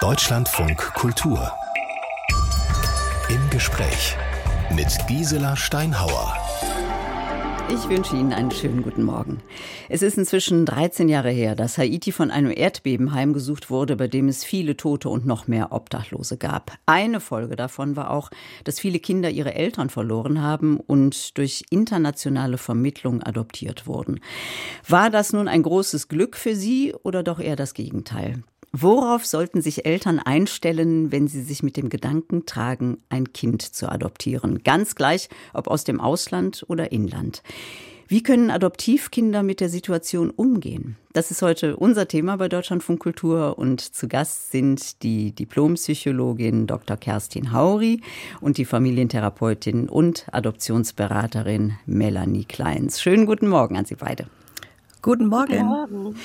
Deutschlandfunk 0.00 0.76
Kultur. 0.92 1.50
Im 3.30 3.48
Gespräch 3.48 4.14
mit 4.70 4.88
Gisela 5.08 5.56
Steinhauer. 5.56 6.36
Ich 7.72 7.88
wünsche 7.88 8.14
Ihnen 8.14 8.34
einen 8.34 8.50
schönen 8.50 8.82
guten 8.82 9.02
Morgen. 9.02 9.40
Es 9.88 10.02
ist 10.02 10.18
inzwischen 10.18 10.66
13 10.66 11.08
Jahre 11.08 11.30
her, 11.30 11.54
dass 11.54 11.78
Haiti 11.78 12.12
von 12.12 12.30
einem 12.30 12.52
Erdbeben 12.54 13.14
heimgesucht 13.14 13.70
wurde, 13.70 13.96
bei 13.96 14.06
dem 14.06 14.28
es 14.28 14.44
viele 14.44 14.76
Tote 14.76 15.08
und 15.08 15.24
noch 15.24 15.48
mehr 15.48 15.72
Obdachlose 15.72 16.36
gab. 16.36 16.72
Eine 16.84 17.18
Folge 17.18 17.56
davon 17.56 17.96
war 17.96 18.10
auch, 18.10 18.30
dass 18.64 18.78
viele 18.78 18.98
Kinder 18.98 19.30
ihre 19.30 19.54
Eltern 19.54 19.88
verloren 19.88 20.42
haben 20.42 20.78
und 20.78 21.38
durch 21.38 21.64
internationale 21.70 22.58
Vermittlung 22.58 23.22
adoptiert 23.22 23.86
wurden. 23.86 24.20
War 24.86 25.08
das 25.08 25.32
nun 25.32 25.48
ein 25.48 25.62
großes 25.62 26.08
Glück 26.08 26.36
für 26.36 26.54
Sie 26.54 26.94
oder 27.02 27.22
doch 27.22 27.40
eher 27.40 27.56
das 27.56 27.72
Gegenteil? 27.72 28.42
Worauf 28.78 29.24
sollten 29.24 29.62
sich 29.62 29.86
Eltern 29.86 30.18
einstellen, 30.18 31.10
wenn 31.10 31.28
sie 31.28 31.40
sich 31.40 31.62
mit 31.62 31.78
dem 31.78 31.88
Gedanken 31.88 32.44
tragen, 32.44 32.98
ein 33.08 33.32
Kind 33.32 33.62
zu 33.62 33.90
adoptieren? 33.90 34.62
Ganz 34.64 34.94
gleich, 34.94 35.30
ob 35.54 35.68
aus 35.68 35.84
dem 35.84 35.98
Ausland 35.98 36.62
oder 36.68 36.92
Inland. 36.92 37.42
Wie 38.06 38.22
können 38.22 38.50
Adoptivkinder 38.50 39.42
mit 39.42 39.60
der 39.60 39.70
Situation 39.70 40.28
umgehen? 40.28 40.96
Das 41.14 41.30
ist 41.30 41.40
heute 41.40 41.78
unser 41.78 42.06
Thema 42.06 42.36
bei 42.36 42.50
Deutschlandfunk 42.50 43.00
Kultur 43.00 43.58
und 43.58 43.80
zu 43.80 44.08
Gast 44.08 44.52
sind 44.52 45.02
die 45.02 45.32
Diplompsychologin 45.32 46.66
Dr. 46.66 46.98
Kerstin 46.98 47.52
Hauri 47.52 48.02
und 48.42 48.58
die 48.58 48.66
Familientherapeutin 48.66 49.88
und 49.88 50.26
Adoptionsberaterin 50.32 51.78
Melanie 51.86 52.44
Kleins. 52.44 53.00
Schönen 53.00 53.24
guten 53.24 53.48
Morgen 53.48 53.78
an 53.78 53.86
Sie 53.86 53.94
beide. 53.94 54.26
Guten 55.06 55.28
Morgen. 55.28 55.52
Guten 55.52 55.68
Morgen. 55.68 56.16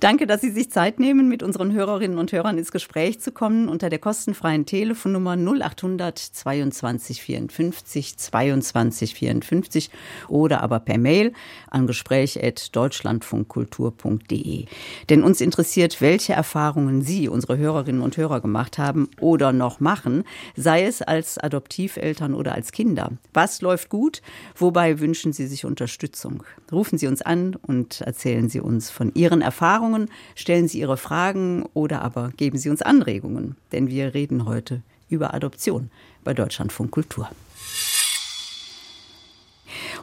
Danke, 0.00 0.26
dass 0.26 0.40
Sie 0.40 0.48
sich 0.48 0.70
Zeit 0.70 0.98
nehmen, 0.98 1.28
mit 1.28 1.42
unseren 1.42 1.74
Hörerinnen 1.74 2.16
und 2.16 2.32
Hörern 2.32 2.56
ins 2.56 2.72
Gespräch 2.72 3.20
zu 3.20 3.32
kommen 3.32 3.68
unter 3.68 3.90
der 3.90 3.98
kostenfreien 3.98 4.64
Telefonnummer 4.64 5.36
0800 5.36 6.18
22 6.18 7.20
54 7.20 8.16
22 8.16 9.14
54 9.14 9.90
oder 10.28 10.62
aber 10.62 10.80
per 10.80 10.96
Mail 10.96 11.34
an 11.68 11.86
gespräch.deutschlandfunkkultur.de. 11.86 14.64
Denn 15.10 15.22
uns 15.22 15.42
interessiert, 15.42 16.00
welche 16.00 16.32
Erfahrungen 16.32 17.02
Sie, 17.02 17.28
unsere 17.28 17.58
Hörerinnen 17.58 18.00
und 18.00 18.16
Hörer, 18.16 18.40
gemacht 18.40 18.78
haben 18.78 19.10
oder 19.20 19.52
noch 19.52 19.80
machen, 19.80 20.24
sei 20.56 20.86
es 20.86 21.02
als 21.02 21.36
Adoptiveltern 21.36 22.32
oder 22.32 22.54
als 22.54 22.72
Kinder. 22.72 23.12
Was 23.34 23.60
läuft 23.60 23.90
gut? 23.90 24.22
Wobei 24.56 24.98
wünschen 24.98 25.34
Sie 25.34 25.46
sich 25.46 25.66
Unterstützung? 25.66 26.42
Rufen 26.72 26.96
Sie 26.96 27.06
uns 27.06 27.20
an 27.20 27.54
und 27.60 28.00
erzählen 28.00 28.29
erzählen 28.30 28.48
Sie 28.48 28.60
uns 28.60 28.90
von 28.90 29.12
Ihren 29.14 29.42
Erfahrungen, 29.42 30.08
stellen 30.36 30.68
Sie 30.68 30.78
Ihre 30.78 30.96
Fragen 30.96 31.64
oder 31.74 32.02
aber 32.02 32.30
geben 32.36 32.58
Sie 32.58 32.70
uns 32.70 32.80
Anregungen, 32.80 33.56
denn 33.72 33.88
wir 33.88 34.14
reden 34.14 34.44
heute 34.44 34.82
über 35.08 35.34
Adoption 35.34 35.90
bei 36.22 36.32
Deutschlandfunk 36.32 36.92
Kultur. 36.92 37.28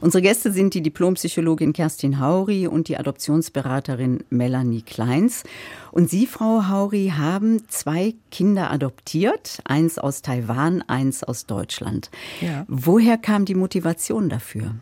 Unsere 0.02 0.22
Gäste 0.22 0.52
sind 0.52 0.73
die 0.73 0.81
Diplompsychologin 0.81 1.72
Kerstin 1.72 2.20
Hauri 2.20 2.67
und 2.67 2.89
die 2.89 2.98
Adoptionsberaterin 2.98 4.25
Melanie 4.30 4.81
Kleins. 4.81 5.44
Und 5.92 6.09
Sie, 6.09 6.28
Frau 6.28 6.67
Hauri, 6.67 7.14
haben 7.17 7.64
zwei 7.70 8.14
Kinder 8.30 8.70
adoptiert, 8.70 9.61
eins 9.64 9.98
aus 9.98 10.22
Taiwan, 10.22 10.83
eins 10.88 11.23
aus 11.23 11.45
Deutschland. 11.45 12.11
Ja. 12.42 12.66
Woher 12.67 13.17
kam 13.17 13.45
die 13.45 13.55
Motivation 13.55 14.28
dafür? 14.28 14.75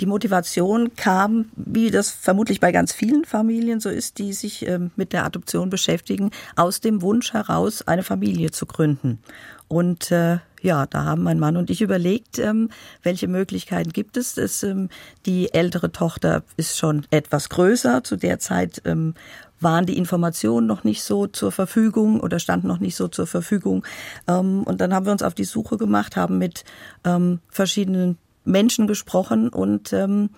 Die 0.00 0.06
Motivation 0.06 0.94
kam, 0.94 1.46
wie 1.56 1.90
das 1.90 2.10
vermutlich 2.10 2.60
bei 2.60 2.70
ganz 2.70 2.92
vielen 2.92 3.24
Familien 3.24 3.80
so 3.80 3.88
ist, 3.88 4.18
die 4.18 4.32
sich 4.32 4.66
ähm, 4.66 4.92
mit 4.94 5.12
der 5.12 5.24
Adoption 5.24 5.70
beschäftigen, 5.70 6.30
aus 6.54 6.80
dem 6.80 7.02
Wunsch 7.02 7.32
heraus, 7.32 7.82
eine 7.82 8.04
Familie 8.04 8.52
zu 8.52 8.66
gründen. 8.66 9.18
Und 9.66 10.10
äh, 10.12 10.38
ja, 10.62 10.86
da 10.86 11.04
haben 11.04 11.22
mein 11.22 11.38
Mann 11.38 11.56
und 11.56 11.70
ich 11.70 11.82
überlegt, 11.82 12.38
ähm, 12.38 12.70
welche 13.02 13.28
Möglichkeiten 13.28 13.92
gibt 13.92 14.16
es. 14.16 14.34
Das, 14.34 14.62
ähm, 14.62 14.88
die 15.26 15.52
ältere 15.52 15.92
Tochter 15.92 16.42
ist 16.56 16.78
schon 16.78 17.06
etwas 17.10 17.48
größer. 17.48 18.04
Zu 18.04 18.16
der 18.16 18.38
Zeit 18.38 18.82
ähm, 18.84 19.14
waren 19.60 19.86
die 19.86 19.98
Informationen 19.98 20.66
noch 20.66 20.84
nicht 20.84 21.02
so 21.02 21.26
zur 21.26 21.52
Verfügung 21.52 22.20
oder 22.20 22.38
standen 22.38 22.68
noch 22.68 22.80
nicht 22.80 22.96
so 22.96 23.08
zur 23.08 23.26
Verfügung. 23.26 23.84
Ähm, 24.26 24.62
und 24.64 24.80
dann 24.80 24.94
haben 24.94 25.06
wir 25.06 25.12
uns 25.12 25.22
auf 25.22 25.34
die 25.34 25.44
Suche 25.44 25.76
gemacht, 25.76 26.16
haben 26.16 26.38
mit 26.38 26.64
ähm, 27.04 27.40
verschiedenen 27.48 28.18
Menschen 28.48 28.86
gesprochen 28.86 29.48
und 29.48 29.92
ähm, 29.92 30.30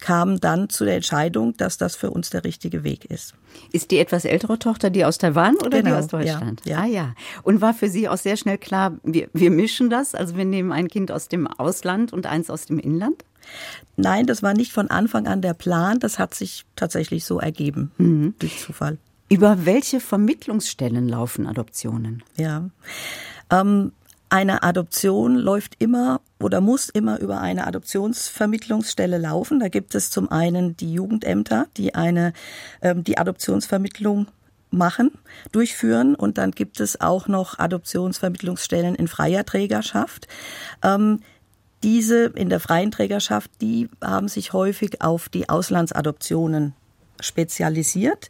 kam 0.00 0.38
dann 0.38 0.68
zu 0.68 0.84
der 0.84 0.96
Entscheidung, 0.96 1.56
dass 1.56 1.78
das 1.78 1.96
für 1.96 2.10
uns 2.10 2.28
der 2.28 2.44
richtige 2.44 2.84
Weg 2.84 3.06
ist. 3.06 3.34
Ist 3.72 3.90
die 3.90 3.98
etwas 3.98 4.24
ältere 4.24 4.58
Tochter 4.58 4.90
die 4.90 5.04
aus 5.04 5.16
Taiwan 5.16 5.56
oder 5.56 5.78
genau, 5.82 5.90
die 5.90 5.96
aus 5.96 6.08
Deutschland? 6.08 6.60
Ja, 6.66 6.72
ja. 6.72 6.82
Ah 6.82 6.86
ja. 6.86 7.14
Und 7.42 7.60
war 7.60 7.72
für 7.72 7.88
Sie 7.88 8.08
auch 8.08 8.18
sehr 8.18 8.36
schnell 8.36 8.58
klar, 8.58 8.98
wir, 9.02 9.28
wir 9.32 9.50
mischen 9.50 9.88
das? 9.88 10.14
Also 10.14 10.36
wir 10.36 10.44
nehmen 10.44 10.72
ein 10.72 10.88
Kind 10.88 11.10
aus 11.10 11.28
dem 11.28 11.46
Ausland 11.46 12.12
und 12.12 12.26
eins 12.26 12.50
aus 12.50 12.66
dem 12.66 12.78
Inland? 12.78 13.24
Nein, 13.96 14.26
das 14.26 14.42
war 14.42 14.54
nicht 14.54 14.72
von 14.72 14.90
Anfang 14.90 15.26
an 15.26 15.40
der 15.40 15.54
Plan. 15.54 16.00
Das 16.00 16.18
hat 16.18 16.34
sich 16.34 16.64
tatsächlich 16.76 17.24
so 17.24 17.38
ergeben, 17.38 17.90
mhm. 17.98 18.34
durch 18.38 18.58
Zufall. 18.58 18.98
Über 19.28 19.64
welche 19.64 20.00
Vermittlungsstellen 20.00 21.08
laufen 21.08 21.46
Adoptionen? 21.46 22.22
Ja. 22.36 22.68
Ähm, 23.50 23.92
eine 24.28 24.62
Adoption 24.62 25.36
läuft 25.36 25.76
immer 25.78 26.20
oder 26.40 26.60
muss 26.60 26.88
immer 26.88 27.20
über 27.20 27.40
eine 27.40 27.66
Adoptionsvermittlungsstelle 27.66 29.18
laufen. 29.18 29.60
Da 29.60 29.68
gibt 29.68 29.94
es 29.94 30.10
zum 30.10 30.30
einen 30.30 30.76
die 30.76 30.92
Jugendämter, 30.92 31.66
die 31.76 31.94
eine 31.94 32.32
ähm, 32.82 33.04
die 33.04 33.18
Adoptionsvermittlung 33.18 34.26
machen, 34.70 35.12
durchführen 35.52 36.14
und 36.14 36.36
dann 36.36 36.50
gibt 36.50 36.80
es 36.80 37.00
auch 37.00 37.28
noch 37.28 37.58
Adoptionsvermittlungsstellen 37.58 38.94
in 38.94 39.08
freier 39.08 39.44
Trägerschaft. 39.44 40.28
Ähm, 40.82 41.20
diese 41.82 42.24
in 42.24 42.48
der 42.48 42.60
freien 42.60 42.90
Trägerschaft, 42.90 43.50
die 43.60 43.88
haben 44.02 44.28
sich 44.28 44.52
häufig 44.52 45.02
auf 45.02 45.28
die 45.28 45.48
Auslandsadoptionen 45.48 46.74
spezialisiert. 47.20 48.28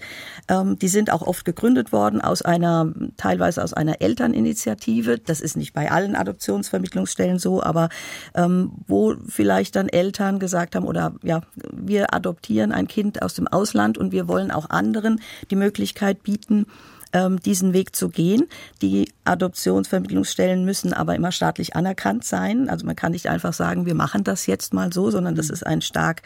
Ähm, 0.48 0.78
die 0.78 0.88
sind 0.88 1.10
auch 1.10 1.22
oft 1.22 1.44
gegründet 1.44 1.92
worden 1.92 2.20
aus 2.20 2.42
einer, 2.42 2.92
teilweise 3.16 3.62
aus 3.62 3.72
einer 3.72 4.00
Elterninitiative. 4.00 5.18
Das 5.18 5.40
ist 5.40 5.56
nicht 5.56 5.72
bei 5.72 5.90
allen 5.90 6.16
Adoptionsvermittlungsstellen 6.16 7.38
so, 7.38 7.62
aber 7.62 7.88
ähm, 8.34 8.72
wo 8.86 9.14
vielleicht 9.28 9.76
dann 9.76 9.88
Eltern 9.88 10.38
gesagt 10.38 10.76
haben 10.76 10.86
oder 10.86 11.14
ja, 11.22 11.42
wir 11.72 12.14
adoptieren 12.14 12.72
ein 12.72 12.88
Kind 12.88 13.22
aus 13.22 13.34
dem 13.34 13.48
Ausland 13.48 13.98
und 13.98 14.12
wir 14.12 14.28
wollen 14.28 14.50
auch 14.50 14.70
anderen 14.70 15.20
die 15.50 15.56
Möglichkeit 15.56 16.22
bieten, 16.22 16.66
ähm, 17.14 17.40
diesen 17.40 17.72
Weg 17.72 17.96
zu 17.96 18.10
gehen. 18.10 18.48
Die 18.82 19.10
Adoptionsvermittlungsstellen 19.24 20.64
müssen 20.64 20.92
aber 20.92 21.14
immer 21.14 21.32
staatlich 21.32 21.76
anerkannt 21.76 22.24
sein. 22.24 22.68
Also 22.68 22.84
man 22.84 22.96
kann 22.96 23.12
nicht 23.12 23.28
einfach 23.28 23.54
sagen, 23.54 23.86
wir 23.86 23.94
machen 23.94 24.24
das 24.24 24.46
jetzt 24.46 24.74
mal 24.74 24.92
so, 24.92 25.10
sondern 25.10 25.34
das 25.34 25.48
ist 25.48 25.64
ein 25.64 25.80
stark 25.80 26.22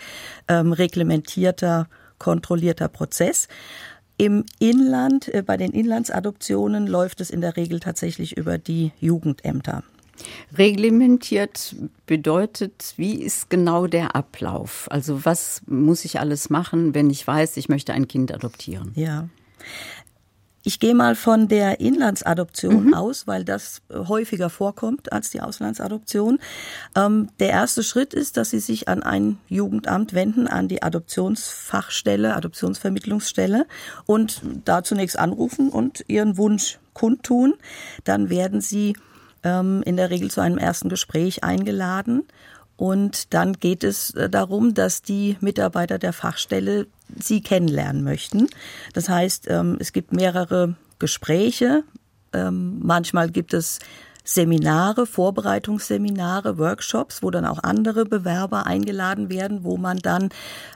ähm, 0.48 0.72
reglementierter 0.72 1.86
kontrollierter 2.18 2.88
Prozess. 2.88 3.48
Im 4.16 4.44
Inland, 4.58 5.32
äh, 5.32 5.42
bei 5.42 5.56
den 5.56 5.72
Inlandsadoptionen 5.72 6.86
läuft 6.86 7.20
es 7.20 7.30
in 7.30 7.40
der 7.40 7.56
Regel 7.56 7.80
tatsächlich 7.80 8.36
über 8.36 8.58
die 8.58 8.92
Jugendämter. 9.00 9.84
Reglementiert 10.56 11.76
bedeutet, 12.06 12.94
wie 12.96 13.22
ist 13.22 13.50
genau 13.50 13.86
der 13.86 14.16
Ablauf? 14.16 14.88
Also 14.90 15.24
was 15.24 15.62
muss 15.66 16.04
ich 16.04 16.18
alles 16.18 16.50
machen, 16.50 16.94
wenn 16.94 17.10
ich 17.10 17.24
weiß, 17.24 17.56
ich 17.56 17.68
möchte 17.68 17.92
ein 17.92 18.08
Kind 18.08 18.34
adoptieren? 18.34 18.92
Ja. 18.96 19.28
Ich 20.64 20.80
gehe 20.80 20.94
mal 20.94 21.14
von 21.14 21.48
der 21.48 21.80
Inlandsadoption 21.80 22.86
mhm. 22.86 22.94
aus, 22.94 23.26
weil 23.26 23.44
das 23.44 23.80
äh, 23.88 24.06
häufiger 24.08 24.50
vorkommt 24.50 25.12
als 25.12 25.30
die 25.30 25.40
Auslandsadoption. 25.40 26.38
Ähm, 26.96 27.28
der 27.38 27.50
erste 27.50 27.82
Schritt 27.82 28.12
ist, 28.12 28.36
dass 28.36 28.50
Sie 28.50 28.58
sich 28.58 28.88
an 28.88 29.02
ein 29.02 29.38
Jugendamt 29.48 30.14
wenden, 30.14 30.48
an 30.48 30.68
die 30.68 30.82
Adoptionsfachstelle, 30.82 32.34
Adoptionsvermittlungsstelle 32.34 33.66
und 34.06 34.42
da 34.64 34.82
zunächst 34.82 35.18
anrufen 35.18 35.70
und 35.70 36.04
Ihren 36.08 36.36
Wunsch 36.36 36.78
kundtun. 36.92 37.54
Dann 38.04 38.28
werden 38.28 38.60
Sie 38.60 38.96
ähm, 39.44 39.82
in 39.84 39.96
der 39.96 40.10
Regel 40.10 40.30
zu 40.30 40.40
einem 40.40 40.58
ersten 40.58 40.88
Gespräch 40.88 41.44
eingeladen 41.44 42.24
und 42.78 43.34
dann 43.34 43.54
geht 43.54 43.82
es 43.82 44.10
äh, 44.14 44.30
darum, 44.30 44.72
dass 44.72 45.02
die 45.02 45.36
Mitarbeiter 45.40 45.98
der 45.98 46.12
Fachstelle 46.12 46.86
sie 47.16 47.40
kennenlernen 47.40 48.02
möchten. 48.02 48.48
Das 48.92 49.08
heißt, 49.08 49.46
ähm, 49.48 49.76
es 49.80 49.92
gibt 49.92 50.12
mehrere 50.12 50.76
Gespräche. 50.98 51.84
Ähm, 52.32 52.78
manchmal 52.82 53.30
gibt 53.30 53.54
es 53.54 53.78
Seminare, 54.24 55.06
Vorbereitungsseminare, 55.06 56.58
Workshops, 56.58 57.22
wo 57.22 57.30
dann 57.30 57.46
auch 57.46 57.62
andere 57.62 58.04
Bewerber 58.04 58.66
eingeladen 58.66 59.30
werden, 59.30 59.64
wo 59.64 59.78
man 59.78 59.96
dann 59.98 60.28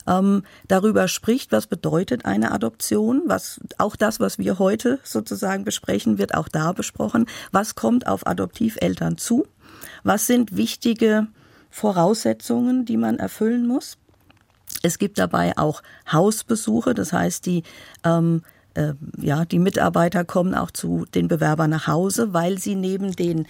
ähm, 0.07 0.45
darüber 0.69 1.07
spricht, 1.07 1.53
was 1.53 1.67
bedeutet 1.67 2.25
eine 2.25 2.53
Adoption, 2.53 3.25
was 3.27 3.61
auch 3.77 3.95
das, 3.95 4.21
was 4.21 4.39
wir 4.39 4.59
heute 4.59 5.01
sozusagen 5.05 5.65
besprechen, 5.65 6.17
wird 6.17 6.35
auch 6.35 6.49
da 6.49 6.73
besprochen. 6.73 7.27
Was 7.51 7.75
kommt 7.75 8.07
auf 8.07 8.27
Adoptiveltern 8.27 9.19
zu? 9.19 9.47
Was 10.03 10.27
sind 10.27 10.57
wichtige 10.57 11.29
Voraussetzungen, 11.73 12.85
die 12.85 12.99
man 12.99 13.19
erfüllen 13.19 13.67
muss. 13.67 13.97
Es 14.83 14.99
gibt 14.99 15.19
dabei 15.19 15.57
auch 15.57 15.83
Hausbesuche, 16.11 16.95
das 16.95 17.13
heißt, 17.13 17.47
die 17.47 17.63
ähm, 18.05 18.43
äh, 18.75 18.95
ja, 19.19 19.45
die 19.45 19.59
Mitarbeiter 19.59 20.25
kommen 20.25 20.55
auch 20.55 20.71
zu 20.71 21.05
den 21.15 21.29
Bewerbern 21.29 21.71
nach 21.71 21.87
Hause, 21.87 22.33
weil 22.33 22.59
sie 22.59 22.75
neben 22.75 23.13
den 23.13 23.47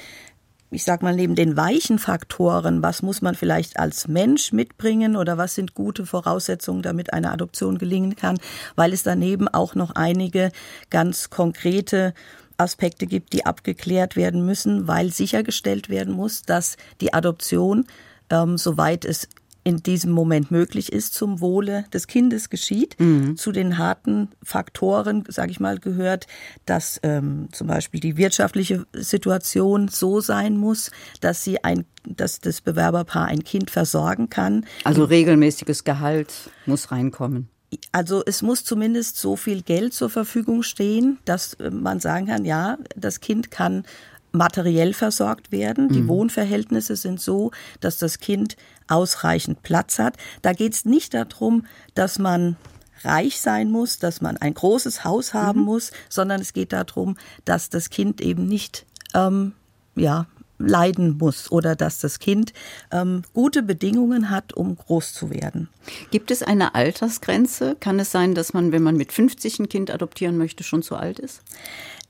ich 0.73 0.85
sag 0.85 1.03
mal, 1.03 1.15
neben 1.15 1.35
den 1.35 1.57
weichen 1.57 1.99
Faktoren, 1.99 2.83
was 2.83 3.03
muss 3.03 3.21
man 3.21 3.35
vielleicht 3.35 3.79
als 3.79 4.09
Mensch 4.09 4.53
mitbringen 4.53 5.17
oder 5.17 5.37
was 5.37 5.55
sind 5.55 5.75
gute 5.75 6.07
Voraussetzungen, 6.07 6.83
damit 6.83 7.13
eine 7.13 7.31
Adoption 7.31 7.77
gelingen 7.77 8.17
kann, 8.17 8.39
weil 8.75 8.95
es 8.95 9.03
daneben 9.03 9.49
auch 9.49 9.75
noch 9.75 9.91
einige 9.95 10.51
ganz 10.89 11.29
konkrete 11.29 12.15
Aspekte 12.57 13.07
gibt, 13.07 13.33
die 13.35 13.45
abgeklärt 13.45 14.17
werden 14.17 14.47
müssen, 14.47 14.89
weil 14.89 15.13
sichergestellt 15.13 15.89
werden 15.89 16.15
muss, 16.15 16.43
dass 16.43 16.77
die 17.01 17.13
Adoption, 17.13 17.87
ähm, 18.31 18.57
soweit 18.57 19.05
es 19.05 19.29
in 19.65 19.79
diesem 19.79 20.13
Moment 20.13 20.51
möglich 20.51 20.93
ist, 20.93 21.15
zum 21.15 21.41
Wohle 21.41 21.85
des 21.93 22.07
Kindes 22.07 22.51
geschieht. 22.51 22.99
Mhm. 22.99 23.37
Zu 23.37 23.53
den 23.53 23.79
harten 23.79 24.29
Faktoren, 24.43 25.25
sage 25.29 25.53
ich 25.53 25.61
mal, 25.61 25.79
gehört, 25.79 26.27
dass 26.67 26.99
ähm, 27.03 27.49
zum 27.53 27.69
Beispiel 27.69 28.01
die 28.01 28.17
wirtschaftliche 28.17 28.87
Situation 28.93 29.89
so 29.89 30.21
sein 30.21 30.57
muss, 30.57 30.91
dass 31.21 31.45
sie 31.45 31.63
ein, 31.63 31.85
dass 32.05 32.41
das 32.41 32.61
Bewerberpaar 32.61 33.27
ein 33.27 33.45
Kind 33.45 33.71
versorgen 33.71 34.29
kann. 34.31 34.67
Also 34.85 35.05
regelmäßiges 35.05 35.85
Gehalt 35.85 36.33
muss 36.67 36.91
reinkommen. 36.91 37.49
Also 37.91 38.23
es 38.27 38.43
muss 38.43 38.65
zumindest 38.65 39.17
so 39.17 39.37
viel 39.37 39.63
Geld 39.63 39.95
zur 39.95 40.11
Verfügung 40.11 40.63
stehen, 40.63 41.19
dass 41.25 41.55
äh, 41.55 41.71
man 41.71 42.01
sagen 42.01 42.27
kann, 42.27 42.45
ja, 42.45 42.79
das 42.97 43.21
Kind 43.21 43.51
kann 43.51 43.85
materiell 44.33 44.95
versorgt 44.95 45.53
werden. 45.53 45.89
Die 45.89 46.01
mhm. 46.01 46.09
Wohnverhältnisse 46.09 46.97
sind 46.97 47.21
so, 47.21 47.51
dass 47.81 47.99
das 47.99 48.19
Kind 48.19 48.57
ausreichend 48.93 49.63
Platz 49.63 49.99
hat. 49.99 50.17
Da 50.43 50.53
geht 50.53 50.75
es 50.75 50.85
nicht 50.85 51.15
darum, 51.15 51.67
dass 51.95 52.19
man 52.19 52.57
reich 53.05 53.41
sein 53.41 53.71
muss, 53.71 53.99
dass 53.99 54.21
man 54.21 54.37
ein 54.37 54.55
großes 54.55 55.05
Haus 55.05 55.35
haben 55.35 55.61
mhm. 55.61 55.67
muss, 55.67 55.93
sondern 56.09 56.41
es 56.41 56.53
geht 56.53 56.73
darum, 56.73 57.17
dass 57.45 57.69
das 57.69 57.91
Kind 57.91 58.21
eben 58.21 58.47
nicht 58.47 58.87
ähm, 59.15 59.53
ja 59.97 60.27
leiden 60.59 61.19
muss 61.19 61.51
oder 61.51 61.75
dass 61.75 61.99
das 61.99 62.19
Kind 62.19 62.53
ähm, 62.91 63.23
gute 63.33 63.63
Bedingungen 63.63 64.31
hat, 64.31 64.53
um 64.53 64.77
groß 64.77 65.13
zu 65.13 65.31
werden. 65.31 65.69
Gibt 66.11 66.31
es 66.31 66.43
eine 66.43 66.75
Altersgrenze? 66.75 67.77
Kann 67.81 67.99
es 67.99 68.13
sein, 68.13 68.35
dass 68.35 68.53
man, 68.53 68.73
wenn 68.73 68.83
man 68.83 68.97
mit 68.97 69.13
50 69.13 69.59
ein 69.59 69.69
Kind 69.69 69.91
adoptieren 69.91 70.39
möchte, 70.39 70.63
schon 70.63 70.83
zu 70.83 70.97
alt 70.97 71.19
ist? 71.19 71.43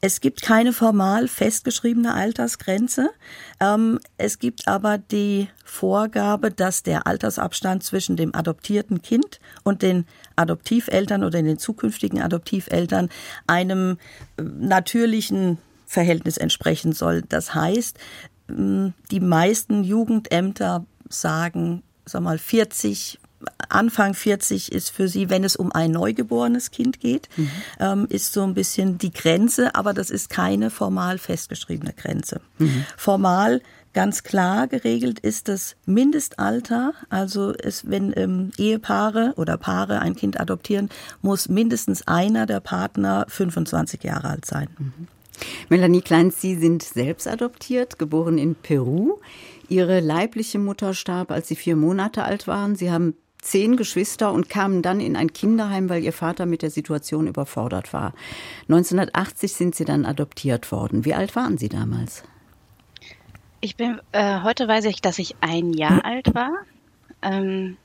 Es 0.04 0.20
gibt 0.20 0.43
keine 0.43 0.72
formal 0.72 1.28
festgeschriebene 1.28 2.12
Altersgrenze. 2.12 3.10
Ähm, 3.60 4.00
es 4.19 4.40
gibt 4.40 4.66
aber 4.66 4.99
die 4.99 5.46
Vorgabe, 5.64 6.50
dass 6.50 6.82
der 6.82 7.06
Altersabstand 7.06 7.84
zwischen 7.84 8.16
dem 8.16 8.34
adoptierten 8.34 9.00
Kind 9.00 9.38
und 9.62 9.82
den 9.82 10.06
Adoptiveltern 10.34 11.22
oder 11.22 11.40
den 11.40 11.56
zukünftigen 11.56 12.20
Adoptiveltern 12.20 13.10
einem 13.46 13.96
äh, 14.38 14.43
natürlichen 14.43 15.58
Verhältnis 15.87 16.37
entsprechen 16.37 16.93
soll. 16.93 17.22
Das 17.22 17.54
heißt, 17.54 17.96
die 18.49 19.20
meisten 19.20 19.84
Jugendämter 19.84 20.84
sagen, 21.08 21.84
sag 22.06 22.22
mal, 22.22 22.38
40 22.38 23.20
Anfang 23.68 24.14
40 24.14 24.72
ist 24.72 24.90
für 24.90 25.08
sie, 25.08 25.30
wenn 25.30 25.44
es 25.44 25.56
um 25.56 25.72
ein 25.72 25.90
neugeborenes 25.90 26.70
Kind 26.70 27.00
geht, 27.00 27.28
mhm. 27.36 27.50
ähm, 27.80 28.06
ist 28.08 28.32
so 28.32 28.42
ein 28.42 28.54
bisschen 28.54 28.98
die 28.98 29.12
Grenze, 29.12 29.74
aber 29.74 29.94
das 29.94 30.10
ist 30.10 30.30
keine 30.30 30.70
formal 30.70 31.18
festgeschriebene 31.18 31.92
Grenze. 31.92 32.40
Mhm. 32.58 32.84
Formal 32.96 33.60
ganz 33.92 34.22
klar 34.22 34.68
geregelt 34.68 35.20
ist 35.20 35.48
das 35.48 35.76
Mindestalter. 35.86 36.94
Also 37.08 37.52
es, 37.52 37.88
wenn 37.90 38.12
ähm, 38.16 38.50
Ehepaare 38.56 39.34
oder 39.36 39.56
Paare 39.56 40.00
ein 40.00 40.16
Kind 40.16 40.40
adoptieren, 40.40 40.88
muss 41.20 41.48
mindestens 41.48 42.06
einer 42.06 42.46
der 42.46 42.60
Partner 42.60 43.26
25 43.28 44.02
Jahre 44.02 44.28
alt 44.28 44.46
sein. 44.46 44.68
Mhm. 44.78 45.08
Melanie 45.68 46.02
Kleins, 46.02 46.40
Sie 46.40 46.56
sind 46.56 46.82
selbst 46.82 47.26
adoptiert, 47.26 47.98
geboren 47.98 48.38
in 48.38 48.54
Peru. 48.54 49.18
Ihre 49.68 50.00
leibliche 50.00 50.58
Mutter 50.58 50.94
starb, 50.94 51.30
als 51.30 51.48
Sie 51.48 51.56
vier 51.56 51.76
Monate 51.76 52.24
alt 52.24 52.46
waren. 52.46 52.76
Sie 52.76 52.90
haben 52.90 53.14
zehn 53.42 53.76
Geschwister 53.76 54.32
und 54.32 54.48
kamen 54.48 54.80
dann 54.80 55.00
in 55.00 55.16
ein 55.16 55.32
Kinderheim, 55.32 55.90
weil 55.90 56.02
ihr 56.02 56.12
Vater 56.12 56.46
mit 56.46 56.62
der 56.62 56.70
Situation 56.70 57.26
überfordert 57.26 57.92
war. 57.92 58.14
1980 58.68 59.52
sind 59.52 59.74
sie 59.74 59.84
dann 59.84 60.06
adoptiert 60.06 60.72
worden. 60.72 61.04
Wie 61.04 61.12
alt 61.12 61.36
waren 61.36 61.58
Sie 61.58 61.68
damals? 61.68 62.22
Ich 63.60 63.76
bin, 63.76 64.00
äh, 64.12 64.40
heute 64.42 64.66
weiß 64.66 64.86
ich, 64.86 65.02
dass 65.02 65.18
ich 65.18 65.36
ein 65.40 65.72
Jahr 65.72 65.98
hm. 65.98 66.04
alt 66.04 66.34
war. 66.34 66.52
Ähm, 67.20 67.76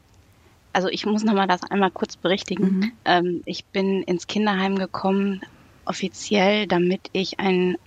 also 0.74 0.90
ich 0.90 1.06
muss 1.06 1.24
nochmal 1.24 1.48
das 1.48 1.64
einmal 1.64 1.92
kurz 1.92 2.18
berichtigen. 2.18 2.80
Mhm. 2.80 2.92
Ähm, 3.06 3.42
ich 3.46 3.66
bin 3.66 4.04
ins 4.04 4.28
Kinderheim 4.28 4.76
gekommen, 4.78 5.42
offiziell, 5.86 6.68
damit 6.68 7.10
ich 7.14 7.40
ein 7.40 7.78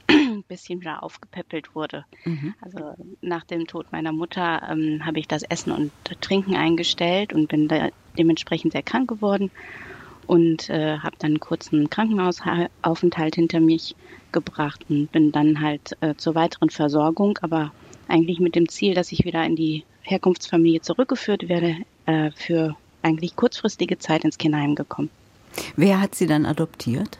bisschen 0.42 0.80
wieder 0.80 1.02
aufgepäppelt 1.02 1.74
wurde. 1.74 2.04
Mhm. 2.24 2.54
Also 2.60 2.94
nach 3.20 3.44
dem 3.44 3.66
Tod 3.66 3.92
meiner 3.92 4.12
Mutter 4.12 4.62
ähm, 4.70 5.04
habe 5.04 5.18
ich 5.18 5.28
das 5.28 5.42
Essen 5.42 5.72
und 5.72 5.92
Trinken 6.20 6.56
eingestellt 6.56 7.32
und 7.32 7.48
bin 7.48 7.68
dementsprechend 8.18 8.72
sehr 8.72 8.82
krank 8.82 9.08
geworden 9.08 9.50
und 10.26 10.70
äh, 10.70 10.98
habe 10.98 11.16
dann 11.18 11.32
einen 11.32 11.40
kurzen 11.40 11.90
Krankenhausaufenthalt 11.90 13.34
hinter 13.34 13.60
mich 13.60 13.96
gebracht 14.32 14.84
und 14.88 15.10
bin 15.10 15.32
dann 15.32 15.60
halt 15.60 15.96
äh, 16.00 16.14
zur 16.14 16.34
weiteren 16.34 16.70
Versorgung, 16.70 17.38
aber 17.42 17.72
eigentlich 18.06 18.38
mit 18.40 18.54
dem 18.54 18.68
Ziel, 18.68 18.94
dass 18.94 19.12
ich 19.12 19.24
wieder 19.24 19.44
in 19.44 19.56
die 19.56 19.84
Herkunftsfamilie 20.02 20.82
zurückgeführt 20.82 21.48
werde, 21.48 21.76
äh, 22.06 22.30
für 22.32 22.76
eigentlich 23.02 23.36
kurzfristige 23.36 23.98
Zeit 23.98 24.24
ins 24.24 24.38
Kinderheim 24.38 24.74
gekommen. 24.74 25.10
Wer 25.76 26.00
hat 26.00 26.14
Sie 26.14 26.26
dann 26.26 26.46
adoptiert? 26.46 27.18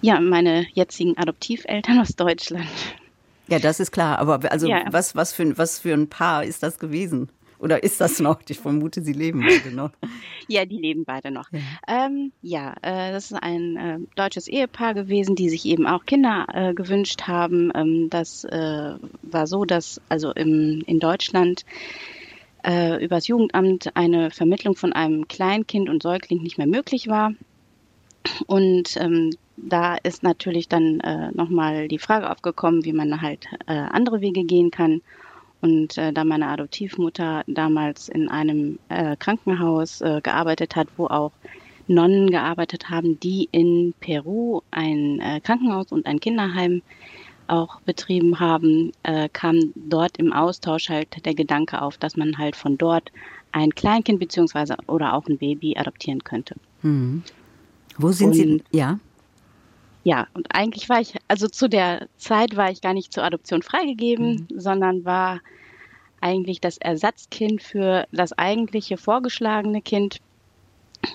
Ja, 0.00 0.20
meine 0.20 0.66
jetzigen 0.74 1.16
Adoptiveltern 1.16 1.98
aus 2.00 2.14
Deutschland. 2.16 2.68
Ja, 3.48 3.58
das 3.58 3.80
ist 3.80 3.90
klar. 3.90 4.18
Aber 4.18 4.50
also 4.52 4.68
ja. 4.68 4.84
was, 4.90 5.16
was, 5.16 5.32
für, 5.32 5.56
was 5.58 5.78
für 5.78 5.94
ein 5.94 6.08
Paar 6.08 6.44
ist 6.44 6.62
das 6.62 6.78
gewesen? 6.78 7.30
Oder 7.58 7.82
ist 7.82 8.00
das 8.00 8.20
noch? 8.20 8.40
Ich 8.48 8.58
vermute, 8.60 9.02
sie 9.02 9.12
leben 9.12 9.40
beide 9.40 9.74
noch. 9.74 9.90
ja, 10.48 10.64
die 10.64 10.78
leben 10.78 11.04
beide 11.04 11.30
noch. 11.30 11.50
Ja, 11.50 11.60
ähm, 11.88 12.32
ja 12.40 12.72
äh, 12.82 13.10
das 13.12 13.32
ist 13.32 13.42
ein 13.42 13.76
äh, 13.76 13.98
deutsches 14.14 14.46
Ehepaar 14.46 14.94
gewesen, 14.94 15.34
die 15.34 15.48
sich 15.48 15.64
eben 15.64 15.86
auch 15.86 16.04
Kinder 16.04 16.46
äh, 16.52 16.74
gewünscht 16.74 17.22
haben. 17.22 17.72
Ähm, 17.74 18.10
das 18.10 18.44
äh, 18.44 18.94
war 19.22 19.46
so, 19.48 19.64
dass 19.64 20.00
also 20.08 20.30
im, 20.32 20.84
in 20.86 21.00
Deutschland 21.00 21.64
äh, 22.64 23.02
übers 23.04 23.26
Jugendamt 23.26 23.96
eine 23.96 24.30
Vermittlung 24.30 24.76
von 24.76 24.92
einem 24.92 25.26
Kleinkind 25.26 25.88
und 25.88 26.02
Säugling 26.02 26.42
nicht 26.42 26.58
mehr 26.58 26.68
möglich 26.68 27.08
war. 27.08 27.32
Und 28.46 28.96
ähm, 28.98 29.30
da 29.62 29.96
ist 29.96 30.22
natürlich 30.22 30.68
dann 30.68 31.00
äh, 31.00 31.30
nochmal 31.32 31.88
die 31.88 31.98
Frage 31.98 32.30
aufgekommen, 32.30 32.84
wie 32.84 32.92
man 32.92 33.20
halt 33.20 33.46
äh, 33.66 33.72
andere 33.72 34.20
Wege 34.20 34.44
gehen 34.44 34.70
kann. 34.70 35.02
Und 35.60 35.98
äh, 35.98 36.12
da 36.12 36.24
meine 36.24 36.46
Adoptivmutter 36.48 37.42
damals 37.46 38.08
in 38.08 38.28
einem 38.28 38.78
äh, 38.88 39.16
Krankenhaus 39.16 40.00
äh, 40.00 40.20
gearbeitet 40.22 40.76
hat, 40.76 40.88
wo 40.96 41.06
auch 41.06 41.32
Nonnen 41.88 42.30
gearbeitet 42.30 42.90
haben, 42.90 43.18
die 43.18 43.48
in 43.50 43.94
Peru 43.98 44.60
ein 44.70 45.20
äh, 45.20 45.40
Krankenhaus 45.40 45.90
und 45.90 46.06
ein 46.06 46.20
Kinderheim 46.20 46.82
auch 47.48 47.80
betrieben 47.80 48.38
haben, 48.38 48.92
äh, 49.02 49.28
kam 49.32 49.72
dort 49.74 50.18
im 50.18 50.32
Austausch 50.32 50.90
halt 50.90 51.24
der 51.24 51.34
Gedanke 51.34 51.80
auf, 51.80 51.96
dass 51.96 52.16
man 52.16 52.38
halt 52.38 52.56
von 52.56 52.76
dort 52.76 53.10
ein 53.52 53.74
Kleinkind 53.74 54.20
beziehungsweise 54.20 54.76
oder 54.86 55.14
auch 55.14 55.26
ein 55.26 55.38
Baby 55.38 55.76
adoptieren 55.76 56.22
könnte. 56.22 56.56
Mhm. 56.82 57.22
Wo 57.96 58.12
sind 58.12 58.28
und, 58.28 58.34
Sie? 58.34 58.62
Ja. 58.70 59.00
Ja, 60.08 60.26
und 60.32 60.46
eigentlich 60.54 60.88
war 60.88 61.02
ich, 61.02 61.16
also 61.28 61.48
zu 61.48 61.68
der 61.68 62.08
Zeit 62.16 62.56
war 62.56 62.70
ich 62.70 62.80
gar 62.80 62.94
nicht 62.94 63.12
zur 63.12 63.24
Adoption 63.24 63.60
freigegeben, 63.60 64.48
mhm. 64.50 64.58
sondern 64.58 65.04
war 65.04 65.40
eigentlich 66.22 66.62
das 66.62 66.78
Ersatzkind 66.78 67.62
für 67.62 68.06
das 68.10 68.32
eigentliche 68.32 68.96
vorgeschlagene 68.96 69.82
Kind. 69.82 70.22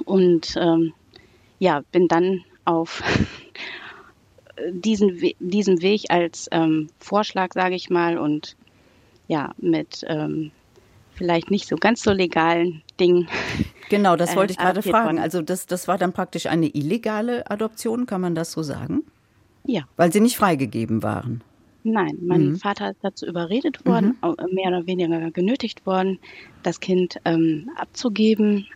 Und 0.05 0.55
ähm, 0.57 0.93
ja, 1.57 1.81
bin 1.91 2.07
dann 2.07 2.43
auf 2.65 3.01
diesen, 4.69 5.19
diesen 5.39 5.81
Weg 5.81 6.11
als 6.11 6.47
ähm, 6.51 6.89
Vorschlag, 6.99 7.53
sage 7.53 7.73
ich 7.73 7.89
mal, 7.89 8.19
und 8.19 8.55
ja, 9.27 9.55
mit 9.57 10.05
ähm, 10.07 10.51
vielleicht 11.15 11.49
nicht 11.49 11.67
so 11.67 11.77
ganz 11.77 12.03
so 12.03 12.11
legalen 12.11 12.82
Dingen. 12.99 13.27
Genau, 13.89 14.15
das 14.15 14.35
wollte 14.35 14.51
ich 14.51 14.57
gerade 14.57 14.81
fragen. 14.81 15.19
Also 15.19 15.41
das, 15.41 15.65
das 15.65 15.87
war 15.87 15.97
dann 15.97 16.13
praktisch 16.13 16.47
eine 16.47 16.67
illegale 16.67 17.49
Adoption, 17.49 18.05
kann 18.05 18.21
man 18.21 18.35
das 18.35 18.51
so 18.51 18.63
sagen? 18.63 19.03
Ja. 19.65 19.83
Weil 19.97 20.11
sie 20.11 20.19
nicht 20.19 20.37
freigegeben 20.37 21.03
waren. 21.03 21.43
Nein, 21.83 22.17
mein 22.21 22.49
mhm. 22.49 22.55
Vater 22.57 22.91
ist 22.91 23.03
dazu 23.03 23.25
überredet 23.25 23.85
worden, 23.85 24.17
mhm. 24.21 24.53
mehr 24.53 24.69
oder 24.69 24.87
weniger 24.87 25.31
genötigt 25.31 25.85
worden, 25.85 26.17
das 26.63 26.79
Kind 26.79 27.17
ähm, 27.25 27.69
abzugeben. 27.75 28.67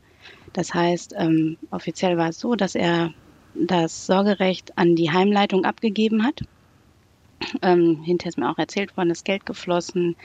Das 0.54 0.74
heißt, 0.74 1.14
ähm, 1.18 1.58
offiziell 1.72 2.18
war 2.18 2.30
es 2.30 2.40
so, 2.40 2.56
dass 2.56 2.76
er 2.76 3.14
das 3.56 4.06
Sorgerecht 4.06 4.78
an 4.78 4.96
die 4.96 5.12
Heimleitung 5.12 5.64
abgegeben 5.64 6.24
hat. 6.24 6.42
Ähm, 7.62 8.02
hinterher 8.04 8.30
ist 8.30 8.38
mir 8.38 8.50
auch 8.50 8.58
erzählt 8.58 8.98
worden, 8.98 9.10
das 9.10 9.24
Geld 9.24 9.46
geflossen. 9.46 10.16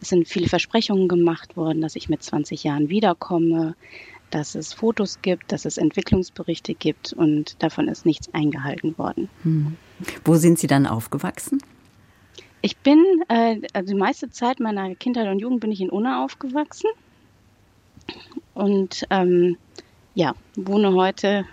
Es 0.00 0.08
sind 0.08 0.28
viele 0.28 0.48
Versprechungen 0.48 1.08
gemacht 1.08 1.56
worden, 1.56 1.80
dass 1.80 1.96
ich 1.96 2.08
mit 2.08 2.22
20 2.22 2.64
Jahren 2.64 2.88
wiederkomme. 2.88 3.74
dass 4.30 4.54
es 4.54 4.72
Fotos 4.72 5.22
gibt, 5.22 5.50
dass 5.50 5.64
es 5.64 5.76
Entwicklungsberichte 5.76 6.74
gibt 6.74 7.12
und 7.12 7.60
davon 7.64 7.88
ist 7.88 8.06
nichts 8.06 8.32
eingehalten 8.32 8.96
worden. 8.96 9.28
Hm. 9.42 9.76
Wo 10.24 10.36
sind 10.36 10.56
Sie 10.56 10.68
dann 10.68 10.86
aufgewachsen? 10.86 11.60
Ich 12.62 12.76
bin, 12.76 13.04
äh, 13.28 13.60
also 13.72 13.92
die 13.92 13.98
meiste 13.98 14.30
Zeit 14.30 14.60
meiner 14.60 14.94
Kindheit 14.94 15.26
und 15.28 15.40
Jugend 15.40 15.58
bin 15.58 15.72
ich 15.72 15.80
in 15.80 15.90
Unna 15.90 16.24
aufgewachsen 16.24 16.90
und 18.54 19.04
ähm, 19.10 19.56
ja, 20.14 20.34
wohne 20.56 20.92
heute 20.92 21.46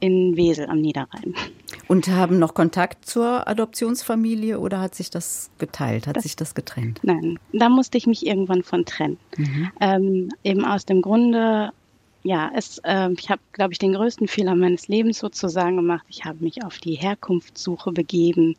in 0.00 0.36
Wesel 0.36 0.66
am 0.66 0.80
Niederrhein. 0.80 1.34
Und 1.88 2.08
haben 2.08 2.38
noch 2.38 2.54
Kontakt 2.54 3.06
zur 3.06 3.46
Adoptionsfamilie 3.46 4.58
oder 4.58 4.80
hat 4.80 4.94
sich 4.94 5.10
das 5.10 5.50
geteilt, 5.58 6.06
hat 6.06 6.16
das, 6.16 6.22
sich 6.22 6.36
das 6.36 6.54
getrennt? 6.54 7.00
Nein, 7.02 7.38
da 7.52 7.68
musste 7.68 7.98
ich 7.98 8.06
mich 8.06 8.26
irgendwann 8.26 8.62
von 8.62 8.84
trennen. 8.84 9.18
Mhm. 9.36 9.70
Ähm, 9.80 10.28
eben 10.42 10.64
aus 10.64 10.86
dem 10.86 11.02
Grunde, 11.02 11.70
ja, 12.22 12.50
es, 12.54 12.78
äh, 12.84 13.10
ich 13.12 13.30
habe, 13.30 13.42
glaube 13.52 13.72
ich, 13.72 13.78
den 13.78 13.92
größten 13.92 14.28
Fehler 14.28 14.54
meines 14.54 14.88
Lebens 14.88 15.18
sozusagen 15.18 15.76
gemacht. 15.76 16.04
Ich 16.08 16.24
habe 16.24 16.42
mich 16.42 16.64
auf 16.64 16.78
die 16.78 16.94
Herkunftssuche 16.94 17.92
begeben. 17.92 18.56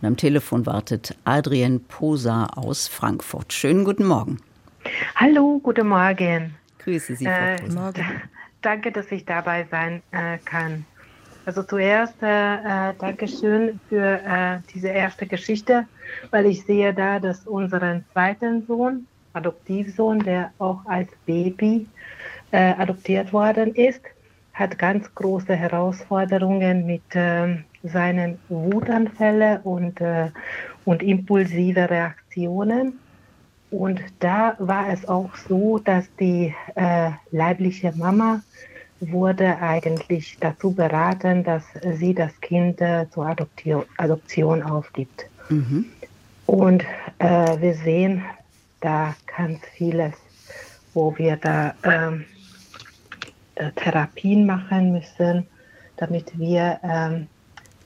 Und 0.00 0.06
am 0.06 0.16
Telefon 0.16 0.66
wartet 0.66 1.16
Adrienne 1.24 1.78
Posa 1.80 2.46
aus 2.56 2.88
Frankfurt. 2.88 3.52
Schönen 3.52 3.84
guten 3.84 4.06
Morgen. 4.06 4.38
Hallo, 5.16 5.60
guten 5.62 5.88
Morgen. 5.88 6.54
Grüße 6.78 7.16
Sie, 7.16 7.24
Frau 7.24 7.32
äh, 7.32 7.56
Posa. 7.56 7.92
Danke, 8.62 8.92
dass 8.92 9.10
ich 9.12 9.24
dabei 9.24 9.66
sein 9.70 10.02
äh, 10.12 10.38
kann. 10.44 10.84
Also 11.44 11.62
zuerst 11.62 12.22
äh, 12.22 12.90
äh 12.90 13.28
schön 13.28 13.80
für 13.88 14.20
äh, 14.20 14.58
diese 14.74 14.88
erste 14.88 15.26
Geschichte, 15.26 15.86
weil 16.30 16.44
ich 16.44 16.64
sehe 16.64 16.92
da, 16.92 17.18
dass 17.18 17.46
unseren 17.46 18.04
zweiten 18.12 18.66
Sohn, 18.66 19.06
Adoptivsohn, 19.32 20.18
der 20.18 20.52
auch 20.58 20.84
als 20.84 21.08
Baby 21.24 21.86
äh, 22.50 22.74
adoptiert 22.74 23.32
worden 23.32 23.74
ist, 23.74 24.02
hat 24.52 24.78
ganz 24.78 25.14
große 25.14 25.54
Herausforderungen 25.54 26.84
mit 26.84 27.02
ähm, 27.14 27.64
seinen 27.82 28.38
Wutanfälle 28.48 29.60
und, 29.64 30.00
äh, 30.00 30.30
und 30.84 31.02
impulsive 31.02 31.88
Reaktionen. 31.88 32.98
Und 33.70 34.00
da 34.20 34.56
war 34.58 34.88
es 34.90 35.06
auch 35.06 35.34
so, 35.48 35.78
dass 35.78 36.04
die 36.18 36.54
äh, 36.74 37.10
leibliche 37.30 37.92
Mama 37.96 38.40
wurde 39.00 39.58
eigentlich 39.58 40.36
dazu 40.40 40.72
beraten, 40.72 41.44
dass 41.44 41.62
sie 41.98 42.14
das 42.14 42.32
Kind 42.40 42.80
äh, 42.80 43.06
zur 43.10 43.26
Adoption, 43.26 43.84
Adoption 43.98 44.62
aufgibt. 44.62 45.26
Mhm. 45.50 45.86
Und 46.46 46.84
äh, 47.18 47.60
wir 47.60 47.74
sehen 47.74 48.24
da 48.80 49.14
ganz 49.36 49.60
vieles, 49.74 50.14
wo 50.94 51.16
wir 51.18 51.36
da 51.36 51.74
ähm, 51.84 52.24
äh, 53.56 53.70
Therapien 53.72 54.46
machen 54.46 54.92
müssen, 54.92 55.46
damit 55.96 56.38
wir 56.38 56.80
ähm, 56.82 57.26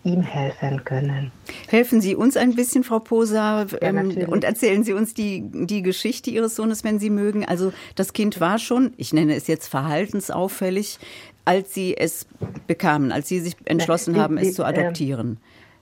ihm 0.04 0.22
helfen 0.22 0.84
können. 0.84 1.30
Helfen 1.68 2.00
Sie 2.00 2.14
uns 2.14 2.36
ein 2.36 2.54
bisschen, 2.54 2.84
Frau 2.84 2.98
Posa, 2.98 3.66
ähm, 3.80 4.10
ja, 4.10 4.28
und 4.28 4.44
erzählen 4.44 4.82
Sie 4.84 4.92
uns 4.92 5.14
die, 5.14 5.44
die 5.52 5.82
Geschichte 5.82 6.30
Ihres 6.30 6.56
Sohnes, 6.56 6.84
wenn 6.84 6.98
Sie 6.98 7.10
mögen. 7.10 7.44
Also 7.44 7.72
das 7.94 8.12
Kind 8.12 8.40
war 8.40 8.58
schon, 8.58 8.92
ich 8.96 9.12
nenne 9.12 9.34
es 9.34 9.46
jetzt 9.46 9.68
verhaltensauffällig, 9.68 10.98
als 11.44 11.74
Sie 11.74 11.96
es 11.96 12.26
bekamen, 12.66 13.12
als 13.12 13.28
Sie 13.28 13.40
sich 13.40 13.56
entschlossen 13.64 14.16
haben, 14.20 14.38
es 14.38 14.54
zu 14.54 14.64
adoptieren. 14.64 15.38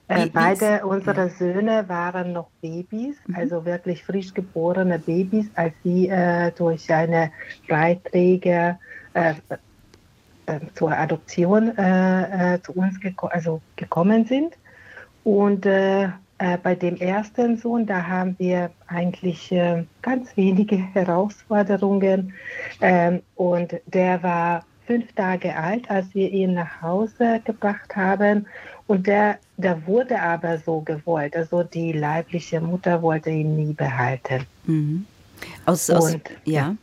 Äh, 0.07 0.27
beide 0.27 0.85
unserer 0.85 1.29
Söhne 1.29 1.87
waren 1.87 2.33
noch 2.33 2.49
Babys, 2.61 3.15
mhm. 3.27 3.35
also 3.35 3.63
wirklich 3.63 4.03
frisch 4.03 4.33
geborene 4.33 4.99
Babys, 4.99 5.49
als 5.55 5.73
sie 5.83 6.09
äh, 6.09 6.51
durch 6.51 6.91
eine 6.91 7.31
Beiträge 7.67 8.77
äh, 9.13 9.35
äh, 10.45 10.59
zur 10.75 10.91
Adoption 10.91 11.77
äh, 11.77 12.55
äh, 12.55 12.61
zu 12.61 12.73
uns 12.73 12.99
geko 12.99 13.27
also 13.27 13.61
gekommen 13.75 14.25
sind. 14.25 14.53
Und 15.23 15.65
äh, 15.65 16.05
äh, 16.39 16.57
bei 16.63 16.75
dem 16.75 16.97
ersten 16.97 17.57
Sohn, 17.57 17.85
da 17.85 18.07
haben 18.07 18.35
wir 18.39 18.71
eigentlich 18.87 19.53
ganz 20.01 20.35
wenige 20.35 20.77
Herausforderungen. 20.93 22.33
Ähm, 22.81 23.21
und 23.35 23.75
der 23.85 24.23
war 24.23 24.65
fünf 24.87 25.13
Tage 25.13 25.55
alt, 25.55 25.89
als 25.89 26.13
wir 26.13 26.29
ihn 26.31 26.55
nach 26.55 26.81
Hause 26.81 27.41
gebracht 27.45 27.95
haben. 27.95 28.47
Und 28.87 29.07
der, 29.07 29.37
der 29.57 29.85
wurde 29.87 30.19
aber 30.21 30.57
so 30.57 30.81
gewollt. 30.81 31.35
Also 31.35 31.63
die 31.63 31.93
leibliche 31.93 32.59
Mutter 32.59 33.01
wollte 33.01 33.29
ihn 33.29 33.55
nie 33.55 33.73
behalten. 33.73 34.45
Mhm. 34.65 35.05
Aus, 35.65 35.89
aus, 35.89 36.15
und, 36.15 36.29
ja. 36.43 36.75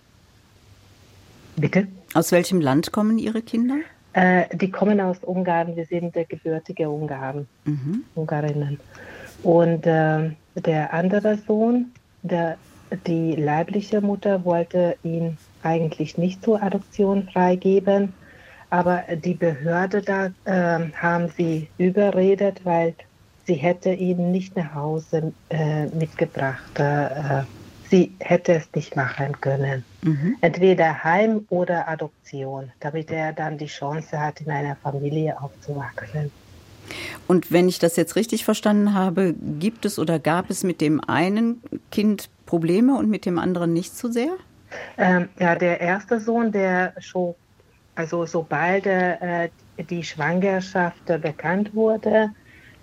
Bitte? 1.57 1.88
Aus 2.15 2.33
welchem 2.33 2.61
Land 2.61 2.93
kommen 2.93 3.19
Ihre 3.19 3.43
Kinder? 3.43 3.77
Äh, 4.15 4.45
die 4.57 4.71
kommen 4.71 5.00
aus 5.00 5.19
Ungarn. 5.23 5.77
Wir 5.77 5.85
sind 5.85 6.15
gebürtige 6.29 6.88
Ungarn, 6.88 7.47
mhm. 7.65 8.05
Ungarinnen. 8.15 8.81
Und 9.43 9.87
äh, 9.87 10.31
der 10.55 10.93
andere 10.93 11.38
Sohn, 11.47 11.93
der, 12.23 12.57
die 13.07 13.37
leibliche 13.37 14.00
Mutter 14.00 14.45
wollte 14.45 14.97
ihn 15.03 15.37
eigentlich 15.62 16.17
nicht 16.19 16.43
zur 16.43 16.62
Adoption 16.62 17.29
freigeben, 17.33 18.12
aber 18.71 19.05
die 19.25 19.35
Behörde 19.35 20.03
da 20.03 20.27
äh, 20.45 20.91
haben 20.95 21.29
sie 21.37 21.69
überredet, 21.79 22.61
weil 22.65 22.95
sie 23.47 23.55
hätte 23.55 23.93
ihn 23.93 24.33
nicht 24.33 24.57
nach 24.57 24.75
Hause 24.75 25.33
äh, 25.50 25.87
mitgebracht. 25.87 26.79
Äh, 27.88 27.90
sie 27.90 28.12
hätte 28.21 28.54
es 28.54 28.68
nicht 28.75 28.97
machen 28.97 29.40
können. 29.40 29.85
Mhm. 30.02 30.37
Entweder 30.40 31.04
Heim 31.04 31.47
oder 31.49 31.88
Adoption, 31.88 32.71
damit 32.80 33.11
er 33.11 33.33
dann 33.33 33.59
die 33.59 33.66
Chance 33.66 34.18
hat, 34.18 34.40
in 34.40 34.50
einer 34.50 34.76
Familie 34.76 35.40
aufzuwachsen. 35.40 36.30
Und 37.26 37.52
wenn 37.52 37.68
ich 37.68 37.78
das 37.78 37.97
jetzt 37.97 38.16
richtig 38.16 38.45
verstanden 38.45 38.95
habe, 38.95 39.35
gibt 39.59 39.85
es 39.85 39.99
oder 39.99 40.18
gab 40.18 40.49
es 40.49 40.64
mit 40.64 40.80
dem 40.80 41.00
einen 41.07 41.62
Kind 41.90 42.30
Probleme 42.47 42.97
und 42.97 43.11
mit 43.11 43.26
dem 43.26 43.38
anderen 43.38 43.75
nicht 43.75 43.95
so 43.95 44.11
sehr? 44.11 44.30
Ähm, 44.97 45.28
ja, 45.38 45.54
der 45.54 45.80
erste 45.80 46.18
Sohn, 46.18 46.50
der 46.50 46.95
schon, 46.99 47.35
also 47.95 48.25
sobald 48.25 48.87
äh, 48.87 49.50
die 49.90 50.02
Schwangerschaft 50.02 51.04
bekannt 51.21 51.75
wurde, 51.75 52.30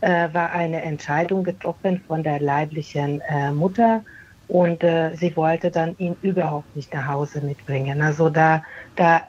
äh, 0.01 0.27
war 0.33 0.51
eine 0.51 0.83
Entscheidung 0.83 1.43
getroffen 1.43 2.01
von 2.07 2.21
der 2.21 2.39
leiblichen 2.39 3.21
äh, 3.21 3.51
Mutter 3.51 4.03
und 4.47 4.83
äh, 4.83 5.15
sie 5.15 5.35
wollte 5.35 5.71
dann 5.71 5.95
ihn 5.97 6.15
überhaupt 6.21 6.75
nicht 6.75 6.93
nach 6.93 7.07
Hause 7.07 7.41
mitbringen. 7.41 8.01
Also 8.01 8.29
da, 8.29 8.63
da 8.95 9.21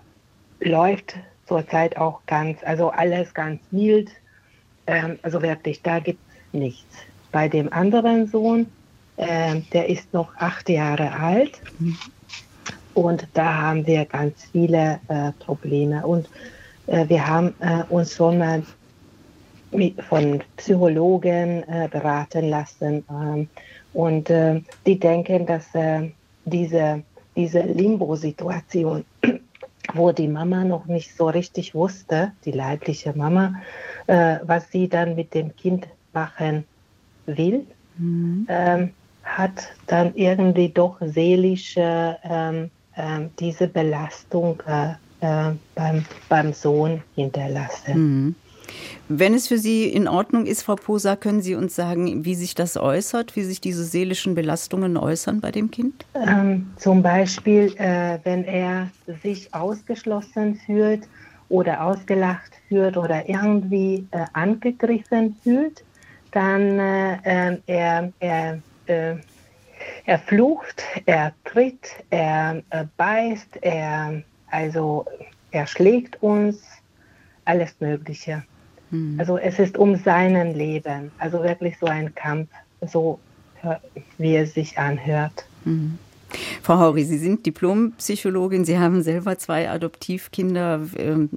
läuft 0.61 1.15
zurzeit 1.47 1.97
auch 1.97 2.21
ganz, 2.27 2.59
also 2.65 2.91
alles 2.91 3.33
ganz 3.33 3.61
mild. 3.71 4.11
Ähm, 4.87 5.19
also 5.23 5.43
wirklich, 5.43 5.83
da 5.83 6.01
gibt 6.01 6.21
es 6.29 6.59
nichts. 6.59 6.97
Bei 7.33 7.49
dem 7.49 7.73
anderen 7.73 8.27
Sohn, 8.27 8.67
äh, 9.17 9.61
der 9.73 9.89
ist 9.89 10.13
noch 10.13 10.35
acht 10.37 10.69
Jahre 10.69 11.13
alt. 11.13 11.61
Und 12.95 13.27
da 13.35 13.55
haben 13.55 13.87
wir 13.87 14.05
ganz 14.05 14.45
viele 14.53 15.01
äh, 15.09 15.33
Probleme. 15.39 16.07
Und 16.07 16.29
äh, 16.87 17.09
wir 17.09 17.27
haben 17.27 17.55
äh, 17.61 17.83
uns 17.89 18.15
schon 18.15 18.39
mal 18.39 18.63
von 20.09 20.43
Psychologen 20.57 21.63
äh, 21.69 21.89
beraten 21.91 22.49
lassen. 22.49 23.05
Und 23.97 24.29
äh, 24.29 24.61
die 24.85 24.99
denken, 24.99 25.47
dass 25.47 25.75
äh, 25.75 26.11
diese, 26.45 27.03
diese 27.35 27.61
Limbo-Situation, 27.61 29.07
wo 29.95 30.13
die 30.13 30.29
Mama 30.29 30.65
noch 30.65 30.85
nicht 30.85 31.17
so 31.17 31.29
richtig 31.29 31.75
wusste, 31.75 32.33
die 32.45 32.51
leibliche 32.51 33.15
Mama, 33.17 33.55
äh, 34.07 34.37
was 34.43 34.71
sie 34.71 34.87
dann 34.87 35.17
mit 35.17 35.33
dem 35.33 35.57
Kind 35.57 35.89
machen 36.13 36.65
will, 37.25 37.67
mhm. 37.97 38.47
ähm, 38.51 38.91
hat 39.25 39.73
dann 39.87 40.15
irgendwie 40.15 40.69
doch 40.69 40.99
seelisch 41.01 41.77
ähm, 41.79 42.71
ähm, 42.99 43.31
diese 43.41 43.67
Belastung 43.67 44.63
äh, 44.67 44.91
äh, 45.21 45.55
beim, 45.75 46.05
beim 46.29 46.53
Sohn 46.53 47.03
hinterlassen. 47.15 47.95
Mhm. 47.95 48.35
Wenn 49.09 49.35
es 49.35 49.47
für 49.47 49.59
Sie 49.59 49.85
in 49.89 50.09
Ordnung 50.09 50.47
ist, 50.47 50.63
Frau 50.63 50.75
Posa, 50.75 51.15
können 51.17 51.41
Sie 51.41 51.55
uns 51.55 51.77
sagen, 51.77 52.25
wie 52.25 52.35
sich 52.35 52.55
das 52.55 52.77
äußert, 52.77 53.37
wie 53.37 53.45
sich 53.45 53.61
diese 53.61 53.85
seelischen 53.85 54.35
Belastungen 54.35 54.97
äußern 54.97 55.41
bei 55.41 55.53
dem 55.53 55.71
Kind? 55.71 56.05
Ähm, 56.15 56.73
zum 56.77 57.03
Beispiel, 57.03 57.73
äh, 57.77 58.19
wenn 58.25 58.45
er 58.45 58.91
sich 59.23 59.53
ausgeschlossen 59.55 60.57
fühlt 60.67 61.09
oder 61.49 61.85
ausgelacht 61.85 62.53
fühlt 62.69 62.97
oder 62.97 63.29
irgendwie 63.29 64.07
äh, 64.11 64.25
angegriffen 64.33 65.37
fühlt, 65.43 65.85
dann 66.33 66.79
äh, 66.79 67.19
ähm, 67.25 67.63
er, 67.67 68.13
er, 68.19 68.59
äh, 68.87 69.15
er 70.05 70.19
flucht, 70.19 70.83
er 71.07 71.33
tritt, 71.45 71.89
er 72.11 72.63
äh, 72.71 72.85
beißt, 72.97 73.59
er, 73.63 74.23
also, 74.51 75.07
er 75.53 75.67
schlägt 75.67 76.21
uns, 76.23 76.61
alles 77.45 77.77
Mögliche. 77.81 78.43
Mhm. 78.91 79.19
Also 79.19 79.39
es 79.39 79.59
ist 79.59 79.77
um 79.77 79.97
seinen 79.97 80.55
Leben, 80.55 81.11
also 81.19 81.43
wirklich 81.43 81.79
so 81.79 81.87
ein 81.87 82.15
Kampf, 82.15 82.49
so 82.87 83.19
wie 84.19 84.37
es 84.37 84.55
sich 84.55 84.79
anhört. 84.79 85.45
Mhm. 85.65 85.99
Frau 86.63 86.79
Hauri, 86.79 87.05
Sie 87.05 87.19
sind 87.19 87.47
Diplompsychologin, 87.47 88.65
Sie 88.65 88.79
haben 88.79 89.03
selber 89.03 89.39
zwei 89.39 89.71
Adoptivkinder. 89.71 90.83
Ähm, 90.97 91.31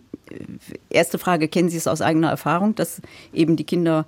erste 0.89 1.17
Frage, 1.17 1.47
kennen 1.47 1.69
Sie 1.69 1.77
es 1.77 1.87
aus 1.87 2.01
eigener 2.01 2.29
Erfahrung, 2.29 2.75
dass 2.75 3.01
eben 3.33 3.55
die 3.55 3.63
Kinder 3.63 4.05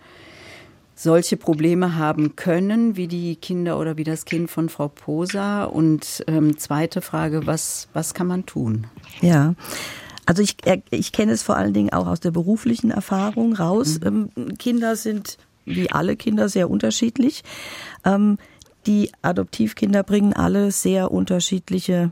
solche 0.96 1.38
Probleme 1.38 1.96
haben 1.96 2.36
können, 2.36 2.96
wie 2.96 3.08
die 3.08 3.36
Kinder 3.36 3.80
oder 3.80 3.98
wie 3.98 4.04
das 4.04 4.26
Kind 4.26 4.52
von 4.52 4.70
Frau 4.70 4.88
Posa? 4.88 5.64
Und 5.64 6.24
ähm, 6.28 6.58
zweite 6.58 7.02
Frage, 7.02 7.48
was, 7.48 7.88
was 7.94 8.14
kann 8.14 8.28
man 8.28 8.46
tun? 8.46 8.88
Ja, 9.22 9.56
also 10.26 10.42
ich, 10.42 10.58
ich 10.92 11.12
kenne 11.12 11.32
es 11.32 11.44
vor 11.44 11.58
allen 11.58 11.74
Dingen 11.74 11.92
auch 11.92 12.08
aus 12.08 12.20
der 12.20 12.32
beruflichen 12.32 12.92
Erfahrung 12.92 13.54
raus. 13.54 14.00
Mhm. 14.00 14.30
Ähm, 14.36 14.58
Kinder 14.58 14.96
sind 14.96 15.38
wie 15.66 15.92
alle 15.92 16.16
Kinder 16.16 16.50
sehr 16.50 16.70
unterschiedlich. 16.70 17.44
Ähm, 18.06 18.38
die 18.88 19.12
Adoptivkinder 19.22 20.04
bringen 20.04 20.34
alle 20.34 20.72
sehr 20.72 21.12
unterschiedliche 21.12 22.12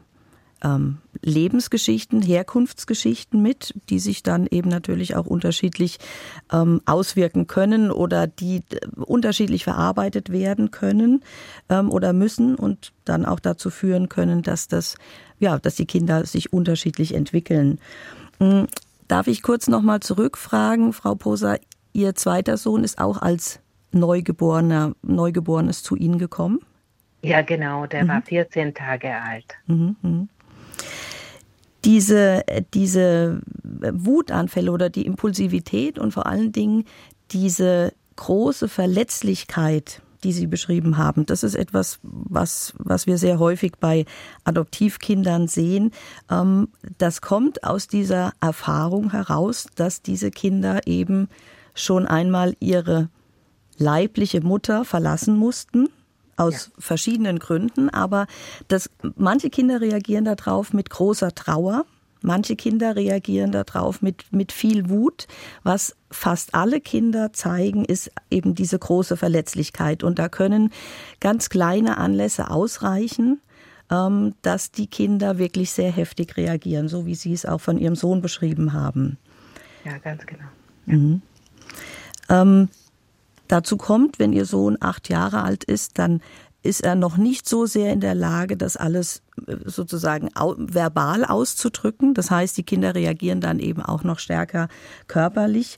ähm, 0.63 0.97
Lebensgeschichten, 1.21 2.21
Herkunftsgeschichten 2.21 3.41
mit, 3.41 3.73
die 3.89 3.99
sich 3.99 4.23
dann 4.23 4.47
eben 4.47 4.69
natürlich 4.69 5.15
auch 5.15 5.25
unterschiedlich 5.25 5.99
ähm, 6.51 6.81
auswirken 6.85 7.47
können 7.47 7.91
oder 7.91 8.27
die 8.27 8.63
äh, 8.71 8.79
unterschiedlich 8.95 9.63
verarbeitet 9.63 10.31
werden 10.31 10.71
können 10.71 11.23
ähm, 11.69 11.91
oder 11.91 12.13
müssen 12.13 12.55
und 12.55 12.91
dann 13.05 13.25
auch 13.25 13.39
dazu 13.39 13.69
führen 13.69 14.09
können, 14.09 14.41
dass 14.41 14.67
das, 14.67 14.95
ja, 15.39 15.57
dass 15.59 15.75
die 15.75 15.85
Kinder 15.85 16.25
sich 16.25 16.53
unterschiedlich 16.53 17.13
entwickeln. 17.13 17.79
Mhm. 18.39 18.67
Darf 19.07 19.27
ich 19.27 19.41
kurz 19.41 19.67
nochmal 19.67 20.01
zurückfragen, 20.01 20.93
Frau 20.93 21.15
Poser, 21.15 21.59
Ihr 21.91 22.13
zweiter 22.13 22.57
Sohn 22.57 22.83
ist 22.83 22.99
auch 22.99 23.19
als 23.19 23.59
Neugeborener, 23.91 24.93
Neugeborenes 25.01 25.81
zu 25.81 25.95
Ihnen 25.95 26.19
gekommen? 26.19 26.59
Ja, 27.23 27.41
genau, 27.41 27.87
der 27.87 28.03
mhm. 28.03 28.07
war 28.09 28.21
14 28.21 28.75
Tage 28.75 29.09
alt. 29.09 29.55
Mhm, 29.65 29.95
mh 30.01 30.27
diese, 31.85 32.43
diese 32.73 33.41
Wutanfälle 33.63 34.71
oder 34.71 34.89
die 34.89 35.05
Impulsivität 35.05 35.97
und 35.97 36.13
vor 36.13 36.25
allen 36.25 36.51
Dingen 36.51 36.85
diese 37.31 37.93
große 38.15 38.67
Verletzlichkeit, 38.67 40.01
die 40.23 40.33
Sie 40.33 40.47
beschrieben 40.47 40.97
haben, 40.97 41.25
das 41.25 41.43
ist 41.43 41.55
etwas, 41.55 41.99
was, 42.03 42.73
was 42.77 43.07
wir 43.07 43.17
sehr 43.17 43.39
häufig 43.39 43.73
bei 43.79 44.05
Adoptivkindern 44.43 45.47
sehen. 45.47 45.91
Ähm, 46.29 46.69
das 46.97 47.21
kommt 47.21 47.63
aus 47.63 47.87
dieser 47.87 48.33
Erfahrung 48.41 49.11
heraus, 49.11 49.67
dass 49.75 50.01
diese 50.01 50.31
Kinder 50.31 50.87
eben 50.87 51.29
schon 51.73 52.05
einmal 52.05 52.55
ihre 52.59 53.09
leibliche 53.77 54.41
Mutter 54.41 54.85
verlassen 54.85 55.37
mussten 55.37 55.89
aus 56.39 56.67
ja. 56.67 56.71
verschiedenen 56.79 57.39
Gründen, 57.39 57.89
aber 57.89 58.27
das, 58.67 58.89
manche 59.15 59.49
Kinder 59.49 59.81
reagieren 59.81 60.25
darauf 60.25 60.73
mit 60.73 60.89
großer 60.89 61.35
Trauer. 61.35 61.85
Manche 62.21 62.55
Kinder 62.55 62.95
reagieren 62.95 63.51
darauf 63.51 64.01
mit, 64.01 64.25
mit 64.31 64.51
viel 64.51 64.89
Wut. 64.89 65.27
Was 65.63 65.95
fast 66.11 66.53
alle 66.53 66.81
Kinder 66.81 67.31
zeigen, 67.33 67.85
ist 67.85 68.11
eben 68.29 68.55
diese 68.55 68.77
große 68.77 69.15
Verletzlichkeit. 69.15 70.03
Und 70.03 70.19
da 70.19 70.27
können 70.29 70.71
ganz 71.19 71.49
kleine 71.49 71.97
Anlässe 71.97 72.49
ausreichen, 72.49 73.39
ähm, 73.89 74.35
dass 74.41 74.71
die 74.71 74.87
Kinder 74.87 75.37
wirklich 75.37 75.71
sehr 75.71 75.91
heftig 75.91 76.35
reagieren, 76.35 76.87
so 76.89 77.05
wie 77.05 77.15
Sie 77.15 77.33
es 77.33 77.45
auch 77.45 77.61
von 77.61 77.77
Ihrem 77.77 77.95
Sohn 77.95 78.21
beschrieben 78.21 78.73
haben. 78.73 79.17
Ja, 79.85 79.97
ganz 79.97 80.25
genau. 80.25 80.45
Ja. 80.85 80.95
Mhm. 80.95 81.21
Ähm, 82.29 82.69
Dazu 83.49 83.77
kommt, 83.77 84.19
wenn 84.19 84.31
Ihr 84.31 84.45
Sohn 84.45 84.77
acht 84.79 85.09
Jahre 85.09 85.41
alt 85.41 85.63
ist, 85.63 85.97
dann 85.97 86.21
ist 86.61 86.81
er 86.81 86.95
noch 86.95 87.17
nicht 87.17 87.47
so 87.47 87.65
sehr 87.65 87.93
in 87.93 88.01
der 88.01 88.15
Lage, 88.15 88.57
das 88.57 88.75
alles 88.77 89.21
äh, 89.47 89.55
sozusagen 89.65 90.29
verbal 90.35 91.25
auszudrücken. 91.25 92.13
Das 92.13 92.31
heißt, 92.31 92.57
die 92.57 92.63
Kinder 92.63 92.95
reagieren 92.95 93.41
dann 93.41 93.59
eben 93.59 93.81
auch 93.81 94.03
noch 94.03 94.19
stärker 94.19 94.67
körperlich. 95.07 95.77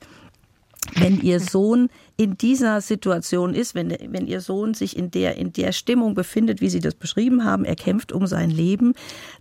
Wenn 0.96 1.22
Ihr 1.22 1.39
Sohn 1.39 1.89
in 2.17 2.38
dieser 2.38 2.82
Situation 2.82 3.54
ist, 3.54 3.76
wenn, 3.76 3.91
wenn 3.91 4.26
Ihr 4.26 4.41
Sohn 4.41 4.74
sich 4.74 4.98
in 4.98 5.12
der, 5.12 5.38
in 5.38 5.54
der 5.54 5.74
Stimmung 5.74 6.15
befindet, 6.15 6.60
wie 6.60 6.70
Sie 6.70 6.80
das 6.80 6.96
beschrieben 6.96 7.46
haben, 7.46 7.65
er 7.65 7.76
kämpft 7.76 8.12
um 8.12 8.26
sein 8.26 8.50
Leben, 8.50 8.96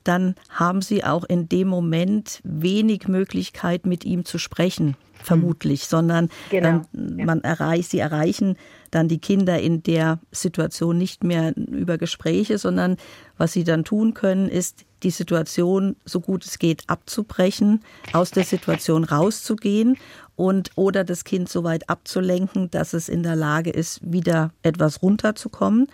dann 0.05 0.35
haben 0.51 0.83
Sie 0.83 1.03
auch 1.03 1.25
in 1.25 1.49
dem 1.49 1.69
Moment 1.69 2.41
wenig 2.45 3.09
Möglichkeit, 3.09 3.87
mit 3.87 4.05
ihm 4.05 4.27
zu 4.27 4.37
sprechen 4.37 4.97
vermutlich, 5.23 5.87
sondern 5.87 6.29
genau. 6.51 6.83
ähm, 6.95 7.25
man 7.25 7.43
erreicht, 7.43 7.91
sie 7.91 7.99
erreichen 7.99 8.57
dann 8.91 9.09
die 9.09 9.19
Kinder 9.19 9.59
in 9.61 9.83
der 9.83 10.19
Situation 10.33 10.99
nicht 10.99 11.25
mehr 11.25 11.57
über 11.57 11.99
Gespräche, 11.99 12.59
sondern 12.59 12.97
was 13.39 13.53
sie 13.53 13.65
dann 13.65 13.85
tun 13.85 14.15
können, 14.15 14.49
ist 14.49 14.85
die 15.03 15.11
Situation 15.11 15.97
so 16.05 16.21
gut 16.21 16.45
es 16.45 16.59
geht 16.59 16.85
abzubrechen, 16.89 17.83
aus 18.13 18.31
der 18.31 18.45
Situation 18.45 19.05
rauszugehen 19.05 19.97
und 20.37 20.71
oder 20.75 21.05
das 21.05 21.25
Kind 21.25 21.49
so 21.49 21.65
weit 21.65 21.89
abzulenken, 21.89 22.71
dass 22.71 22.93
es 22.93 23.09
in 23.09 23.23
der 23.23 23.37
Lage 23.37 23.71
ist, 23.71 24.01
wieder 24.03 24.53
etwas 24.63 25.03
runterzukommen. 25.03 25.89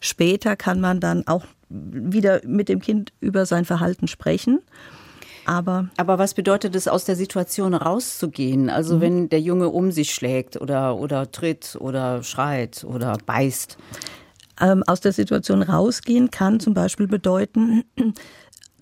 Später 0.00 0.56
kann 0.56 0.80
man 0.80 1.00
dann 1.00 1.26
auch 1.26 1.44
wieder 1.68 2.40
mit 2.44 2.68
dem 2.68 2.80
Kind 2.80 3.12
über 3.20 3.46
sein 3.46 3.64
Verhalten 3.64 4.08
sprechen 4.08 4.60
aber, 5.44 5.88
aber 5.96 6.18
was 6.18 6.34
bedeutet 6.34 6.74
es, 6.76 6.88
aus 6.88 7.04
der 7.04 7.16
Situation 7.16 7.74
rauszugehen? 7.74 8.70
Also 8.70 8.96
mhm. 8.96 9.00
wenn 9.00 9.28
der 9.28 9.40
Junge 9.40 9.68
um 9.68 9.92
sich 9.92 10.14
schlägt 10.14 10.60
oder, 10.60 10.96
oder 10.96 11.30
tritt 11.30 11.76
oder 11.80 12.22
schreit 12.22 12.84
oder 12.84 13.18
beißt? 13.24 13.76
Ähm, 14.60 14.82
aus 14.86 15.00
der 15.00 15.12
Situation 15.12 15.62
rausgehen 15.62 16.30
kann 16.30 16.60
zum 16.60 16.74
Beispiel 16.74 17.06
bedeuten, 17.08 17.84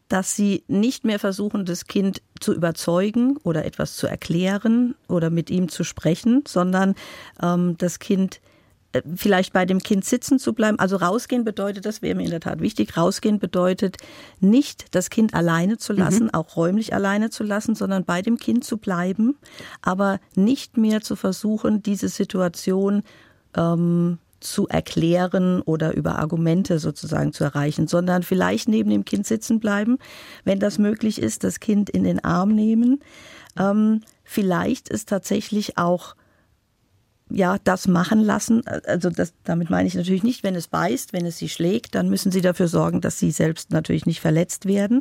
dass 0.08 0.34
sie 0.34 0.64
nicht 0.66 1.04
mehr 1.04 1.18
versuchen, 1.18 1.64
das 1.64 1.86
Kind 1.86 2.20
zu 2.40 2.52
überzeugen 2.52 3.36
oder 3.44 3.64
etwas 3.64 3.96
zu 3.96 4.06
erklären 4.06 4.96
oder 5.08 5.30
mit 5.30 5.50
ihm 5.50 5.68
zu 5.68 5.84
sprechen, 5.84 6.42
sondern 6.46 6.96
ähm, 7.40 7.76
das 7.78 8.00
Kind 8.00 8.40
vielleicht 9.14 9.52
bei 9.52 9.64
dem 9.64 9.80
Kind 9.80 10.04
sitzen 10.04 10.38
zu 10.38 10.52
bleiben. 10.52 10.78
Also 10.78 10.96
rausgehen 10.96 11.44
bedeutet, 11.44 11.86
das 11.86 12.02
wäre 12.02 12.14
mir 12.14 12.24
in 12.24 12.30
der 12.30 12.40
Tat 12.40 12.60
wichtig, 12.60 12.96
rausgehen 12.96 13.38
bedeutet 13.38 13.96
nicht 14.40 14.94
das 14.94 15.10
Kind 15.10 15.34
alleine 15.34 15.78
zu 15.78 15.92
lassen, 15.92 16.24
mhm. 16.24 16.34
auch 16.34 16.56
räumlich 16.56 16.92
alleine 16.94 17.30
zu 17.30 17.44
lassen, 17.44 17.74
sondern 17.74 18.04
bei 18.04 18.22
dem 18.22 18.38
Kind 18.38 18.64
zu 18.64 18.78
bleiben, 18.78 19.36
aber 19.82 20.18
nicht 20.34 20.76
mehr 20.76 21.00
zu 21.00 21.14
versuchen, 21.14 21.82
diese 21.82 22.08
Situation 22.08 23.02
ähm, 23.56 24.18
zu 24.40 24.66
erklären 24.68 25.60
oder 25.62 25.94
über 25.94 26.18
Argumente 26.18 26.78
sozusagen 26.78 27.32
zu 27.32 27.44
erreichen, 27.44 27.86
sondern 27.86 28.22
vielleicht 28.22 28.68
neben 28.68 28.90
dem 28.90 29.04
Kind 29.04 29.26
sitzen 29.26 29.60
bleiben, 29.60 29.98
wenn 30.44 30.58
das 30.58 30.78
möglich 30.78 31.20
ist, 31.20 31.44
das 31.44 31.60
Kind 31.60 31.90
in 31.90 32.04
den 32.04 32.24
Arm 32.24 32.54
nehmen. 32.54 33.00
Ähm, 33.58 34.00
vielleicht 34.24 34.88
ist 34.88 35.10
tatsächlich 35.10 35.76
auch 35.78 36.14
ja, 37.30 37.56
das 37.64 37.88
machen 37.88 38.22
lassen. 38.22 38.66
Also 38.66 39.10
das, 39.10 39.32
damit 39.44 39.70
meine 39.70 39.88
ich 39.88 39.94
natürlich 39.94 40.22
nicht, 40.22 40.42
wenn 40.42 40.54
es 40.54 40.68
beißt, 40.68 41.12
wenn 41.12 41.26
es 41.26 41.38
sie 41.38 41.48
schlägt, 41.48 41.94
dann 41.94 42.08
müssen 42.08 42.32
sie 42.32 42.40
dafür 42.40 42.68
sorgen, 42.68 43.00
dass 43.00 43.18
sie 43.18 43.30
selbst 43.30 43.70
natürlich 43.70 44.06
nicht 44.06 44.20
verletzt 44.20 44.66
werden. 44.66 45.00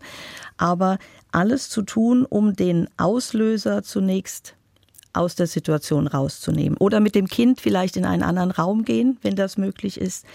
Aber 0.58 0.98
alles 1.32 1.70
zu 1.70 1.82
tun, 1.82 2.26
um 2.26 2.56
den 2.56 2.88
Auslöser 2.98 3.84
zunächst 3.84 4.56
aus 5.13 5.36
der 5.36 5.48
Situation 5.48 6.08
rauszunehmen. 6.08 6.78
Oder 6.78 7.00
mit 7.00 7.15
dem 7.15 7.28
Kind 7.28 7.62
vielleicht 7.62 7.98
in 7.98 8.06
einen 8.06 8.24
anderen 8.24 8.52
Raum 8.52 8.86
gehen, 8.86 9.18
wenn 9.22 9.36
das 9.36 9.58
möglich 9.58 10.00
ist. 10.00 10.26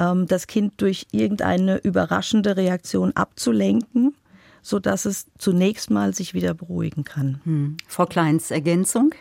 Ähm, 0.00 0.26
das 0.26 0.46
Kind 0.46 0.74
durch 0.78 1.06
irgendeine 1.12 1.76
überraschende 1.78 2.56
Reaktion 2.56 3.12
abzulenken, 3.14 4.14
sodass 4.62 5.04
es 5.04 5.26
zunächst 5.38 5.90
mal 5.90 6.14
sich 6.14 6.32
wieder 6.32 6.54
beruhigen 6.54 7.04
kann. 7.04 7.40
Hm. 7.44 7.76
Frau 7.86 8.06
Kleins, 8.06 8.50
Ergänzung? 8.50 9.14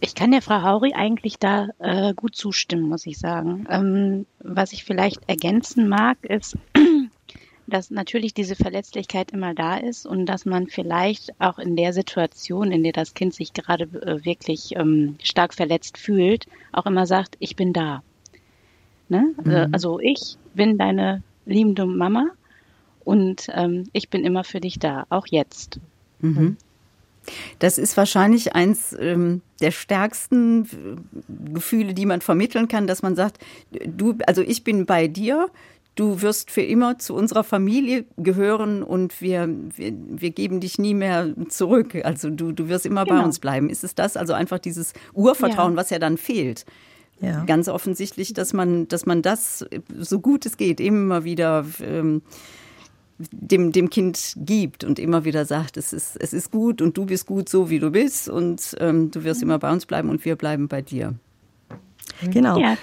Ich 0.00 0.14
kann 0.14 0.30
der 0.30 0.40
Frau 0.40 0.62
Hauri 0.62 0.94
eigentlich 0.94 1.38
da 1.38 1.68
äh, 1.78 2.14
gut 2.14 2.34
zustimmen, 2.34 2.88
muss 2.88 3.06
ich 3.06 3.18
sagen. 3.18 3.66
Ähm, 3.68 4.26
was 4.38 4.72
ich 4.72 4.84
vielleicht 4.84 5.28
ergänzen 5.28 5.88
mag, 5.88 6.16
ist, 6.24 6.56
dass 7.66 7.90
natürlich 7.90 8.32
diese 8.32 8.56
Verletzlichkeit 8.56 9.30
immer 9.32 9.54
da 9.54 9.76
ist 9.76 10.06
und 10.06 10.24
dass 10.24 10.46
man 10.46 10.68
vielleicht 10.68 11.38
auch 11.38 11.58
in 11.58 11.76
der 11.76 11.92
Situation, 11.92 12.72
in 12.72 12.82
der 12.82 12.92
das 12.92 13.12
Kind 13.12 13.34
sich 13.34 13.52
gerade 13.52 13.84
äh, 13.84 14.24
wirklich 14.24 14.74
ähm, 14.76 15.16
stark 15.22 15.52
verletzt 15.52 15.98
fühlt, 15.98 16.46
auch 16.72 16.86
immer 16.86 17.06
sagt, 17.06 17.36
ich 17.38 17.54
bin 17.54 17.74
da. 17.74 18.02
Ne? 19.10 19.34
Also, 19.36 19.50
mhm. 19.50 19.74
Also 19.74 20.00
ich 20.00 20.36
bin 20.54 20.78
deine 20.78 21.22
liebende 21.44 21.84
Mama 21.84 22.30
und 23.04 23.48
ähm, 23.52 23.84
ich 23.92 24.08
bin 24.08 24.24
immer 24.24 24.44
für 24.44 24.60
dich 24.60 24.78
da, 24.78 25.04
auch 25.10 25.26
jetzt. 25.26 25.78
Mhm. 26.20 26.56
Das 27.58 27.78
ist 27.78 27.96
wahrscheinlich 27.96 28.54
eins 28.54 28.96
ähm, 28.98 29.42
der 29.60 29.70
stärksten 29.70 30.64
äh, 30.64 31.52
Gefühle, 31.52 31.94
die 31.94 32.06
man 32.06 32.20
vermitteln 32.20 32.68
kann, 32.68 32.86
dass 32.86 33.02
man 33.02 33.16
sagt, 33.16 33.38
du, 33.70 34.16
also 34.26 34.42
ich 34.42 34.64
bin 34.64 34.86
bei 34.86 35.08
dir, 35.08 35.48
du 35.94 36.22
wirst 36.22 36.50
für 36.50 36.62
immer 36.62 36.98
zu 36.98 37.14
unserer 37.14 37.44
Familie 37.44 38.04
gehören 38.16 38.82
und 38.82 39.20
wir, 39.20 39.48
wir, 39.76 39.92
wir 39.94 40.30
geben 40.30 40.60
dich 40.60 40.78
nie 40.78 40.94
mehr 40.94 41.34
zurück. 41.48 41.94
Also 42.04 42.30
du, 42.30 42.52
du 42.52 42.68
wirst 42.68 42.86
immer 42.86 43.04
genau. 43.04 43.18
bei 43.18 43.24
uns 43.24 43.38
bleiben. 43.38 43.68
Ist 43.68 43.84
es 43.84 43.94
das? 43.94 44.16
Also 44.16 44.32
einfach 44.32 44.58
dieses 44.58 44.92
Urvertrauen, 45.12 45.72
ja. 45.72 45.76
was 45.76 45.90
ja 45.90 45.98
dann 45.98 46.16
fehlt. 46.16 46.64
Ja. 47.20 47.44
Ganz 47.44 47.68
offensichtlich, 47.68 48.32
dass 48.32 48.54
man, 48.54 48.88
dass 48.88 49.04
man 49.04 49.20
das 49.20 49.66
so 49.98 50.20
gut 50.20 50.46
es 50.46 50.56
geht 50.56 50.80
immer 50.80 51.24
wieder 51.24 51.66
ähm, 51.82 52.22
dem, 53.30 53.72
dem 53.72 53.90
Kind 53.90 54.34
gibt 54.36 54.84
und 54.84 54.98
immer 54.98 55.24
wieder 55.24 55.44
sagt, 55.44 55.76
es 55.76 55.92
ist, 55.92 56.16
es 56.20 56.32
ist 56.32 56.50
gut 56.50 56.80
und 56.80 56.96
du 56.96 57.06
bist 57.06 57.26
gut 57.26 57.48
so, 57.48 57.70
wie 57.70 57.78
du 57.78 57.90
bist 57.90 58.28
und 58.28 58.76
ähm, 58.80 59.10
du 59.10 59.24
wirst 59.24 59.42
immer 59.42 59.58
bei 59.58 59.70
uns 59.72 59.86
bleiben 59.86 60.08
und 60.08 60.24
wir 60.24 60.36
bleiben 60.36 60.68
bei 60.68 60.82
dir. 60.82 61.14
Genau. 62.22 62.58
Ja. 62.58 62.76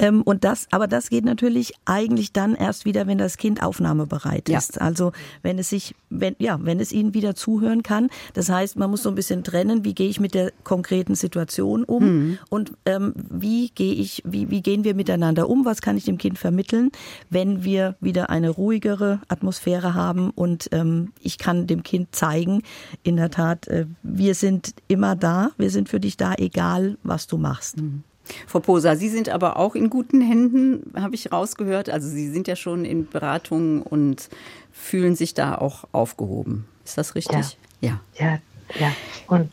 Ähm, 0.00 0.22
und 0.22 0.44
das, 0.44 0.66
aber 0.70 0.88
das 0.88 1.10
geht 1.10 1.24
natürlich 1.24 1.74
eigentlich 1.84 2.32
dann 2.32 2.54
erst 2.54 2.86
wieder, 2.86 3.06
wenn 3.06 3.18
das 3.18 3.36
Kind 3.36 3.62
aufnahmebereit 3.62 4.48
ist. 4.48 4.76
Ja. 4.76 4.80
Also 4.80 5.12
wenn 5.42 5.58
es 5.58 5.68
sich, 5.68 5.94
wenn, 6.08 6.34
ja, 6.38 6.58
wenn 6.62 6.80
es 6.80 6.90
ihnen 6.90 7.12
wieder 7.12 7.34
zuhören 7.34 7.82
kann. 7.82 8.08
Das 8.32 8.48
heißt, 8.48 8.76
man 8.76 8.90
muss 8.90 9.02
so 9.02 9.10
ein 9.10 9.14
bisschen 9.14 9.44
trennen, 9.44 9.84
wie 9.84 9.94
gehe 9.94 10.08
ich 10.08 10.18
mit 10.18 10.34
der 10.34 10.52
konkreten 10.64 11.14
Situation 11.14 11.84
um 11.84 12.04
mhm. 12.04 12.38
und 12.48 12.72
ähm, 12.86 13.12
wie 13.14 13.68
gehe 13.68 13.92
ich, 13.92 14.22
wie, 14.24 14.50
wie 14.50 14.62
gehen 14.62 14.84
wir 14.84 14.94
miteinander 14.94 15.48
um, 15.48 15.66
was 15.66 15.82
kann 15.82 15.98
ich 15.98 16.04
dem 16.04 16.16
Kind 16.16 16.38
vermitteln, 16.38 16.90
wenn 17.28 17.62
wir 17.62 17.96
wieder 18.00 18.30
eine 18.30 18.48
ruhigere 18.48 19.20
Atmosphäre 19.28 19.92
haben 19.94 20.30
und 20.30 20.68
ähm, 20.72 21.12
ich 21.20 21.36
kann 21.36 21.66
dem 21.66 21.82
Kind 21.82 22.14
zeigen, 22.14 22.62
in 23.02 23.16
der 23.16 23.30
Tat, 23.30 23.68
äh, 23.68 23.84
wir 24.02 24.34
sind 24.34 24.74
immer 24.88 25.14
da, 25.14 25.50
wir 25.58 25.70
sind 25.70 25.90
für 25.90 26.00
dich 26.00 26.16
da, 26.16 26.34
egal 26.34 26.96
was 27.02 27.26
du 27.26 27.36
machst. 27.36 27.76
Mhm. 27.76 28.02
Frau 28.46 28.60
Poser, 28.60 28.96
Sie 28.96 29.08
sind 29.08 29.28
aber 29.28 29.56
auch 29.56 29.74
in 29.74 29.90
guten 29.90 30.20
Händen, 30.20 30.92
habe 30.96 31.14
ich 31.14 31.32
rausgehört. 31.32 31.90
Also 31.90 32.08
Sie 32.08 32.30
sind 32.30 32.48
ja 32.48 32.56
schon 32.56 32.84
in 32.84 33.08
Beratungen 33.08 33.82
und 33.82 34.28
fühlen 34.72 35.16
sich 35.16 35.34
da 35.34 35.56
auch 35.56 35.84
aufgehoben. 35.92 36.66
Ist 36.84 36.98
das 36.98 37.14
richtig? 37.14 37.58
Ja. 37.80 38.00
Ja, 38.18 38.26
ja. 38.26 38.38
ja. 38.78 38.92
Und 39.26 39.50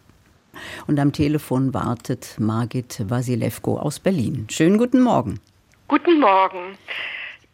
Und 0.88 0.97
am 0.97 1.12
Telefon 1.12 1.73
wartet 1.73 2.36
Margit 2.39 3.04
Wasilewko 3.10 3.78
aus 3.78 3.99
Berlin. 3.99 4.47
Schönen 4.49 4.78
guten 4.78 5.01
Morgen. 5.01 5.41
Guten 5.89 6.21
Morgen. 6.21 6.78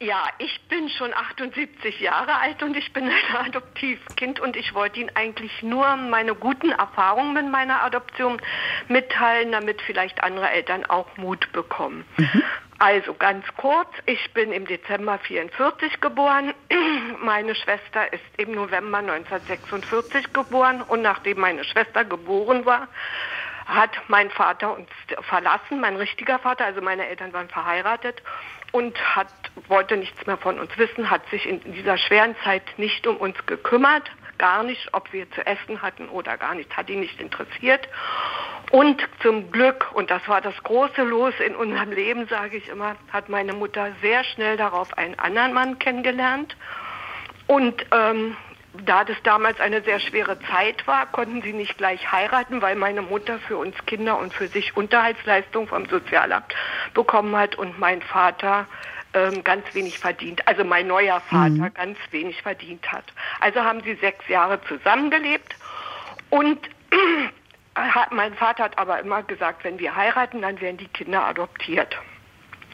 Ja, 0.01 0.23
ich 0.39 0.59
bin 0.67 0.89
schon 0.89 1.13
78 1.13 1.99
Jahre 1.99 2.33
alt 2.39 2.63
und 2.63 2.75
ich 2.75 2.91
bin 2.91 3.03
ein 3.03 3.35
Adoptivkind 3.45 4.39
und 4.39 4.55
ich 4.55 4.73
wollte 4.73 4.99
Ihnen 4.99 5.11
eigentlich 5.13 5.61
nur 5.61 5.95
meine 5.95 6.33
guten 6.33 6.71
Erfahrungen 6.71 7.33
mit 7.33 7.51
meiner 7.51 7.83
Adoption 7.83 8.41
mitteilen, 8.87 9.51
damit 9.51 9.79
vielleicht 9.83 10.23
andere 10.23 10.49
Eltern 10.49 10.87
auch 10.87 11.05
Mut 11.17 11.51
bekommen. 11.51 12.03
Mhm. 12.17 12.41
Also 12.79 13.13
ganz 13.13 13.45
kurz, 13.57 13.89
ich 14.07 14.33
bin 14.33 14.51
im 14.51 14.65
Dezember 14.65 15.19
44 15.19 16.01
geboren. 16.01 16.55
Meine 17.21 17.53
Schwester 17.53 18.11
ist 18.11 18.23
im 18.37 18.53
November 18.53 18.97
1946 18.97 20.33
geboren 20.33 20.81
und 20.81 21.03
nachdem 21.03 21.39
meine 21.39 21.63
Schwester 21.63 22.03
geboren 22.05 22.65
war, 22.65 22.87
hat 23.67 23.91
mein 24.07 24.31
Vater 24.31 24.75
uns 24.75 24.89
verlassen, 25.29 25.79
mein 25.79 25.95
richtiger 25.95 26.39
Vater, 26.39 26.65
also 26.65 26.81
meine 26.81 27.07
Eltern 27.07 27.33
waren 27.33 27.49
verheiratet 27.49 28.23
und 28.71 28.97
hat, 29.15 29.27
wollte 29.67 29.97
nichts 29.97 30.25
mehr 30.25 30.37
von 30.37 30.59
uns 30.59 30.75
wissen, 30.77 31.09
hat 31.09 31.27
sich 31.29 31.47
in 31.47 31.59
dieser 31.73 31.97
schweren 31.97 32.35
Zeit 32.43 32.63
nicht 32.77 33.05
um 33.07 33.17
uns 33.17 33.35
gekümmert, 33.45 34.09
gar 34.37 34.63
nicht, 34.63 34.89
ob 34.93 35.11
wir 35.13 35.29
zu 35.31 35.45
essen 35.45 35.81
hatten 35.81 36.09
oder 36.09 36.37
gar 36.37 36.55
nicht, 36.55 36.75
hat 36.75 36.89
ihn 36.89 36.99
nicht 36.99 37.19
interessiert. 37.21 37.87
Und 38.71 39.05
zum 39.21 39.51
Glück, 39.51 39.91
und 39.93 40.09
das 40.09 40.27
war 40.27 40.41
das 40.41 40.55
große 40.63 41.03
Los 41.03 41.33
in 41.45 41.55
unserem 41.55 41.91
Leben, 41.91 42.27
sage 42.27 42.57
ich 42.57 42.69
immer, 42.69 42.95
hat 43.11 43.27
meine 43.27 43.53
Mutter 43.53 43.91
sehr 44.01 44.23
schnell 44.23 44.57
darauf 44.57 44.97
einen 44.97 45.19
anderen 45.19 45.53
Mann 45.53 45.77
kennengelernt. 45.77 46.55
Und 47.47 47.85
ähm, 47.91 48.37
da 48.85 49.03
das 49.03 49.17
damals 49.23 49.59
eine 49.59 49.81
sehr 49.81 49.99
schwere 49.99 50.39
Zeit 50.49 50.87
war, 50.87 51.05
konnten 51.07 51.41
sie 51.41 51.51
nicht 51.51 51.77
gleich 51.77 52.11
heiraten, 52.11 52.61
weil 52.61 52.75
meine 52.75 53.01
Mutter 53.01 53.39
für 53.39 53.57
uns 53.57 53.75
Kinder 53.85 54.17
und 54.17 54.33
für 54.33 54.47
sich 54.47 54.75
Unterhaltsleistungen 54.77 55.67
vom 55.67 55.85
Sozialamt 55.87 56.55
bekommen 56.93 57.35
hat 57.35 57.55
und 57.55 57.77
mein 57.77 58.01
Vater 58.01 58.67
ähm, 59.13 59.43
ganz 59.43 59.63
wenig 59.73 59.99
verdient, 59.99 60.47
also 60.47 60.63
mein 60.63 60.87
neuer 60.87 61.19
Vater 61.21 61.49
mhm. 61.49 61.73
ganz 61.73 61.97
wenig 62.11 62.41
verdient 62.41 62.91
hat. 62.91 63.05
Also 63.39 63.61
haben 63.61 63.81
sie 63.83 63.95
sechs 63.95 64.27
Jahre 64.27 64.59
zusammengelebt 64.67 65.55
und 66.29 66.59
mein 68.11 68.33
Vater 68.35 68.63
hat 68.63 68.77
aber 68.77 68.99
immer 68.99 69.23
gesagt, 69.23 69.63
wenn 69.63 69.79
wir 69.79 69.95
heiraten, 69.95 70.41
dann 70.41 70.59
werden 70.61 70.77
die 70.77 70.87
Kinder 70.87 71.23
adoptiert. 71.23 71.97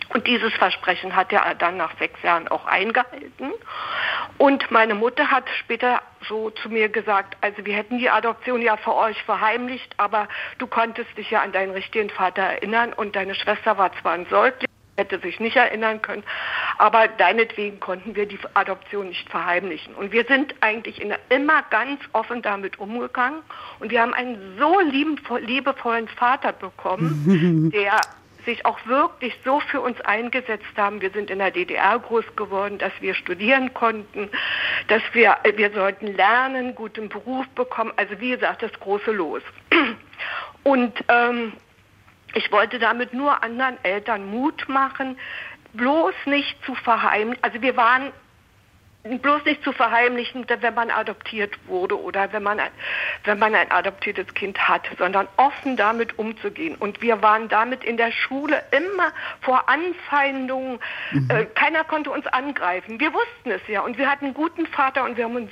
Und 0.09 0.25
dieses 0.25 0.53
Versprechen 0.53 1.15
hat 1.15 1.33
er 1.33 1.53
dann 1.55 1.77
nach 1.77 1.97
sechs 1.97 2.21
Jahren 2.23 2.47
auch 2.47 2.65
eingehalten. 2.65 3.51
Und 4.37 4.71
meine 4.71 4.95
Mutter 4.95 5.29
hat 5.29 5.43
später 5.59 6.01
so 6.29 6.49
zu 6.49 6.69
mir 6.69 6.89
gesagt, 6.89 7.35
also 7.41 7.65
wir 7.65 7.75
hätten 7.75 7.97
die 7.97 8.09
Adoption 8.09 8.61
ja 8.61 8.77
für 8.77 8.95
euch 8.95 9.21
verheimlicht, 9.23 9.93
aber 9.97 10.27
du 10.59 10.67
konntest 10.67 11.17
dich 11.17 11.29
ja 11.31 11.41
an 11.41 11.51
deinen 11.51 11.71
richtigen 11.71 12.09
Vater 12.09 12.41
erinnern 12.41 12.93
und 12.93 13.15
deine 13.15 13.35
Schwester 13.35 13.77
war 13.77 13.91
zwar 14.01 14.13
ein 14.13 14.25
Säugling, 14.27 14.66
hätte 14.97 15.19
sich 15.19 15.39
nicht 15.39 15.55
erinnern 15.55 16.01
können, 16.01 16.23
aber 16.77 17.07
deinetwegen 17.07 17.79
konnten 17.79 18.15
wir 18.15 18.25
die 18.25 18.39
Adoption 18.55 19.09
nicht 19.09 19.29
verheimlichen. 19.29 19.93
Und 19.95 20.11
wir 20.11 20.25
sind 20.25 20.55
eigentlich 20.61 21.01
immer 21.29 21.63
ganz 21.69 22.01
offen 22.13 22.41
damit 22.41 22.79
umgegangen 22.79 23.41
und 23.79 23.91
wir 23.91 24.01
haben 24.01 24.13
einen 24.13 24.57
so 24.57 24.79
liebevollen 24.79 26.07
Vater 26.07 26.51
bekommen, 26.51 27.71
der 27.73 28.01
sich 28.47 28.65
auch 28.65 28.79
wirklich 28.87 29.37
so 29.43 29.59
für 29.59 29.81
uns 29.81 29.99
eingesetzt 30.01 30.65
haben. 30.77 31.01
Wir 31.01 31.11
sind 31.11 31.29
in 31.29 31.39
der 31.39 31.51
DDR 31.51 31.99
groß 31.99 32.25
geworden, 32.35 32.77
dass 32.77 32.93
wir 33.01 33.13
studieren 33.13 33.73
konnten, 33.73 34.29
dass 34.87 35.03
wir, 35.11 35.35
wir 35.55 35.71
sollten 35.71 36.15
lernen, 36.15 36.73
guten 36.73 37.09
Beruf 37.09 37.45
bekommen. 37.49 37.91
Also 37.97 38.19
wie 38.19 38.31
gesagt, 38.31 38.63
das 38.63 38.71
große 38.79 39.11
Los. 39.11 39.43
Und 40.63 40.93
ähm, 41.09 41.53
ich 42.33 42.51
wollte 42.51 42.79
damit 42.79 43.13
nur 43.13 43.43
anderen 43.43 43.77
Eltern 43.83 44.29
Mut 44.29 44.67
machen, 44.67 45.17
bloß 45.73 46.13
nicht 46.25 46.63
zu 46.65 46.75
verheimlichen. 46.75 47.43
Also 47.43 47.61
wir 47.61 47.77
waren 47.77 48.11
bloß 49.15 49.45
nicht 49.45 49.63
zu 49.63 49.71
verheimlichen, 49.71 50.45
wenn 50.47 50.73
man 50.73 50.91
adoptiert 50.91 51.57
wurde 51.67 51.99
oder 51.99 52.31
wenn 52.33 52.43
man, 52.43 52.59
ein, 52.59 52.71
wenn 53.23 53.39
man 53.39 53.55
ein 53.55 53.71
adoptiertes 53.71 54.33
Kind 54.33 54.59
hat, 54.67 54.81
sondern 54.97 55.27
offen 55.37 55.77
damit 55.77 56.19
umzugehen. 56.19 56.75
Und 56.75 57.01
wir 57.01 57.21
waren 57.21 57.47
damit 57.47 57.83
in 57.83 57.95
der 57.97 58.11
Schule 58.11 58.61
immer 58.71 59.13
vor 59.41 59.69
Anfeindungen. 59.69 60.79
Mhm. 61.11 61.29
Äh, 61.29 61.45
keiner 61.45 61.83
konnte 61.85 62.11
uns 62.11 62.27
angreifen. 62.27 62.99
Wir 62.99 63.13
wussten 63.13 63.51
es 63.51 63.61
ja 63.67 63.81
und 63.81 63.97
wir 63.97 64.09
hatten 64.11 64.25
einen 64.25 64.33
guten 64.33 64.65
Vater 64.67 65.05
und 65.05 65.15
wir 65.15 65.25
haben 65.25 65.35
uns 65.35 65.51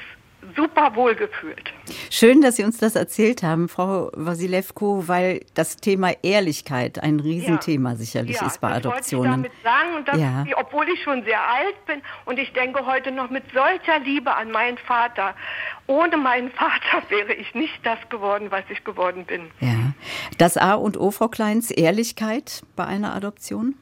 super 0.55 0.95
wohl 0.95 1.15
gefühlt. 1.15 1.73
Schön, 2.09 2.41
dass 2.41 2.55
Sie 2.55 2.63
uns 2.63 2.77
das 2.77 2.95
erzählt 2.95 3.43
haben, 3.43 3.69
Frau 3.69 4.11
Wasilewko, 4.13 5.07
weil 5.07 5.45
das 5.53 5.77
Thema 5.77 6.11
Ehrlichkeit 6.23 7.01
ein 7.01 7.19
Riesenthema 7.19 7.91
ja. 7.91 7.95
sicherlich 7.95 8.37
ja, 8.37 8.47
ist 8.47 8.61
bei 8.61 8.69
das 8.69 8.77
Adoptionen. 8.77 9.43
Wollte 9.43 9.47
ich 9.47 9.63
damit 9.63 10.05
sagen, 10.05 10.19
ja. 10.19 10.57
obwohl 10.57 10.87
ich 10.89 11.01
schon 11.03 11.23
sehr 11.23 11.41
alt 11.41 11.85
bin 11.85 12.01
und 12.25 12.39
ich 12.39 12.53
denke 12.53 12.85
heute 12.85 13.11
noch 13.11 13.29
mit 13.29 13.43
solcher 13.53 13.99
Liebe 13.99 14.33
an 14.33 14.51
meinen 14.51 14.77
Vater. 14.77 15.35
Ohne 15.87 16.17
meinen 16.17 16.51
Vater 16.51 17.03
wäre 17.09 17.33
ich 17.33 17.53
nicht 17.53 17.79
das 17.83 17.99
geworden, 18.09 18.47
was 18.49 18.63
ich 18.69 18.83
geworden 18.83 19.25
bin. 19.25 19.51
Ja. 19.59 19.93
Das 20.37 20.57
A 20.57 20.73
und 20.73 20.97
O, 20.97 21.11
Frau 21.11 21.27
Kleins, 21.27 21.71
Ehrlichkeit 21.71 22.63
bei 22.75 22.85
einer 22.85 23.13
Adoption? 23.13 23.75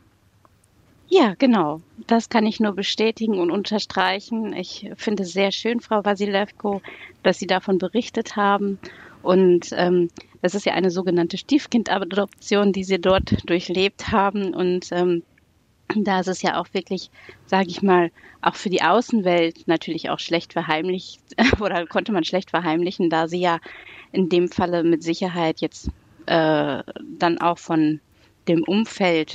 Ja, 1.08 1.36
genau. 1.38 1.82
Das 2.08 2.30
kann 2.30 2.46
ich 2.46 2.60
nur 2.60 2.74
bestätigen 2.74 3.40
und 3.40 3.52
unterstreichen. 3.52 4.54
Ich 4.54 4.90
finde 4.96 5.24
es 5.24 5.34
sehr 5.34 5.52
schön, 5.52 5.80
Frau 5.80 6.04
Wasilewko, 6.04 6.82
dass 7.22 7.40
Sie 7.40 7.48
davon 7.48 7.78
berichtet 7.78 8.36
haben. 8.36 8.80
Und 9.22 9.70
ähm, 9.74 10.10
das 10.42 10.56
ist 10.56 10.66
ja 10.66 10.74
eine 10.74 10.92
sogenannte 10.92 11.38
Stiefkindadoption, 11.38 12.74
die 12.74 12.84
Sie 12.84 13.00
dort 13.00 13.48
durchlebt 13.50 14.12
haben. 14.12 14.54
Und 14.54 14.88
ähm, 14.92 15.24
da 15.96 16.20
ist 16.20 16.28
es 16.28 16.42
ja 16.42 16.60
auch 16.60 16.68
wirklich, 16.74 17.12
sage 17.46 17.70
ich 17.70 17.82
mal, 17.82 18.12
auch 18.42 18.56
für 18.56 18.70
die 18.70 18.82
Außenwelt 18.82 19.68
natürlich 19.68 20.10
auch 20.10 20.20
schlecht 20.20 20.54
verheimlicht 20.54 21.22
oder 21.62 21.86
konnte 21.86 22.12
man 22.12 22.24
schlecht 22.24 22.50
verheimlichen, 22.50 23.10
da 23.10 23.28
Sie 23.28 23.40
ja 23.40 23.60
in 24.12 24.30
dem 24.30 24.50
Falle 24.50 24.84
mit 24.84 25.04
Sicherheit 25.04 25.62
jetzt 25.62 25.90
äh, 26.26 26.84
dann 27.18 27.38
auch 27.40 27.58
von 27.58 28.00
dem 28.48 28.64
Umfeld 28.64 29.34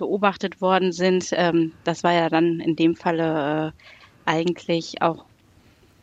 beobachtet 0.00 0.60
worden 0.60 0.92
sind. 0.92 1.28
Ähm, 1.32 1.72
das 1.84 2.02
war 2.02 2.12
ja 2.12 2.28
dann 2.28 2.58
in 2.58 2.74
dem 2.74 2.96
Falle 2.96 3.72
äh, 3.76 4.30
eigentlich 4.30 5.02
auch 5.02 5.26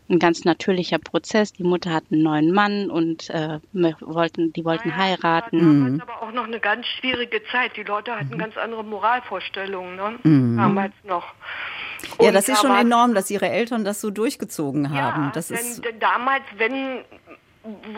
ein 0.09 0.19
ganz 0.19 0.45
natürlicher 0.45 0.99
Prozess. 0.99 1.51
Die 1.51 1.63
Mutter 1.63 1.91
hat 1.91 2.05
einen 2.11 2.21
neuen 2.23 2.53
Mann 2.53 2.89
und 2.89 3.29
äh, 3.29 3.59
wollten, 3.73 4.53
die 4.53 4.63
wollten 4.63 4.89
naja, 4.89 5.03
heiraten. 5.03 5.59
Damals 5.59 5.93
mhm. 5.93 6.01
aber 6.01 6.21
auch 6.21 6.31
noch 6.31 6.45
eine 6.45 6.59
ganz 6.59 6.85
schwierige 6.85 7.41
Zeit. 7.51 7.75
Die 7.75 7.83
Leute 7.83 8.15
hatten 8.15 8.35
mhm. 8.35 8.37
ganz 8.37 8.55
andere 8.55 8.83
Moralvorstellungen, 8.83 9.95
ne? 9.95 10.19
Mhm. 10.23 10.57
Damals 10.57 10.93
noch. 11.03 11.33
Und 12.19 12.25
ja, 12.25 12.31
das 12.31 12.47
ist 12.47 12.61
schon 12.61 12.75
enorm, 12.75 13.15
dass 13.15 13.29
ihre 13.31 13.49
Eltern 13.49 13.83
das 13.83 13.99
so 13.99 14.11
durchgezogen 14.11 14.91
haben. 14.91 15.23
Ja, 15.25 15.31
das 15.33 15.47
denn, 15.47 15.57
ist 15.57 15.83
denn 15.83 15.99
damals, 15.99 16.43
wenn 16.55 17.03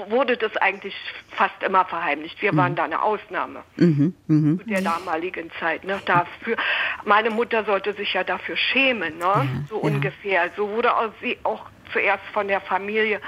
wurde 0.10 0.38
das 0.38 0.56
eigentlich 0.58 0.96
fast 1.32 1.62
immer 1.64 1.86
verheimlicht. 1.86 2.42
Wir 2.42 2.56
waren 2.56 2.74
mhm. 2.74 2.76
da 2.76 2.84
eine 2.86 3.02
Ausnahme 3.02 3.64
mhm. 3.78 4.14
Mhm. 4.28 4.60
zu 4.60 4.66
der 4.68 4.82
damaligen 4.82 5.52
Zeit. 5.60 5.84
Ne? 5.84 6.00
Dafür, 6.06 6.58
meine 7.06 7.30
Mutter 7.30 7.66
sollte 7.66 7.94
sich 7.94 8.14
ja 8.14 8.24
dafür 8.24 8.56
schämen, 8.58 9.18
ne? 9.18 9.26
Ja, 9.26 9.46
so 9.70 9.78
ja. 9.78 9.82
ungefähr. 9.84 10.50
So 10.56 10.70
wurde 10.70 10.96
auch 10.96 11.12
sie 11.22 11.38
auch 11.44 11.66
zuerst 11.92 12.24
von 12.34 12.48
der 12.48 12.62
Familie 12.62 13.20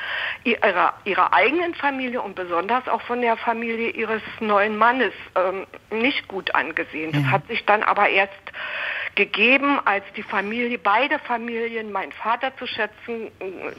ihrer, 0.44 0.94
ihrer 1.06 1.34
eigenen 1.34 1.74
Familie 1.74 2.22
und 2.22 2.36
besonders 2.36 2.88
auch 2.88 3.02
von 3.02 3.22
der 3.22 3.38
Familie 3.38 3.90
ihres 3.90 4.22
neuen 4.40 4.78
Mannes 4.78 5.14
ähm, 5.36 5.66
nicht 5.92 6.28
gut 6.28 6.54
angesehen. 6.56 7.12
Das 7.12 7.24
hat 7.24 7.48
sich 7.48 7.66
dann 7.66 7.84
aber 7.84 8.10
erst 8.10 8.34
gegeben, 9.16 9.80
als 9.86 10.04
die 10.16 10.24
Familie, 10.24 10.78
beide 10.78 11.20
Familien 11.20 11.92
meinen 11.92 12.12
Vater 12.12 12.52
zu 12.58 12.66
schätzen, 12.66 13.30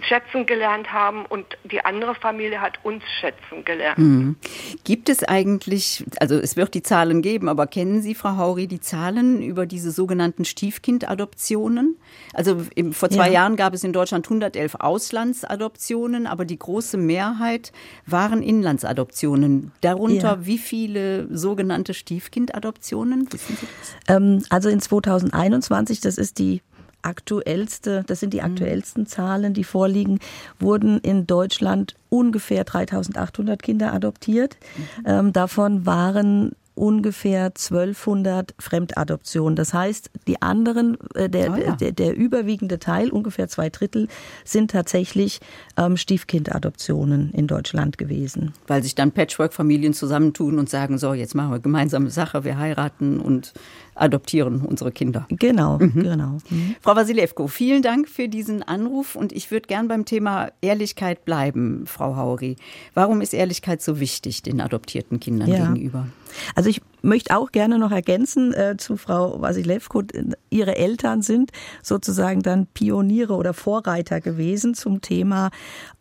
schätzen 0.03 0.47
gelernt 0.47 0.93
haben 0.93 1.25
und 1.27 1.47
die 1.65 1.85
andere 1.85 2.15
Familie 2.15 2.61
hat 2.61 2.79
uns 2.83 3.03
schätzen 3.21 3.65
gelernt. 3.65 3.99
Mhm. 3.99 4.37
Gibt 4.85 5.09
es 5.09 5.25
eigentlich, 5.25 6.05
also 6.21 6.37
es 6.37 6.57
wird 6.57 6.75
die 6.75 6.83
Zahlen 6.83 7.23
geben, 7.23 7.49
aber 7.49 7.67
kennen 7.67 8.03
Sie, 8.03 8.15
Frau 8.15 8.37
Hauri, 8.37 8.67
die 8.67 8.81
Zahlen 8.81 9.43
über 9.43 9.67
diese 9.67 9.91
sogenannten 9.91 10.45
Stiefkindadoptionen? 10.45 11.97
Also 12.35 12.67
im, 12.75 12.93
vor 12.93 13.09
zwei 13.09 13.29
ja. 13.29 13.35
Jahren 13.35 13.57
gab 13.57 13.75
es 13.75 13.85
in 13.85 13.93
Deutschland 13.93 14.27
111 14.27 14.77
Auslandsadoptionen, 14.77 16.27
aber 16.27 16.45
die 16.45 16.59
große 16.59 16.99
Mehrheit 16.99 17.73
waren 18.07 18.43
Inlandsadoptionen. 18.43 19.73
Darunter 19.81 20.39
ja. 20.39 20.47
wie 20.47 20.59
viele 20.59 21.27
sogenannte 21.35 21.95
Stiefkindadoptionen? 21.95 23.33
Wissen 23.33 23.57
Sie 23.57 23.67
das? 24.07 24.17
Ähm, 24.17 24.45
also 24.51 24.69
in 24.69 24.81
2000 24.81 25.22
2021, 25.31 26.01
das 26.01 26.19
ist 26.19 26.39
die 26.39 26.63
aktuellste, 27.03 28.05
das 28.07 28.21
sind 28.21 28.33
die 28.33 28.41
mhm. 28.41 28.47
aktuellsten 28.53 29.07
Zahlen, 29.07 29.55
die 29.55 29.65
vorliegen, 29.65 30.21
wurden 30.59 30.99
in 30.99 31.27
Deutschland 31.27 31.95
ungefähr 32.09 32.65
3800 32.65 33.63
Kinder 33.63 33.93
adoptiert. 33.93 34.57
Mhm. 34.77 35.05
Ähm, 35.07 35.33
davon 35.33 35.85
waren 35.87 36.53
ungefähr 36.75 37.47
1200 37.47 38.55
Fremdadoptionen. 38.59 39.57
Das 39.57 39.75
heißt, 39.75 40.11
die 40.27 40.41
anderen, 40.41 40.97
äh, 41.15 41.29
der, 41.29 41.53
oh 41.53 41.57
ja. 41.57 41.77
der, 41.77 41.93
der, 41.93 42.17
überwiegende 42.17 42.79
Teil, 42.79 43.11
ungefähr 43.11 43.49
zwei 43.49 43.69
Drittel, 43.69 44.09
sind 44.45 44.71
tatsächlich 44.71 45.41
ähm, 45.77 45.97
Stiefkindadoptionen 45.97 47.33
in 47.33 47.47
Deutschland 47.47 47.99
gewesen. 47.99 48.55
Weil 48.67 48.83
sich 48.83 48.95
dann 48.95 49.13
Patchwork-Familien 49.13 49.93
zusammentun 49.93 50.59
und 50.59 50.71
sagen, 50.71 50.99
so, 50.99 51.13
jetzt 51.13 51.35
machen 51.35 51.51
wir 51.51 51.59
gemeinsame 51.59 52.11
Sache, 52.11 52.45
wir 52.45 52.59
heiraten 52.59 53.21
und 53.21 53.53
adoptieren 53.95 54.63
unsere 54.63 54.91
Kinder. 54.91 55.27
Genau, 55.29 55.79
mhm. 55.79 56.03
genau. 56.03 56.39
Mhm. 56.49 56.77
Frau 56.81 56.97
Wasilewko, 56.97 57.47
vielen 57.49 57.83
Dank 57.83 58.09
für 58.09 58.29
diesen 58.29 58.63
Anruf 58.63 59.17
und 59.17 59.33
ich 59.33 59.51
würde 59.51 59.67
gern 59.67 59.89
beim 59.89 60.07
Thema 60.07 60.51
Ehrlichkeit 60.63 61.25
bleiben, 61.25 61.85
Frau 61.87 62.17
Hauri. 62.17 62.57
Warum 62.95 63.21
ist 63.21 63.35
Ehrlichkeit 63.35 63.83
so 63.83 64.01
wichtig 64.01 64.43
den 64.43 64.61
adoptierten 64.61 65.21
Kindern 65.21 65.51
ja. 65.51 65.67
gegenüber? 65.67 66.07
Also 66.55 66.71
ich 66.71 66.81
möchte 67.03 67.37
auch 67.37 67.53
gerne 67.53 67.79
noch 67.79 67.91
ergänzen 67.91 68.53
äh, 68.55 68.77
zu 68.77 68.97
Frau 68.97 69.41
Wasilewko, 69.41 70.03
ihre 70.51 70.77
Eltern 70.77 71.23
sind 71.23 71.51
sozusagen 71.83 72.43
dann 72.43 72.67
Pioniere 72.67 73.35
oder 73.35 73.55
Vorreiter 73.55 74.21
gewesen 74.21 74.75
zum 74.75 75.01
Thema 75.01 75.51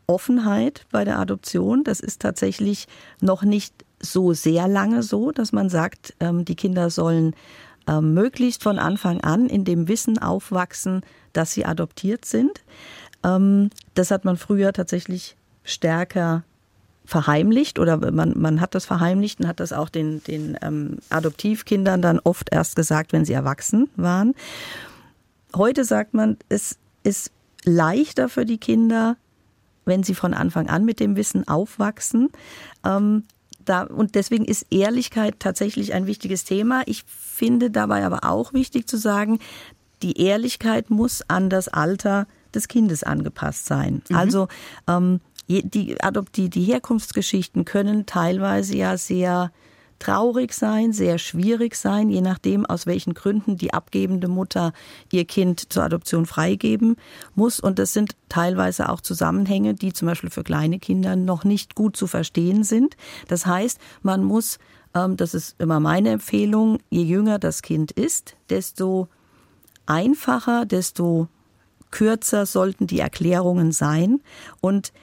Offenheit 0.07 0.85
bei 0.91 1.05
der 1.05 1.19
Adoption. 1.19 1.83
Das 1.83 1.99
ist 1.99 2.21
tatsächlich 2.21 2.87
noch 3.19 3.43
nicht 3.43 3.73
so 3.99 4.33
sehr 4.33 4.67
lange 4.67 5.03
so, 5.03 5.31
dass 5.31 5.51
man 5.51 5.69
sagt, 5.69 6.13
ähm, 6.19 6.45
die 6.45 6.55
Kinder 6.55 6.89
sollen 6.89 7.35
ähm, 7.87 8.13
möglichst 8.13 8.63
von 8.63 8.79
Anfang 8.79 9.21
an 9.21 9.47
in 9.47 9.65
dem 9.65 9.87
Wissen 9.87 10.17
aufwachsen, 10.19 11.01
dass 11.33 11.53
sie 11.53 11.65
adoptiert 11.65 12.25
sind. 12.25 12.61
Ähm, 13.23 13.69
das 13.93 14.11
hat 14.11 14.25
man 14.25 14.37
früher 14.37 14.73
tatsächlich 14.73 15.35
stärker 15.63 16.43
verheimlicht 17.05 17.79
oder 17.79 18.11
man, 18.11 18.39
man 18.39 18.61
hat 18.61 18.75
das 18.75 18.85
verheimlicht 18.85 19.39
und 19.39 19.47
hat 19.47 19.59
das 19.59 19.73
auch 19.73 19.89
den, 19.89 20.23
den 20.23 20.57
ähm, 20.61 20.97
Adoptivkindern 21.09 22.01
dann 22.01 22.19
oft 22.19 22.49
erst 22.51 22.75
gesagt, 22.75 23.11
wenn 23.13 23.25
sie 23.25 23.33
erwachsen 23.33 23.89
waren. 23.95 24.33
Heute 25.55 25.83
sagt 25.83 26.13
man, 26.13 26.37
es 26.49 26.77
ist 27.03 27.31
leichter 27.65 28.29
für 28.29 28.45
die 28.45 28.57
Kinder, 28.57 29.17
wenn 29.85 30.03
sie 30.03 30.15
von 30.15 30.33
Anfang 30.33 30.69
an 30.69 30.85
mit 30.85 30.99
dem 30.99 31.15
Wissen 31.15 31.47
aufwachsen. 31.47 32.29
Ähm, 32.85 33.23
da, 33.65 33.83
und 33.83 34.15
deswegen 34.15 34.45
ist 34.45 34.67
Ehrlichkeit 34.69 35.39
tatsächlich 35.39 35.93
ein 35.93 36.07
wichtiges 36.07 36.45
Thema. 36.45 36.83
Ich 36.85 37.03
finde 37.07 37.71
dabei 37.71 38.05
aber 38.05 38.29
auch 38.29 38.53
wichtig 38.53 38.87
zu 38.87 38.97
sagen, 38.97 39.39
die 40.01 40.19
Ehrlichkeit 40.19 40.89
muss 40.89 41.23
an 41.27 41.49
das 41.49 41.67
Alter 41.67 42.27
des 42.53 42.67
Kindes 42.67 43.03
angepasst 43.03 43.65
sein. 43.65 44.01
Mhm. 44.09 44.15
Also 44.15 44.47
ähm, 44.87 45.21
die, 45.59 45.97
die, 46.35 46.49
die 46.49 46.63
Herkunftsgeschichten 46.63 47.65
können 47.65 48.05
teilweise 48.05 48.77
ja 48.77 48.97
sehr 48.97 49.51
traurig 50.01 50.53
sein, 50.53 50.93
sehr 50.93 51.19
schwierig 51.19 51.75
sein, 51.75 52.09
je 52.09 52.21
nachdem, 52.21 52.65
aus 52.65 52.87
welchen 52.87 53.13
Gründen 53.13 53.55
die 53.55 53.73
abgebende 53.73 54.27
Mutter 54.27 54.73
ihr 55.11 55.25
Kind 55.25 55.71
zur 55.71 55.83
Adoption 55.83 56.25
freigeben 56.25 56.95
muss. 57.35 57.59
Und 57.59 57.77
das 57.77 57.93
sind 57.93 58.15
teilweise 58.27 58.89
auch 58.89 59.01
Zusammenhänge, 59.01 59.75
die 59.75 59.93
zum 59.93 60.07
Beispiel 60.07 60.31
für 60.31 60.43
kleine 60.43 60.79
Kinder 60.79 61.15
noch 61.15 61.43
nicht 61.43 61.75
gut 61.75 61.95
zu 61.95 62.07
verstehen 62.07 62.63
sind. 62.63 62.97
Das 63.27 63.45
heißt, 63.45 63.79
man 64.01 64.23
muss, 64.23 64.57
ähm, 64.95 65.17
das 65.17 65.35
ist 65.35 65.55
immer 65.59 65.79
meine 65.79 66.09
Empfehlung, 66.09 66.79
je 66.89 67.03
jünger 67.03 67.37
das 67.37 67.61
Kind 67.61 67.91
ist, 67.91 68.35
desto 68.49 69.07
einfacher, 69.85 70.65
desto 70.65 71.27
kürzer 71.91 72.47
sollten 72.47 72.87
die 72.87 72.99
Erklärungen 72.99 73.71
sein. 73.71 74.21
Und 74.61 74.93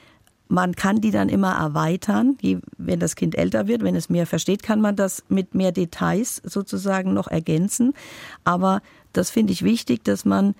man 0.49 0.75
kann 0.75 0.99
die 0.99 1.11
dann 1.11 1.29
immer 1.29 1.53
erweitern, 1.53 2.37
wenn 2.77 2.99
das 2.99 3.15
Kind 3.15 3.37
älter 3.37 3.67
wird, 3.67 3.83
wenn 3.83 3.95
es 3.95 4.09
mehr 4.09 4.25
versteht, 4.25 4.63
kann 4.63 4.81
man 4.81 4.95
das 4.95 5.23
mit 5.29 5.53
mehr 5.53 5.71
Details 5.71 6.41
sozusagen 6.43 7.13
noch 7.13 7.27
ergänzen. 7.27 7.93
Aber 8.43 8.81
das 9.13 9.29
finde 9.29 9.53
ich 9.53 9.63
wichtig, 9.63 10.03
dass 10.03 10.25
man 10.25 10.55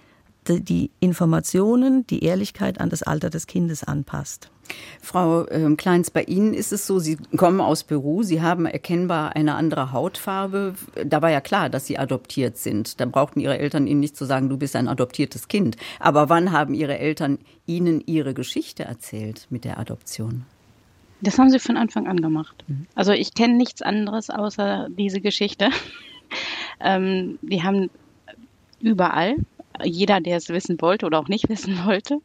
die 0.48 0.92
Informationen, 1.00 2.06
die 2.08 2.24
Ehrlichkeit 2.24 2.80
an 2.80 2.90
das 2.90 3.04
Alter 3.04 3.30
des 3.30 3.48
Kindes 3.48 3.84
anpasst. 3.84 4.52
Frau 5.02 5.48
ähm, 5.50 5.78
Kleins, 5.78 6.12
bei 6.12 6.24
Ihnen 6.24 6.54
ist 6.54 6.72
es 6.72 6.86
so, 6.86 7.00
Sie 7.00 7.18
kommen 7.36 7.62
aus 7.62 7.84
Peru, 7.84 8.24
Sie 8.24 8.42
haben 8.42 8.66
erkennbar 8.66 9.36
eine 9.36 9.56
andere 9.56 9.92
Hautfarbe. 9.92 10.76
Da 11.06 11.22
war 11.22 11.32
ja 11.32 11.42
klar, 11.42 11.70
dass 11.70 11.86
Sie 11.88 11.98
adoptiert 11.98 12.58
sind. 12.58 13.00
Da 13.00 13.06
brauchten 13.06 13.40
Ihre 13.40 13.58
Eltern 13.58 13.88
Ihnen 13.88 14.00
nicht 14.00 14.18
zu 14.18 14.26
sagen, 14.26 14.50
du 14.50 14.58
bist 14.58 14.76
ein 14.76 14.88
adoptiertes 14.88 15.48
Kind. 15.48 15.78
Aber 16.00 16.30
wann 16.30 16.52
haben 16.52 16.74
Ihre 16.74 16.98
Eltern 17.00 17.40
Ihnen 17.66 18.04
Ihre 18.06 18.34
Geschichte 18.34 18.84
erzählt 18.84 19.48
mit 19.50 19.66
der 19.66 19.80
Adoption? 19.80 20.46
Das 21.22 21.38
haben 21.38 21.50
sie 21.50 21.60
von 21.60 21.76
Anfang 21.76 22.08
an 22.08 22.22
gemacht. 22.22 22.64
Also 22.96 23.12
ich 23.12 23.34
kenne 23.34 23.56
nichts 23.56 23.82
anderes 23.82 24.30
außer 24.30 24.88
diese 24.90 25.20
Geschichte. 25.20 25.70
ähm, 26.80 27.40
die 27.42 27.64
haben 27.64 27.90
überall, 28.80 29.36
jeder, 29.84 30.22
der 30.22 30.38
es 30.38 30.50
wissen 30.50 30.82
wollte 30.82 31.06
oder 31.06 31.20
auch 31.20 31.28
nicht 31.28 31.50
wissen 31.50 31.86
wollte, 31.86 32.20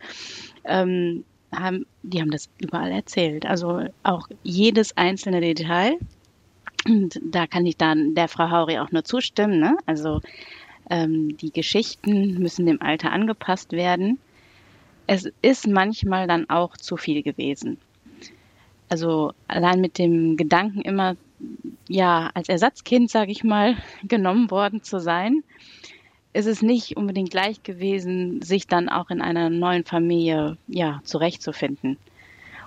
ähm, 0.64 1.24
haben, 1.59 1.87
die 2.03 2.21
haben 2.21 2.31
das 2.31 2.49
überall 2.59 2.90
erzählt. 2.90 3.47
Also 3.47 3.85
auch 4.03 4.29
jedes 4.43 4.97
einzelne 4.97 5.40
Detail. 5.40 5.99
Und 6.87 7.21
da 7.23 7.47
kann 7.47 7.67
ich 7.67 7.77
dann 7.77 8.14
der 8.14 8.29
Frau 8.29 8.51
Hauri 8.51 8.79
auch 8.79 8.90
nur 8.93 9.05
zustimmen. 9.05 9.59
Ne? 9.59 9.77
Also 9.87 10.21
ähm, 10.90 11.37
die 11.38 11.51
Geschichten 11.51 12.38
müssen 12.38 12.67
dem 12.67 12.83
Alter 12.83 13.12
angepasst 13.12 13.73
werden. 13.73 14.19
Es 15.07 15.31
ist 15.43 15.67
manchmal 15.67 16.27
dann 16.27 16.49
auch 16.49 16.77
zu 16.77 16.97
viel 16.97 17.23
gewesen. 17.23 17.79
Also 18.88 19.33
allein 19.49 19.81
mit 19.81 19.99
dem 19.99 20.37
Gedanken 20.37 20.83
immer, 20.83 21.17
ja, 21.88 22.31
als 22.35 22.49
Ersatzkind, 22.49 23.11
sage 23.11 23.33
ich 23.33 23.45
mal, 23.45 23.77
genommen 24.05 24.51
worden 24.51 24.83
zu 24.83 25.01
sein, 25.01 25.43
ist 26.35 26.47
es 26.47 26.62
nicht 26.62 26.97
unbedingt 26.97 27.33
leicht 27.33 27.64
gewesen, 27.64 28.42
sich 28.42 28.66
dann 28.66 28.88
auch 28.88 29.09
in 29.09 29.23
einer 29.23 29.49
neuen 29.51 29.85
Familie 29.85 30.59
ja 30.66 31.01
zurechtzufinden. 31.05 31.97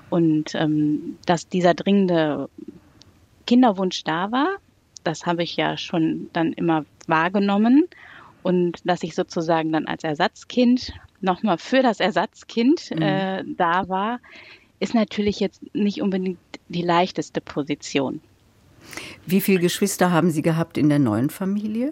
Und 0.09 0.55
ähm, 0.55 1.17
dass 1.25 1.49
dieser 1.49 1.73
dringende 1.73 2.49
Kinderwunsch 3.45 4.03
da 4.05 4.31
war, 4.31 4.55
das 5.03 5.25
habe 5.25 5.43
ich 5.43 5.57
ja 5.57 5.77
schon 5.77 6.29
dann 6.31 6.53
immer 6.53 6.85
wahrgenommen 7.07 7.87
und 8.41 8.79
dass 8.85 9.03
ich 9.03 9.15
sozusagen 9.15 9.73
dann 9.73 9.85
als 9.85 10.03
Ersatzkind 10.05 10.93
nochmal 11.19 11.57
für 11.57 11.81
das 11.81 11.99
Ersatzkind 11.99 12.91
mhm. 12.95 13.01
äh, 13.01 13.43
da 13.57 13.89
war, 13.89 14.19
ist 14.79 14.93
natürlich 14.93 15.41
jetzt 15.41 15.61
nicht 15.75 16.01
unbedingt 16.01 16.39
die 16.69 16.83
leichteste 16.83 17.41
Position. 17.41 18.21
Wie 19.25 19.41
viele 19.41 19.59
Geschwister 19.59 20.11
haben 20.11 20.29
Sie 20.29 20.41
gehabt 20.41 20.77
in 20.77 20.87
der 20.87 20.99
neuen 20.99 21.29
Familie? 21.29 21.91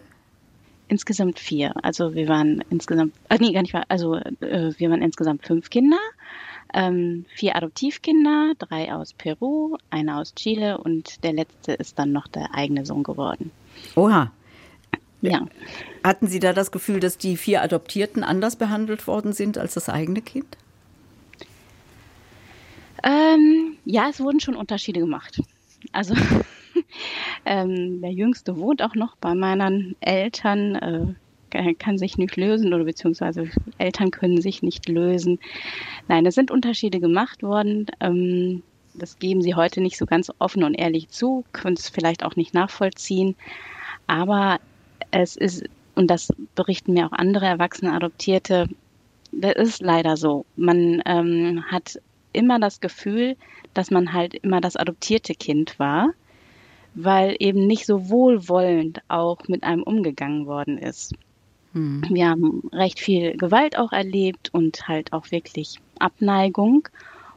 Insgesamt 0.88 1.40
vier. 1.40 1.74
Also 1.84 2.14
wir 2.14 2.28
waren 2.28 2.64
insgesamt, 2.70 3.14
äh, 3.30 3.38
nee, 3.40 3.54
gar 3.54 3.62
nicht 3.64 3.74
wahr, 3.74 3.86
also 3.90 4.16
äh, 4.16 4.72
wir 4.78 4.90
waren 4.90 5.02
insgesamt 5.02 5.46
fünf 5.46 5.70
Kinder. 5.70 5.98
Ähm, 6.74 7.26
vier 7.34 7.56
Adoptivkinder, 7.56 8.54
drei 8.60 8.94
aus 8.94 9.14
Peru, 9.14 9.78
einer 9.90 10.20
aus 10.20 10.36
Chile 10.36 10.78
und 10.78 11.24
der 11.24 11.34
letzte 11.34 11.74
ist 11.74 11.98
dann 11.98 12.12
noch 12.12 12.28
der 12.28 12.54
eigene 12.54 12.86
Sohn 12.86 13.04
geworden. 13.04 13.52
Oha. 13.96 14.32
Ja. 15.22 15.48
Hatten 16.04 16.28
Sie 16.28 16.40
da 16.40 16.54
das 16.54 16.72
Gefühl, 16.72 17.00
dass 17.00 17.18
die 17.18 17.38
vier 17.38 17.62
Adoptierten 17.62 18.24
anders 18.24 18.58
behandelt 18.58 19.08
worden 19.08 19.34
sind 19.34 19.58
als 19.58 19.74
das 19.74 19.90
eigene 19.90 20.22
Kind? 20.22 20.58
Ähm, 23.04 23.78
ja, 23.86 24.10
es 24.10 24.20
wurden 24.20 24.40
schon 24.40 24.56
Unterschiede 24.56 25.00
gemacht. 25.00 25.42
Also 25.92 26.16
ähm, 27.46 28.02
der 28.02 28.12
Jüngste 28.12 28.58
wohnt 28.58 28.82
auch 28.82 28.96
noch 28.96 29.16
bei 29.18 29.36
meinen 29.36 29.96
Eltern, 30.00 30.76
äh, 30.76 31.74
kann 31.76 31.98
sich 31.98 32.18
nicht 32.18 32.36
lösen 32.36 32.74
oder 32.74 32.84
beziehungsweise 32.84 33.50
Eltern 33.78 34.12
können 34.12 34.42
sich 34.42 34.62
nicht 34.62 34.90
lösen. 34.90 35.40
Nein, 36.08 36.26
es 36.26 36.36
sind 36.36 36.52
Unterschiede 36.52 37.00
gemacht 37.00 37.44
worden. 37.44 37.86
Ähm, 38.00 38.64
das 38.94 39.20
geben 39.20 39.42
sie 39.42 39.56
heute 39.56 39.82
nicht 39.82 39.98
so 39.98 40.06
ganz 40.06 40.32
offen 40.40 40.64
und 40.64 40.74
ehrlich 40.74 41.10
zu, 41.10 41.44
können 41.52 41.76
es 41.78 41.90
vielleicht 41.90 42.24
auch 42.24 42.36
nicht 42.36 42.54
nachvollziehen. 42.54 43.36
Aber 44.08 44.60
es 45.12 45.36
ist, 45.36 45.64
und 45.96 46.08
das 46.08 46.34
berichten 46.56 46.94
mir 46.94 47.08
auch 47.08 47.12
andere 47.12 47.46
erwachsene 47.46 47.94
Adoptierte, 47.94 48.68
das 49.32 49.56
ist 49.56 49.82
leider 49.82 50.18
so. 50.18 50.46
Man 50.56 51.02
ähm, 51.06 51.64
hat 51.70 52.00
immer 52.32 52.60
das 52.60 52.80
Gefühl, 52.80 53.36
dass 53.74 53.92
man 53.92 54.14
halt 54.14 54.34
immer 54.36 54.62
das 54.62 54.76
adoptierte 54.76 55.34
Kind 55.34 55.78
war 55.80 56.14
weil 56.96 57.36
eben 57.40 57.68
nicht 57.68 57.86
so 57.86 58.10
wohlwollend 58.10 59.02
auch 59.10 59.38
mit 59.48 59.64
einem 59.64 59.84
umgegangen 59.84 60.48
worden 60.48 60.78
ist. 60.78 61.14
Hm. 61.74 62.04
Wir 62.10 62.30
haben 62.30 62.64
recht 62.72 63.00
viel 63.00 63.36
Gewalt 63.38 63.78
auch 63.78 63.92
erlebt 63.92 64.50
und 64.54 64.88
halt 64.88 65.14
auch 65.14 65.30
wirklich 65.30 65.80
Abneigung. 66.00 66.88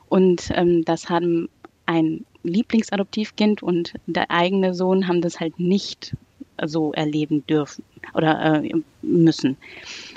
Und 0.09 0.51
ähm, 0.55 0.85
das 0.85 1.11
haben 1.11 1.49
ein 1.87 2.25
Lieblingsadoptivkind 2.45 3.63
und 3.63 3.95
der 4.07 4.31
eigene 4.31 4.75
Sohn 4.75 5.09
haben 5.09 5.21
das 5.21 5.41
halt 5.41 5.59
nicht 5.59 6.17
so 6.65 6.93
erleben 6.93 7.47
dürfen 7.47 7.85
oder 8.15 8.63
äh, 8.63 8.73
müssen. 9.03 9.57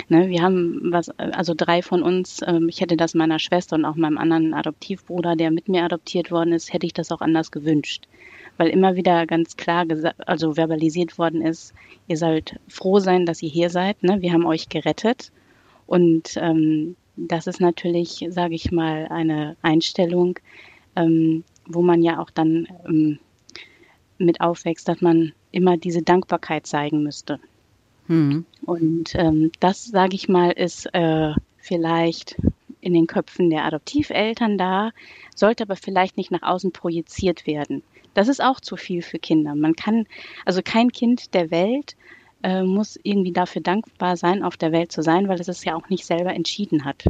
Ne, 0.08 0.28
wir 0.28 0.42
haben 0.42 0.92
was, 0.92 1.08
also 1.18 1.54
drei 1.56 1.82
von 1.82 2.02
uns, 2.02 2.40
ähm, 2.46 2.68
ich 2.68 2.80
hätte 2.80 2.96
das 2.96 3.14
meiner 3.14 3.38
Schwester 3.38 3.76
und 3.76 3.84
auch 3.84 3.96
meinem 3.96 4.18
anderen 4.18 4.54
Adoptivbruder, 4.54 5.36
der 5.36 5.50
mit 5.50 5.68
mir 5.68 5.84
adoptiert 5.84 6.30
worden 6.30 6.52
ist, 6.52 6.72
hätte 6.72 6.86
ich 6.86 6.94
das 6.94 7.12
auch 7.12 7.20
anders 7.20 7.50
gewünscht 7.50 8.06
weil 8.56 8.68
immer 8.68 8.96
wieder 8.96 9.26
ganz 9.26 9.56
klar 9.56 9.86
also 10.26 10.54
verbalisiert 10.54 11.18
worden 11.18 11.42
ist, 11.42 11.74
ihr 12.06 12.16
sollt 12.16 12.58
froh 12.68 12.98
sein, 12.98 13.26
dass 13.26 13.42
ihr 13.42 13.48
hier 13.48 13.70
seid, 13.70 14.02
ne? 14.02 14.20
wir 14.20 14.32
haben 14.32 14.46
euch 14.46 14.68
gerettet. 14.68 15.32
Und 15.86 16.36
ähm, 16.36 16.96
das 17.16 17.46
ist 17.46 17.60
natürlich, 17.60 18.26
sage 18.30 18.54
ich 18.54 18.72
mal, 18.72 19.06
eine 19.08 19.56
Einstellung, 19.62 20.38
ähm, 20.96 21.44
wo 21.66 21.82
man 21.82 22.02
ja 22.02 22.20
auch 22.20 22.30
dann 22.30 22.68
ähm, 22.86 23.18
mit 24.18 24.40
aufwächst, 24.40 24.88
dass 24.88 25.00
man 25.00 25.32
immer 25.50 25.76
diese 25.76 26.02
Dankbarkeit 26.02 26.66
zeigen 26.66 27.02
müsste. 27.02 27.38
Mhm. 28.08 28.44
Und 28.64 29.14
ähm, 29.14 29.52
das, 29.60 29.84
sage 29.84 30.14
ich 30.14 30.28
mal, 30.28 30.50
ist 30.50 30.86
äh, 30.94 31.32
vielleicht 31.58 32.36
in 32.80 32.94
den 32.94 33.06
Köpfen 33.06 33.50
der 33.50 33.64
Adoptiveltern 33.64 34.58
da, 34.58 34.90
sollte 35.34 35.64
aber 35.64 35.76
vielleicht 35.76 36.16
nicht 36.16 36.30
nach 36.30 36.42
außen 36.42 36.72
projiziert 36.72 37.46
werden. 37.46 37.82
Das 38.14 38.28
ist 38.28 38.42
auch 38.42 38.60
zu 38.60 38.76
viel 38.76 39.02
für 39.02 39.18
Kinder. 39.18 39.54
Man 39.54 39.74
kann, 39.74 40.06
also 40.44 40.60
kein 40.62 40.90
Kind 40.90 41.34
der 41.34 41.50
Welt 41.50 41.96
äh, 42.42 42.62
muss 42.62 42.98
irgendwie 43.02 43.32
dafür 43.32 43.62
dankbar 43.62 44.16
sein, 44.16 44.42
auf 44.42 44.56
der 44.56 44.72
Welt 44.72 44.92
zu 44.92 45.02
sein, 45.02 45.28
weil 45.28 45.40
es 45.40 45.48
es 45.48 45.64
ja 45.64 45.74
auch 45.74 45.88
nicht 45.88 46.04
selber 46.04 46.34
entschieden 46.34 46.84
hat. 46.84 47.04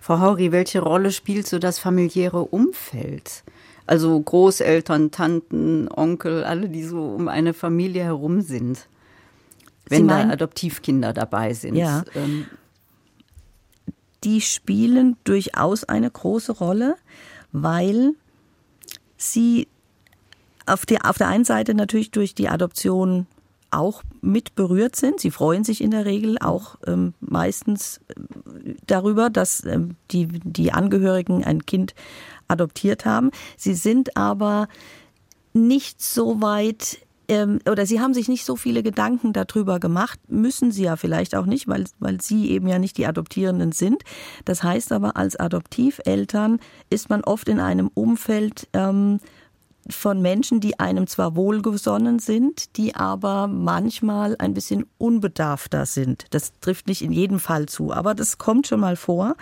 Frau 0.00 0.20
Hauri, 0.20 0.52
welche 0.52 0.80
Rolle 0.80 1.12
spielt 1.12 1.46
so 1.46 1.58
das 1.58 1.78
familiäre 1.78 2.42
Umfeld? 2.42 3.44
Also 3.86 4.18
Großeltern, 4.20 5.10
Tanten, 5.10 5.88
Onkel, 5.88 6.44
alle, 6.44 6.68
die 6.68 6.82
so 6.82 7.02
um 7.02 7.28
eine 7.28 7.54
Familie 7.54 8.04
herum 8.04 8.40
sind. 8.40 8.88
Wenn 9.88 10.08
da 10.08 10.28
Adoptivkinder 10.28 11.12
dabei 11.12 11.54
sind. 11.54 11.76
Ja. 11.76 12.04
Ähm, 12.16 12.46
die 14.24 14.40
spielen 14.40 15.16
durchaus 15.22 15.84
eine 15.84 16.10
große 16.10 16.50
Rolle, 16.52 16.96
weil 17.52 18.14
sie 19.16 19.68
auf 20.66 20.86
der, 20.86 21.08
auf 21.08 21.18
der 21.18 21.28
einen 21.28 21.44
Seite 21.44 21.74
natürlich 21.74 22.10
durch 22.10 22.34
die 22.34 22.48
Adoption 22.48 23.26
auch 23.70 24.02
mit 24.20 24.54
berührt 24.54 24.96
sind. 24.96 25.20
Sie 25.20 25.30
freuen 25.30 25.64
sich 25.64 25.80
in 25.80 25.90
der 25.90 26.04
Regel 26.04 26.38
auch 26.38 26.76
ähm, 26.86 27.14
meistens 27.20 28.00
äh, 28.08 28.74
darüber, 28.86 29.30
dass 29.30 29.64
ähm, 29.64 29.96
die, 30.10 30.26
die 30.26 30.72
Angehörigen 30.72 31.44
ein 31.44 31.66
Kind 31.66 31.94
adoptiert 32.48 33.04
haben. 33.04 33.30
Sie 33.56 33.74
sind 33.74 34.16
aber 34.16 34.68
nicht 35.52 36.02
so 36.02 36.40
weit 36.40 36.98
ähm, 37.28 37.60
oder 37.68 37.86
sie 37.86 38.00
haben 38.00 38.14
sich 38.14 38.28
nicht 38.28 38.44
so 38.44 38.56
viele 38.56 38.82
Gedanken 38.82 39.32
darüber 39.32 39.80
gemacht, 39.80 40.18
müssen 40.28 40.70
sie 40.70 40.84
ja 40.84 40.96
vielleicht 40.96 41.34
auch 41.34 41.46
nicht, 41.46 41.68
weil, 41.68 41.84
weil 41.98 42.20
sie 42.20 42.50
eben 42.50 42.68
ja 42.68 42.78
nicht 42.78 42.96
die 42.98 43.06
Adoptierenden 43.06 43.72
sind. 43.72 44.02
Das 44.44 44.62
heißt 44.62 44.92
aber, 44.92 45.16
als 45.16 45.36
Adoptiveltern 45.36 46.60
ist 46.90 47.10
man 47.10 47.22
oft 47.22 47.48
in 47.48 47.60
einem 47.60 47.90
Umfeld 47.94 48.68
ähm, 48.72 49.20
von 49.88 50.20
Menschen, 50.20 50.60
die 50.60 50.80
einem 50.80 51.06
zwar 51.06 51.36
wohlgesonnen 51.36 52.18
sind, 52.18 52.76
die 52.76 52.96
aber 52.96 53.46
manchmal 53.46 54.36
ein 54.38 54.54
bisschen 54.54 54.86
unbedarfter 54.98 55.86
sind. 55.86 56.24
Das 56.30 56.52
trifft 56.60 56.88
nicht 56.88 57.02
in 57.02 57.12
jedem 57.12 57.38
Fall 57.38 57.66
zu, 57.66 57.92
aber 57.92 58.14
das 58.14 58.38
kommt 58.38 58.66
schon 58.66 58.80
mal 58.80 58.96
vor. 58.96 59.36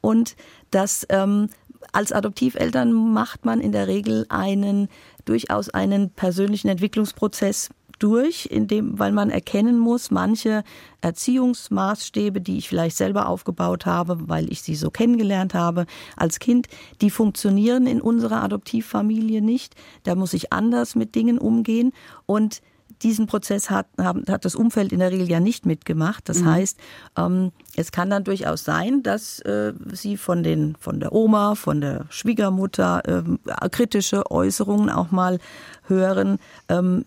Und 0.00 0.34
das 0.70 1.06
ähm, 1.10 1.48
als 1.92 2.12
Adoptiveltern 2.12 2.92
macht 2.92 3.44
man 3.44 3.60
in 3.60 3.72
der 3.72 3.86
Regel 3.86 4.26
einen 4.28 4.88
durchaus 5.24 5.70
einen 5.70 6.10
persönlichen 6.10 6.68
Entwicklungsprozess 6.68 7.70
durch, 7.98 8.46
in 8.46 8.66
dem, 8.66 8.98
weil 8.98 9.12
man 9.12 9.30
erkennen 9.30 9.78
muss, 9.78 10.10
manche 10.10 10.64
Erziehungsmaßstäbe, 11.00 12.40
die 12.40 12.58
ich 12.58 12.68
vielleicht 12.68 12.96
selber 12.96 13.28
aufgebaut 13.28 13.86
habe, 13.86 14.28
weil 14.28 14.50
ich 14.52 14.62
sie 14.62 14.74
so 14.74 14.90
kennengelernt 14.90 15.54
habe 15.54 15.86
als 16.16 16.38
Kind, 16.38 16.66
die 17.00 17.10
funktionieren 17.10 17.86
in 17.86 18.00
unserer 18.00 18.42
Adoptivfamilie 18.42 19.42
nicht. 19.42 19.74
Da 20.02 20.14
muss 20.14 20.34
ich 20.34 20.52
anders 20.52 20.94
mit 20.94 21.14
Dingen 21.14 21.38
umgehen 21.38 21.92
und 22.26 22.62
diesen 23.04 23.26
Prozess 23.26 23.70
hat, 23.70 23.86
hat 23.98 24.44
das 24.44 24.54
Umfeld 24.54 24.92
in 24.92 24.98
der 24.98 25.12
Regel 25.12 25.30
ja 25.30 25.38
nicht 25.38 25.66
mitgemacht. 25.66 26.28
Das 26.28 26.40
mhm. 26.40 26.50
heißt, 26.50 26.78
ähm, 27.16 27.52
es 27.76 27.92
kann 27.92 28.10
dann 28.10 28.24
durchaus 28.24 28.64
sein, 28.64 29.02
dass 29.02 29.40
äh, 29.40 29.74
sie 29.92 30.16
von 30.16 30.42
den 30.42 30.74
von 30.80 31.00
der 31.00 31.12
Oma, 31.12 31.54
von 31.54 31.80
der 31.80 32.06
Schwiegermutter 32.08 33.02
ähm, 33.06 33.38
kritische 33.70 34.30
Äußerungen 34.30 34.88
auch 34.88 35.10
mal 35.10 35.38
hören. 35.86 36.38
Ähm, 36.68 37.04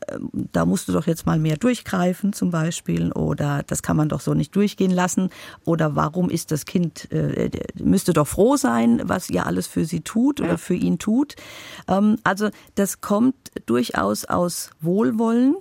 da 0.52 0.66
musst 0.66 0.88
du 0.88 0.92
doch 0.92 1.08
jetzt 1.08 1.26
mal 1.26 1.40
mehr 1.40 1.58
durchgreifen, 1.58 2.32
zum 2.32 2.52
Beispiel, 2.52 3.12
oder 3.12 3.64
das 3.66 3.82
kann 3.82 3.98
man 3.98 4.08
doch 4.08 4.22
so 4.22 4.36
nicht 4.36 4.56
durchgehen 4.56 4.92
lassen, 4.92 5.30
oder 5.66 5.96
warum 5.96 6.30
ist 6.30 6.52
das 6.52 6.66
Kind 6.66 7.12
äh, 7.12 7.50
müsste 7.76 8.14
doch 8.14 8.28
froh 8.28 8.56
sein, 8.56 9.02
was 9.04 9.30
ihr 9.30 9.48
alles 9.48 9.66
für 9.66 9.86
sie 9.86 10.02
tut 10.02 10.42
oder 10.42 10.58
für 10.60 10.76
ihn 10.76 11.00
tut. 11.00 11.36
Ähm, 11.88 12.18
also 12.24 12.50
das 12.76 13.02
kommt 13.02 13.36
durchaus 13.66 14.26
aus 14.26 14.70
Wohlwollen 14.80 15.56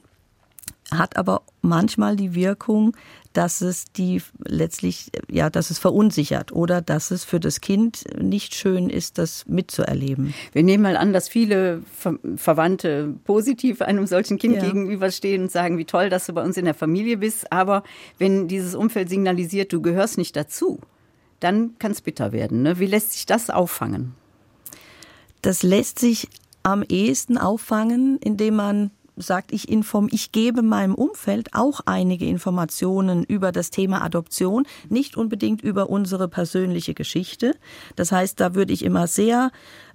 hat 0.91 1.16
aber 1.16 1.43
manchmal 1.62 2.16
die 2.16 2.34
Wirkung, 2.34 2.97
dass 3.32 3.61
es 3.61 3.84
die 3.93 4.22
letztlich, 4.45 5.11
ja, 5.30 5.51
dass 5.51 5.70
es 5.70 5.78
verunsichert 5.78 6.53
oder 6.53 6.80
dass 6.80 7.11
es 7.11 7.24
für 7.24 7.41
das 7.41 7.61
Kind 7.61 8.05
nicht 8.18 8.55
schön 8.55 8.89
ist, 8.89 9.18
das 9.18 9.47
mitzuerleben. 9.47 10.32
Wir 10.53 10.62
nehmen 10.62 10.82
mal 10.82 10.97
an, 10.97 11.12
dass 11.12 11.28
viele 11.28 11.82
Ver 11.95 12.18
Verwandte 12.37 13.14
positiv 13.24 13.82
einem 13.82 14.07
solchen 14.07 14.39
Kind 14.39 14.57
ja. 14.57 14.64
gegenüberstehen 14.64 15.43
und 15.43 15.53
sagen, 15.53 15.76
wie 15.76 15.84
toll, 15.84 16.09
dass 16.09 16.26
du 16.26 16.32
bei 16.32 16.43
uns 16.43 16.57
in 16.57 16.64
der 16.64 16.74
Familie 16.74 17.18
bist. 17.18 17.53
Aber 17.53 17.82
wenn 18.18 18.49
dieses 18.49 18.74
Umfeld 18.74 19.09
signalisiert, 19.09 19.72
du 19.72 19.82
gehörst 19.82 20.18
nicht 20.18 20.34
dazu, 20.37 20.80
dann 21.41 21.78
kann 21.78 21.93
es 21.93 22.01
bitter 22.01 22.32
werden. 22.32 22.62
Ne? 22.62 22.78
Wie 22.78 22.87
lässt 22.87 23.12
sich 23.12 23.26
das 23.26 23.51
auffangen? 23.51 24.14
Das 25.43 25.62
lässt 25.62 25.99
sich 25.99 26.28
am 26.62 26.82
ehesten 26.82 27.39
auffangen, 27.39 28.18
indem 28.18 28.57
man 28.57 28.91
sagt, 29.17 29.53
ich 29.53 29.69
inform, 29.69 30.09
ich 30.11 30.33
gebe 30.33 30.62
meinem 30.62 30.95
Umfeld 30.95 31.55
auch 31.55 31.81
einige 31.87 32.27
Informationen 32.27 33.25
über 33.25 33.53
das 33.53 33.71
Thema 33.71 34.03
Adoption, 34.03 34.67
nicht 34.89 35.17
unbedingt 35.17 35.62
über 35.62 35.89
unsere 35.91 36.29
persönliche 36.29 36.95
Geschichte. 36.95 37.57
Das 37.97 38.12
heißt, 38.12 38.39
da 38.41 38.55
würde 38.55 38.73
ich 38.73 38.85
immer 38.85 39.07
sehr 39.07 39.51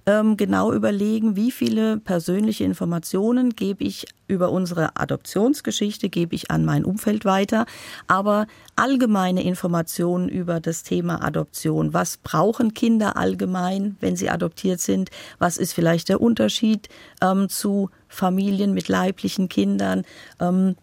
ähm, 0.06 0.36
genau 0.36 0.72
überlegen, 0.72 1.36
wie 1.36 1.50
viele 1.50 1.98
persönliche 1.98 2.64
Informationen 2.64 3.50
gebe 3.50 3.84
ich 3.84 4.06
über 4.26 4.50
unsere 4.50 4.96
Adoptionsgeschichte, 4.96 6.08
gebe 6.08 6.34
ich 6.34 6.50
an 6.50 6.64
mein 6.64 6.84
Umfeld 6.84 7.24
weiter, 7.24 7.66
aber 8.06 8.46
allgemeine 8.76 9.42
Informationen 9.44 10.28
über 10.28 10.58
das 10.58 10.82
Thema 10.82 11.22
Adoption. 11.22 11.92
Was 11.92 12.16
brauchen 12.16 12.74
Kinder 12.74 13.16
allgemein, 13.16 13.96
wenn 14.00 14.16
sie 14.16 14.30
adoptiert 14.30 14.80
sind? 14.80 15.10
Was 15.38 15.56
ist 15.56 15.72
vielleicht 15.72 16.08
der 16.08 16.20
Unterschied 16.20 16.88
ähm, 17.20 17.48
zu 17.48 17.90
Familien 18.08 18.72
mit 18.74 18.88
leiblichen 18.88 19.48
Kindern? 19.48 20.02
Ähm, 20.40 20.76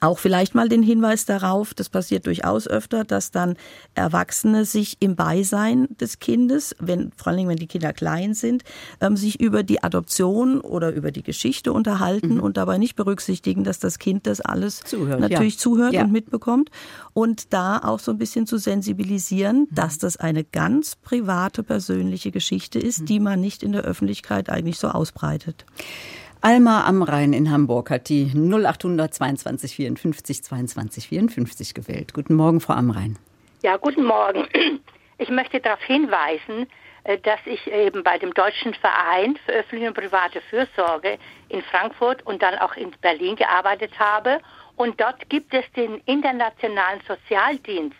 auch 0.00 0.18
vielleicht 0.18 0.54
mal 0.54 0.68
den 0.68 0.82
Hinweis 0.82 1.24
darauf, 1.24 1.74
das 1.74 1.88
passiert 1.88 2.26
durchaus 2.26 2.66
öfter, 2.66 3.04
dass 3.04 3.30
dann 3.30 3.56
Erwachsene 3.94 4.64
sich 4.64 4.96
im 5.00 5.16
Beisein 5.16 5.88
des 6.00 6.18
Kindes, 6.18 6.74
wenn, 6.78 7.12
vor 7.16 7.32
allem 7.32 7.48
wenn 7.48 7.56
die 7.56 7.66
Kinder 7.66 7.92
klein 7.92 8.34
sind, 8.34 8.62
ähm, 9.00 9.16
sich 9.16 9.40
über 9.40 9.62
die 9.62 9.82
Adoption 9.82 10.60
oder 10.60 10.92
über 10.92 11.10
die 11.12 11.22
Geschichte 11.22 11.72
unterhalten 11.72 12.34
mhm. 12.34 12.40
und 12.40 12.56
dabei 12.56 12.78
nicht 12.78 12.94
berücksichtigen, 12.94 13.64
dass 13.64 13.78
das 13.78 13.98
Kind 13.98 14.26
das 14.26 14.40
alles 14.40 14.80
zuhört, 14.80 15.20
natürlich 15.20 15.54
ja. 15.54 15.60
zuhört 15.60 15.92
ja. 15.92 16.04
und 16.04 16.12
mitbekommt. 16.12 16.70
Und 17.12 17.52
da 17.52 17.78
auch 17.78 17.98
so 17.98 18.12
ein 18.12 18.18
bisschen 18.18 18.46
zu 18.46 18.58
sensibilisieren, 18.58 19.60
mhm. 19.60 19.74
dass 19.74 19.98
das 19.98 20.16
eine 20.16 20.44
ganz 20.44 20.96
private, 20.96 21.62
persönliche 21.62 22.30
Geschichte 22.30 22.78
ist, 22.78 23.00
mhm. 23.00 23.06
die 23.06 23.20
man 23.20 23.40
nicht 23.40 23.62
in 23.62 23.72
der 23.72 23.82
Öffentlichkeit 23.82 24.50
eigentlich 24.50 24.78
so 24.78 24.88
ausbreitet. 24.88 25.64
Alma 26.42 26.86
am 26.86 27.02
Rhein 27.02 27.34
in 27.34 27.50
Hamburg 27.50 27.90
hat 27.90 28.08
die 28.08 28.32
0800 28.34 29.12
22 29.12 29.76
54 29.76 30.42
22 30.42 31.08
54 31.08 31.74
gewählt. 31.74 32.14
Guten 32.14 32.34
Morgen, 32.34 32.60
Frau 32.60 32.72
Amrein. 32.72 33.18
Ja, 33.62 33.76
guten 33.76 34.04
Morgen. 34.04 34.48
Ich 35.18 35.28
möchte 35.28 35.60
darauf 35.60 35.82
hinweisen, 35.82 36.66
äh, 37.04 37.18
dass 37.18 37.40
ich 37.44 37.70
eben 37.70 38.02
bei 38.02 38.16
dem 38.16 38.32
Deutschen 38.32 38.72
Verein 38.72 39.36
für 39.44 39.52
öffentliche 39.52 39.88
und 39.88 39.94
private 39.94 40.40
Fürsorge 40.48 41.18
in 41.50 41.60
Frankfurt 41.60 42.24
und 42.26 42.40
dann 42.40 42.54
auch 42.54 42.74
in 42.74 42.90
Berlin 43.02 43.36
gearbeitet 43.36 43.98
habe. 43.98 44.38
Und 44.76 44.98
dort 44.98 45.28
gibt 45.28 45.52
es 45.52 45.64
den 45.76 46.00
Internationalen 46.06 47.02
Sozialdienst. 47.06 47.98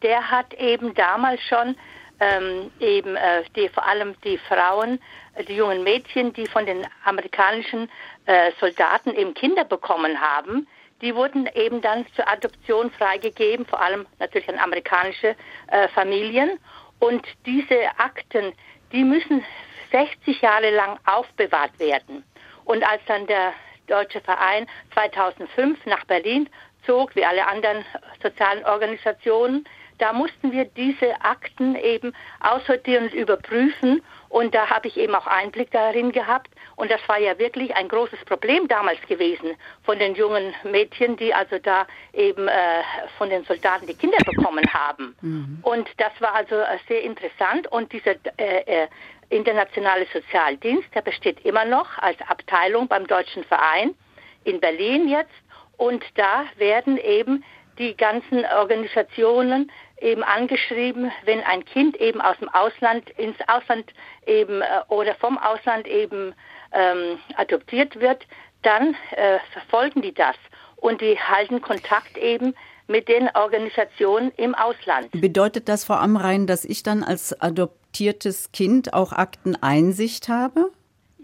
Der 0.00 0.30
hat 0.30 0.54
eben 0.54 0.94
damals 0.94 1.42
schon 1.42 1.76
ähm, 2.20 2.70
eben 2.80 3.16
äh, 3.16 3.42
die, 3.56 3.68
vor 3.68 3.86
allem 3.86 4.14
die 4.22 4.38
Frauen, 4.38 5.00
äh, 5.34 5.44
die 5.44 5.56
jungen 5.56 5.82
Mädchen, 5.82 6.32
die 6.32 6.46
von 6.46 6.66
den 6.66 6.86
amerikanischen 7.04 7.90
äh, 8.26 8.52
Soldaten 8.60 9.14
eben 9.14 9.34
Kinder 9.34 9.64
bekommen 9.64 10.20
haben, 10.20 10.66
die 11.02 11.14
wurden 11.16 11.48
eben 11.54 11.80
dann 11.80 12.06
zur 12.14 12.28
Adoption 12.28 12.90
freigegeben, 12.92 13.66
vor 13.66 13.80
allem 13.80 14.06
natürlich 14.20 14.48
an 14.48 14.58
amerikanische 14.58 15.34
äh, 15.66 15.88
Familien. 15.88 16.58
Und 17.00 17.26
diese 17.44 17.88
Akten, 17.98 18.52
die 18.92 19.02
müssen 19.02 19.44
60 19.90 20.40
Jahre 20.40 20.70
lang 20.70 20.98
aufbewahrt 21.04 21.78
werden. 21.80 22.24
Und 22.64 22.84
als 22.84 23.02
dann 23.06 23.26
der 23.26 23.52
Deutsche 23.88 24.20
Verein 24.20 24.68
2005 24.94 25.84
nach 25.86 26.04
Berlin 26.04 26.48
zog, 26.86 27.14
wie 27.16 27.24
alle 27.24 27.46
anderen 27.46 27.84
sozialen 28.22 28.64
Organisationen, 28.64 29.66
da 30.02 30.12
mussten 30.12 30.50
wir 30.50 30.64
diese 30.64 31.20
Akten 31.20 31.76
eben 31.76 32.12
aussortieren 32.40 33.04
und 33.04 33.14
überprüfen. 33.14 34.02
Und 34.28 34.52
da 34.52 34.68
habe 34.68 34.88
ich 34.88 34.96
eben 34.96 35.14
auch 35.14 35.28
Einblick 35.28 35.70
darin 35.70 36.10
gehabt. 36.10 36.50
Und 36.74 36.90
das 36.90 37.00
war 37.06 37.20
ja 37.20 37.38
wirklich 37.38 37.76
ein 37.76 37.86
großes 37.86 38.18
Problem 38.24 38.66
damals 38.66 39.00
gewesen 39.02 39.54
von 39.84 40.00
den 40.00 40.16
jungen 40.16 40.54
Mädchen, 40.64 41.16
die 41.16 41.32
also 41.32 41.56
da 41.60 41.86
eben 42.12 42.48
äh, 42.48 42.82
von 43.16 43.30
den 43.30 43.44
Soldaten 43.44 43.86
die 43.86 43.94
Kinder 43.94 44.18
bekommen 44.24 44.64
haben. 44.74 45.14
Mhm. 45.20 45.58
Und 45.62 45.88
das 45.98 46.12
war 46.18 46.34
also 46.34 46.56
äh, 46.56 46.78
sehr 46.88 47.02
interessant. 47.02 47.68
Und 47.70 47.92
dieser 47.92 48.16
äh, 48.38 48.82
äh, 48.82 48.88
internationale 49.28 50.06
Sozialdienst, 50.12 50.92
der 50.96 51.02
besteht 51.02 51.44
immer 51.44 51.64
noch 51.64 51.96
als 51.98 52.20
Abteilung 52.22 52.88
beim 52.88 53.06
Deutschen 53.06 53.44
Verein 53.44 53.94
in 54.42 54.58
Berlin 54.58 55.06
jetzt. 55.06 55.30
Und 55.76 56.02
da 56.16 56.46
werden 56.56 56.96
eben 56.96 57.44
die 57.78 57.96
ganzen 57.96 58.44
Organisationen 58.44 59.70
eben 60.02 60.22
angeschrieben, 60.22 61.10
wenn 61.24 61.40
ein 61.40 61.64
Kind 61.64 61.96
eben 61.96 62.20
aus 62.20 62.36
dem 62.38 62.48
Ausland 62.48 63.08
ins 63.10 63.36
Ausland 63.46 63.92
eben 64.26 64.60
äh, 64.60 64.66
oder 64.88 65.14
vom 65.14 65.38
Ausland 65.38 65.86
eben 65.86 66.34
ähm, 66.72 67.18
adoptiert 67.36 67.98
wird, 68.00 68.26
dann 68.62 68.94
äh, 69.12 69.38
verfolgen 69.52 70.02
die 70.02 70.14
das 70.14 70.36
und 70.76 71.00
die 71.00 71.18
halten 71.18 71.60
Kontakt 71.60 72.16
eben 72.18 72.54
mit 72.88 73.08
den 73.08 73.28
Organisationen 73.34 74.32
im 74.36 74.54
Ausland. 74.54 75.10
Bedeutet 75.12 75.68
das, 75.68 75.84
Frau 75.84 75.94
Amrein, 75.94 76.46
dass 76.46 76.64
ich 76.64 76.82
dann 76.82 77.04
als 77.04 77.40
adoptiertes 77.40 78.52
Kind 78.52 78.92
auch 78.92 79.12
Akteneinsicht 79.12 80.28
habe? 80.28 80.70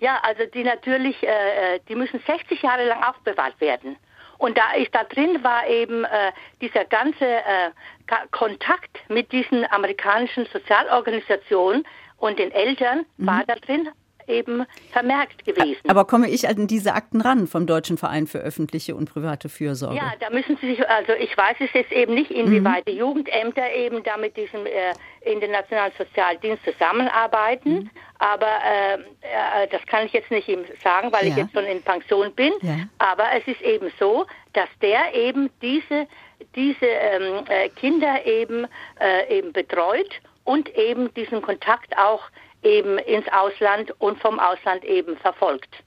Ja, 0.00 0.20
also 0.22 0.44
die 0.54 0.62
natürlich, 0.62 1.22
äh, 1.22 1.26
äh 1.76 1.80
die 1.88 1.96
müssen 1.96 2.20
60 2.24 2.62
Jahre 2.62 2.86
lang 2.86 3.02
aufbewahrt 3.02 3.60
werden. 3.60 3.96
Und 4.39 4.57
da 4.57 4.72
ist 4.74 4.95
da 4.95 5.05
drin 5.05 5.43
war 5.43 5.66
eben 5.66 6.05
äh, 6.05 6.32
dieser 6.61 6.84
ganze 6.84 7.24
äh, 7.24 7.70
Kontakt 8.30 8.99
mit 9.09 9.32
diesen 9.32 9.70
amerikanischen 9.70 10.47
Sozialorganisationen 10.47 11.84
und 12.16 12.39
den 12.39 12.51
Eltern 12.53 13.05
mhm. 13.16 13.26
war 13.26 13.45
da 13.47 13.57
drin 13.57 13.89
eben 14.28 14.64
vermerkt 14.92 15.44
gewesen. 15.44 15.88
Aber 15.88 16.04
komme 16.04 16.28
ich 16.28 16.48
an 16.48 16.66
diese 16.66 16.94
Akten 16.94 17.20
ran 17.20 17.46
vom 17.46 17.66
Deutschen 17.66 17.98
Verein 17.98 18.26
für 18.26 18.38
öffentliche 18.38 18.94
und 18.94 19.12
private 19.12 19.48
Fürsorge? 19.48 19.96
Ja, 19.96 20.12
da 20.20 20.30
müssen 20.30 20.56
Sie 20.60 20.68
sich, 20.74 20.88
also 20.88 21.12
ich 21.12 21.36
weiß 21.36 21.56
es 21.60 21.72
jetzt 21.72 21.92
eben 21.92 22.14
nicht, 22.14 22.30
inwieweit 22.30 22.86
mhm. 22.86 22.90
die 22.90 22.96
Jugendämter 22.96 23.72
eben 23.72 24.02
da 24.02 24.16
mit 24.16 24.36
diesem 24.36 24.66
äh, 24.66 24.92
Internationalen 25.22 25.92
Sozialdienst 25.96 26.64
zusammenarbeiten, 26.64 27.70
mhm. 27.70 27.90
aber 28.18 28.46
äh, 28.46 28.94
äh, 28.94 29.68
das 29.70 29.84
kann 29.86 30.06
ich 30.06 30.12
jetzt 30.12 30.30
nicht 30.30 30.48
sagen, 30.82 31.12
weil 31.12 31.26
ja. 31.26 31.30
ich 31.30 31.36
jetzt 31.36 31.52
schon 31.52 31.64
in 31.64 31.82
Pension 31.82 32.32
bin. 32.34 32.52
Ja. 32.62 32.76
Aber 32.98 33.24
es 33.36 33.46
ist 33.46 33.60
eben 33.62 33.90
so, 33.98 34.26
dass 34.52 34.68
der 34.80 35.14
eben 35.14 35.50
diese 35.60 36.06
diese 36.54 36.86
ähm, 36.86 37.44
äh, 37.48 37.68
Kinder 37.70 38.24
eben 38.24 38.66
äh, 39.00 39.38
eben 39.38 39.52
betreut 39.52 40.20
und 40.44 40.74
eben 40.76 41.12
diesen 41.14 41.42
Kontakt 41.42 41.96
auch 41.98 42.22
eben 42.62 42.98
ins 42.98 43.26
Ausland 43.32 43.92
und 43.98 44.18
vom 44.18 44.38
Ausland 44.38 44.84
eben 44.84 45.16
verfolgt. 45.16 45.82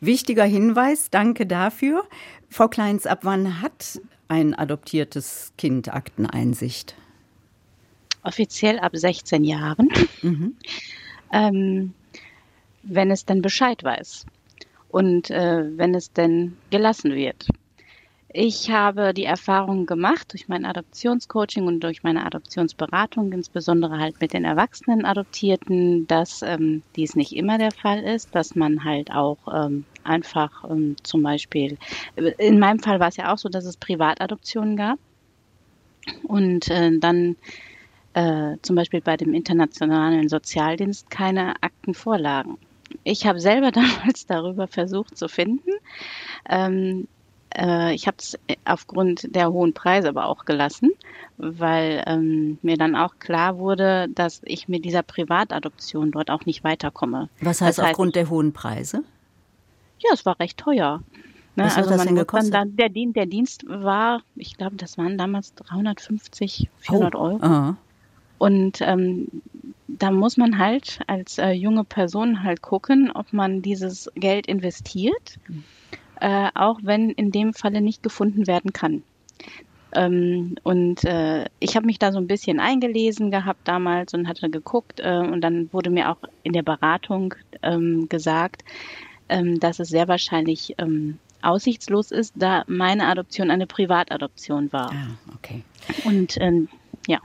Wichtiger 0.00 0.44
Hinweis, 0.44 1.10
danke 1.10 1.46
dafür. 1.46 2.04
Frau 2.48 2.68
Kleins, 2.68 3.06
ab 3.06 3.20
wann 3.22 3.60
hat 3.60 4.00
ein 4.28 4.54
adoptiertes 4.54 5.52
Kind 5.58 5.92
Akteneinsicht? 5.92 6.94
Offiziell 8.22 8.78
ab 8.78 8.92
16 8.94 9.44
Jahren, 9.44 9.88
mhm. 10.22 10.56
ähm, 11.32 11.94
wenn 12.82 13.10
es 13.10 13.26
denn 13.26 13.42
Bescheid 13.42 13.82
weiß 13.82 14.24
und 14.88 15.30
äh, 15.30 15.64
wenn 15.76 15.94
es 15.94 16.12
denn 16.12 16.56
gelassen 16.70 17.14
wird. 17.14 17.46
Ich 18.36 18.68
habe 18.68 19.14
die 19.14 19.26
Erfahrung 19.26 19.86
gemacht 19.86 20.32
durch 20.32 20.48
mein 20.48 20.64
Adoptionscoaching 20.64 21.68
und 21.68 21.78
durch 21.84 22.02
meine 22.02 22.26
Adoptionsberatung, 22.26 23.30
insbesondere 23.32 24.00
halt 24.00 24.20
mit 24.20 24.32
den 24.32 24.44
erwachsenen 24.44 25.04
Adoptierten, 25.04 26.08
dass 26.08 26.42
ähm, 26.42 26.82
dies 26.96 27.14
nicht 27.14 27.36
immer 27.36 27.58
der 27.58 27.70
Fall 27.70 28.02
ist, 28.02 28.34
dass 28.34 28.56
man 28.56 28.82
halt 28.82 29.12
auch 29.12 29.38
ähm, 29.54 29.84
einfach 30.02 30.68
ähm, 30.68 30.96
zum 31.04 31.22
Beispiel, 31.22 31.78
in 32.16 32.58
meinem 32.58 32.80
Fall 32.80 32.98
war 32.98 33.06
es 33.06 33.16
ja 33.16 33.32
auch 33.32 33.38
so, 33.38 33.48
dass 33.48 33.66
es 33.66 33.76
Privatadoptionen 33.76 34.76
gab 34.76 34.98
und 36.24 36.68
äh, 36.72 36.98
dann 36.98 37.36
äh, 38.14 38.56
zum 38.62 38.74
Beispiel 38.74 39.00
bei 39.00 39.16
dem 39.16 39.32
internationalen 39.32 40.28
Sozialdienst 40.28 41.08
keine 41.08 41.54
Akten 41.62 41.94
vorlagen. 41.94 42.58
Ich 43.04 43.26
habe 43.26 43.38
selber 43.38 43.70
damals 43.70 44.26
darüber 44.26 44.66
versucht 44.66 45.16
zu 45.16 45.28
finden. 45.28 45.70
Ähm, 46.50 47.06
äh, 47.56 47.94
ich 47.94 48.06
habe 48.06 48.16
es 48.18 48.38
aufgrund 48.64 49.34
der 49.34 49.52
hohen 49.52 49.72
Preise 49.72 50.08
aber 50.08 50.26
auch 50.26 50.44
gelassen, 50.44 50.90
weil 51.36 52.02
ähm, 52.06 52.58
mir 52.62 52.76
dann 52.76 52.96
auch 52.96 53.18
klar 53.18 53.58
wurde, 53.58 54.08
dass 54.08 54.40
ich 54.44 54.68
mit 54.68 54.84
dieser 54.84 55.02
Privatadoption 55.02 56.10
dort 56.10 56.30
auch 56.30 56.46
nicht 56.46 56.64
weiterkomme. 56.64 57.28
Was 57.40 57.60
heißt, 57.60 57.78
das 57.78 57.84
heißt 57.84 57.90
aufgrund 57.90 58.16
der 58.16 58.30
hohen 58.30 58.52
Preise? 58.52 59.02
Ja, 59.98 60.10
es 60.12 60.26
war 60.26 60.38
recht 60.40 60.58
teuer. 60.58 61.02
Ne? 61.56 61.64
Was 61.64 61.76
also 61.76 61.90
man 61.96 62.14
muss 62.14 62.50
dann, 62.50 62.76
der, 62.76 62.88
Dienst, 62.88 63.16
der 63.16 63.26
Dienst 63.26 63.64
war, 63.68 64.22
ich 64.34 64.56
glaube, 64.56 64.76
das 64.76 64.98
waren 64.98 65.16
damals 65.16 65.54
350, 65.54 66.68
400 66.78 67.14
oh. 67.14 67.18
Euro. 67.18 67.38
Aha. 67.42 67.76
Und 68.38 68.80
ähm, 68.80 69.28
da 69.86 70.10
muss 70.10 70.36
man 70.36 70.58
halt 70.58 71.00
als 71.06 71.38
äh, 71.38 71.50
junge 71.52 71.84
Person 71.84 72.42
halt 72.42 72.62
gucken, 72.62 73.12
ob 73.14 73.32
man 73.32 73.62
dieses 73.62 74.10
Geld 74.16 74.46
investiert, 74.46 75.38
äh, 76.20 76.48
auch 76.54 76.80
wenn 76.82 77.10
in 77.10 77.30
dem 77.30 77.54
Falle 77.54 77.80
nicht 77.80 78.02
gefunden 78.02 78.46
werden 78.46 78.72
kann. 78.72 79.02
Ähm, 79.94 80.56
und 80.62 81.04
äh, 81.04 81.44
ich 81.60 81.76
habe 81.76 81.86
mich 81.86 81.98
da 81.98 82.12
so 82.12 82.18
ein 82.18 82.26
bisschen 82.26 82.58
eingelesen 82.60 83.30
gehabt 83.30 83.66
damals 83.66 84.12
und 84.14 84.28
hatte 84.28 84.50
geguckt 84.50 85.00
äh, 85.00 85.18
und 85.18 85.40
dann 85.40 85.72
wurde 85.72 85.90
mir 85.90 86.10
auch 86.10 86.18
in 86.42 86.52
der 86.52 86.62
Beratung 86.62 87.34
ähm, 87.62 88.08
gesagt, 88.08 88.64
ähm, 89.28 89.60
dass 89.60 89.78
es 89.78 89.88
sehr 89.88 90.08
wahrscheinlich 90.08 90.74
ähm, 90.78 91.18
aussichtslos 91.42 92.10
ist, 92.10 92.34
da 92.36 92.64
meine 92.66 93.06
Adoption 93.06 93.50
eine 93.50 93.66
Privatadoption 93.66 94.72
war. 94.72 94.90
Ah, 94.92 95.34
okay. 95.34 95.62
Und 96.04 96.36
ähm, 96.40 96.68
ja. 97.06 97.20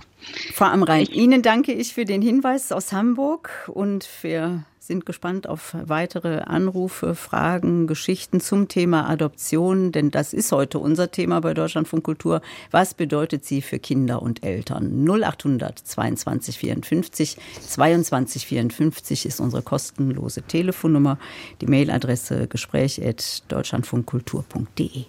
Frau 0.53 0.65
Amrein, 0.65 1.05
Ihnen 1.05 1.41
danke 1.41 1.73
ich 1.73 1.93
für 1.93 2.05
den 2.05 2.21
Hinweis 2.21 2.71
aus 2.71 2.91
Hamburg 2.91 3.71
und 3.73 4.07
wir 4.21 4.65
sind 4.79 5.05
gespannt 5.05 5.47
auf 5.47 5.75
weitere 5.85 6.39
Anrufe, 6.39 7.15
Fragen, 7.15 7.87
Geschichten 7.87 8.39
zum 8.39 8.67
Thema 8.67 9.09
Adoption, 9.09 9.91
denn 9.91 10.11
das 10.11 10.33
ist 10.33 10.51
heute 10.51 10.79
unser 10.79 11.11
Thema 11.11 11.41
bei 11.41 11.53
Deutschlandfunk 11.53 12.03
Kultur. 12.03 12.41
Was 12.71 12.93
bedeutet 12.93 13.45
sie 13.45 13.61
für 13.61 13.79
Kinder 13.79 14.21
und 14.21 14.43
Eltern? 14.43 15.07
0800 15.07 15.79
22 15.79 16.57
54 16.57 17.37
22 17.67 18.45
54 18.45 19.25
ist 19.25 19.39
unsere 19.39 19.61
kostenlose 19.61 20.41
Telefonnummer, 20.43 21.17
die 21.61 21.67
Mailadresse 21.67 22.47
gespräch@deutschlandfunkkultur.de. 22.47 25.05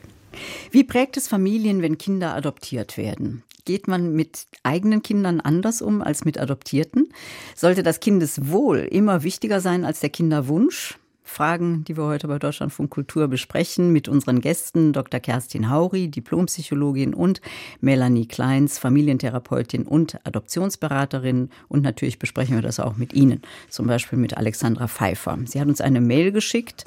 Wie 0.70 0.84
prägt 0.84 1.16
es 1.16 1.26
Familien, 1.28 1.82
wenn 1.82 1.98
Kinder 1.98 2.34
adoptiert 2.34 2.96
werden? 2.96 3.42
Geht 3.64 3.88
man 3.88 4.14
mit 4.14 4.46
eigenen 4.62 5.02
Kindern 5.02 5.40
anders 5.40 5.82
um 5.82 6.02
als 6.02 6.24
mit 6.24 6.38
Adoptierten? 6.38 7.12
Sollte 7.54 7.82
das 7.82 8.00
Kindeswohl 8.00 8.78
immer 8.78 9.22
wichtiger 9.22 9.60
sein 9.60 9.84
als 9.84 10.00
der 10.00 10.10
Kinderwunsch? 10.10 10.98
Fragen, 11.30 11.84
die 11.84 11.96
wir 11.96 12.04
heute 12.04 12.26
bei 12.26 12.38
Deutschlandfunk 12.38 12.90
Kultur 12.90 13.28
besprechen 13.28 13.92
mit 13.92 14.08
unseren 14.08 14.40
Gästen 14.40 14.92
Dr. 14.92 15.20
Kerstin 15.20 15.70
Hauri, 15.70 16.08
Diplompsychologin 16.08 17.14
und 17.14 17.40
Melanie 17.80 18.26
Kleins, 18.26 18.78
Familientherapeutin 18.78 19.86
und 19.86 20.18
Adoptionsberaterin. 20.26 21.50
Und 21.68 21.82
natürlich 21.82 22.18
besprechen 22.18 22.56
wir 22.56 22.62
das 22.62 22.80
auch 22.80 22.96
mit 22.96 23.12
Ihnen, 23.12 23.42
zum 23.68 23.86
Beispiel 23.86 24.18
mit 24.18 24.36
Alexandra 24.36 24.88
Pfeiffer. 24.88 25.38
Sie 25.46 25.60
hat 25.60 25.68
uns 25.68 25.80
eine 25.80 26.00
Mail 26.00 26.32
geschickt 26.32 26.84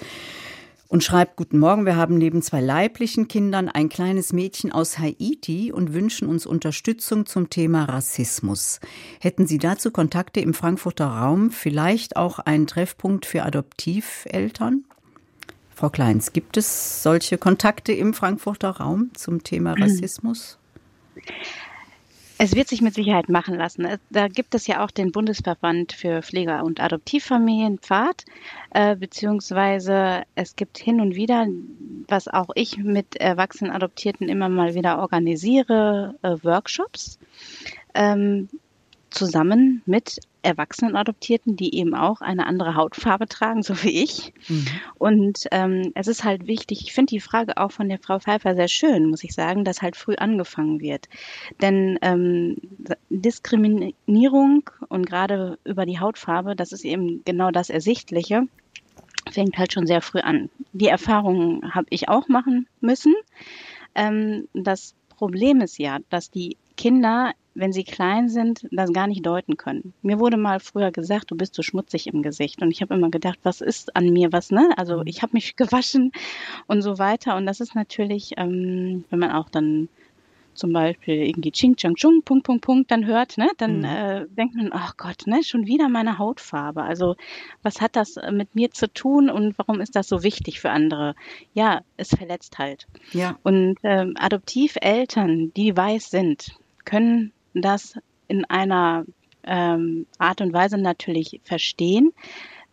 und 0.93 1.03
schreibt 1.03 1.37
Guten 1.37 1.57
Morgen, 1.57 1.87
wir 1.87 1.95
haben 1.95 2.19
neben 2.19 2.43
zwei 2.43 2.61
leiblichen 2.61 3.27
Kindern 3.27 3.67
ein 3.67 3.89
kleines 3.89 4.31
Mädchen 4.31 4.71
aus 4.71 4.99
Haiti 4.99 5.71
und 5.71 5.91
wünschen 5.91 6.27
uns 6.27 6.45
Unterstützung 6.45 7.25
zum 7.25 7.49
Thema 7.49 7.85
Rassismus. 7.85 8.79
Hätten 9.19 9.47
Sie 9.47 9.57
dazu 9.57 9.89
Kontakte 9.89 10.39
im 10.39 10.53
Frankfurter 10.53 11.07
Raum, 11.07 11.49
vielleicht 11.49 12.15
auch 12.15 12.37
einen 12.37 12.67
Treffpunkt 12.67 13.25
für 13.25 13.41
Adoptiveltern? 13.41 14.83
Frau 15.73 15.89
Kleins, 15.89 16.31
gibt 16.31 16.57
es 16.57 17.01
solche 17.01 17.39
Kontakte 17.39 17.91
im 17.91 18.13
Frankfurter 18.13 18.69
Raum 18.69 19.09
zum 19.15 19.41
Thema 19.41 19.73
Rassismus? 19.73 20.59
Es 22.37 22.55
wird 22.55 22.67
sich 22.67 22.81
mit 22.81 22.93
Sicherheit 22.93 23.29
machen 23.29 23.55
lassen. 23.55 23.87
Da 24.09 24.27
gibt 24.27 24.55
es 24.55 24.67
ja 24.67 24.83
auch 24.83 24.91
den 24.91 25.11
Bundesverband 25.11 25.93
für 25.93 26.21
Pfleger- 26.21 26.63
und 26.63 26.79
Adoptivfamilien, 26.81 27.79
Pfad, 27.79 28.25
äh, 28.71 28.95
beziehungsweise 28.95 30.23
es 30.35 30.55
gibt 30.55 30.77
hin 30.77 30.99
und 30.99 31.15
wieder, 31.15 31.47
was 32.07 32.27
auch 32.27 32.49
ich 32.55 32.77
mit 32.77 33.15
erwachsenen 33.17 33.71
Adoptierten 33.71 34.29
immer 34.29 34.49
mal 34.49 34.73
wieder 34.73 34.99
organisiere, 34.99 36.15
äh, 36.21 36.35
Workshops. 36.43 37.19
Ähm, 37.93 38.49
zusammen 39.13 39.81
mit 39.85 40.19
erwachsenen 40.41 40.95
Adoptierten, 40.95 41.55
die 41.55 41.75
eben 41.75 41.95
auch 41.95 42.21
eine 42.21 42.45
andere 42.45 42.75
Hautfarbe 42.75 43.27
tragen, 43.27 43.63
so 43.63 43.81
wie 43.83 44.03
ich. 44.03 44.33
Mhm. 44.49 44.65
Und 44.95 45.39
ähm, 45.51 45.91
es 45.95 46.07
ist 46.07 46.23
halt 46.23 46.47
wichtig, 46.47 46.81
ich 46.83 46.93
finde 46.93 47.11
die 47.11 47.19
Frage 47.19 47.57
auch 47.57 47.71
von 47.71 47.87
der 47.87 47.99
Frau 47.99 48.19
Pfeiffer 48.19 48.55
sehr 48.55 48.67
schön, 48.67 49.09
muss 49.09 49.23
ich 49.23 49.33
sagen, 49.33 49.63
dass 49.63 49.81
halt 49.81 49.95
früh 49.95 50.15
angefangen 50.15 50.81
wird. 50.81 51.07
Denn 51.61 51.97
ähm, 52.01 52.57
Diskriminierung 53.09 54.69
und 54.89 55.05
gerade 55.05 55.57
über 55.63 55.85
die 55.85 55.99
Hautfarbe, 55.99 56.55
das 56.55 56.71
ist 56.71 56.83
eben 56.83 57.23
genau 57.23 57.51
das 57.51 57.69
Ersichtliche, 57.69 58.43
fängt 59.31 59.57
halt 59.57 59.73
schon 59.73 59.87
sehr 59.87 60.01
früh 60.01 60.19
an. 60.19 60.49
Die 60.73 60.87
Erfahrungen 60.87 61.73
habe 61.73 61.87
ich 61.89 62.09
auch 62.09 62.27
machen 62.27 62.67
müssen. 62.81 63.13
Ähm, 63.95 64.47
das 64.53 64.95
Problem 65.09 65.61
ist 65.61 65.77
ja, 65.77 65.99
dass 66.09 66.31
die 66.31 66.57
Kinder 66.75 67.33
wenn 67.55 67.71
sie 67.71 67.83
klein 67.83 68.29
sind, 68.29 68.67
das 68.71 68.91
gar 68.93 69.07
nicht 69.07 69.25
deuten 69.25 69.57
können. 69.57 69.93
Mir 70.01 70.19
wurde 70.19 70.37
mal 70.37 70.59
früher 70.59 70.91
gesagt, 70.91 71.31
du 71.31 71.35
bist 71.35 71.53
so 71.53 71.61
schmutzig 71.61 72.07
im 72.07 72.23
Gesicht. 72.23 72.61
Und 72.61 72.71
ich 72.71 72.81
habe 72.81 72.95
immer 72.95 73.09
gedacht, 73.09 73.39
was 73.43 73.61
ist 73.61 73.95
an 73.95 74.09
mir 74.09 74.31
was, 74.31 74.51
ne? 74.51 74.69
Also 74.77 74.97
mhm. 74.97 75.07
ich 75.07 75.21
habe 75.21 75.33
mich 75.33 75.55
gewaschen 75.57 76.11
und 76.67 76.81
so 76.81 76.97
weiter. 76.97 77.35
Und 77.35 77.45
das 77.45 77.59
ist 77.59 77.75
natürlich, 77.75 78.33
ähm, 78.37 79.05
wenn 79.09 79.19
man 79.19 79.31
auch 79.31 79.49
dann 79.49 79.89
zum 80.55 80.71
Beispiel 80.71 81.15
irgendwie 81.15 81.51
Ching 81.51 81.75
Chang 81.75 81.95
Chung, 81.95 82.21
Punkt, 82.23 82.45
Punkt, 82.45 82.63
Punkt, 82.63 82.91
dann 82.91 83.05
hört, 83.05 83.37
ne, 83.37 83.49
dann 83.57 83.79
mhm. 83.79 83.85
äh, 83.85 84.25
denkt 84.27 84.55
man, 84.55 84.69
ach 84.71 84.97
Gott, 84.97 85.25
ne, 85.25 85.43
schon 85.43 85.65
wieder 85.65 85.89
meine 85.89 86.17
Hautfarbe. 86.17 86.83
Also 86.83 87.15
was 87.63 87.81
hat 87.81 87.95
das 87.95 88.17
äh, 88.17 88.31
mit 88.31 88.55
mir 88.55 88.71
zu 88.71 88.91
tun 88.91 89.29
und 89.29 89.57
warum 89.57 89.81
ist 89.81 89.95
das 89.95 90.07
so 90.07 90.23
wichtig 90.23 90.59
für 90.59 90.69
andere? 90.69 91.15
Ja, 91.53 91.81
es 91.97 92.09
verletzt 92.09 92.59
halt. 92.59 92.87
Ja. 93.11 93.37
Und 93.43 93.77
ähm, 93.83 94.13
Adoptiveltern, 94.19 95.51
die 95.55 95.75
weiß 95.75 96.11
sind, 96.11 96.55
können 96.85 97.31
das 97.53 97.95
in 98.27 98.45
einer 98.45 99.05
ähm, 99.43 100.07
Art 100.17 100.41
und 100.41 100.53
Weise 100.53 100.77
natürlich 100.77 101.41
verstehen, 101.43 102.11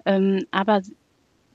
ähm, 0.04 0.46
aber 0.50 0.82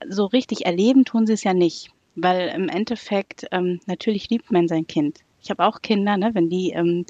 so 0.07 0.25
richtig 0.25 0.65
erleben 0.65 1.05
tun 1.05 1.25
sie 1.25 1.33
es 1.33 1.43
ja 1.43 1.53
nicht, 1.53 1.89
weil 2.15 2.49
im 2.49 2.69
Endeffekt 2.69 3.45
ähm, 3.51 3.79
natürlich 3.85 4.29
liebt 4.29 4.51
man 4.51 4.67
sein 4.67 4.87
Kind. 4.87 5.19
Ich 5.41 5.51
habe 5.51 5.63
auch 5.63 5.83
Kinder, 5.83 6.17
ne, 6.17 6.31
wenn 6.33 6.49
die 6.49 6.71
ähm, 6.71 7.05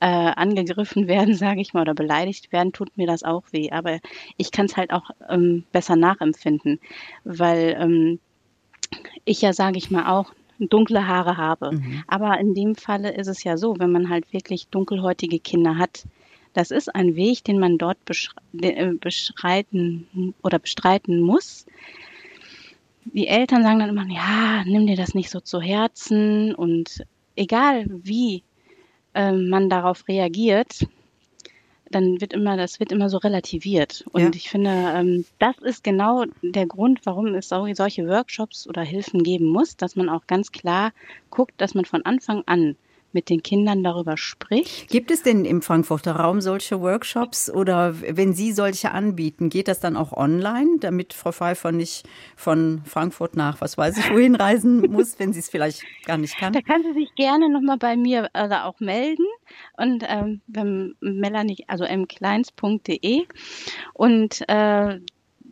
äh, 0.00 0.06
angegriffen 0.06 1.06
werden, 1.08 1.34
sage 1.34 1.60
ich 1.60 1.74
mal, 1.74 1.82
oder 1.82 1.94
beleidigt 1.94 2.50
werden, 2.50 2.72
tut 2.72 2.96
mir 2.96 3.06
das 3.06 3.22
auch 3.22 3.44
weh. 3.52 3.70
Aber 3.70 4.00
ich 4.38 4.52
kann 4.52 4.66
es 4.66 4.76
halt 4.76 4.90
auch 4.90 5.10
ähm, 5.28 5.64
besser 5.70 5.94
nachempfinden, 5.94 6.80
weil 7.24 7.76
ähm, 7.78 8.20
ich 9.26 9.42
ja, 9.42 9.52
sage 9.52 9.76
ich 9.76 9.90
mal, 9.90 10.06
auch 10.10 10.32
dunkle 10.58 11.06
Haare 11.06 11.36
habe. 11.36 11.72
Mhm. 11.72 12.04
Aber 12.06 12.38
in 12.38 12.54
dem 12.54 12.74
Falle 12.74 13.14
ist 13.14 13.28
es 13.28 13.44
ja 13.44 13.56
so, 13.56 13.78
wenn 13.78 13.92
man 13.92 14.08
halt 14.08 14.32
wirklich 14.32 14.68
dunkelhäutige 14.68 15.38
Kinder 15.38 15.78
hat, 15.78 16.04
das 16.52 16.70
ist 16.70 16.94
ein 16.94 17.16
Weg, 17.16 17.44
den 17.44 17.58
man 17.58 17.78
dort 17.78 17.98
äh, 18.60 18.92
beschreiten 18.92 20.34
oder 20.42 20.58
bestreiten 20.58 21.20
muss. 21.20 21.66
Die 23.04 23.26
Eltern 23.26 23.62
sagen 23.62 23.80
dann 23.80 23.90
immer, 23.90 24.06
ja, 24.08 24.64
nimm 24.64 24.86
dir 24.86 24.96
das 24.96 25.14
nicht 25.14 25.30
so 25.30 25.40
zu 25.40 25.60
Herzen 25.60 26.54
und 26.54 27.04
egal 27.36 27.86
wie 27.88 28.44
äh, 29.14 29.32
man 29.32 29.68
darauf 29.68 30.06
reagiert, 30.08 30.86
dann 31.90 32.20
wird 32.20 32.32
immer, 32.32 32.56
das 32.56 32.80
wird 32.80 32.92
immer 32.92 33.08
so 33.08 33.18
relativiert. 33.18 34.04
Und 34.12 34.22
ja. 34.22 34.30
ich 34.34 34.48
finde, 34.48 34.70
ähm, 34.70 35.24
das 35.38 35.56
ist 35.58 35.84
genau 35.84 36.24
der 36.42 36.66
Grund, 36.66 37.00
warum 37.04 37.34
es 37.34 37.48
solche 37.48 38.08
Workshops 38.08 38.66
oder 38.66 38.82
Hilfen 38.82 39.22
geben 39.22 39.46
muss, 39.46 39.76
dass 39.76 39.96
man 39.96 40.08
auch 40.08 40.26
ganz 40.26 40.52
klar 40.52 40.92
guckt, 41.30 41.54
dass 41.58 41.74
man 41.74 41.84
von 41.84 42.04
Anfang 42.04 42.42
an 42.46 42.76
mit 43.14 43.30
den 43.30 43.42
Kindern 43.42 43.82
darüber 43.82 44.16
spricht. 44.16 44.88
Gibt 44.88 45.10
es 45.10 45.22
denn 45.22 45.44
im 45.44 45.62
Frankfurter 45.62 46.16
Raum 46.16 46.40
solche 46.40 46.80
Workshops 46.80 47.50
oder 47.50 47.94
wenn 48.00 48.34
Sie 48.34 48.52
solche 48.52 48.92
anbieten, 48.92 49.48
geht 49.48 49.68
das 49.68 49.80
dann 49.80 49.96
auch 49.96 50.12
online, 50.12 50.78
damit 50.80 51.12
Frau 51.12 51.32
Pfeiffer 51.32 51.72
nicht 51.72 52.06
von 52.36 52.82
Frankfurt 52.84 53.36
nach, 53.36 53.60
was 53.60 53.78
weiß 53.78 53.96
ich, 53.98 54.10
wohin 54.10 54.34
reisen 54.34 54.80
muss, 54.90 55.18
wenn 55.18 55.32
sie 55.32 55.40
es 55.40 55.48
vielleicht 55.48 55.82
gar 56.04 56.18
nicht 56.18 56.36
kann? 56.36 56.52
Da 56.52 56.60
kann 56.60 56.82
sie 56.82 56.92
sich 56.92 57.14
gerne 57.14 57.48
nochmal 57.48 57.78
bei 57.78 57.96
mir 57.96 58.28
also 58.32 58.54
auch 58.56 58.80
melden 58.80 59.26
und 59.76 60.04
ähm, 60.06 60.40
beim 60.46 60.94
Melanie, 61.00 61.64
also 61.68 61.84
mkleins.de 61.84 63.26
und 63.94 64.48
äh, 64.48 65.00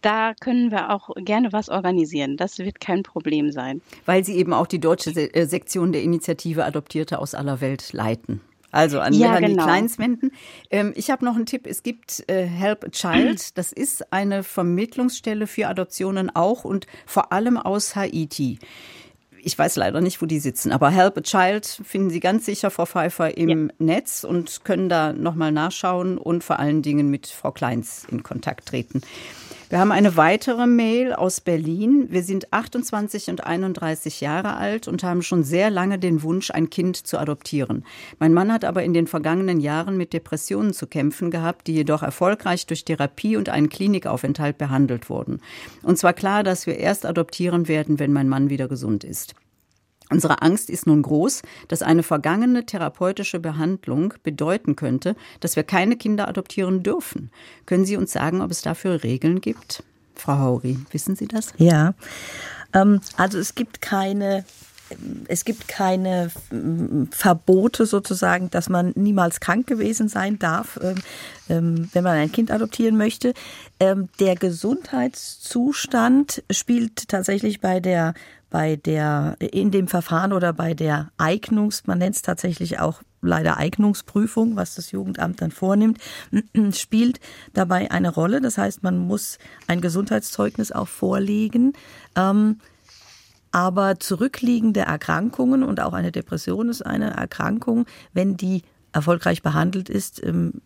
da 0.02 0.34
können 0.40 0.70
wir 0.70 0.90
auch 0.90 1.10
gerne 1.16 1.52
was 1.52 1.68
organisieren. 1.68 2.36
Das 2.36 2.58
wird 2.58 2.80
kein 2.80 3.02
Problem 3.02 3.50
sein. 3.50 3.80
Weil 4.04 4.24
Sie 4.24 4.36
eben 4.36 4.52
auch 4.52 4.66
die 4.66 4.80
deutsche 4.80 5.10
äh, 5.10 5.46
Sektion 5.46 5.92
der 5.92 6.02
Initiative 6.02 6.64
Adoptierte 6.64 7.18
aus 7.18 7.34
aller 7.34 7.60
Welt 7.60 7.92
leiten. 7.92 8.40
Also 8.72 9.00
an 9.00 9.12
ja, 9.12 9.28
Melanie 9.28 9.48
genau. 9.48 9.64
Kleins 9.64 9.98
wenden. 9.98 10.32
Ähm, 10.70 10.92
ich 10.96 11.10
habe 11.10 11.24
noch 11.24 11.36
einen 11.36 11.46
Tipp. 11.46 11.66
Es 11.66 11.82
gibt 11.82 12.24
äh, 12.28 12.44
Help 12.44 12.84
a 12.84 12.88
Child. 12.88 13.50
Das 13.54 13.70
ist 13.70 14.12
eine 14.12 14.42
Vermittlungsstelle 14.42 15.46
für 15.46 15.68
Adoptionen 15.68 16.34
auch 16.34 16.64
und 16.64 16.86
vor 17.06 17.32
allem 17.32 17.58
aus 17.58 17.94
Haiti. 17.94 18.58
Ich 19.44 19.58
weiß 19.58 19.76
leider 19.76 20.00
nicht, 20.00 20.22
wo 20.22 20.26
die 20.26 20.38
sitzen, 20.38 20.72
aber 20.72 20.90
Help 20.90 21.18
a 21.18 21.20
Child 21.20 21.66
finden 21.84 22.10
Sie 22.10 22.20
ganz 22.20 22.46
sicher, 22.46 22.70
Frau 22.70 22.86
Pfeiffer, 22.86 23.36
im 23.36 23.68
ja. 23.68 23.74
Netz 23.78 24.24
und 24.24 24.64
können 24.64 24.88
da 24.88 25.12
nochmal 25.12 25.52
nachschauen 25.52 26.16
und 26.16 26.44
vor 26.44 26.58
allen 26.58 26.80
Dingen 26.80 27.10
mit 27.10 27.26
Frau 27.26 27.50
Kleins 27.50 28.06
in 28.10 28.22
Kontakt 28.22 28.66
treten. 28.66 29.02
Wir 29.72 29.80
haben 29.80 29.90
eine 29.90 30.18
weitere 30.18 30.66
Mail 30.66 31.14
aus 31.14 31.40
Berlin. 31.40 32.08
Wir 32.10 32.22
sind 32.22 32.52
28 32.52 33.30
und 33.30 33.46
31 33.46 34.20
Jahre 34.20 34.58
alt 34.58 34.86
und 34.86 35.02
haben 35.02 35.22
schon 35.22 35.44
sehr 35.44 35.70
lange 35.70 35.98
den 35.98 36.22
Wunsch, 36.22 36.50
ein 36.50 36.68
Kind 36.68 36.94
zu 36.94 37.16
adoptieren. 37.18 37.86
Mein 38.18 38.34
Mann 38.34 38.52
hat 38.52 38.66
aber 38.66 38.82
in 38.82 38.92
den 38.92 39.06
vergangenen 39.06 39.60
Jahren 39.60 39.96
mit 39.96 40.12
Depressionen 40.12 40.74
zu 40.74 40.86
kämpfen 40.86 41.30
gehabt, 41.30 41.68
die 41.68 41.72
jedoch 41.72 42.02
erfolgreich 42.02 42.66
durch 42.66 42.84
Therapie 42.84 43.38
und 43.38 43.48
einen 43.48 43.70
Klinikaufenthalt 43.70 44.58
behandelt 44.58 45.08
wurden. 45.08 45.40
Uns 45.82 46.04
war 46.04 46.12
klar, 46.12 46.42
dass 46.42 46.66
wir 46.66 46.76
erst 46.76 47.06
adoptieren 47.06 47.66
werden, 47.66 47.98
wenn 47.98 48.12
mein 48.12 48.28
Mann 48.28 48.50
wieder 48.50 48.68
gesund 48.68 49.04
ist. 49.04 49.34
Unsere 50.12 50.42
Angst 50.42 50.70
ist 50.70 50.86
nun 50.86 51.02
groß, 51.02 51.42
dass 51.68 51.82
eine 51.82 52.02
vergangene 52.02 52.66
therapeutische 52.66 53.40
Behandlung 53.40 54.12
bedeuten 54.22 54.76
könnte, 54.76 55.16
dass 55.40 55.56
wir 55.56 55.62
keine 55.62 55.96
Kinder 55.96 56.28
adoptieren 56.28 56.82
dürfen. 56.82 57.30
Können 57.64 57.86
Sie 57.86 57.96
uns 57.96 58.12
sagen, 58.12 58.42
ob 58.42 58.50
es 58.50 58.60
dafür 58.60 59.02
Regeln 59.02 59.40
gibt? 59.40 59.82
Frau 60.14 60.38
Hauri, 60.38 60.78
wissen 60.90 61.16
Sie 61.16 61.26
das? 61.26 61.54
Ja, 61.56 61.94
ähm, 62.74 63.00
also 63.16 63.38
es 63.38 63.54
gibt 63.54 63.80
keine 63.80 64.44
es 65.26 65.46
gibt 65.46 65.68
keine 65.68 66.30
mm, 66.50 67.04
Verbote 67.12 67.86
sozusagen, 67.86 68.50
dass 68.50 68.68
man 68.68 68.92
niemals 68.94 69.40
krank 69.40 69.66
gewesen 69.66 70.08
sein 70.08 70.38
darf, 70.38 70.78
ähm, 70.82 70.96
ähm, 71.48 71.88
wenn 71.94 72.04
man 72.04 72.18
ein 72.18 72.30
Kind 72.30 72.50
adoptieren 72.50 72.98
möchte. 72.98 73.32
Der 73.80 74.36
Gesundheitszustand 74.36 76.42
spielt 76.50 77.08
tatsächlich 77.08 77.60
bei 77.60 77.80
der 77.80 78.12
bei 78.52 78.76
der, 78.76 79.36
in 79.40 79.70
dem 79.70 79.88
Verfahren 79.88 80.34
oder 80.34 80.52
bei 80.52 80.74
der 80.74 81.10
Eignungs, 81.16 81.86
man 81.86 81.96
nennt 81.96 82.16
es 82.16 82.20
tatsächlich 82.20 82.78
auch 82.80 83.00
leider 83.22 83.56
Eignungsprüfung, 83.56 84.56
was 84.56 84.74
das 84.74 84.92
Jugendamt 84.92 85.40
dann 85.40 85.50
vornimmt, 85.50 85.98
spielt 86.72 87.18
dabei 87.54 87.90
eine 87.90 88.12
Rolle. 88.12 88.42
Das 88.42 88.58
heißt, 88.58 88.82
man 88.82 88.98
muss 88.98 89.38
ein 89.68 89.80
Gesundheitszeugnis 89.80 90.70
auch 90.70 90.88
vorlegen. 90.88 91.72
Ähm, 92.14 92.58
aber 93.52 93.98
zurückliegende 93.98 94.80
Erkrankungen 94.80 95.62
und 95.62 95.80
auch 95.80 95.94
eine 95.94 96.12
Depression 96.12 96.68
ist 96.68 96.84
eine 96.84 97.16
Erkrankung, 97.16 97.86
wenn 98.12 98.36
die 98.36 98.64
erfolgreich 98.92 99.40
behandelt 99.40 99.88
ist, 99.88 100.22
ähm, 100.22 100.60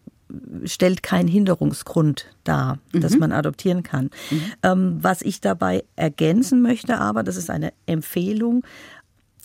stellt 0.64 1.03
keinen 1.03 1.29
Hinderungsgrund 1.29 2.27
dar, 2.45 2.79
mhm. 2.93 3.01
dass 3.01 3.16
man 3.16 3.33
adoptieren 3.33 3.83
kann. 3.83 4.11
Mhm. 4.31 4.43
Ähm, 4.62 4.99
was 5.01 5.22
ich 5.22 5.41
dabei 5.41 5.85
ergänzen 5.95 6.62
möchte, 6.62 6.99
aber, 6.99 7.22
das 7.22 7.37
ist 7.37 7.51
eine 7.51 7.72
Empfehlung, 7.87 8.64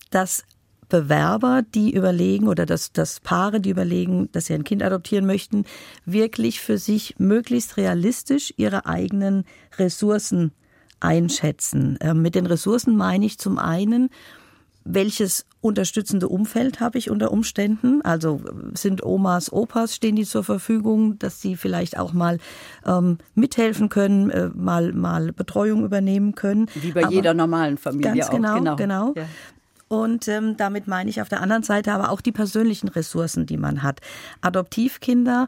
dass 0.10 0.44
Bewerber, 0.90 1.62
die 1.74 1.94
überlegen 1.94 2.50
oder 2.50 2.66
dass, 2.66 2.92
dass 2.92 3.22
Paare, 3.22 3.62
die 3.62 3.70
überlegen, 3.70 4.30
dass 4.34 4.48
sie 4.48 4.54
ein 4.54 4.66
Kind 4.66 4.84
adoptieren 4.84 5.26
möchten, 5.26 5.64
wirklich 6.06 6.60
für 6.60 6.78
sich 6.78 7.16
möglichst 7.18 7.78
realistisch 7.78 8.54
ihre 8.58 8.86
eigenen 8.86 9.46
Ressourcen 9.78 10.52
einschätzen. 11.00 11.98
Ähm, 12.02 12.22
mit 12.22 12.36
den 12.36 12.46
Ressourcen 12.46 12.98
meine 12.98 13.26
ich 13.26 13.38
zum 13.38 13.58
einen, 13.58 14.10
welches 14.84 15.46
unterstützende 15.62 16.28
Umfeld 16.28 16.80
habe 16.80 16.98
ich 16.98 17.10
unter 17.10 17.32
Umständen? 17.32 18.02
Also 18.02 18.42
sind 18.74 19.04
Omas, 19.04 19.52
Opas, 19.52 19.96
stehen 19.96 20.16
die 20.16 20.26
zur 20.26 20.44
Verfügung, 20.44 21.20
dass 21.20 21.42
sie 21.42 21.56
vielleicht 21.56 21.98
auch 21.98 22.14
mal 22.14 22.40
ähm, 22.86 23.20
mithelfen 23.36 23.90
können, 23.90 24.30
äh, 24.30 24.50
mal, 24.54 24.94
mal 24.94 25.32
Betreuung 25.32 25.86
übernehmen 25.86 26.36
können. 26.36 26.68
Wie 26.76 26.92
bei 26.92 27.04
aber 27.04 27.14
jeder 27.14 27.34
normalen 27.34 27.78
Familie 27.78 28.14
ganz 28.14 28.30
genau, 28.30 28.54
auch. 28.54 28.58
Genau, 28.58 28.76
genau. 28.76 29.14
Ja. 29.16 29.26
Und 29.88 30.28
ähm, 30.30 30.56
damit 30.56 30.88
meine 30.88 31.10
ich 31.10 31.22
auf 31.22 31.30
der 31.30 31.42
anderen 31.42 31.64
Seite 31.64 31.92
aber 31.92 32.12
auch 32.12 32.22
die 32.22 32.32
persönlichen 32.32 32.88
Ressourcen, 32.88 33.46
die 33.46 33.58
man 33.58 33.84
hat. 33.84 34.00
Adoptivkinder 34.40 35.48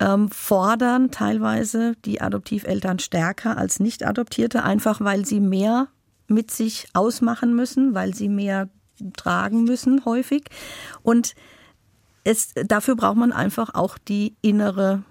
ähm, 0.00 0.28
fordern 0.30 1.10
teilweise 1.10 1.94
die 2.04 2.20
Adoptiveltern 2.20 2.98
stärker 2.98 3.56
als 3.56 3.80
Nicht-Adoptierte, 3.80 4.62
einfach 4.64 5.00
weil 5.00 5.24
sie 5.24 5.40
mehr 5.40 5.88
mit 6.28 6.50
sich 6.50 6.88
ausmachen 6.94 7.54
müssen, 7.54 7.94
weil 7.94 8.14
sie 8.14 8.28
mehr 8.28 8.68
tragen 9.16 9.64
müssen 9.64 10.04
häufig. 10.04 10.44
Und 11.02 11.34
es, 12.24 12.52
dafür 12.54 12.96
braucht 12.96 13.16
man 13.16 13.32
einfach 13.32 13.74
auch 13.74 13.98
die 13.98 14.36
innere 14.42 15.02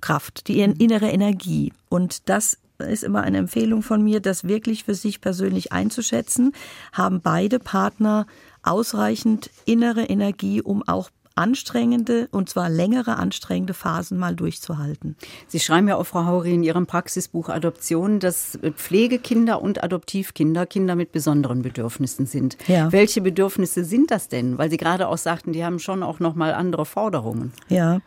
Kraft, 0.00 0.48
die 0.48 0.60
innere 0.60 1.10
Energie. 1.10 1.72
Und 1.88 2.28
das 2.28 2.58
ist 2.78 3.04
immer 3.04 3.22
eine 3.22 3.38
Empfehlung 3.38 3.82
von 3.82 4.02
mir, 4.02 4.20
das 4.20 4.44
wirklich 4.44 4.84
für 4.84 4.94
sich 4.94 5.20
persönlich 5.20 5.72
einzuschätzen. 5.72 6.52
Haben 6.92 7.20
beide 7.20 7.58
Partner 7.58 8.26
ausreichend 8.62 9.50
innere 9.64 10.04
Energie, 10.04 10.60
um 10.60 10.82
auch 10.86 11.10
anstrengende, 11.34 12.28
und 12.30 12.48
zwar 12.48 12.68
längere 12.68 13.16
anstrengende 13.16 13.74
Phasen 13.74 14.18
mal 14.18 14.36
durchzuhalten. 14.36 15.16
Sie 15.48 15.60
schreiben 15.60 15.88
ja 15.88 15.96
auch, 15.96 16.04
Frau 16.04 16.26
Hauri, 16.26 16.54
in 16.54 16.62
Ihrem 16.62 16.86
Praxisbuch 16.86 17.48
Adoption, 17.48 18.20
dass 18.20 18.58
Pflegekinder 18.76 19.60
und 19.60 19.82
Adoptivkinder 19.82 20.66
Kinder 20.66 20.94
mit 20.94 21.12
besonderen 21.12 21.62
Bedürfnissen 21.62 22.26
sind. 22.26 22.56
Ja. 22.66 22.92
Welche 22.92 23.20
Bedürfnisse 23.20 23.84
sind 23.84 24.10
das 24.10 24.28
denn? 24.28 24.58
Weil 24.58 24.70
Sie 24.70 24.76
gerade 24.76 25.08
auch 25.08 25.18
sagten, 25.18 25.52
die 25.52 25.64
haben 25.64 25.78
schon 25.78 26.02
auch 26.02 26.20
noch 26.20 26.34
mal 26.34 26.54
andere 26.54 26.86
Forderungen. 26.86 27.52
Ja, 27.68 28.00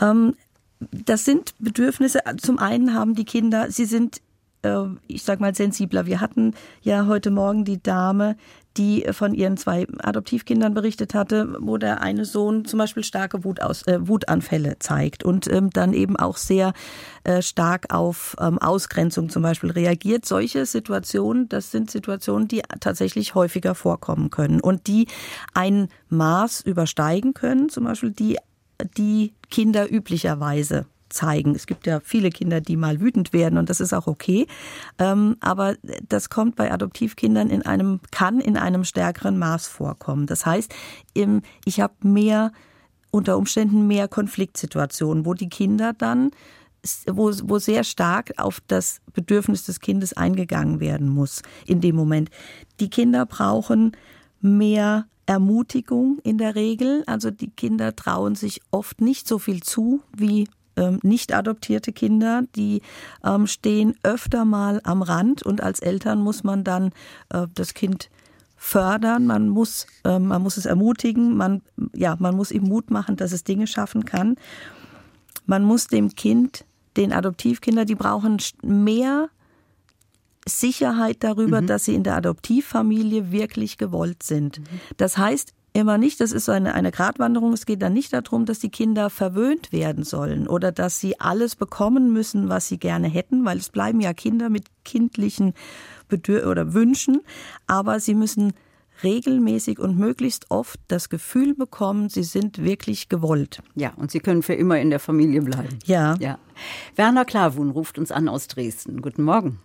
ähm, 0.00 0.34
das 0.90 1.24
sind 1.24 1.54
Bedürfnisse. 1.58 2.20
Zum 2.38 2.58
einen 2.58 2.94
haben 2.94 3.14
die 3.14 3.24
Kinder, 3.24 3.70
sie 3.70 3.84
sind 3.84 4.20
äh, 4.64 4.86
ich 5.06 5.22
sag 5.22 5.40
mal, 5.40 5.54
sensibler. 5.54 6.06
Wir 6.06 6.20
hatten 6.20 6.54
ja 6.82 7.06
heute 7.06 7.30
Morgen 7.30 7.64
die 7.64 7.82
Dame, 7.82 8.36
die 8.76 9.06
von 9.12 9.34
ihren 9.34 9.56
zwei 9.56 9.86
Adoptivkindern 10.02 10.74
berichtet 10.74 11.14
hatte, 11.14 11.56
wo 11.60 11.76
der 11.78 12.00
eine 12.00 12.24
Sohn 12.24 12.64
zum 12.64 12.78
Beispiel 12.78 13.04
starke 13.04 13.44
Wutaus 13.44 13.86
äh, 13.86 14.06
Wutanfälle 14.06 14.78
zeigt 14.78 15.24
und 15.24 15.46
ähm, 15.50 15.70
dann 15.70 15.92
eben 15.92 16.16
auch 16.16 16.36
sehr 16.36 16.72
äh, 17.24 17.42
stark 17.42 17.92
auf 17.92 18.36
ähm, 18.40 18.58
Ausgrenzung 18.58 19.28
zum 19.28 19.42
Beispiel 19.42 19.70
reagiert. 19.70 20.26
Solche 20.26 20.66
Situationen, 20.66 21.48
das 21.48 21.70
sind 21.70 21.90
Situationen, 21.90 22.48
die 22.48 22.62
tatsächlich 22.80 23.34
häufiger 23.34 23.74
vorkommen 23.74 24.30
können 24.30 24.60
und 24.60 24.86
die 24.86 25.06
ein 25.52 25.88
Maß 26.08 26.62
übersteigen 26.62 27.34
können, 27.34 27.68
zum 27.68 27.84
Beispiel 27.84 28.10
die 28.10 28.38
die 28.96 29.34
Kinder 29.50 29.90
üblicherweise 29.90 30.86
zeigen. 31.08 31.54
Es 31.54 31.66
gibt 31.66 31.86
ja 31.86 32.00
viele 32.00 32.30
Kinder, 32.30 32.60
die 32.60 32.76
mal 32.76 33.00
wütend 33.00 33.32
werden 33.32 33.58
und 33.58 33.70
das 33.70 33.80
ist 33.80 33.92
auch 33.92 34.06
okay. 34.06 34.46
Ähm, 34.98 35.36
aber 35.40 35.76
das 36.08 36.30
kommt 36.30 36.56
bei 36.56 36.72
Adoptivkindern 36.72 37.50
in 37.50 37.62
einem, 37.62 38.00
kann 38.10 38.40
in 38.40 38.56
einem 38.56 38.84
stärkeren 38.84 39.38
Maß 39.38 39.66
vorkommen. 39.66 40.26
Das 40.26 40.46
heißt, 40.46 40.74
ich 41.64 41.80
habe 41.80 41.94
mehr, 42.02 42.52
unter 43.10 43.36
Umständen 43.38 43.86
mehr 43.86 44.08
Konfliktsituationen, 44.08 45.24
wo 45.24 45.34
die 45.34 45.48
Kinder 45.48 45.92
dann 45.92 46.30
wo, 47.06 47.32
wo 47.44 47.58
sehr 47.58 47.84
stark 47.84 48.32
auf 48.36 48.60
das 48.66 49.00
Bedürfnis 49.14 49.64
des 49.64 49.80
Kindes 49.80 50.14
eingegangen 50.14 50.80
werden 50.80 51.08
muss 51.08 51.42
in 51.66 51.80
dem 51.80 51.96
Moment. 51.96 52.30
Die 52.80 52.90
Kinder 52.90 53.24
brauchen 53.24 53.92
mehr 54.40 55.06
Ermutigung 55.26 56.18
in 56.22 56.38
der 56.38 56.54
Regel. 56.54 57.02
Also 57.06 57.30
die 57.30 57.50
Kinder 57.50 57.96
trauen 57.96 58.34
sich 58.34 58.60
oft 58.70 59.00
nicht 59.00 59.26
so 59.26 59.38
viel 59.38 59.62
zu 59.62 60.02
wie 60.14 60.48
ähm, 60.76 60.98
nicht 61.02 61.34
adoptierte 61.34 61.92
Kinder, 61.92 62.42
die 62.56 62.82
ähm, 63.24 63.46
stehen 63.46 63.94
öfter 64.02 64.44
mal 64.44 64.80
am 64.84 65.02
Rand 65.02 65.42
und 65.42 65.62
als 65.62 65.80
Eltern 65.80 66.20
muss 66.20 66.44
man 66.44 66.64
dann 66.64 66.92
äh, 67.30 67.46
das 67.54 67.74
Kind 67.74 68.10
fördern, 68.56 69.26
man 69.26 69.48
muss, 69.48 69.86
äh, 70.04 70.18
man 70.18 70.42
muss 70.42 70.56
es 70.56 70.66
ermutigen, 70.66 71.36
man, 71.36 71.62
ja, 71.92 72.16
man 72.18 72.34
muss 72.34 72.50
ihm 72.50 72.62
Mut 72.62 72.90
machen, 72.90 73.16
dass 73.16 73.32
es 73.32 73.44
Dinge 73.44 73.66
schaffen 73.66 74.04
kann. 74.04 74.36
Man 75.46 75.64
muss 75.64 75.88
dem 75.88 76.14
Kind, 76.14 76.64
den 76.96 77.12
Adoptivkinder, 77.12 77.84
die 77.84 77.94
brauchen 77.94 78.38
mehr 78.62 79.28
Sicherheit 80.46 81.18
darüber, 81.20 81.60
mhm. 81.60 81.66
dass 81.66 81.84
sie 81.84 81.94
in 81.94 82.04
der 82.04 82.16
Adoptivfamilie 82.16 83.32
wirklich 83.32 83.76
gewollt 83.76 84.22
sind. 84.22 84.60
Mhm. 84.60 84.80
Das 84.96 85.18
heißt, 85.18 85.52
immer 85.74 85.98
nicht. 85.98 86.20
Das 86.20 86.32
ist 86.32 86.48
eine, 86.48 86.74
eine 86.74 86.90
Gratwanderung. 86.90 87.52
Es 87.52 87.66
geht 87.66 87.82
dann 87.82 87.92
nicht 87.92 88.12
darum, 88.12 88.46
dass 88.46 88.60
die 88.60 88.70
Kinder 88.70 89.10
verwöhnt 89.10 89.72
werden 89.72 90.04
sollen 90.04 90.48
oder 90.48 90.72
dass 90.72 91.00
sie 91.00 91.20
alles 91.20 91.56
bekommen 91.56 92.12
müssen, 92.12 92.48
was 92.48 92.68
sie 92.68 92.78
gerne 92.78 93.08
hätten, 93.08 93.44
weil 93.44 93.58
es 93.58 93.68
bleiben 93.68 94.00
ja 94.00 94.14
Kinder 94.14 94.48
mit 94.48 94.66
kindlichen 94.84 95.52
Bedür 96.08 96.48
oder 96.48 96.72
Wünschen. 96.72 97.20
Aber 97.66 98.00
sie 98.00 98.14
müssen 98.14 98.54
regelmäßig 99.02 99.80
und 99.80 99.98
möglichst 99.98 100.50
oft 100.50 100.78
das 100.86 101.08
Gefühl 101.08 101.54
bekommen, 101.54 102.08
sie 102.08 102.22
sind 102.22 102.62
wirklich 102.62 103.08
gewollt. 103.08 103.60
Ja, 103.74 103.92
und 103.96 104.12
sie 104.12 104.20
können 104.20 104.44
für 104.44 104.54
immer 104.54 104.78
in 104.78 104.90
der 104.90 105.00
Familie 105.00 105.42
bleiben. 105.42 105.80
Ja. 105.84 106.14
ja. 106.20 106.38
Werner 106.94 107.24
Klavun 107.24 107.70
ruft 107.70 107.98
uns 107.98 108.12
an 108.12 108.28
aus 108.28 108.46
Dresden. 108.46 109.02
Guten 109.02 109.24
Morgen. 109.24 109.58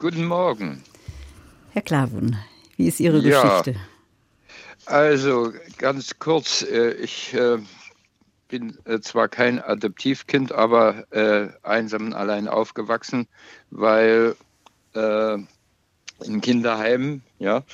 Guten 0.00 0.26
Morgen. 0.26 0.82
Herr 1.70 1.82
Klavun, 1.82 2.36
wie 2.76 2.88
ist 2.88 2.98
Ihre 2.98 3.20
ja. 3.20 3.40
Geschichte? 3.40 3.80
Also 4.92 5.54
ganz 5.78 6.18
kurz, 6.18 6.60
äh, 6.60 6.92
ich 6.92 7.32
äh, 7.32 7.56
bin 8.48 8.76
äh, 8.84 9.00
zwar 9.00 9.26
kein 9.30 9.58
Adoptivkind, 9.58 10.52
aber 10.52 11.06
einsam 11.62 12.08
und 12.08 12.12
allein 12.12 12.46
aufgewachsen, 12.46 13.26
weil 13.70 14.36
in 14.94 16.40
Kinderheimen, 16.42 17.22
ja, 17.38 17.64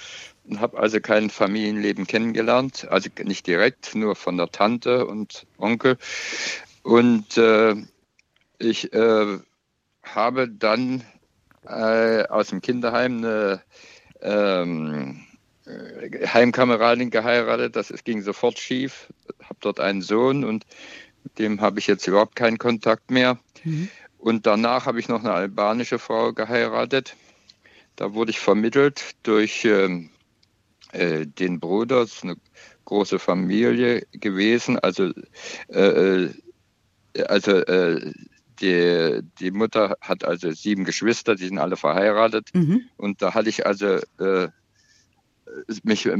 und 0.44 0.60
habe 0.60 0.78
also 0.78 1.00
kein 1.00 1.30
Familienleben 1.30 2.06
kennengelernt, 2.06 2.86
also 2.88 3.10
nicht 3.24 3.48
direkt, 3.48 3.96
nur 3.96 4.14
von 4.14 4.36
der 4.36 4.52
Tante 4.52 5.04
und 5.04 5.44
Onkel. 5.58 5.98
Und 6.84 7.36
äh, 7.36 7.74
ich 8.60 8.92
äh, 8.92 9.38
habe 10.04 10.48
dann 10.48 11.02
äh, 11.66 12.22
aus 12.28 12.48
dem 12.48 12.60
Kinderheim 12.60 13.18
eine 13.18 13.62
ähm, 14.22 15.24
äh, 15.24 15.27
Heimkameradin 16.26 17.10
geheiratet. 17.10 17.76
Das 17.76 17.90
es 17.90 18.04
ging 18.04 18.22
sofort 18.22 18.58
schief. 18.58 19.12
Habe 19.42 19.58
dort 19.60 19.80
einen 19.80 20.02
Sohn 20.02 20.44
und 20.44 20.66
mit 21.24 21.38
dem 21.38 21.60
habe 21.60 21.78
ich 21.78 21.86
jetzt 21.86 22.06
überhaupt 22.06 22.36
keinen 22.36 22.58
Kontakt 22.58 23.10
mehr. 23.10 23.38
Mhm. 23.64 23.88
Und 24.18 24.46
danach 24.46 24.86
habe 24.86 24.98
ich 24.98 25.08
noch 25.08 25.20
eine 25.20 25.32
albanische 25.32 25.98
Frau 25.98 26.32
geheiratet. 26.32 27.16
Da 27.96 28.14
wurde 28.14 28.30
ich 28.30 28.40
vermittelt 28.40 29.12
durch 29.22 29.64
ähm, 29.64 30.10
äh, 30.92 31.26
den 31.26 31.60
Bruder. 31.60 32.00
Das 32.00 32.14
ist 32.14 32.24
eine 32.24 32.36
große 32.84 33.18
Familie 33.18 34.06
gewesen. 34.12 34.78
Also, 34.78 35.12
äh, 35.68 36.24
äh 36.24 36.30
also 37.26 37.52
äh, 37.52 38.12
die, 38.60 39.20
die 39.40 39.50
Mutter 39.50 39.96
hat 40.00 40.24
also 40.24 40.50
sieben 40.52 40.84
Geschwister, 40.84 41.34
die 41.34 41.46
sind 41.46 41.58
alle 41.58 41.76
verheiratet. 41.76 42.50
Mhm. 42.54 42.82
Und 42.96 43.22
da 43.22 43.34
hatte 43.34 43.48
ich 43.48 43.66
also 43.66 43.98
äh, 44.18 44.48
mich 45.82 46.06
äh, 46.06 46.12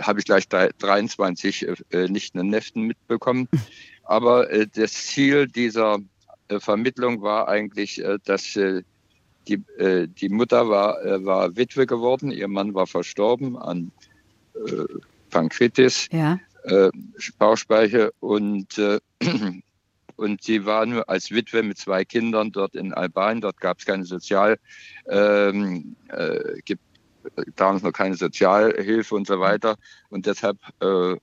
habe 0.00 0.20
ich 0.20 0.24
gleich 0.24 0.48
23 0.48 1.68
äh, 1.90 2.08
nicht 2.08 2.34
einen 2.34 2.50
Neften 2.50 2.82
mitbekommen. 2.82 3.48
Aber 4.04 4.50
äh, 4.50 4.66
das 4.66 4.92
Ziel 4.92 5.46
dieser 5.46 5.98
äh, 6.48 6.58
Vermittlung 6.60 7.22
war 7.22 7.48
eigentlich, 7.48 8.02
äh, 8.02 8.18
dass 8.24 8.56
äh, 8.56 8.82
die, 9.48 9.62
die 10.20 10.28
Mutter 10.28 10.68
war, 10.68 10.96
war 11.24 11.56
Witwe 11.56 11.86
geworden, 11.86 12.30
ihr 12.30 12.46
Mann 12.46 12.74
war 12.74 12.86
verstorben 12.86 13.56
an 13.56 13.90
Pankreatis, 15.30 16.08
ja. 16.12 16.38
Bauchspeicher 17.38 18.10
und 18.20 18.80
und 20.20 20.42
sie 20.42 20.66
war 20.66 20.84
nur 20.84 21.08
als 21.08 21.30
Witwe 21.30 21.62
mit 21.62 21.78
zwei 21.78 22.04
Kindern 22.04 22.52
dort 22.52 22.74
in 22.74 22.92
Albanien. 22.92 23.40
Dort 23.40 23.60
gab 23.60 23.78
es 23.78 23.86
keine 23.86 24.04
Sozial, 24.04 24.58
ähm, 25.08 25.96
äh, 26.08 26.60
gibt 26.64 26.82
damals 27.56 27.82
noch 27.82 27.92
keine 27.92 28.16
Sozialhilfe 28.16 29.14
und 29.14 29.26
so 29.26 29.40
weiter. 29.40 29.76
Und 30.08 30.26
deshalb, 30.26 30.58
äh, 30.80 31.16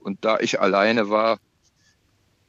und 0.00 0.24
da 0.24 0.38
ich 0.40 0.60
alleine 0.60 1.10
war 1.10 1.38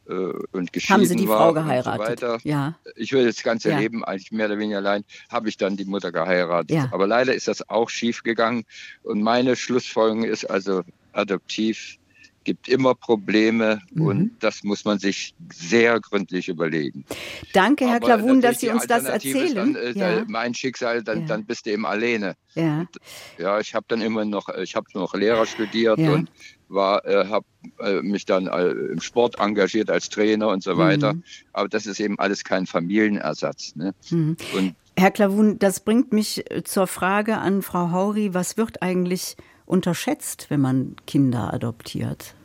äh, 0.07 0.13
und 0.51 0.71
geschieden 0.73 1.01
Haben 1.01 1.05
Sie 1.05 1.15
die 1.15 1.27
war 1.27 1.37
Frau 1.37 1.53
geheiratet? 1.53 1.99
Und 1.99 2.19
so 2.19 2.27
weiter, 2.27 2.39
ja. 2.43 2.75
Ich 2.95 3.11
würde 3.11 3.27
das 3.27 3.41
ganze 3.43 3.71
ja. 3.71 3.79
Leben 3.79 4.03
eigentlich 4.03 4.31
mehr 4.31 4.47
oder 4.47 4.59
weniger 4.59 4.77
allein, 4.77 5.03
habe 5.29 5.49
ich 5.49 5.57
dann 5.57 5.77
die 5.77 5.85
Mutter 5.85 6.11
geheiratet. 6.11 6.71
Ja. 6.71 6.89
Aber 6.91 7.07
leider 7.07 7.33
ist 7.33 7.47
das 7.47 7.67
auch 7.69 7.89
schief 7.89 8.23
gegangen. 8.23 8.65
Und 9.03 9.21
meine 9.21 9.55
Schlussfolgerung 9.55 10.23
ist 10.23 10.45
also 10.45 10.83
adoptiv 11.13 11.97
gibt 12.45 12.69
immer 12.69 12.95
Probleme 12.95 13.81
mhm. 13.91 14.05
und 14.05 14.31
das 14.39 14.63
muss 14.63 14.85
man 14.85 14.99
sich 14.99 15.35
sehr 15.51 15.99
gründlich 15.99 16.47
überlegen. 16.47 17.03
Danke, 17.53 17.87
Herr 17.87 17.99
Klavun, 17.99 18.39
dass 18.39 18.61
Sie 18.61 18.69
uns 18.69 18.87
das 18.87 19.03
erzählen. 19.03 19.55
Dann, 19.55 19.75
äh, 19.75 19.91
ja. 19.91 20.23
Mein 20.27 20.53
Schicksal, 20.53 21.03
dann, 21.03 21.21
ja. 21.21 21.25
dann 21.25 21.45
bist 21.45 21.65
du 21.65 21.71
eben 21.71 21.85
alleine. 21.85 22.35
Ja, 22.53 22.85
ja 23.37 23.59
ich 23.59 23.75
habe 23.75 23.85
dann 23.89 24.01
immer 24.01 24.23
noch, 24.23 24.47
ich 24.49 24.75
habe 24.75 24.87
noch 24.93 25.13
Lehrer 25.13 25.45
studiert 25.45 25.99
ja. 25.99 26.13
und 26.13 26.31
war, 26.69 27.05
äh, 27.05 27.27
habe 27.27 27.45
äh, 27.79 28.01
mich 28.01 28.25
dann 28.25 28.47
äh, 28.47 28.69
im 28.69 29.01
Sport 29.01 29.39
engagiert 29.39 29.89
als 29.89 30.09
Trainer 30.09 30.49
und 30.49 30.63
so 30.63 30.77
weiter. 30.77 31.13
Mhm. 31.13 31.23
Aber 31.53 31.67
das 31.67 31.85
ist 31.85 31.99
eben 31.99 32.17
alles 32.19 32.43
kein 32.43 32.65
Familienersatz. 32.65 33.75
Ne? 33.75 33.93
Mhm. 34.09 34.37
Herr 34.97 35.11
Klavun, 35.11 35.59
das 35.59 35.81
bringt 35.81 36.13
mich 36.13 36.49
äh, 36.49 36.63
zur 36.63 36.87
Frage 36.87 37.37
an 37.37 37.61
Frau 37.61 37.91
Hauri, 37.91 38.33
was 38.33 38.57
wird 38.57 38.81
eigentlich 38.81 39.35
unterschätzt, 39.65 40.47
wenn 40.49 40.61
man 40.61 40.95
Kinder 41.07 41.53
adoptiert? 41.53 42.35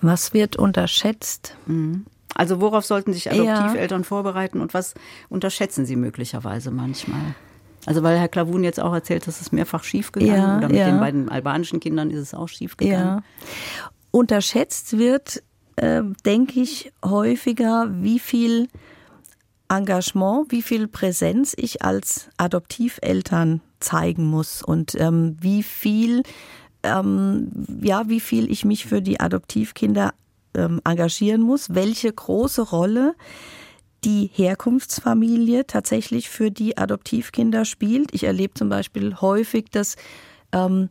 Was 0.00 0.32
wird 0.32 0.56
unterschätzt? 0.56 1.56
Mhm. 1.66 2.06
Also 2.34 2.60
worauf 2.60 2.84
sollten 2.84 3.12
sich 3.12 3.30
Adoptiveltern 3.30 4.02
ja. 4.02 4.06
vorbereiten 4.06 4.60
und 4.60 4.74
was 4.74 4.94
unterschätzen 5.28 5.86
sie 5.86 5.96
möglicherweise 5.96 6.70
manchmal? 6.70 7.34
Also 7.84 8.02
weil 8.02 8.18
Herr 8.18 8.28
Klavun 8.28 8.62
jetzt 8.64 8.80
auch 8.80 8.92
erzählt, 8.92 9.26
dass 9.26 9.40
es 9.40 9.50
mehrfach 9.50 9.82
schiefgegangen 9.82 10.36
ja, 10.36 10.58
oder 10.58 10.68
mit 10.68 10.76
ja. 10.76 10.86
den 10.86 11.00
beiden 11.00 11.28
albanischen 11.28 11.80
Kindern 11.80 12.10
ist 12.10 12.20
es 12.20 12.34
auch 12.34 12.48
schiefgegangen. 12.48 13.18
Ja. 13.18 13.22
Unterschätzt 14.10 14.98
wird, 14.98 15.42
äh, 15.76 16.02
denke 16.24 16.60
ich, 16.60 16.92
häufiger, 17.04 17.88
wie 17.90 18.18
viel 18.18 18.68
Engagement, 19.68 20.50
wie 20.50 20.62
viel 20.62 20.86
Präsenz 20.86 21.54
ich 21.56 21.82
als 21.82 22.28
Adoptiveltern 22.36 23.62
zeigen 23.80 24.26
muss 24.26 24.62
und 24.62 24.94
ähm, 25.00 25.36
wie 25.40 25.62
viel 25.62 26.22
ähm, 26.82 27.50
ja, 27.82 28.08
wie 28.08 28.20
viel 28.20 28.50
ich 28.50 28.64
mich 28.64 28.86
für 28.86 29.02
die 29.02 29.20
Adoptivkinder 29.20 30.14
ähm, 30.54 30.80
engagieren 30.84 31.42
muss, 31.42 31.74
welche 31.74 32.12
große 32.12 32.62
Rolle 32.62 33.14
die 34.04 34.30
Herkunftsfamilie 34.32 35.66
tatsächlich 35.66 36.28
für 36.28 36.50
die 36.50 36.78
Adoptivkinder 36.78 37.64
spielt. 37.64 38.14
Ich 38.14 38.24
erlebe 38.24 38.54
zum 38.54 38.68
Beispiel 38.68 39.16
häufig, 39.20 39.70
dass 39.70 39.96
ähm, 40.52 40.88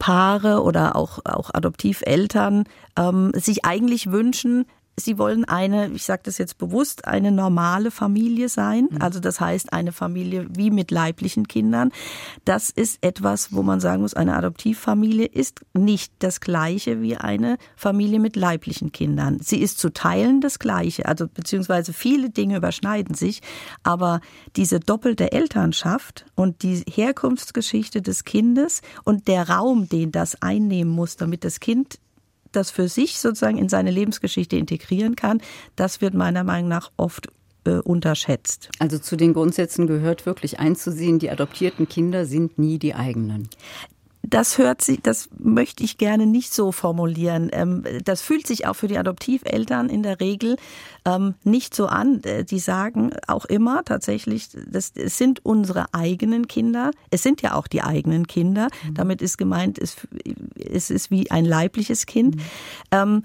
Paare 0.00 0.62
oder 0.62 0.96
auch, 0.96 1.20
auch 1.24 1.50
Adoptiveltern 1.54 2.64
ähm, 2.96 3.30
sich 3.34 3.64
eigentlich 3.64 4.10
wünschen, 4.10 4.66
Sie 4.98 5.18
wollen 5.18 5.44
eine, 5.44 5.88
ich 5.88 6.04
sage 6.04 6.22
das 6.24 6.38
jetzt 6.38 6.58
bewusst, 6.58 7.06
eine 7.06 7.32
normale 7.32 7.90
Familie 7.90 8.48
sein. 8.48 8.88
Mhm. 8.90 9.02
Also 9.02 9.20
das 9.20 9.40
heißt 9.40 9.72
eine 9.72 9.92
Familie 9.92 10.46
wie 10.50 10.70
mit 10.70 10.90
leiblichen 10.90 11.48
Kindern. 11.48 11.92
Das 12.44 12.70
ist 12.70 12.98
etwas, 13.00 13.52
wo 13.52 13.62
man 13.62 13.80
sagen 13.80 14.02
muss, 14.02 14.14
eine 14.14 14.36
Adoptivfamilie 14.36 15.26
ist 15.26 15.60
nicht 15.74 16.12
das 16.18 16.40
gleiche 16.40 17.00
wie 17.00 17.16
eine 17.16 17.58
Familie 17.76 18.20
mit 18.20 18.36
leiblichen 18.36 18.92
Kindern. 18.92 19.38
Sie 19.40 19.58
ist 19.58 19.78
zu 19.78 19.92
Teilen 19.92 20.40
das 20.40 20.58
gleiche, 20.58 21.06
also 21.06 21.26
beziehungsweise 21.28 21.92
viele 21.92 22.30
Dinge 22.30 22.56
überschneiden 22.56 23.14
sich, 23.14 23.40
aber 23.82 24.20
diese 24.56 24.80
doppelte 24.80 25.32
Elternschaft 25.32 26.26
und 26.34 26.62
die 26.62 26.82
Herkunftsgeschichte 26.88 28.02
des 28.02 28.24
Kindes 28.24 28.82
und 29.04 29.28
der 29.28 29.48
Raum, 29.48 29.88
den 29.88 30.12
das 30.12 30.40
einnehmen 30.42 30.92
muss, 30.92 31.16
damit 31.16 31.44
das 31.44 31.60
Kind 31.60 31.98
das 32.52 32.70
für 32.70 32.88
sich 32.88 33.18
sozusagen 33.18 33.58
in 33.58 33.68
seine 33.68 33.90
Lebensgeschichte 33.90 34.56
integrieren 34.56 35.16
kann, 35.16 35.40
das 35.76 36.00
wird 36.00 36.14
meiner 36.14 36.44
Meinung 36.44 36.68
nach 36.68 36.90
oft 36.96 37.28
äh, 37.64 37.78
unterschätzt. 37.78 38.70
Also 38.78 38.98
zu 38.98 39.16
den 39.16 39.34
Grundsätzen 39.34 39.86
gehört 39.86 40.26
wirklich 40.26 40.58
einzusehen, 40.58 41.18
die 41.18 41.30
adoptierten 41.30 41.88
Kinder 41.88 42.24
sind 42.24 42.58
nie 42.58 42.78
die 42.78 42.94
eigenen 42.94 43.48
das 44.30 44.58
hört 44.58 44.82
sich, 44.82 45.00
das 45.02 45.28
möchte 45.38 45.84
ich 45.84 45.96
gerne 45.96 46.26
nicht 46.26 46.52
so 46.52 46.72
formulieren. 46.72 47.48
Ähm, 47.52 47.84
das 48.04 48.20
fühlt 48.20 48.46
sich 48.46 48.66
auch 48.66 48.74
für 48.74 48.88
die 48.88 48.98
Adoptiveltern 48.98 49.88
in 49.88 50.02
der 50.02 50.20
Regel 50.20 50.56
ähm, 51.04 51.34
nicht 51.44 51.74
so 51.74 51.86
an. 51.86 52.22
Äh, 52.24 52.44
die 52.44 52.58
sagen 52.58 53.12
auch 53.26 53.44
immer 53.44 53.84
tatsächlich, 53.84 54.48
das 54.70 54.92
sind 54.94 55.44
unsere 55.44 55.94
eigenen 55.94 56.48
Kinder. 56.48 56.90
Es 57.10 57.22
sind 57.22 57.42
ja 57.42 57.54
auch 57.54 57.66
die 57.66 57.82
eigenen 57.82 58.26
Kinder. 58.26 58.68
Mhm. 58.86 58.94
Damit 58.94 59.22
ist 59.22 59.38
gemeint, 59.38 59.78
es, 59.78 59.96
ist 60.58 61.10
wie 61.10 61.30
ein 61.30 61.44
leibliches 61.44 62.06
Kind. 62.06 62.36
Mhm. 62.36 62.42
Ähm, 62.90 63.22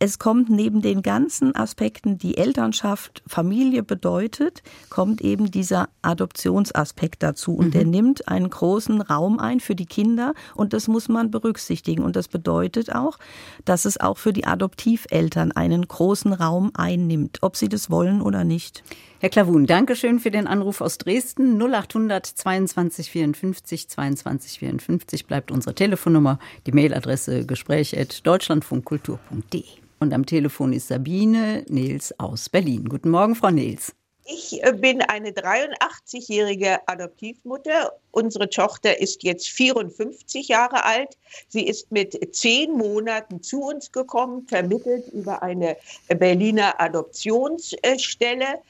es 0.00 0.18
kommt 0.20 0.48
neben 0.48 0.80
den 0.80 1.02
ganzen 1.02 1.56
Aspekten, 1.56 2.18
die 2.18 2.36
Elternschaft, 2.36 3.22
Familie 3.26 3.82
bedeutet, 3.82 4.62
kommt 4.90 5.20
eben 5.22 5.50
dieser 5.50 5.88
Adoptionsaspekt 6.02 7.22
dazu. 7.22 7.56
Und 7.56 7.68
mhm. 7.68 7.70
der 7.72 7.84
nimmt 7.84 8.28
einen 8.28 8.48
großen 8.48 9.00
Raum 9.00 9.40
ein 9.40 9.58
für 9.58 9.74
die 9.74 9.86
Kinder 9.86 10.34
und 10.54 10.72
das 10.72 10.86
muss 10.86 11.08
man 11.08 11.32
berücksichtigen. 11.32 12.04
Und 12.04 12.14
das 12.14 12.28
bedeutet 12.28 12.94
auch, 12.94 13.18
dass 13.64 13.84
es 13.84 13.98
auch 13.98 14.18
für 14.18 14.32
die 14.32 14.46
Adoptiveltern 14.46 15.50
einen 15.52 15.86
großen 15.86 16.32
Raum 16.32 16.70
einnimmt, 16.74 17.38
ob 17.40 17.56
sie 17.56 17.68
das 17.68 17.90
wollen 17.90 18.22
oder 18.22 18.44
nicht. 18.44 18.84
Herr 19.20 19.30
Klavun, 19.30 19.66
danke 19.66 19.96
schön 19.96 20.20
für 20.20 20.30
den 20.30 20.46
Anruf 20.46 20.80
aus 20.80 20.96
Dresden. 20.96 21.60
0800 21.60 22.24
22 22.24 23.10
54 23.10 23.88
22 23.88 24.60
54 24.60 25.26
bleibt 25.26 25.50
unsere 25.50 25.74
Telefonnummer, 25.74 26.38
die 26.66 26.72
Mailadresse 26.72 27.44
gespräch.deutschlandfunkkultur.de. 27.44 29.64
Und 29.98 30.14
am 30.14 30.24
Telefon 30.24 30.72
ist 30.72 30.86
Sabine 30.86 31.64
Nils 31.68 32.16
aus 32.20 32.48
Berlin. 32.48 32.88
Guten 32.88 33.10
Morgen, 33.10 33.34
Frau 33.34 33.50
Nils. 33.50 33.92
Ich 34.30 34.62
äh, 34.62 34.74
bin 34.74 35.00
eine 35.00 35.30
83-jährige 35.30 36.86
Adoptivmutter. 36.86 37.94
Unsere 38.10 38.50
Tochter 38.50 39.00
ist 39.00 39.22
jetzt 39.22 39.48
54 39.48 40.48
Jahre 40.48 40.84
alt. 40.84 41.16
Sie 41.48 41.66
ist 41.66 41.90
mit 41.90 42.36
zehn 42.36 42.72
Monaten 42.72 43.42
zu 43.42 43.62
uns 43.62 43.90
gekommen, 43.90 44.46
vermittelt 44.46 45.08
über 45.14 45.42
eine 45.42 45.78
Berliner 46.08 46.78
Adoptionsstelle. 46.78 48.60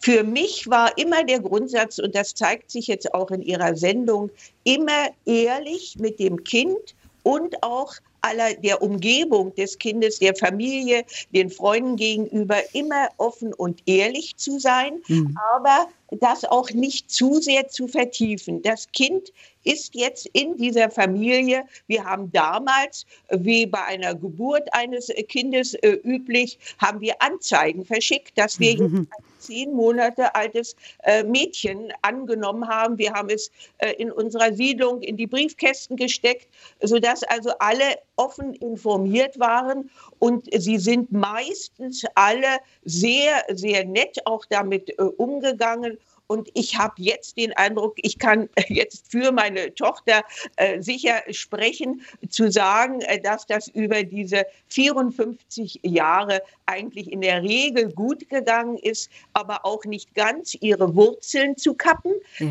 Für 0.00 0.22
mich 0.24 0.68
war 0.68 0.96
immer 0.98 1.24
der 1.24 1.40
Grundsatz, 1.40 1.98
und 1.98 2.14
das 2.14 2.34
zeigt 2.34 2.70
sich 2.70 2.86
jetzt 2.86 3.14
auch 3.14 3.30
in 3.30 3.42
Ihrer 3.42 3.76
Sendung, 3.76 4.30
immer 4.64 5.08
ehrlich 5.26 5.96
mit 5.98 6.18
dem 6.18 6.44
Kind 6.44 6.94
und 7.22 7.62
auch 7.62 7.94
aller 8.22 8.54
der 8.54 8.82
Umgebung 8.82 9.54
des 9.54 9.78
Kindes, 9.78 10.18
der 10.18 10.34
Familie, 10.34 11.04
den 11.34 11.50
Freunden 11.50 11.96
gegenüber 11.96 12.58
immer 12.74 13.08
offen 13.16 13.54
und 13.54 13.82
ehrlich 13.86 14.36
zu 14.36 14.58
sein, 14.58 15.02
mhm. 15.08 15.36
aber 15.54 15.88
das 16.10 16.44
auch 16.44 16.70
nicht 16.70 17.10
zu 17.10 17.40
sehr 17.40 17.68
zu 17.68 17.88
vertiefen. 17.88 18.62
Das 18.62 18.90
Kind 18.92 19.32
ist 19.64 19.94
jetzt 19.94 20.26
in 20.32 20.56
dieser 20.56 20.90
Familie. 20.90 21.64
Wir 21.86 22.04
haben 22.04 22.30
damals, 22.32 23.06
wie 23.30 23.66
bei 23.66 23.82
einer 23.84 24.14
Geburt 24.14 24.72
eines 24.72 25.08
Kindes 25.28 25.74
äh, 25.74 25.98
üblich, 26.04 26.58
haben 26.78 27.00
wir 27.00 27.14
Anzeigen 27.20 27.84
verschickt, 27.84 28.36
dass 28.38 28.58
wir 28.58 28.72
jetzt 28.72 28.80
ein 28.80 29.08
zehn 29.40 29.72
Monate 29.72 30.34
altes 30.34 30.76
äh, 31.02 31.24
Mädchen 31.24 31.92
angenommen 32.02 32.68
haben. 32.68 32.98
Wir 32.98 33.12
haben 33.12 33.30
es 33.30 33.50
äh, 33.78 33.92
in 33.94 34.12
unserer 34.12 34.52
Siedlung 34.52 35.02
in 35.02 35.16
die 35.16 35.26
Briefkästen 35.26 35.96
gesteckt, 35.96 36.48
sodass 36.82 37.22
also 37.24 37.50
alle 37.58 37.98
offen 38.16 38.54
informiert 38.54 39.38
waren. 39.38 39.90
Und 40.18 40.48
sie 40.52 40.78
sind 40.78 41.10
meistens 41.10 42.04
alle 42.14 42.58
sehr, 42.84 43.44
sehr 43.52 43.84
nett 43.84 44.18
auch 44.26 44.44
damit 44.48 44.90
äh, 44.90 45.02
umgegangen. 45.02 45.98
Und 46.30 46.48
ich 46.54 46.78
habe 46.78 46.94
jetzt 46.98 47.38
den 47.38 47.52
Eindruck, 47.54 47.94
ich 47.96 48.20
kann 48.20 48.48
jetzt 48.68 49.10
für 49.10 49.32
meine 49.32 49.74
Tochter 49.74 50.22
äh, 50.54 50.80
sicher 50.80 51.22
sprechen, 51.30 52.02
zu 52.28 52.52
sagen, 52.52 53.00
äh, 53.00 53.20
dass 53.20 53.46
das 53.46 53.66
über 53.66 54.04
diese 54.04 54.46
54 54.68 55.80
Jahre 55.82 56.40
eigentlich 56.66 57.10
in 57.10 57.22
der 57.22 57.42
Regel 57.42 57.92
gut 57.92 58.28
gegangen 58.28 58.78
ist, 58.78 59.10
aber 59.32 59.66
auch 59.66 59.84
nicht 59.84 60.14
ganz 60.14 60.56
ihre 60.60 60.94
Wurzeln 60.94 61.56
zu 61.56 61.74
kappen. 61.74 62.12
Ja. 62.38 62.46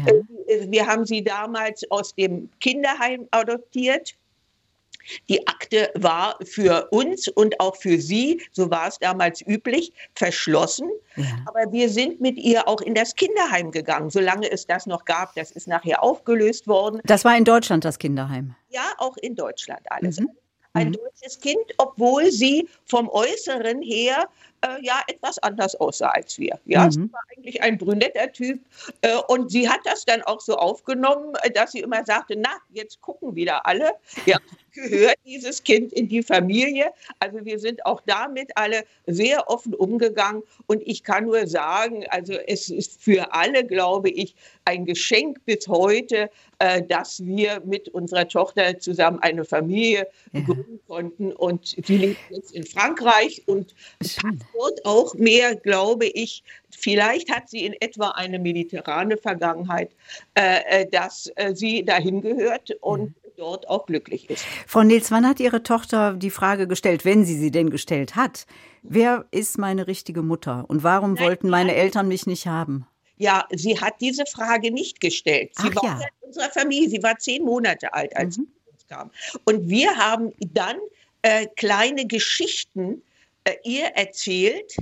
Äh, 0.48 0.70
wir 0.70 0.86
haben 0.86 1.06
sie 1.06 1.24
damals 1.24 1.90
aus 1.90 2.14
dem 2.16 2.50
Kinderheim 2.60 3.30
adoptiert 3.32 4.14
die 5.28 5.48
Akte 5.48 5.92
war 5.96 6.38
für 6.44 6.88
uns 6.92 7.28
und 7.28 7.60
auch 7.60 7.76
für 7.76 8.00
Sie, 8.00 8.42
so 8.52 8.70
war 8.70 8.88
es 8.88 9.00
damals 9.00 9.42
üblich, 9.46 9.94
verschlossen. 10.16 10.90
Ja. 11.16 11.26
Aber 11.46 11.72
wir 11.72 11.90
sind 11.90 12.22
mit 12.22 12.38
ihr 12.38 12.68
auch 12.68 12.82
in 12.82 12.96
das 12.96 13.16
Kinderheim 13.16 13.72
gegangen, 13.72 14.10
solange 14.10 14.52
es 14.52 14.68
das 14.68 14.86
noch 14.86 15.06
gab. 15.06 15.36
Das 15.36 15.52
ist 15.52 15.68
nachher 15.68 16.04
aufgelöst 16.04 16.68
worden. 16.68 17.02
Das 17.06 17.26
war 17.26 17.38
in 17.38 17.46
Deutschland 17.46 17.86
das 17.86 18.00
Kinderheim? 18.00 18.56
Ja, 18.70 18.94
auch 18.98 19.18
in 19.18 19.36
Deutschland 19.36 19.82
alles. 19.90 20.20
Mhm. 20.20 20.30
Ein 20.74 20.90
mhm. 20.90 20.94
deutsches 20.94 21.40
Kind, 21.40 21.58
obwohl 21.78 22.32
sie 22.32 22.68
vom 22.86 23.10
Äußeren 23.10 23.82
her 23.82 24.28
äh, 24.62 24.84
ja 24.86 25.02
etwas 25.08 25.40
anders 25.40 25.76
aussah 25.76 26.10
als 26.10 26.38
wir. 26.38 26.60
Ja, 26.66 26.86
mhm. 26.86 26.92
sie 26.92 27.14
war 27.14 27.22
eigentlich 27.36 27.62
ein 27.62 27.78
brünetter 27.78 28.32
Typ 28.32 28.60
äh, 29.02 29.16
und 29.28 29.52
sie 29.52 29.70
hat 29.70 29.80
das 29.84 30.06
dann 30.06 30.22
auch 30.24 30.42
so 30.42 30.56
aufgenommen, 30.56 31.34
äh, 31.44 31.52
dass 31.52 31.72
sie 31.72 31.80
immer 31.80 32.06
sagte, 32.06 32.36
na, 32.38 32.50
jetzt 32.72 33.02
gucken 33.02 33.36
wieder 33.36 33.66
alle. 33.66 33.92
Ja, 34.26 34.38
gehört 34.72 35.18
dieses 35.26 35.64
Kind 35.64 35.94
in 35.94 36.08
die 36.08 36.24
Familie. 36.24 36.92
Also 37.20 37.44
wir 37.46 37.60
sind 37.60 37.86
auch 37.86 38.02
damit 38.06 38.52
alle 38.56 38.86
sehr 39.08 39.50
offen 39.50 39.74
umgegangen. 39.74 40.44
Und 40.68 40.82
ich 40.86 41.04
kann 41.04 41.26
nur 41.26 41.48
sagen, 41.48 42.06
also 42.10 42.34
es 42.34 42.70
ist 42.70 43.02
für 43.02 43.34
alle, 43.34 43.66
glaube 43.66 44.10
ich, 44.10 44.36
ein 44.66 44.86
Geschenk 44.86 45.44
bis 45.46 45.68
heute, 45.68 46.30
äh, 46.60 46.84
dass 46.84 47.26
wir 47.26 47.62
mit 47.66 47.90
unserer 47.90 48.28
Tochter 48.28 48.80
zusammen 48.80 49.20
eine 49.20 49.46
Familie 49.46 50.08
ja. 50.34 50.42
gründen 50.42 50.80
konnten. 50.88 51.32
Und 51.34 51.76
sie 51.84 51.98
lebt 51.98 52.20
jetzt 52.30 52.52
in 52.52 52.66
Frankreich 52.66 53.44
und 53.48 53.74
dort 54.54 54.86
auch 54.86 55.14
mehr, 55.14 55.56
glaube 55.56 56.06
ich, 56.06 56.44
Vielleicht 56.80 57.30
hat 57.32 57.50
sie 57.50 57.66
in 57.66 57.74
etwa 57.80 58.10
eine 58.12 58.40
mediterrane 58.40 59.18
Vergangenheit, 59.18 59.92
äh, 60.36 60.84
äh 60.84 60.90
dass 60.90 61.32
äh, 61.36 61.54
sie 61.54 61.84
dahin 61.84 62.22
gehört 62.22 62.72
und 62.82 63.16
dort 63.38 63.68
auch 63.70 63.86
glücklich 63.86 64.30
ist. 64.30 64.46
Frau 64.68 64.84
Nils, 64.84 65.12
wann 65.12 65.28
hat 65.28 65.40
Ihre 65.40 65.64
Tochter 65.64 66.14
die 66.14 66.30
Frage 66.30 66.68
gestellt, 66.68 67.06
wenn 67.06 67.26
sie 67.26 67.38
sie 67.38 67.52
denn 67.52 67.70
gestellt 67.70 68.16
hat, 68.16 68.46
wer 68.82 69.26
ist 69.32 69.58
meine 69.58 69.88
richtige 69.88 70.22
Mutter 70.22 70.66
und 70.68 70.84
warum 70.84 71.14
Nein, 71.14 71.26
wollten 71.26 71.50
meine 71.50 71.76
Eltern 71.76 72.08
mich 72.08 72.26
nicht 72.28 72.48
haben? 72.48 72.86
Ja, 73.18 73.46
sie 73.52 73.80
hat 73.80 73.96
diese 74.00 74.26
Frage 74.26 74.72
nicht 74.72 75.02
gestellt. 75.02 75.52
Sie 75.56 75.70
Ach, 75.72 75.76
war 75.76 75.84
ja. 75.84 76.08
in 76.22 76.28
unserer 76.28 76.50
Familie, 76.50 76.90
sie 76.90 77.04
war 77.04 77.18
zehn 77.18 77.44
Monate 77.44 77.94
alt, 77.94 78.16
als 78.16 78.38
mhm. 78.38 78.44
sie 78.44 78.72
uns 78.72 78.88
kam. 78.88 79.12
Und 79.46 79.70
wir 79.70 79.98
haben 79.98 80.32
dann 80.40 80.78
äh, 81.22 81.48
kleine 81.58 82.06
Geschichten 82.06 83.02
ihr 83.64 83.86
erzählt, 83.96 84.76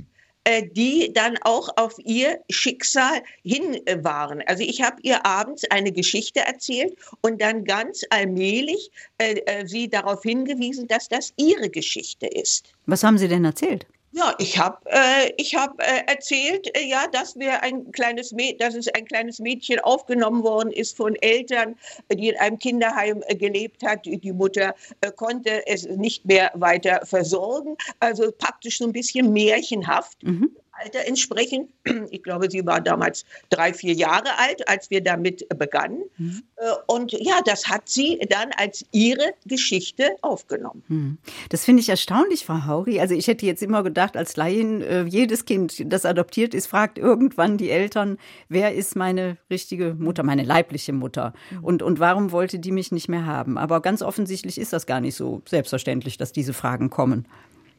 äh, 0.48 0.66
die 0.66 1.12
dann 1.12 1.36
auch 1.42 1.68
auf 1.76 1.94
ihr 1.98 2.38
Schicksal 2.48 3.22
hin 3.42 3.86
äh, 3.86 4.02
waren. 4.02 4.42
Also 4.46 4.62
ich 4.62 4.80
habe 4.80 4.96
ihr 5.02 5.26
abends 5.26 5.64
eine 5.70 5.92
Geschichte 5.92 6.40
erzählt 6.40 6.96
und 7.20 7.42
dann 7.42 7.64
ganz 7.64 8.02
allmählich 8.08 8.90
äh, 9.18 9.40
äh, 9.44 9.66
sie 9.66 9.90
darauf 9.90 10.22
hingewiesen, 10.22 10.88
dass 10.88 11.08
das 11.08 11.34
ihre 11.36 11.68
Geschichte 11.68 12.26
ist. 12.26 12.72
Was 12.86 13.02
haben 13.02 13.18
Sie 13.18 13.28
denn 13.28 13.44
erzählt? 13.44 13.86
Ja, 14.12 14.34
ich 14.38 14.58
habe 14.58 14.78
äh, 14.86 15.32
ich 15.36 15.54
hab, 15.54 15.80
äh, 15.80 16.04
erzählt, 16.06 16.74
äh, 16.76 16.86
ja, 16.86 17.06
dass 17.12 17.36
wir 17.36 17.62
ein 17.62 17.92
kleines 17.92 18.34
dass 18.58 18.74
es 18.74 18.88
ein 18.88 19.04
kleines 19.04 19.38
Mädchen 19.38 19.80
aufgenommen 19.80 20.42
worden 20.42 20.72
ist 20.72 20.96
von 20.96 21.14
Eltern, 21.16 21.76
die 22.10 22.28
in 22.28 22.36
einem 22.38 22.58
Kinderheim 22.58 23.22
äh, 23.26 23.34
gelebt 23.34 23.82
hat. 23.82 24.06
Die 24.06 24.32
Mutter 24.32 24.74
äh, 25.02 25.12
konnte 25.12 25.66
es 25.66 25.84
nicht 25.84 26.24
mehr 26.24 26.50
weiter 26.54 27.04
versorgen, 27.04 27.76
also 28.00 28.32
praktisch 28.32 28.78
so 28.78 28.86
ein 28.86 28.92
bisschen 28.92 29.32
märchenhaft. 29.32 30.22
Mhm. 30.22 30.56
Alter 30.82 31.06
entsprechen. 31.06 31.68
Ich 32.10 32.22
glaube, 32.22 32.50
sie 32.50 32.64
war 32.64 32.80
damals 32.80 33.24
drei, 33.50 33.74
vier 33.74 33.92
Jahre 33.92 34.38
alt, 34.38 34.66
als 34.68 34.88
wir 34.90 35.02
damit 35.02 35.46
begannen. 35.58 36.02
Mhm. 36.16 36.42
Äh, 36.56 36.62
und 36.86 37.12
ja, 37.12 37.40
das 37.44 37.68
hat 37.68 37.88
sie 37.88 38.18
dann 38.30 38.50
als 38.56 38.84
ihre 38.92 39.34
Geschichte 39.46 40.16
aufgenommen. 40.22 40.82
Mhm. 40.88 41.18
Das 41.50 41.64
finde 41.64 41.82
ich 41.82 41.88
erstaunlich, 41.88 42.46
Frau 42.46 42.66
Hauri. 42.66 43.00
Also 43.00 43.14
ich 43.14 43.26
hätte 43.26 43.46
jetzt 43.46 43.62
immer 43.62 43.82
gedacht, 43.82 44.16
als 44.16 44.36
Laien, 44.36 44.80
äh, 44.80 45.04
jedes 45.04 45.44
Kind, 45.44 45.92
das 45.92 46.04
adoptiert 46.04 46.54
ist, 46.54 46.66
fragt 46.66 46.98
irgendwann 46.98 47.58
die 47.58 47.70
Eltern, 47.70 48.16
wer 48.48 48.74
ist 48.74 48.96
meine 48.96 49.36
richtige 49.50 49.94
Mutter, 49.94 50.22
meine 50.22 50.44
leibliche 50.44 50.92
Mutter? 50.92 51.34
Mhm. 51.50 51.64
Und, 51.64 51.82
und 51.82 52.00
warum 52.00 52.32
wollte 52.32 52.58
die 52.58 52.72
mich 52.72 52.92
nicht 52.92 53.08
mehr 53.08 53.26
haben? 53.26 53.58
Aber 53.58 53.82
ganz 53.82 54.02
offensichtlich 54.02 54.58
ist 54.58 54.72
das 54.72 54.86
gar 54.86 55.00
nicht 55.00 55.14
so 55.14 55.42
selbstverständlich, 55.46 56.16
dass 56.16 56.32
diese 56.32 56.52
Fragen 56.52 56.90
kommen. 56.90 57.26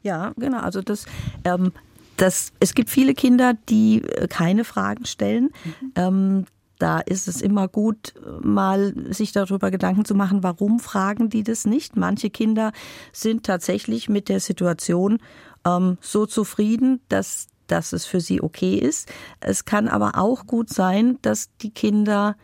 Ja, 0.04 0.34
genau. 0.38 0.60
Also 0.60 0.82
das 0.82 1.06
ähm, 1.44 1.74
das, 2.20 2.52
es 2.60 2.76
gibt 2.76 2.90
viele 2.90 3.14
Kinder, 3.14 3.54
die 3.70 4.04
äh, 4.04 4.28
keine 4.28 4.64
Fragen 4.64 5.06
stellen. 5.06 5.52
Mhm. 5.64 5.92
Ähm, 5.96 6.46
da 6.78 7.00
ist 7.00 7.28
es 7.28 7.42
immer 7.42 7.68
gut, 7.68 8.14
mal 8.42 8.94
sich 9.14 9.34
darüber 9.34 9.70
Gedanken 9.70 10.06
zu 10.06 10.16
machen, 10.16 10.44
warum 10.44 10.80
fragen 10.80 11.30
die 11.30 11.44
das 11.44 11.66
nicht. 11.66 11.98
Manche 11.98 12.30
Kinder 12.30 12.72
sind 13.12 13.46
tatsächlich 13.46 14.08
mit 14.08 14.30
der 14.30 14.40
Situation 14.40 15.20
ähm, 15.66 15.98
so 16.00 16.26
zufrieden, 16.26 17.02
dass, 17.10 17.48
dass 17.68 17.92
es 17.92 18.06
für 18.06 18.22
sie 18.22 18.42
okay 18.42 18.76
ist. 18.76 19.10
Es 19.42 19.66
kann 19.66 19.90
aber 19.90 20.18
auch 20.18 20.48
gut 20.48 20.70
sein, 20.70 21.18
dass 21.22 21.50
die 21.58 21.72
Kinder 21.72 22.38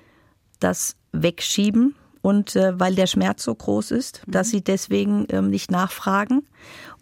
das 0.59 0.97
wegschieben 1.13 1.95
und 2.21 2.57
äh, 2.57 2.78
weil 2.78 2.95
der 2.95 3.07
Schmerz 3.07 3.43
so 3.43 3.55
groß 3.55 3.91
ist, 3.91 4.21
dass 4.28 4.47
mhm. 4.47 4.51
sie 4.51 4.63
deswegen 4.63 5.28
ähm, 5.30 5.49
nicht 5.49 5.71
nachfragen 5.71 6.43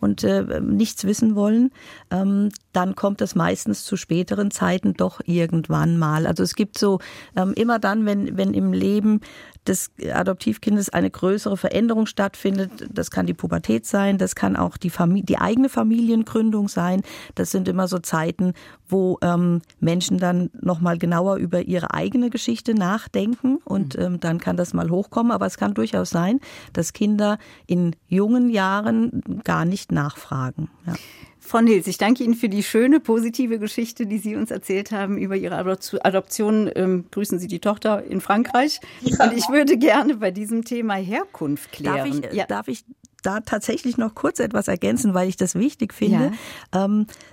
und 0.03 0.23
äh, 0.23 0.59
nichts 0.61 1.05
wissen 1.05 1.35
wollen, 1.35 1.71
ähm, 2.11 2.49
dann 2.73 2.95
kommt 2.95 3.21
es 3.21 3.35
meistens 3.35 3.85
zu 3.85 3.95
späteren 3.95 4.51
Zeiten 4.51 4.93
doch 4.93 5.21
irgendwann 5.25 5.97
mal. 5.97 6.27
Also 6.27 6.43
es 6.43 6.55
gibt 6.55 6.77
so 6.77 6.99
ähm, 7.35 7.53
immer 7.55 7.79
dann, 7.79 8.05
wenn, 8.05 8.37
wenn 8.37 8.53
im 8.53 8.73
Leben 8.73 9.21
des 9.65 9.91
Adoptivkindes 10.13 10.89
eine 10.89 11.09
größere 11.09 11.55
Veränderung 11.55 12.05
stattfindet, 12.05 12.85
das 12.91 13.11
kann 13.11 13.25
die 13.25 13.33
Pubertät 13.33 13.85
sein, 13.85 14.17
das 14.17 14.35
kann 14.35 14.55
auch 14.55 14.75
die, 14.75 14.89
Familie, 14.89 15.23
die 15.23 15.37
eigene 15.37 15.69
Familiengründung 15.69 16.67
sein. 16.67 17.01
Das 17.35 17.51
sind 17.51 17.69
immer 17.69 17.87
so 17.87 17.99
Zeiten, 17.99 18.53
wo 18.89 19.17
ähm, 19.21 19.61
Menschen 19.79 20.17
dann 20.17 20.49
nochmal 20.59 20.97
genauer 20.97 21.37
über 21.37 21.61
ihre 21.61 21.93
eigene 21.93 22.29
Geschichte 22.29 22.73
nachdenken 22.73 23.59
und 23.63 23.97
mhm. 23.97 24.03
ähm, 24.03 24.19
dann 24.19 24.39
kann 24.39 24.57
das 24.57 24.73
mal 24.73 24.89
hochkommen. 24.89 25.31
Aber 25.31 25.45
es 25.45 25.57
kann 25.57 25.73
durchaus 25.73 26.09
sein, 26.09 26.39
dass 26.73 26.91
Kinder 26.91 27.37
in 27.65 27.95
jungen 28.07 28.49
Jahren 28.49 29.21
gar 29.45 29.63
nicht 29.63 29.92
nachfragen. 29.93 30.69
Ja. 30.85 30.93
Frau 31.39 31.59
Nils, 31.59 31.87
ich 31.87 31.97
danke 31.97 32.23
Ihnen 32.23 32.35
für 32.35 32.47
die 32.47 32.63
schöne, 32.63 32.99
positive 32.99 33.59
Geschichte, 33.59 34.05
die 34.05 34.17
Sie 34.17 34.35
uns 34.35 34.49
erzählt 34.49 34.91
haben 34.91 35.17
über 35.17 35.35
Ihre 35.35 35.57
Adoption. 35.57 36.71
Ähm, 36.73 37.05
grüßen 37.11 37.37
Sie 37.37 37.47
die 37.47 37.59
Tochter 37.59 38.03
in 38.03 38.21
Frankreich. 38.21 38.79
Ja. 39.01 39.25
Und 39.25 39.37
ich 39.37 39.49
würde 39.49 39.77
gerne 39.77 40.15
bei 40.15 40.31
diesem 40.31 40.63
Thema 40.63 40.95
Herkunft 40.95 41.71
klären. 41.73 42.21
Darf 42.21 42.31
ich, 42.31 42.33
ja. 42.33 42.45
darf 42.45 42.67
ich 42.69 42.85
da 43.23 43.39
tatsächlich 43.39 43.97
noch 43.97 44.15
kurz 44.15 44.39
etwas 44.39 44.67
ergänzen, 44.67 45.13
weil 45.13 45.27
ich 45.27 45.37
das 45.37 45.55
wichtig 45.55 45.93
finde. 45.93 46.33
Ja. 46.73 46.85
Ähm, 46.85 47.07
äh, 47.09 47.32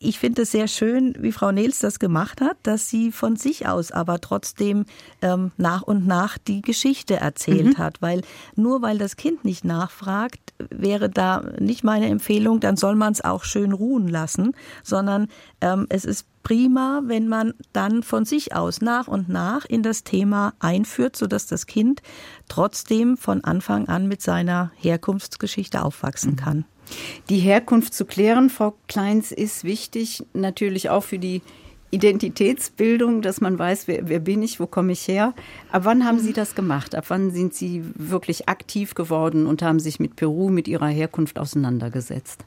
ich 0.00 0.18
finde 0.18 0.42
es 0.42 0.50
sehr 0.50 0.66
schön, 0.66 1.14
wie 1.20 1.30
Frau 1.30 1.52
Nils 1.52 1.78
das 1.78 2.00
gemacht 2.00 2.40
hat, 2.40 2.56
dass 2.64 2.88
sie 2.88 3.12
von 3.12 3.36
sich 3.36 3.68
aus 3.68 3.92
aber 3.92 4.20
trotzdem 4.20 4.86
ähm, 5.22 5.52
nach 5.56 5.82
und 5.82 6.06
nach 6.06 6.36
die 6.36 6.62
Geschichte 6.62 7.16
erzählt 7.16 7.78
mhm. 7.78 7.78
hat, 7.78 8.02
weil 8.02 8.22
nur 8.56 8.82
weil 8.82 8.98
das 8.98 9.16
Kind 9.16 9.44
nicht 9.44 9.64
nachfragt, 9.64 10.54
wäre 10.70 11.08
da 11.08 11.44
nicht 11.60 11.84
meine 11.84 12.08
Empfehlung, 12.08 12.58
dann 12.58 12.76
soll 12.76 12.96
man 12.96 13.12
es 13.12 13.24
auch 13.24 13.44
schön 13.44 13.72
ruhen 13.72 14.08
lassen, 14.08 14.52
sondern 14.82 15.28
ähm, 15.60 15.86
es 15.90 16.04
ist 16.04 16.26
prima, 16.42 17.02
wenn 17.04 17.28
man 17.28 17.54
dann 17.72 18.02
von 18.02 18.24
sich 18.24 18.54
aus 18.54 18.80
nach 18.80 19.06
und 19.06 19.28
nach 19.28 19.64
in 19.64 19.82
das 19.82 20.02
Thema 20.02 20.54
einführt, 20.58 21.16
sodass 21.16 21.46
das 21.46 21.66
Kind 21.66 22.02
trotzdem 22.48 23.16
von 23.16 23.44
Anfang 23.44 23.88
an 23.88 24.08
mit 24.08 24.22
seiner 24.22 24.72
Herkunftsgeschichte 24.76 25.82
aufwachsen 25.82 26.32
mhm. 26.32 26.36
kann. 26.36 26.64
Die 27.28 27.38
Herkunft 27.38 27.94
zu 27.94 28.04
klären, 28.04 28.50
Frau 28.50 28.74
Kleins, 28.88 29.32
ist 29.32 29.64
wichtig, 29.64 30.24
natürlich 30.32 30.90
auch 30.90 31.02
für 31.02 31.18
die 31.18 31.42
Identitätsbildung, 31.90 33.22
dass 33.22 33.40
man 33.40 33.58
weiß, 33.58 33.88
wer, 33.88 34.08
wer 34.08 34.18
bin 34.18 34.42
ich, 34.42 34.60
wo 34.60 34.66
komme 34.66 34.92
ich 34.92 35.06
her. 35.06 35.34
Ab 35.70 35.82
wann 35.84 36.04
haben 36.04 36.18
Sie 36.18 36.32
das 36.32 36.54
gemacht? 36.54 36.94
Ab 36.94 37.06
wann 37.08 37.30
sind 37.30 37.54
Sie 37.54 37.84
wirklich 37.94 38.48
aktiv 38.48 38.94
geworden 38.94 39.46
und 39.46 39.62
haben 39.62 39.78
sich 39.78 40.00
mit 40.00 40.16
Peru, 40.16 40.50
mit 40.50 40.68
Ihrer 40.68 40.88
Herkunft 40.88 41.38
auseinandergesetzt? 41.38 42.44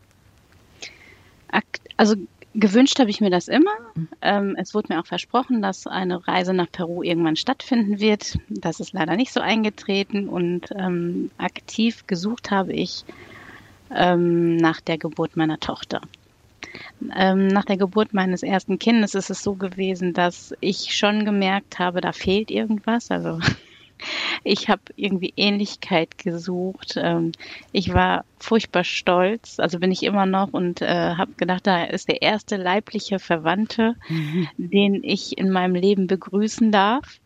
Also 1.98 2.16
gewünscht 2.54 3.00
habe 3.00 3.10
ich 3.10 3.22
mir 3.22 3.30
das 3.30 3.48
immer. 3.48 3.72
Ähm, 4.22 4.56
es 4.58 4.74
wurde 4.74 4.94
mir 4.94 5.02
auch 5.02 5.06
versprochen, 5.06 5.62
dass 5.62 5.86
eine 5.88 6.28
Reise 6.28 6.54
nach 6.54 6.72
Peru 6.72 7.04
irgendwann 7.04 7.36
stattfinden 7.36 8.00
wird. 8.00 8.38
Das 8.50 8.80
ist 8.80 8.94
leider 8.94 9.16
nicht 9.16 9.34
so 9.34 9.40
eingetreten 9.40 10.30
und 10.30 10.70
ähm, 10.78 11.32
aktiv 11.38 12.08
gesucht 12.08 12.52
habe 12.52 12.74
ich 12.74 13.04
ähm, 13.96 14.58
nach 14.58 14.82
der 14.82 14.98
Geburt 14.98 15.38
meiner 15.38 15.60
Tochter. 15.60 16.02
Ähm, 17.16 17.48
nach 17.48 17.66
der 17.66 17.78
Geburt 17.78 18.14
meines 18.14 18.44
ersten 18.44 18.78
Kindes 18.80 19.16
ist 19.16 19.30
es 19.30 19.42
so 19.42 19.56
gewesen, 19.56 20.14
dass 20.14 20.54
ich 20.60 20.96
schon 20.96 21.26
gemerkt 21.26 21.80
habe, 21.80 22.02
da 22.02 22.12
fehlt 22.12 22.52
irgendwas. 22.52 23.10
Also 23.10 23.40
ich 24.44 24.70
habe 24.70 24.82
irgendwie 24.96 25.34
Ähnlichkeit 25.36 26.18
gesucht. 26.18 26.96
Ähm, 26.98 27.32
ich 27.72 27.94
war 27.94 28.26
furchtbar 28.38 28.84
stolz, 28.84 29.60
also 29.60 29.80
bin 29.80 29.92
ich 29.92 30.04
immer 30.04 30.26
noch 30.26 30.54
und 30.54 30.82
äh, 30.82 31.16
habe 31.16 31.34
gedacht, 31.38 31.68
da 31.68 31.86
ist 31.86 32.10
der 32.10 32.22
erste 32.22 32.58
leibliche 32.58 33.20
Verwandte, 33.20 33.96
mhm. 34.08 34.48
den 34.58 35.04
ich 35.04 35.38
in 35.38 35.50
meinem 35.52 35.76
Leben 35.76 36.08
begrüßen 36.08 36.72
darf. 36.72 37.20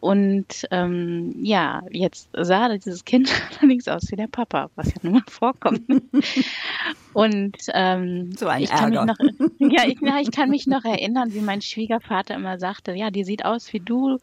Und 0.00 0.66
ähm, 0.70 1.34
ja, 1.42 1.82
jetzt 1.90 2.30
sah 2.32 2.70
dieses 2.70 3.04
Kind 3.04 3.30
allerdings 3.60 3.86
aus 3.86 4.10
wie 4.10 4.16
der 4.16 4.28
Papa, 4.28 4.70
was 4.74 4.88
ja 4.88 5.00
nun 5.02 5.12
mal 5.14 5.22
vorkommt. 5.28 5.82
Und 7.12 7.56
ähm, 7.74 8.32
so 8.32 8.46
ein 8.46 8.62
ich 8.62 8.70
kann 8.70 8.94
Ärger. 8.94 9.14
mich 9.18 9.38
noch, 9.58 9.70
ja, 9.70 9.84
ich, 9.86 10.00
ja, 10.00 10.18
ich 10.20 10.30
kann 10.30 10.48
mich 10.48 10.66
noch 10.66 10.84
erinnern, 10.84 11.34
wie 11.34 11.40
mein 11.40 11.60
Schwiegervater 11.60 12.34
immer 12.34 12.58
sagte, 12.58 12.94
ja, 12.94 13.10
die 13.10 13.24
sieht 13.24 13.44
aus 13.44 13.72
wie 13.74 13.80
du. 13.80 14.18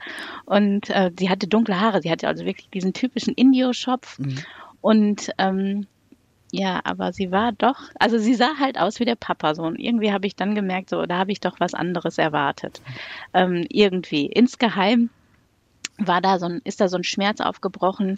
Und 0.46 0.90
äh, 0.90 1.12
sie 1.18 1.30
hatte 1.30 1.48
dunkle 1.48 1.80
Haare, 1.80 2.02
sie 2.02 2.10
hatte 2.10 2.28
also 2.28 2.44
wirklich 2.46 2.70
diesen 2.70 2.94
typischen 2.94 3.36
Indio-Schopf. 3.36 4.18
Mhm. 4.18 4.40
Und 4.82 5.32
ähm, 5.38 5.86
ja, 6.52 6.80
aber 6.86 7.14
sie 7.14 7.32
war 7.32 7.52
doch, 7.52 7.78
also 8.00 8.18
sie 8.18 8.34
sah 8.34 8.58
halt 8.58 8.80
aus 8.80 9.00
wie 9.00 9.06
der 9.06 9.16
Papa 9.16 9.54
so. 9.54 9.64
Und 9.64 9.78
irgendwie 9.78 10.12
habe 10.12 10.26
ich 10.26 10.36
dann 10.36 10.56
gemerkt, 10.56 10.90
so, 10.90 11.06
da 11.06 11.18
habe 11.18 11.32
ich 11.32 11.40
doch 11.40 11.60
was 11.60 11.76
anderes 11.76 12.18
erwartet. 12.18 12.82
Ähm, 13.34 13.66
irgendwie. 13.70 14.26
Insgeheim 14.28 15.10
war 15.98 16.22
da 16.22 16.40
so 16.40 16.46
ein, 16.46 16.62
ist 16.64 16.82
da 16.82 16.88
so 16.88 16.98
ein 16.98 17.04
Schmerz 17.04 17.42
aufgebrochen. 17.42 18.16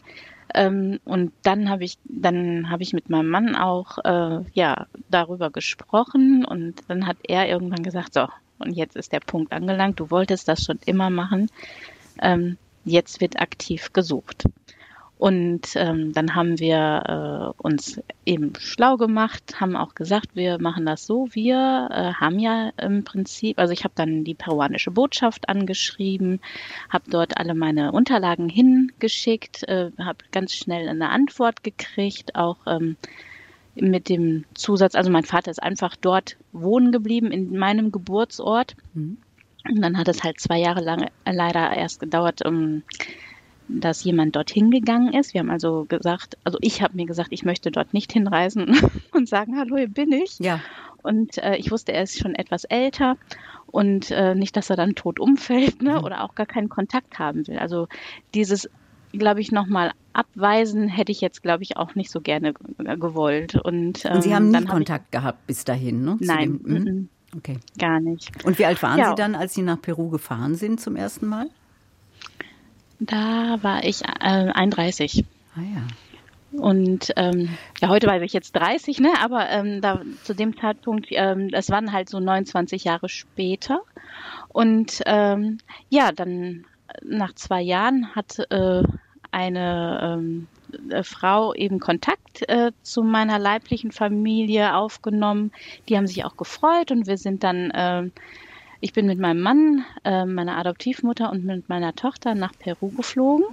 Ähm, 0.53 0.99
und 1.05 1.31
dann 1.43 1.69
habe 1.69 1.83
ich, 1.83 1.97
dann 2.05 2.69
habe 2.69 2.83
ich 2.83 2.93
mit 2.93 3.09
meinem 3.09 3.29
Mann 3.29 3.55
auch 3.55 3.99
äh, 4.03 4.43
ja 4.53 4.87
darüber 5.09 5.51
gesprochen 5.51 6.43
und 6.43 6.75
dann 6.87 7.05
hat 7.05 7.17
er 7.23 7.47
irgendwann 7.47 7.83
gesagt, 7.83 8.13
so 8.13 8.27
und 8.59 8.73
jetzt 8.73 8.95
ist 8.95 9.13
der 9.13 9.21
Punkt 9.21 9.53
angelangt. 9.53 9.99
Du 9.99 10.11
wolltest 10.11 10.47
das 10.47 10.63
schon 10.63 10.79
immer 10.85 11.09
machen. 11.09 11.49
Ähm, 12.21 12.57
jetzt 12.83 13.21
wird 13.21 13.39
aktiv 13.39 13.93
gesucht. 13.93 14.43
Und 15.19 15.75
ähm, 15.75 16.13
dann 16.13 16.33
haben 16.33 16.59
wir 16.59 17.53
äh, 17.57 17.61
uns 17.61 18.01
eben 18.25 18.53
schlau 18.57 18.95
gemacht, 18.95 19.59
haben 19.59 19.75
auch 19.75 19.93
gesagt, 19.93 20.29
wir 20.33 20.61
machen 20.61 20.85
das 20.85 21.05
so. 21.05 21.27
Wir 21.33 21.89
äh, 21.91 22.13
haben 22.13 22.39
ja 22.39 22.71
im 22.81 23.03
Prinzip, 23.03 23.59
also 23.59 23.73
ich 23.73 23.83
habe 23.83 23.93
dann 23.97 24.23
die 24.23 24.33
peruanische 24.33 24.91
Botschaft 24.91 25.49
angeschrieben, 25.49 26.39
habe 26.89 27.11
dort 27.11 27.37
alle 27.37 27.53
meine 27.53 27.91
Unterlagen 27.91 28.47
hingeschickt, 28.47 29.67
äh, 29.67 29.91
habe 29.99 30.19
ganz 30.31 30.53
schnell 30.53 30.87
eine 30.87 31.09
Antwort 31.09 31.65
gekriegt, 31.65 32.35
auch 32.35 32.59
ähm, 32.65 32.95
mit 33.75 34.07
dem 34.07 34.45
Zusatz, 34.53 34.95
also 34.95 35.11
mein 35.11 35.25
Vater 35.25 35.51
ist 35.51 35.61
einfach 35.61 35.97
dort 35.97 36.37
wohnen 36.53 36.93
geblieben 36.93 37.33
in 37.33 37.57
meinem 37.57 37.91
Geburtsort. 37.91 38.77
Mhm. 38.93 39.17
Und 39.69 39.81
dann 39.81 39.97
hat 39.97 40.07
es 40.07 40.23
halt 40.23 40.39
zwei 40.39 40.59
Jahre 40.59 40.81
lang 40.81 41.09
leider 41.25 41.75
erst 41.75 41.99
gedauert, 41.99 42.45
um 42.45 42.83
dass 43.69 44.03
jemand 44.03 44.35
dorthin 44.35 44.71
gegangen 44.71 45.13
ist. 45.13 45.33
Wir 45.33 45.39
haben 45.39 45.51
also 45.51 45.85
gesagt, 45.87 46.37
also 46.43 46.57
ich 46.61 46.81
habe 46.81 46.95
mir 46.95 47.05
gesagt, 47.05 47.29
ich 47.31 47.45
möchte 47.45 47.71
dort 47.71 47.93
nicht 47.93 48.11
hinreisen 48.11 48.75
und 49.13 49.29
sagen, 49.29 49.57
hallo, 49.57 49.77
hier 49.77 49.87
bin 49.87 50.11
ich. 50.11 50.39
Ja. 50.39 50.59
Und 51.01 51.37
äh, 51.37 51.55
ich 51.55 51.71
wusste, 51.71 51.93
er 51.93 52.03
ist 52.03 52.19
schon 52.19 52.35
etwas 52.35 52.65
älter 52.65 53.17
und 53.67 54.11
äh, 54.11 54.35
nicht, 54.35 54.57
dass 54.57 54.69
er 54.69 54.75
dann 54.75 54.95
tot 54.95 55.19
umfällt 55.19 55.81
ne, 55.81 55.93
mhm. 55.93 56.03
oder 56.03 56.23
auch 56.23 56.35
gar 56.35 56.45
keinen 56.45 56.69
Kontakt 56.69 57.19
haben 57.19 57.47
will. 57.47 57.59
Also 57.59 57.87
dieses, 58.33 58.69
glaube 59.13 59.39
ich, 59.39 59.51
nochmal 59.51 59.91
abweisen 60.13 60.87
hätte 60.87 61.11
ich 61.11 61.21
jetzt, 61.21 61.41
glaube 61.43 61.63
ich, 61.63 61.77
auch 61.77 61.95
nicht 61.95 62.11
so 62.11 62.19
gerne 62.19 62.53
gewollt. 62.53 63.55
Und, 63.55 64.03
ähm, 64.05 64.11
und 64.13 64.23
Sie 64.23 64.35
haben 64.35 64.49
nie 64.49 64.65
Kontakt 64.65 65.05
ich, 65.05 65.11
gehabt 65.11 65.47
bis 65.47 65.63
dahin, 65.63 66.03
ne? 66.03 66.17
Nein. 66.19 66.59
Dem, 66.63 66.83
mhm. 66.83 67.09
Okay. 67.37 67.59
Gar 67.77 67.99
nicht. 67.99 68.43
Und 68.43 68.57
wie 68.57 68.65
alt 68.65 68.81
waren 68.81 68.97
ja. 68.97 69.09
Sie 69.09 69.15
dann, 69.15 69.35
als 69.35 69.53
Sie 69.53 69.61
nach 69.61 69.79
Peru 69.79 70.09
gefahren 70.09 70.55
sind 70.55 70.81
zum 70.81 70.95
ersten 70.95 71.27
Mal? 71.27 71.47
Da 72.99 73.57
war 73.61 73.83
ich 73.83 74.03
äh, 74.03 74.51
31. 74.51 75.25
Ah 75.55 75.61
ja. 75.61 75.87
Und 76.51 77.13
ähm, 77.15 77.49
ja, 77.79 77.89
heute 77.89 78.07
weiß 78.07 78.23
ich 78.23 78.33
jetzt 78.33 78.53
30, 78.53 78.99
ne? 78.99 79.11
Aber 79.21 79.47
ähm, 79.49 79.81
da 79.81 80.01
zu 80.23 80.33
dem 80.33 80.57
Zeitpunkt, 80.57 81.07
ähm, 81.11 81.49
das 81.49 81.69
waren 81.69 81.93
halt 81.93 82.09
so 82.09 82.19
29 82.19 82.83
Jahre 82.85 83.07
später. 83.07 83.81
Und 84.49 85.01
ähm, 85.05 85.59
ja, 85.89 86.11
dann 86.11 86.65
nach 87.03 87.33
zwei 87.35 87.61
Jahren 87.61 88.15
hat 88.15 88.39
äh, 88.49 88.83
eine 89.31 90.17
ähm, 90.17 90.47
äh, 90.89 91.03
Frau 91.03 91.53
eben 91.53 91.79
Kontakt 91.79 92.47
äh, 92.49 92.71
zu 92.81 93.03
meiner 93.03 93.37
leiblichen 93.37 93.91
Familie 93.91 94.75
aufgenommen. 94.75 95.51
Die 95.87 95.97
haben 95.97 96.07
sich 96.07 96.25
auch 96.25 96.35
gefreut 96.35 96.91
und 96.91 97.07
wir 97.07 97.17
sind 97.17 97.43
dann 97.43 97.71
äh, 97.71 98.09
ich 98.81 98.93
bin 98.93 99.05
mit 99.05 99.19
meinem 99.19 99.41
Mann, 99.41 99.85
äh, 100.03 100.25
meiner 100.25 100.57
Adoptivmutter 100.57 101.31
und 101.31 101.45
mit 101.45 101.69
meiner 101.69 101.95
Tochter 101.95 102.35
nach 102.35 102.53
Peru 102.57 102.89
geflogen 102.89 103.45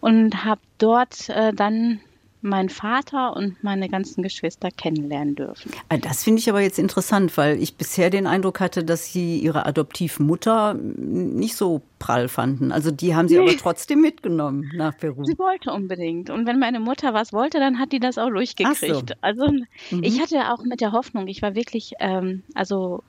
und 0.00 0.44
habe 0.44 0.60
dort 0.78 1.28
äh, 1.28 1.52
dann 1.52 2.00
meinen 2.42 2.68
Vater 2.68 3.34
und 3.34 3.62
meine 3.62 3.88
ganzen 3.88 4.22
Geschwister 4.22 4.70
kennenlernen 4.70 5.34
dürfen. 5.34 5.72
Ah, 5.88 5.96
das 5.96 6.24
finde 6.24 6.38
ich 6.38 6.48
aber 6.48 6.60
jetzt 6.60 6.78
interessant, 6.78 7.36
weil 7.36 7.60
ich 7.60 7.76
bisher 7.76 8.08
den 8.08 8.26
Eindruck 8.26 8.60
hatte, 8.60 8.84
dass 8.84 9.12
Sie 9.12 9.38
Ihre 9.38 9.66
Adoptivmutter 9.66 10.74
nicht 10.74 11.56
so 11.56 11.82
prall 11.98 12.28
fanden. 12.28 12.72
Also 12.72 12.90
die 12.90 13.14
haben 13.14 13.28
Sie 13.28 13.36
nee. 13.36 13.42
aber 13.42 13.56
trotzdem 13.56 14.00
mitgenommen 14.00 14.70
nach 14.74 14.96
Peru. 14.96 15.24
Sie 15.24 15.38
wollte 15.38 15.72
unbedingt. 15.72 16.30
Und 16.30 16.46
wenn 16.46 16.58
meine 16.58 16.78
Mutter 16.78 17.12
was 17.14 17.32
wollte, 17.32 17.58
dann 17.58 17.78
hat 17.78 17.92
die 17.92 18.00
das 18.00 18.18
auch 18.18 18.30
durchgekriegt. 18.30 19.08
So. 19.08 19.14
Also 19.20 19.50
mhm. 19.90 20.02
ich 20.02 20.20
hatte 20.20 20.52
auch 20.52 20.62
mit 20.62 20.80
der 20.80 20.92
Hoffnung, 20.92 21.26
ich 21.26 21.42
war 21.42 21.54
wirklich, 21.54 21.94
ähm, 21.98 22.42
also 22.54 23.02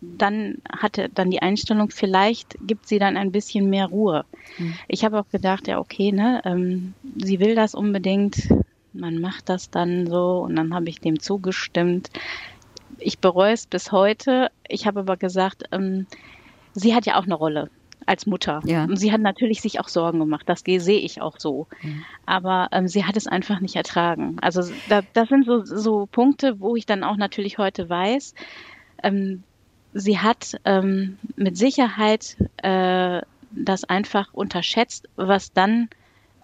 dann 0.00 0.58
hatte 0.70 1.08
dann 1.08 1.30
die 1.30 1.42
Einstellung, 1.42 1.90
vielleicht 1.90 2.56
gibt 2.66 2.86
sie 2.86 2.98
dann 2.98 3.16
ein 3.16 3.32
bisschen 3.32 3.68
mehr 3.70 3.86
Ruhe. 3.86 4.24
Mhm. 4.58 4.74
Ich 4.88 5.04
habe 5.04 5.18
auch 5.18 5.28
gedacht, 5.28 5.68
ja, 5.68 5.78
okay, 5.78 6.12
ne, 6.12 6.40
ähm, 6.44 6.94
sie 7.16 7.40
will 7.40 7.54
das 7.54 7.74
unbedingt, 7.74 8.48
man 8.92 9.20
macht 9.20 9.48
das 9.48 9.70
dann 9.70 10.06
so 10.06 10.40
und 10.40 10.56
dann 10.56 10.74
habe 10.74 10.88
ich 10.88 11.00
dem 11.00 11.20
zugestimmt. 11.20 12.10
Ich 12.98 13.18
bereue 13.18 13.52
es 13.52 13.66
bis 13.66 13.90
heute. 13.90 14.50
Ich 14.68 14.86
habe 14.86 15.00
aber 15.00 15.16
gesagt, 15.16 15.64
ähm, 15.72 16.06
sie 16.74 16.94
hat 16.94 17.06
ja 17.06 17.18
auch 17.18 17.24
eine 17.24 17.34
Rolle 17.34 17.70
als 18.06 18.26
Mutter. 18.26 18.60
Ja. 18.64 18.84
Und 18.84 18.96
sie 18.96 19.12
hat 19.12 19.20
natürlich 19.20 19.60
sich 19.60 19.80
auch 19.80 19.88
Sorgen 19.88 20.18
gemacht. 20.18 20.48
Das 20.48 20.62
sehe 20.64 20.98
ich 20.98 21.20
auch 21.20 21.38
so. 21.38 21.66
Mhm. 21.82 22.04
Aber 22.26 22.68
ähm, 22.72 22.88
sie 22.88 23.04
hat 23.04 23.16
es 23.16 23.26
einfach 23.26 23.60
nicht 23.60 23.76
ertragen. 23.76 24.36
Also 24.40 24.62
da, 24.88 25.02
das 25.12 25.28
sind 25.28 25.46
so, 25.46 25.64
so 25.64 26.06
Punkte, 26.06 26.60
wo 26.60 26.76
ich 26.76 26.86
dann 26.86 27.04
auch 27.04 27.16
natürlich 27.16 27.58
heute 27.58 27.88
weiß, 27.88 28.34
ähm, 29.02 29.42
sie 29.92 30.18
hat 30.18 30.58
ähm, 30.64 31.18
mit 31.36 31.56
Sicherheit 31.56 32.36
äh, 32.58 33.22
das 33.50 33.84
einfach 33.84 34.32
unterschätzt, 34.32 35.08
was 35.16 35.52
dann 35.52 35.88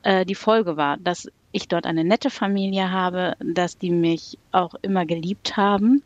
äh, 0.02 0.24
die 0.24 0.34
Folge 0.34 0.76
war, 0.76 0.96
dass 0.98 1.28
ich 1.52 1.68
dort 1.68 1.86
eine 1.86 2.04
nette 2.04 2.30
Familie 2.30 2.90
habe, 2.90 3.34
dass 3.40 3.78
die 3.78 3.90
mich 3.90 4.38
auch 4.52 4.74
immer 4.82 5.06
geliebt 5.06 5.56
haben, 5.56 6.02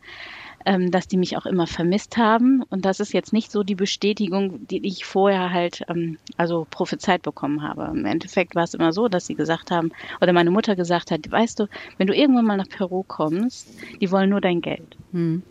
ähm, 0.65 0.93
dass 0.93 1.09
die 1.09 1.17
mich 1.17 1.37
auch 1.37 1.47
immer 1.47 1.67
vermisst 1.67 2.17
haben. 2.17 2.63
Und 2.71 2.85
das 2.85 3.01
ist 3.01 3.13
jetzt 3.13 3.33
nicht 3.33 3.51
so 3.51 3.65
die 3.65 3.75
Bestätigung, 3.75 4.67
die 4.69 4.87
ich 4.87 5.05
vorher 5.05 5.53
halt 5.53 5.83
ähm, 5.89 6.19
also 6.37 6.67
prophezeit 6.71 7.23
bekommen 7.23 7.63
habe. 7.63 7.91
Im 7.93 8.05
Endeffekt 8.07 8.55
war 8.55 8.63
es 8.63 8.75
immer 8.75 8.93
so, 8.93 9.09
dass 9.09 9.27
sie 9.27 9.35
gesagt 9.35 9.73
haben, 9.73 9.91
oder 10.21 10.33
meine 10.33 10.53
Mutter 10.53 10.77
gesagt 10.77 11.11
hat, 11.11 11.29
weißt 11.29 11.59
du, 11.59 11.67
wenn 11.99 12.07
du 12.07 12.15
irgendwann 12.15 12.47
mal 12.47 12.57
nach 12.57 12.69
Peru 12.69 13.03
kommst, 13.03 13.69
die 14.01 14.11
wollen 14.13 14.31
nur 14.31 14.41
dein 14.41 14.61
Geld. 14.61 14.97
Hm. 15.11 15.43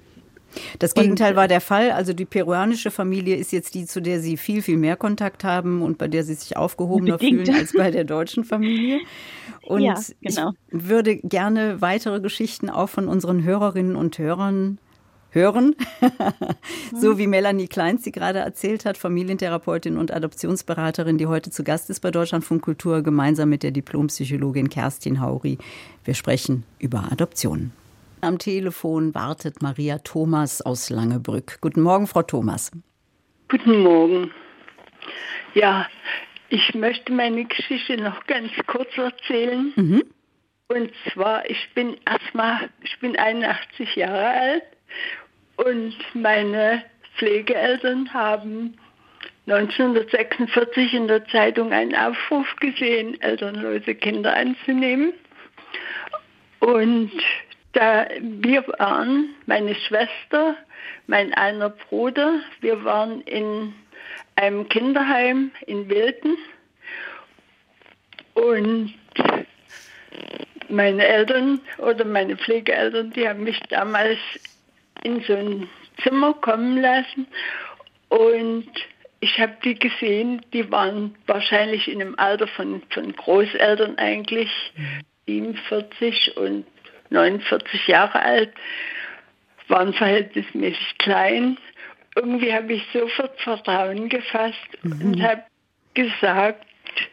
Das 0.79 0.93
Gegenteil 0.93 1.31
und, 1.31 1.37
war 1.37 1.47
der 1.47 1.61
Fall. 1.61 1.91
Also 1.91 2.13
die 2.13 2.25
peruanische 2.25 2.91
Familie 2.91 3.35
ist 3.35 3.51
jetzt 3.51 3.73
die, 3.73 3.85
zu 3.85 4.01
der 4.01 4.19
Sie 4.19 4.37
viel, 4.37 4.61
viel 4.61 4.77
mehr 4.77 4.95
Kontakt 4.95 5.43
haben 5.43 5.81
und 5.81 5.97
bei 5.97 6.07
der 6.07 6.23
Sie 6.23 6.33
sich 6.33 6.57
aufgehobener 6.57 7.17
bedingt. 7.17 7.47
fühlen 7.47 7.59
als 7.59 7.73
bei 7.73 7.91
der 7.91 8.03
deutschen 8.03 8.43
Familie. 8.43 8.99
Und 9.63 9.81
ja, 9.81 9.93
genau. 10.21 10.53
ich 10.71 10.89
würde 10.89 11.17
gerne 11.17 11.81
weitere 11.81 12.19
Geschichten 12.19 12.67
auch 12.67 12.89
von 12.89 13.07
unseren 13.07 13.43
Hörerinnen 13.43 13.95
und 13.95 14.17
Hörern 14.17 14.79
hören. 15.31 15.75
so 16.95 17.17
wie 17.17 17.27
Melanie 17.27 17.67
Kleins 17.67 18.03
sie 18.03 18.11
gerade 18.11 18.39
erzählt 18.39 18.85
hat, 18.85 18.97
Familientherapeutin 18.97 19.97
und 19.97 20.11
Adoptionsberaterin, 20.11 21.17
die 21.17 21.27
heute 21.27 21.49
zu 21.51 21.63
Gast 21.63 21.89
ist 21.89 22.01
bei 22.01 22.11
Deutschlandfunk 22.11 22.61
Kultur, 22.61 23.01
gemeinsam 23.01 23.49
mit 23.49 23.63
der 23.63 23.71
Diplompsychologin 23.71 24.69
Kerstin 24.69 25.21
Hauri. 25.21 25.57
Wir 26.03 26.13
sprechen 26.13 26.63
über 26.79 27.11
Adoptionen. 27.11 27.71
Am 28.23 28.37
Telefon 28.37 29.15
wartet 29.15 29.63
Maria 29.63 29.97
Thomas 29.97 30.61
aus 30.61 30.91
Langebrück. 30.91 31.59
Guten 31.59 31.81
Morgen, 31.81 32.05
Frau 32.05 32.21
Thomas. 32.21 32.71
Guten 33.49 33.79
Morgen. 33.79 34.31
Ja, 35.55 35.87
ich 36.49 36.75
möchte 36.75 37.11
meine 37.11 37.45
Geschichte 37.45 37.97
noch 37.97 38.27
ganz 38.27 38.51
kurz 38.67 38.95
erzählen. 38.95 39.73
Mhm. 39.75 40.03
Und 40.67 40.91
zwar, 41.11 41.49
ich 41.49 41.69
bin 41.73 41.97
erstmal, 42.05 42.69
ich 42.83 42.99
bin 42.99 43.17
81 43.17 43.95
Jahre 43.95 44.27
alt 44.27 44.63
und 45.57 45.95
meine 46.13 46.83
Pflegeeltern 47.17 48.13
haben 48.13 48.77
1946 49.47 50.93
in 50.93 51.07
der 51.07 51.25
Zeitung 51.27 51.73
einen 51.73 51.95
Aufruf 51.95 52.55
gesehen, 52.59 53.19
elternlose 53.19 53.95
Kinder 53.95 54.35
anzunehmen. 54.35 55.13
Und 56.59 57.11
da 57.73 58.07
wir 58.19 58.67
waren, 58.79 59.35
meine 59.45 59.75
Schwester, 59.75 60.55
mein 61.07 61.33
einer 61.33 61.69
Bruder, 61.69 62.41
wir 62.59 62.83
waren 62.83 63.21
in 63.21 63.73
einem 64.35 64.67
Kinderheim 64.69 65.51
in 65.67 65.89
Wilden. 65.89 66.37
Und 68.33 68.93
meine 70.69 71.05
Eltern 71.05 71.61
oder 71.77 72.05
meine 72.05 72.37
Pflegeeltern, 72.37 73.11
die 73.11 73.27
haben 73.27 73.43
mich 73.43 73.59
damals 73.69 74.17
in 75.03 75.21
so 75.21 75.35
ein 75.35 75.69
Zimmer 76.01 76.33
kommen 76.33 76.81
lassen. 76.81 77.27
Und 78.09 78.69
ich 79.19 79.39
habe 79.39 79.55
die 79.63 79.75
gesehen, 79.75 80.41
die 80.53 80.71
waren 80.71 81.15
wahrscheinlich 81.27 81.87
in 81.87 82.01
einem 82.01 82.15
Alter 82.17 82.47
von, 82.47 82.81
von 82.89 83.13
Großeltern 83.13 83.97
eigentlich, 83.97 84.49
47 85.27 86.37
und 86.37 86.65
49 87.11 87.87
Jahre 87.87 88.21
alt, 88.21 88.53
waren 89.67 89.93
verhältnismäßig 89.93 90.97
klein. 90.97 91.57
Irgendwie 92.15 92.53
habe 92.53 92.73
ich 92.73 92.83
sofort 92.91 93.39
Vertrauen 93.41 94.09
gefasst 94.09 94.57
mhm. 94.83 95.01
und 95.01 95.21
habe 95.21 95.43
gesagt, 95.93 96.65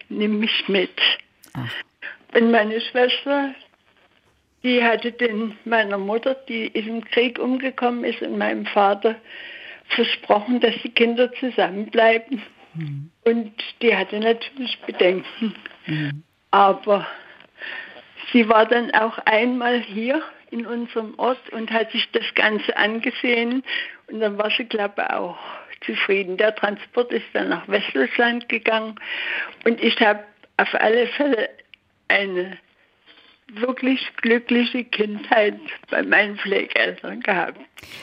nimm 0.09 0.41
mich 0.41 0.69
mit. 0.69 1.01
Ach. 1.55 1.71
Und 2.35 2.51
meine 2.51 2.81
Schwester, 2.81 3.55
die 4.63 4.83
hatte 4.83 5.13
den 5.13 5.57
meiner 5.65 5.99
Mutter, 5.99 6.35
die 6.35 6.67
im 6.67 7.05
Krieg 7.05 7.39
umgekommen 7.39 8.05
ist, 8.05 8.23
und 8.23 8.39
meinem 8.39 8.67
Vater 8.67 9.17
versprochen, 9.89 10.61
dass 10.61 10.75
die 10.83 10.91
Kinder 10.91 11.33
zusammenbleiben. 11.35 12.43
Mhm. 12.75 13.11
Und 13.25 13.53
die 13.81 13.97
hatte 13.97 14.19
natürlich 14.19 14.79
Bedenken. 14.81 15.55
Mhm. 15.87 16.23
Aber 16.51 17.07
sie 18.33 18.49
war 18.49 18.67
dann 18.67 18.91
auch 18.93 19.19
einmal 19.25 19.81
hier 19.81 20.23
in 20.51 20.67
unserem 20.67 21.19
Ort 21.19 21.51
und 21.51 21.71
hat 21.71 21.91
sich 21.93 22.11
das 22.13 22.25
Ganze 22.35 22.77
angesehen. 22.77 23.63
Und 24.07 24.21
dann 24.21 24.39
war 24.39 24.51
sie, 24.51 24.65
glaube 24.65 24.95
ich, 25.03 25.11
auch 25.15 25.39
zufrieden. 25.83 26.37
Der 26.37 26.55
Transport 26.55 27.13
ist 27.13 27.27
dann 27.33 27.51
nach 27.51 27.69
Westdeutschland 27.69 28.49
gegangen. 28.49 28.99
Und 29.65 29.83
ich 29.83 30.01
habe 30.01 30.25
auf 30.57 30.75
alle 30.75 31.07
Fälle 31.09 31.51
eine 32.09 32.59
wirklich 33.55 34.01
glückliche 34.21 34.85
Kindheit 34.85 35.59
bei 35.91 36.03
meinen 36.03 36.37
Pflegeeltern 36.37 37.21
gehabt. 37.21 37.59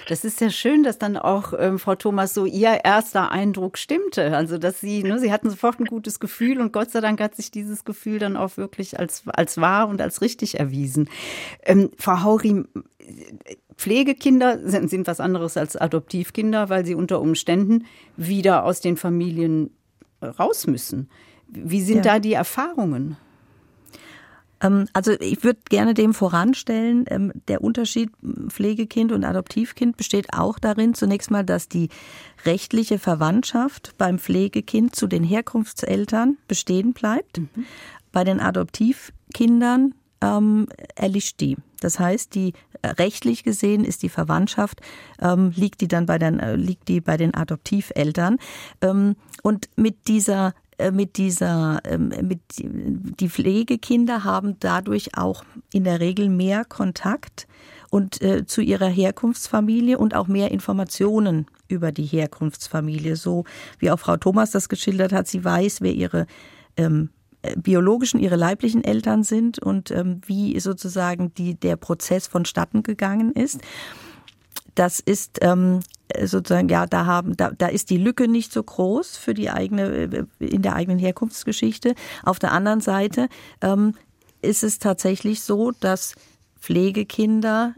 Das 0.08 0.26
ist 0.26 0.42
ja 0.42 0.50
schön, 0.50 0.84
dass 0.84 0.98
dann 0.98 1.18
auch 1.18 1.54
ähm, 1.58 1.78
Frau 1.78 1.96
Thomas 1.96 2.34
so 2.34 2.46
ihr 2.46 2.82
erster 2.84 3.32
Eindruck 3.32 3.78
stimmte. 3.78 4.36
Also 4.36 4.58
dass 4.58 4.82
sie, 4.82 5.04
ne, 5.04 5.20
sie 5.20 5.32
hatten 5.32 5.50
sofort 5.50 5.80
ein 5.80 5.86
gutes 5.86 6.20
Gefühl 6.20 6.60
und 6.60 6.74
Gott 6.74 6.92
sei 6.92 7.02
Dank 7.02 7.22
hat 7.22 7.36
sich 7.36 7.52
dieses 7.52 7.86
Gefühl 7.86 8.20
dann 8.20 8.38
auch 8.38 8.58
wirklich 8.58 9.00
als, 9.00 9.24
als 9.28 9.60
wahr 9.60 9.88
und 9.88 10.02
als 10.02 10.22
richtig 10.22 10.60
erwiesen. 10.60 11.10
Ähm, 11.64 11.92
Frau 11.98 12.24
Hauri, 12.24 12.64
Pflegekinder 13.78 14.60
sind, 14.68 14.90
sind 14.90 15.08
was 15.08 15.20
anderes 15.20 15.58
als 15.58 15.76
Adoptivkinder, 15.76 16.70
weil 16.70 16.86
sie 16.86 16.96
unter 16.96 17.22
Umständen 17.22 17.86
wieder 18.18 18.64
aus 18.64 18.82
den 18.82 18.98
Familien 18.98 19.70
raus 20.22 20.66
müssen. 20.66 21.10
Wie 21.48 21.82
sind 21.82 22.06
ja. 22.06 22.14
da 22.14 22.20
die 22.20 22.34
Erfahrungen? 22.34 23.18
Ähm, 24.66 24.88
also 24.94 25.12
ich 25.20 25.44
würde 25.44 25.60
gerne 25.70 25.94
dem 25.94 26.14
voranstellen, 26.14 27.06
ähm, 27.10 27.32
der 27.48 27.64
Unterschied 27.64 28.12
Pflegekind 28.48 29.12
und 29.12 29.24
Adoptivkind 29.24 29.98
besteht 29.98 30.34
auch 30.34 30.60
darin, 30.60 30.94
zunächst 30.94 31.32
mal, 31.32 31.44
dass 31.44 31.70
die 31.70 31.90
rechtliche 32.46 33.00
Verwandtschaft 33.00 33.96
beim 33.98 34.20
Pflegekind 34.20 34.96
zu 34.96 35.08
den 35.08 35.24
Herkunftseltern 35.24 36.38
bestehen 36.48 36.94
bleibt. 36.94 37.40
Mhm. 37.40 37.66
Bei 38.12 38.24
den 38.24 38.40
Adoptivkindern 38.40 39.94
ähm, 40.22 40.68
erlischt 40.96 41.42
die. 41.42 41.58
Das 41.82 42.00
heißt, 42.00 42.34
die 42.34 42.54
äh, 42.82 42.88
rechtlich 42.88 43.44
gesehen 43.44 43.84
ist 43.84 44.02
die 44.02 44.10
Verwandtschaft 44.10 44.82
ähm, 45.22 45.52
liegt 45.56 45.82
die 45.82 45.88
dann 45.88 46.06
bei 46.06 46.18
den 46.18 46.40
äh, 46.40 46.56
liegt 46.56 46.88
die 46.88 47.02
bei 47.02 47.18
den 47.18 47.34
Adoptiveltern 47.34 48.38
ähm, 48.82 49.16
und 49.44 49.70
mit 49.76 50.08
dieser 50.08 50.54
mit 50.92 51.18
dieser, 51.18 51.80
ähm, 51.86 52.14
mit, 52.22 52.42
die 52.60 53.30
Pflegekinder 53.30 54.24
haben 54.24 54.58
dadurch 54.60 55.18
auch 55.18 55.44
in 55.72 55.84
der 55.84 56.00
Regel 56.00 56.30
mehr 56.30 56.66
Kontakt 56.66 57.48
und 57.90 58.22
äh, 58.22 58.46
zu 58.46 58.62
ihrer 58.62 58.88
Herkunftsfamilie 58.90 59.98
und 59.98 60.16
auch 60.16 60.28
mehr 60.28 60.52
Informationen 60.52 61.46
über 61.68 61.92
die 61.92 62.06
Herkunftsfamilie. 62.06 63.16
So 63.16 63.46
wie 63.80 63.92
auch 63.92 64.00
Frau 64.00 64.18
Thomas 64.18 64.52
das 64.52 64.70
geschildert 64.70 65.14
hat, 65.14 65.28
sie 65.28 65.44
weiß, 65.44 65.82
wer 65.82 65.94
ihre 65.94 66.28
ähm, 66.78 67.10
äh, 67.42 67.56
biologischen, 67.58 68.20
ihre 68.20 68.36
leiblichen 68.36 68.84
Eltern 68.84 69.24
sind 69.24 69.60
und 69.60 69.92
ähm, 69.92 70.22
wie 70.26 70.60
sozusagen 70.60 71.34
die, 71.36 71.56
der 71.56 71.76
Prozess 71.76 72.28
vonstatten 72.28 72.84
gegangen 72.84 73.32
ist. 73.32 73.62
Das 74.76 75.00
ist 75.00 75.40
ähm, 75.42 75.80
sozusagen, 76.24 76.70
ja, 76.70 76.86
da 76.86 77.06
haben, 77.06 77.36
da, 77.36 77.52
da 77.52 77.68
ist 77.68 77.90
die 77.90 77.98
Lücke 77.98 78.28
nicht 78.28 78.52
so 78.52 78.62
groß 78.62 79.18
für 79.18 79.34
die 79.34 79.50
eigene, 79.50 80.28
in 80.40 80.62
der 80.62 80.76
eigenen 80.76 81.00
Herkunftsgeschichte. 81.00 81.96
Auf 82.24 82.40
der 82.40 82.52
anderen 82.52 82.82
Seite 82.82 83.30
ähm, 83.62 83.94
ist 84.42 84.64
es 84.64 84.80
tatsächlich 84.80 85.42
so, 85.42 85.72
dass 85.72 86.16
Pflegekinder 86.60 87.76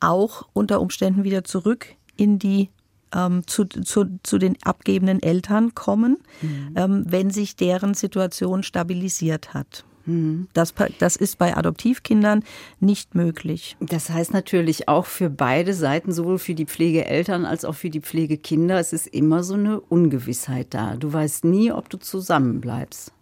auch 0.00 0.48
unter 0.52 0.80
Umständen 0.80 1.24
wieder 1.24 1.44
zurück 1.44 1.86
in 2.16 2.38
die 2.38 2.70
ähm, 3.14 3.46
zu, 3.46 3.64
zu, 3.64 4.04
zu 4.22 4.38
den 4.38 4.56
abgebenden 4.62 5.22
Eltern 5.22 5.74
kommen, 5.74 6.18
mhm. 6.42 6.74
ähm, 6.76 7.04
wenn 7.08 7.30
sich 7.30 7.56
deren 7.56 7.94
Situation 7.94 8.62
stabilisiert 8.62 9.52
hat. 9.52 9.84
Mhm. 10.06 10.48
Das, 10.52 10.74
das 10.98 11.16
ist 11.16 11.38
bei 11.38 11.56
Adoptivkindern 11.56 12.44
nicht 12.80 13.14
möglich. 13.14 13.76
Das 13.80 14.10
heißt 14.10 14.32
natürlich 14.32 14.88
auch 14.88 15.06
für 15.06 15.30
beide 15.30 15.74
Seiten, 15.74 16.12
sowohl 16.12 16.38
für 16.38 16.54
die 16.54 16.66
Pflegeeltern 16.66 17.44
als 17.44 17.64
auch 17.64 17.74
für 17.74 17.90
die 17.90 18.00
Pflegekinder, 18.00 18.78
es 18.78 18.92
ist 18.92 19.06
immer 19.06 19.42
so 19.42 19.54
eine 19.54 19.80
Ungewissheit 19.80 20.68
da. 20.70 20.96
Du 20.96 21.12
weißt 21.12 21.44
nie, 21.44 21.72
ob 21.72 21.88
du 21.88 21.98
zusammenbleibst. 21.98 23.12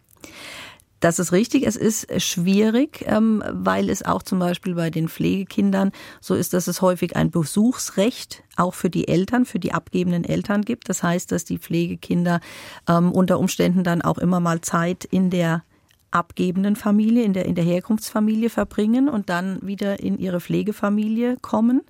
Das 1.01 1.21
ist 1.21 1.31
richtig. 1.31 1.65
Es 1.65 1.77
ist 1.77 2.21
schwierig, 2.21 3.05
ähm, 3.07 3.43
weil 3.53 3.89
es 3.89 4.05
auch 4.05 4.23
zum 4.23 4.41
Beispiel 4.41 4.75
bei 4.75 4.91
den 4.91 5.09
Pflegekindern 5.09 5.93
so 6.21 6.35
ist, 6.35 6.55
dass 6.55 6.67
es 6.67 6.83
häufig 6.83 7.15
ein 7.15 7.31
Besuchsrecht 7.31 8.43
auch 8.57 8.75
für 8.75 8.91
die 8.91 9.07
Eltern, 9.07 9.45
für 9.45 9.61
die 9.61 9.73
abgebenden 9.73 10.25
Eltern 10.25 10.63
gibt. 10.63 10.89
Das 10.89 11.05
heißt, 11.05 11.31
dass 11.31 11.45
die 11.45 11.59
Pflegekinder 11.59 12.41
ähm, 12.89 13.13
unter 13.13 13.39
Umständen 13.39 13.85
dann 13.85 14.03
auch 14.03 14.19
immer 14.19 14.41
mal 14.41 14.61
Zeit 14.61 15.05
in 15.05 15.31
der 15.31 15.63
abgebenden 16.11 16.77
Familie, 16.77 17.25
in 17.25 17.33
der, 17.33 17.45
in 17.45 17.55
der 17.55 17.65
Herkunftsfamilie 17.65 18.51
verbringen 18.51 19.09
und 19.09 19.29
dann 19.29 19.59
wieder 19.63 20.01
in 20.01 20.19
ihre 20.19 20.41
Pflegefamilie 20.41 21.37
kommen. 21.43 21.83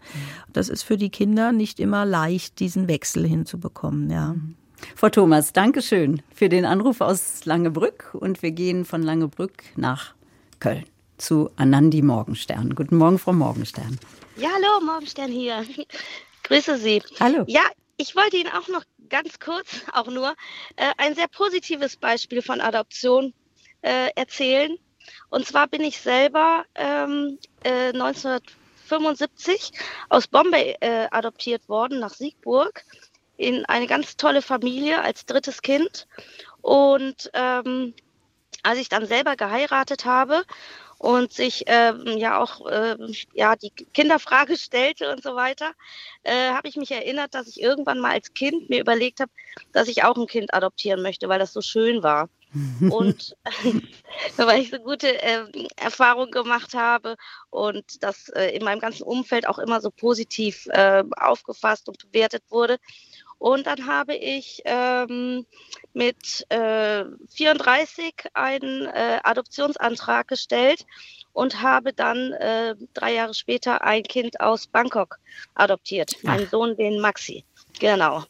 Das 0.53 0.69
ist 0.69 0.83
für 0.83 0.97
die 0.97 1.11
Kinder 1.11 1.53
nicht 1.53 1.81
immer 1.81 2.05
leicht, 2.05 2.59
diesen 2.61 2.89
Wechsel 2.89 3.27
hinzubekommen, 3.27 4.11
ja. 4.11 4.35
Frau 4.95 5.09
Thomas, 5.09 5.53
danke 5.53 5.83
schön 5.83 6.23
für 6.33 6.49
den 6.49 6.65
Anruf 6.65 7.01
aus 7.01 7.45
Langebrück 7.45 8.11
und 8.15 8.43
wir 8.43 8.53
gehen 8.53 8.85
von 8.85 9.03
Langebrück 9.03 9.65
nach 9.77 10.15
Köln 10.61 10.85
zu 11.19 11.51
Anandi 11.57 12.01
Morgenstern. 12.03 12.75
Guten 12.75 12.97
Morgen, 12.97 13.19
Frau 13.19 13.33
Morgenstern. 13.33 13.99
Ja, 14.37 14.49
hallo, 14.55 14.85
Morgenstern 14.85 15.31
hier. 15.31 15.65
Grüße 16.45 16.79
Sie. 16.79 17.03
Hallo. 17.21 17.45
Ja, 17.49 17.63
ich 17.97 18.15
wollte 18.15 18.37
Ihnen 18.37 18.53
auch 18.53 18.69
noch 18.69 18.85
ganz 19.11 19.39
kurz, 19.41 19.83
auch 19.93 20.07
nur, 20.07 20.35
äh, 20.77 20.93
ein 20.99 21.15
sehr 21.15 21.29
positives 21.29 21.97
Beispiel 21.97 22.43
von 22.43 22.61
Adoption 22.61 23.35
äh, 23.83 24.11
erzählen. 24.15 24.77
Und 25.31 25.47
zwar 25.47 25.67
bin 25.69 25.83
ich 25.83 26.01
selber 26.01 26.65
ähm, 26.75 27.39
äh, 27.63 27.93
1975 27.93 29.73
aus 30.09 30.27
Bombay 30.27 30.77
äh, 30.81 31.07
adoptiert 31.11 31.69
worden 31.69 32.01
nach 32.01 32.15
Siegburg 32.15 32.85
in 33.37 33.65
eine 33.67 33.87
ganz 33.87 34.17
tolle 34.17 34.43
Familie 34.43 35.03
als 35.03 35.25
drittes 35.27 35.63
Kind. 35.63 36.07
Und 36.61 37.31
ähm, 37.35 37.95
als 38.63 38.79
ich 38.79 38.89
dann 38.89 39.07
selber 39.07 39.37
geheiratet 39.37 40.05
habe 40.05 40.45
und 40.99 41.33
sich 41.33 41.65
ähm, 41.67 42.19
ja 42.19 42.41
auch 42.41 42.67
äh, 42.67 42.97
ja 43.33 43.55
die 43.57 43.71
Kinderfrage 43.71 44.57
stellte 44.59 45.13
und 45.13 45.23
so 45.23 45.37
weiter, 45.37 45.73
äh, 46.25 46.51
habe 46.51 46.69
ich 46.69 46.77
mich 46.77 46.91
erinnert, 46.91 47.35
dass 47.35 47.47
ich 47.47 47.61
irgendwann 47.61 48.01
mal 48.01 48.13
als 48.13 48.35
Kind 48.35 48.69
mir 48.69 48.81
überlegt 48.81 49.21
habe, 49.21 49.31
dass 49.73 49.89
ich 49.89 50.05
auch 50.05 50.17
ein 50.17 50.27
Kind 50.27 50.53
adoptieren 50.53 51.03
möchte, 51.03 51.29
weil 51.29 51.39
das 51.39 51.53
so 51.53 51.61
schön 51.61 52.03
war 52.03 52.29
und 52.81 53.37
weil 54.37 54.63
ich 54.63 54.71
so 54.71 54.79
gute 54.79 55.23
äh, 55.23 55.45
Erfahrungen 55.77 56.31
gemacht 56.31 56.75
habe 56.75 57.17
und 57.51 58.03
das 58.03 58.29
äh, 58.31 58.57
in 58.57 58.65
meinem 58.65 58.81
ganzen 58.81 59.03
Umfeld 59.03 59.47
auch 59.47 59.59
immer 59.59 59.81
so 59.81 59.91
positiv 59.91 60.67
äh, 60.69 61.05
aufgefasst 61.17 61.89
und 61.89 61.99
bewertet 61.99 62.43
wurde. 62.49 62.79
Und 63.39 63.67
dann 63.69 63.87
habe 63.87 64.17
ich 64.17 64.63
ähm, 64.65 65.47
mit 65.93 66.45
äh, 66.51 67.05
34 67.31 68.15
einen 68.35 68.87
äh, 68.87 69.21
Adoptionsantrag 69.23 70.27
gestellt 70.27 70.85
und 71.33 71.63
habe 71.63 71.93
dann 71.93 72.33
äh, 72.33 72.75
drei 72.95 73.15
Jahre 73.15 73.35
später 73.35 73.85
ein 73.85 74.03
Kind 74.03 74.41
aus 74.41 74.67
Bangkok 74.67 75.19
adoptiert. 75.55 76.17
Mein 76.23 76.49
Sohn, 76.49 76.77
den 76.77 77.01
Maxi. 77.01 77.45
Genau. 77.79 78.25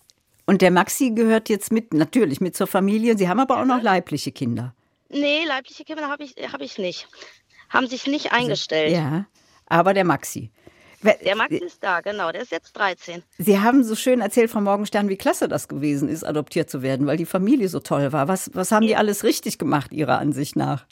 Und 0.48 0.62
der 0.62 0.70
Maxi 0.70 1.10
gehört 1.10 1.50
jetzt 1.50 1.70
mit, 1.70 1.92
natürlich 1.92 2.40
mit 2.40 2.56
zur 2.56 2.66
Familie. 2.66 3.18
Sie 3.18 3.28
haben 3.28 3.38
aber 3.38 3.60
auch 3.60 3.66
noch 3.66 3.82
leibliche 3.82 4.32
Kinder. 4.32 4.74
Nee, 5.10 5.44
leibliche 5.46 5.84
Kinder 5.84 6.08
habe 6.08 6.24
ich, 6.24 6.36
hab 6.50 6.62
ich 6.62 6.78
nicht. 6.78 7.06
Haben 7.68 7.86
sich 7.86 8.06
nicht 8.06 8.32
eingestellt. 8.32 8.92
Ja, 8.92 9.26
aber 9.66 9.92
der 9.92 10.04
Maxi. 10.04 10.50
Der 11.02 11.36
Maxi 11.36 11.58
ist 11.58 11.82
da, 11.84 12.00
genau. 12.00 12.32
Der 12.32 12.40
ist 12.40 12.50
jetzt 12.50 12.72
13. 12.72 13.22
Sie 13.36 13.60
haben 13.60 13.84
so 13.84 13.94
schön 13.94 14.22
erzählt, 14.22 14.50
Frau 14.50 14.62
Morgenstern, 14.62 15.10
wie 15.10 15.18
klasse 15.18 15.48
das 15.48 15.68
gewesen 15.68 16.08
ist, 16.08 16.24
adoptiert 16.24 16.70
zu 16.70 16.80
werden, 16.80 17.06
weil 17.06 17.18
die 17.18 17.26
Familie 17.26 17.68
so 17.68 17.80
toll 17.80 18.10
war. 18.14 18.26
Was, 18.26 18.50
was 18.54 18.72
haben 18.72 18.86
die 18.86 18.96
alles 18.96 19.24
richtig 19.24 19.58
gemacht, 19.58 19.92
Ihrer 19.92 20.18
Ansicht 20.18 20.56
nach? 20.56 20.86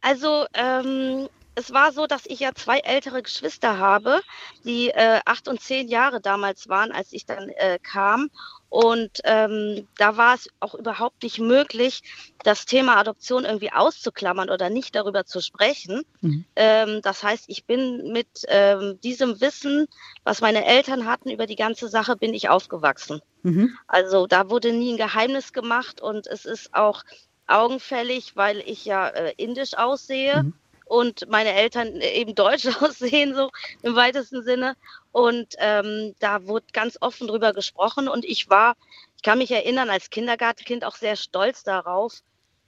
Also, 0.00 0.46
ähm, 0.54 1.28
es 1.56 1.72
war 1.72 1.90
so, 1.90 2.06
dass 2.06 2.24
ich 2.26 2.38
ja 2.38 2.52
zwei 2.54 2.78
ältere 2.78 3.20
Geschwister 3.20 3.78
habe, 3.78 4.20
die 4.64 4.90
äh, 4.90 5.18
acht 5.24 5.48
und 5.48 5.60
zehn 5.60 5.88
Jahre 5.88 6.20
damals 6.20 6.68
waren, 6.68 6.92
als 6.92 7.12
ich 7.12 7.26
dann 7.26 7.48
äh, 7.48 7.80
kam. 7.82 8.30
Und 8.72 9.20
ähm, 9.24 9.86
da 9.98 10.16
war 10.16 10.34
es 10.34 10.48
auch 10.58 10.74
überhaupt 10.74 11.22
nicht 11.22 11.38
möglich, 11.38 12.02
das 12.42 12.64
Thema 12.64 12.96
Adoption 12.96 13.44
irgendwie 13.44 13.70
auszuklammern 13.70 14.48
oder 14.48 14.70
nicht 14.70 14.94
darüber 14.94 15.26
zu 15.26 15.42
sprechen. 15.42 16.00
Mhm. 16.22 16.46
Ähm, 16.56 17.00
das 17.02 17.22
heißt, 17.22 17.44
ich 17.48 17.66
bin 17.66 18.12
mit 18.12 18.28
ähm, 18.48 18.98
diesem 19.04 19.42
Wissen, 19.42 19.88
was 20.24 20.40
meine 20.40 20.64
Eltern 20.64 21.04
hatten 21.04 21.28
über 21.28 21.44
die 21.44 21.56
ganze 21.56 21.88
Sache, 21.88 22.16
bin 22.16 22.32
ich 22.32 22.48
aufgewachsen. 22.48 23.20
Mhm. 23.42 23.76
Also 23.88 24.26
da 24.26 24.48
wurde 24.48 24.72
nie 24.72 24.94
ein 24.94 24.96
Geheimnis 24.96 25.52
gemacht 25.52 26.00
und 26.00 26.26
es 26.26 26.46
ist 26.46 26.72
auch 26.72 27.02
augenfällig, 27.46 28.36
weil 28.36 28.60
ich 28.60 28.86
ja 28.86 29.06
äh, 29.06 29.34
indisch 29.36 29.76
aussehe. 29.76 30.44
Mhm 30.44 30.54
und 30.86 31.28
meine 31.28 31.52
Eltern 31.52 32.00
eben 32.00 32.34
deutsch 32.34 32.66
aussehen, 32.80 33.34
so 33.34 33.50
im 33.82 33.94
weitesten 33.96 34.42
Sinne. 34.42 34.76
Und 35.12 35.54
ähm, 35.58 36.14
da 36.20 36.46
wurde 36.46 36.66
ganz 36.72 36.98
offen 37.00 37.28
drüber 37.28 37.52
gesprochen 37.52 38.08
und 38.08 38.24
ich 38.24 38.48
war, 38.48 38.76
ich 39.16 39.22
kann 39.22 39.38
mich 39.38 39.50
erinnern, 39.50 39.90
als 39.90 40.10
Kindergartenkind 40.10 40.84
auch 40.84 40.96
sehr 40.96 41.16
stolz 41.16 41.64
darauf, 41.64 42.22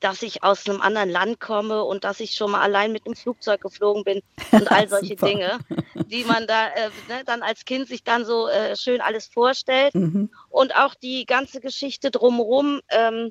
dass 0.04 0.22
ich 0.22 0.42
aus 0.42 0.68
einem 0.68 0.82
anderen 0.82 1.08
Land 1.08 1.40
komme 1.40 1.82
und 1.82 2.04
dass 2.04 2.20
ich 2.20 2.34
schon 2.34 2.50
mal 2.50 2.60
allein 2.60 2.92
mit 2.92 3.06
einem 3.06 3.16
Flugzeug 3.16 3.62
geflogen 3.62 4.04
bin 4.04 4.20
und 4.52 4.70
all 4.70 4.86
solche 4.90 5.16
Dinge, 5.16 5.58
die 5.94 6.24
man 6.24 6.46
da 6.46 6.68
äh, 6.68 6.90
ne, 7.08 7.22
dann 7.24 7.42
als 7.42 7.64
Kind 7.64 7.88
sich 7.88 8.04
dann 8.04 8.26
so 8.26 8.46
äh, 8.48 8.76
schön 8.76 9.00
alles 9.00 9.26
vorstellt. 9.26 9.94
Mhm. 9.94 10.30
Und 10.50 10.76
auch 10.76 10.94
die 10.94 11.24
ganze 11.24 11.60
Geschichte 11.60 12.10
drumherum 12.10 12.80
ähm, 12.90 13.30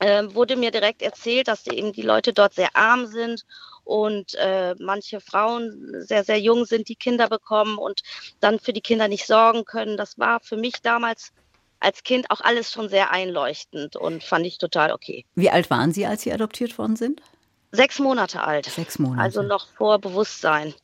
wurde 0.00 0.56
mir 0.56 0.70
direkt 0.70 1.02
erzählt, 1.02 1.48
dass 1.48 1.62
die, 1.62 1.76
eben 1.78 1.92
die 1.92 2.02
Leute 2.02 2.32
dort 2.32 2.54
sehr 2.54 2.74
arm 2.74 3.06
sind 3.06 3.44
und 3.84 4.34
äh, 4.34 4.74
manche 4.78 5.20
Frauen 5.20 5.94
sehr, 6.00 6.24
sehr 6.24 6.40
jung 6.40 6.64
sind, 6.64 6.88
die 6.88 6.96
Kinder 6.96 7.28
bekommen 7.28 7.78
und 7.78 8.02
dann 8.40 8.58
für 8.58 8.72
die 8.72 8.80
Kinder 8.80 9.08
nicht 9.08 9.26
sorgen 9.26 9.64
können. 9.64 9.96
Das 9.96 10.18
war 10.18 10.40
für 10.40 10.56
mich 10.56 10.80
damals 10.82 11.32
als 11.80 12.02
Kind 12.02 12.30
auch 12.30 12.40
alles 12.40 12.72
schon 12.72 12.88
sehr 12.88 13.10
einleuchtend 13.10 13.96
und 13.96 14.24
fand 14.24 14.46
ich 14.46 14.58
total 14.58 14.90
okay. 14.90 15.24
Wie 15.34 15.50
alt 15.50 15.70
waren 15.70 15.92
Sie, 15.92 16.06
als 16.06 16.22
Sie 16.22 16.32
adoptiert 16.32 16.78
worden 16.78 16.96
sind? 16.96 17.20
Sechs 17.72 17.98
Monate 17.98 18.42
alt. 18.42 18.66
Sechs 18.66 18.98
Monate. 18.98 19.22
Also 19.22 19.42
noch 19.42 19.66
vor 19.76 19.98
Bewusstsein. 19.98 20.74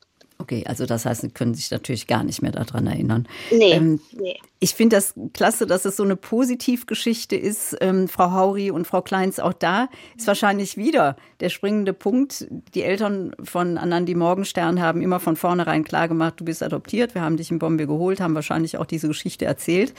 Okay, 0.41 0.65
also 0.67 0.87
das 0.87 1.05
heißt, 1.05 1.21
Sie 1.21 1.29
können 1.29 1.53
sich 1.55 1.71
natürlich 1.71 2.07
gar 2.07 2.25
nicht 2.25 2.41
mehr 2.41 2.53
daran 2.53 2.87
erinnern. 2.87 3.29
Nee, 3.51 3.73
ähm, 3.73 4.01
nee. 4.12 4.39
Ich 4.59 4.75
finde 4.75 4.97
das 4.97 5.12
klasse, 5.35 5.67
dass 5.67 5.85
es 5.85 5.97
so 5.97 6.03
eine 6.03 6.17
Positivgeschichte 6.17 7.37
ist. 7.37 7.77
Ähm, 7.83 8.09
Frau 8.09 8.31
Hauri 8.33 8.71
und 8.71 8.87
Frau 8.87 9.03
Kleins, 9.03 9.39
auch 9.39 9.53
da 9.53 9.89
ist 10.17 10.27
wahrscheinlich 10.27 10.79
wieder 10.79 11.17
der 11.41 11.51
springende 11.51 11.93
Punkt. 11.93 12.47
Die 12.75 12.83
Eltern 12.83 13.33
von 13.43 13.77
Anandi 13.77 14.15
Morgenstern 14.15 14.81
haben 14.81 15.03
immer 15.03 15.21
von 15.21 15.37
vornherein 15.37 15.85
klargemacht, 15.85 16.41
du 16.41 16.47
bist 16.47 16.62
adoptiert, 16.62 17.15
wir 17.15 17.21
haben 17.21 17.37
dich 17.37 17.51
in 17.51 17.59
Bombay 17.59 17.87
geholt, 17.87 18.21
haben 18.21 18.35
wahrscheinlich 18.35 18.79
auch 18.79 18.87
diese 18.87 19.09
Geschichte 19.09 19.45
erzählt. 19.45 19.93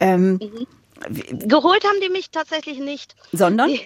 Ähm, 0.00 0.40
mhm. 0.40 0.66
Geholt 1.46 1.84
haben 1.84 2.00
die 2.02 2.08
mich 2.10 2.30
tatsächlich 2.30 2.78
nicht. 2.78 3.14
Sondern? 3.32 3.68
Die, 3.68 3.80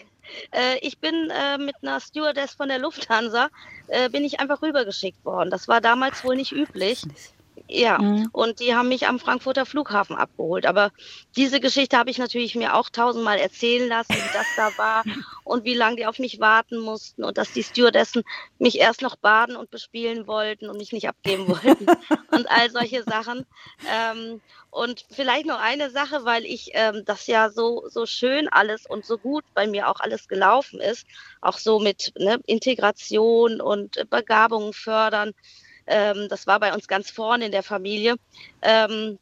äh, 0.52 0.78
ich 0.80 0.98
bin 0.98 1.30
äh, 1.30 1.58
mit 1.58 1.76
einer 1.82 2.00
Stewardess 2.00 2.54
von 2.54 2.68
der 2.68 2.78
Lufthansa, 2.78 3.48
äh, 3.88 4.08
bin 4.08 4.24
ich 4.24 4.40
einfach 4.40 4.62
rübergeschickt 4.62 5.24
worden. 5.24 5.50
Das 5.50 5.68
war 5.68 5.80
damals 5.80 6.24
wohl 6.24 6.36
nicht 6.36 6.52
üblich. 6.52 7.02
Ja, 7.70 7.98
mhm. 7.98 8.30
und 8.32 8.60
die 8.60 8.74
haben 8.74 8.88
mich 8.88 9.06
am 9.06 9.18
Frankfurter 9.18 9.66
Flughafen 9.66 10.16
abgeholt. 10.16 10.64
Aber 10.64 10.90
diese 11.36 11.60
Geschichte 11.60 11.98
habe 11.98 12.10
ich 12.10 12.16
natürlich 12.16 12.54
mir 12.54 12.74
auch 12.74 12.88
tausendmal 12.88 13.38
erzählen 13.38 13.86
lassen, 13.86 14.14
wie 14.14 14.32
das 14.32 14.46
da 14.56 14.70
war 14.78 15.04
und 15.44 15.64
wie 15.64 15.74
lange 15.74 15.96
die 15.96 16.06
auf 16.06 16.18
mich 16.18 16.40
warten 16.40 16.78
mussten 16.78 17.24
und 17.24 17.36
dass 17.36 17.52
die 17.52 17.62
Stewardessen 17.62 18.22
mich 18.58 18.78
erst 18.78 19.02
noch 19.02 19.16
baden 19.16 19.54
und 19.54 19.70
bespielen 19.70 20.26
wollten 20.26 20.70
und 20.70 20.78
mich 20.78 20.92
nicht 20.92 21.08
abgeben 21.08 21.46
wollten 21.46 21.86
und 22.30 22.50
all 22.50 22.70
solche 22.70 23.02
Sachen. 23.02 23.44
Ähm, 23.86 24.40
und 24.70 25.04
vielleicht 25.10 25.46
noch 25.46 25.60
eine 25.60 25.90
Sache, 25.90 26.24
weil 26.24 26.46
ich 26.46 26.70
ähm, 26.72 27.02
das 27.04 27.26
ja 27.26 27.50
so, 27.50 27.84
so 27.88 28.06
schön 28.06 28.48
alles 28.48 28.86
und 28.86 29.04
so 29.04 29.18
gut 29.18 29.44
bei 29.52 29.66
mir 29.66 29.88
auch 29.88 30.00
alles 30.00 30.26
gelaufen 30.28 30.80
ist, 30.80 31.06
auch 31.42 31.58
so 31.58 31.78
mit 31.78 32.12
ne, 32.18 32.38
Integration 32.46 33.60
und 33.60 34.08
Begabungen 34.08 34.72
fördern. 34.72 35.32
Ähm, 35.88 36.28
das 36.28 36.46
war 36.46 36.60
bei 36.60 36.72
uns 36.72 36.86
ganz 36.86 37.10
vorne 37.10 37.46
in 37.46 37.52
der 37.52 37.62
Familie. 37.62 38.16
Ähm, 38.62 39.18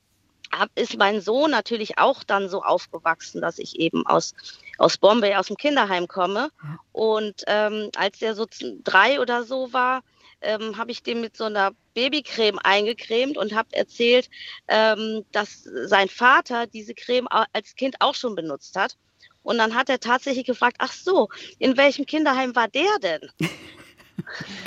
hab, 0.53 0.71
ist 0.75 0.97
mein 0.97 1.21
Sohn 1.21 1.51
natürlich 1.51 1.99
auch 1.99 2.23
dann 2.25 2.49
so 2.49 2.63
aufgewachsen, 2.63 3.41
dass 3.41 3.59
ich 3.59 3.79
eben 3.79 4.07
aus, 4.07 4.35
aus 4.79 4.97
Bombay, 4.99 5.35
aus 5.35 5.49
dem 5.49 5.57
Kinderheim 5.57 6.09
komme. 6.09 6.51
Und 6.93 7.43
ähm, 7.47 7.91
als 7.97 8.19
der 8.19 8.35
so 8.35 8.47
drei 8.85 9.21
oder 9.21 9.45
so 9.45 9.73
war, 9.73 10.03
ähm, 10.43 10.77
habe 10.77 10.91
ich 10.91 11.03
den 11.03 11.21
mit 11.21 11.37
so 11.37 11.45
einer 11.45 11.73
Babycreme 11.95 12.59
eingecremt 12.63 13.39
und 13.39 13.55
habe 13.55 13.69
erzählt, 13.73 14.29
ähm, 14.69 15.25
dass 15.33 15.63
sein 15.65 16.09
Vater 16.09 16.67
diese 16.67 16.95
Creme 16.95 17.27
als 17.53 17.75
Kind 17.75 17.97
auch 18.01 18.15
schon 18.15 18.35
benutzt 18.35 18.77
hat. 18.77 18.97
Und 19.43 19.59
dann 19.59 19.75
hat 19.75 19.89
er 19.89 20.01
tatsächlich 20.01 20.45
gefragt, 20.45 20.77
ach 20.81 20.93
so, 20.93 21.29
in 21.59 21.77
welchem 21.77 22.05
Kinderheim 22.05 22.55
war 22.57 22.69
der 22.69 22.99
denn? 23.01 23.31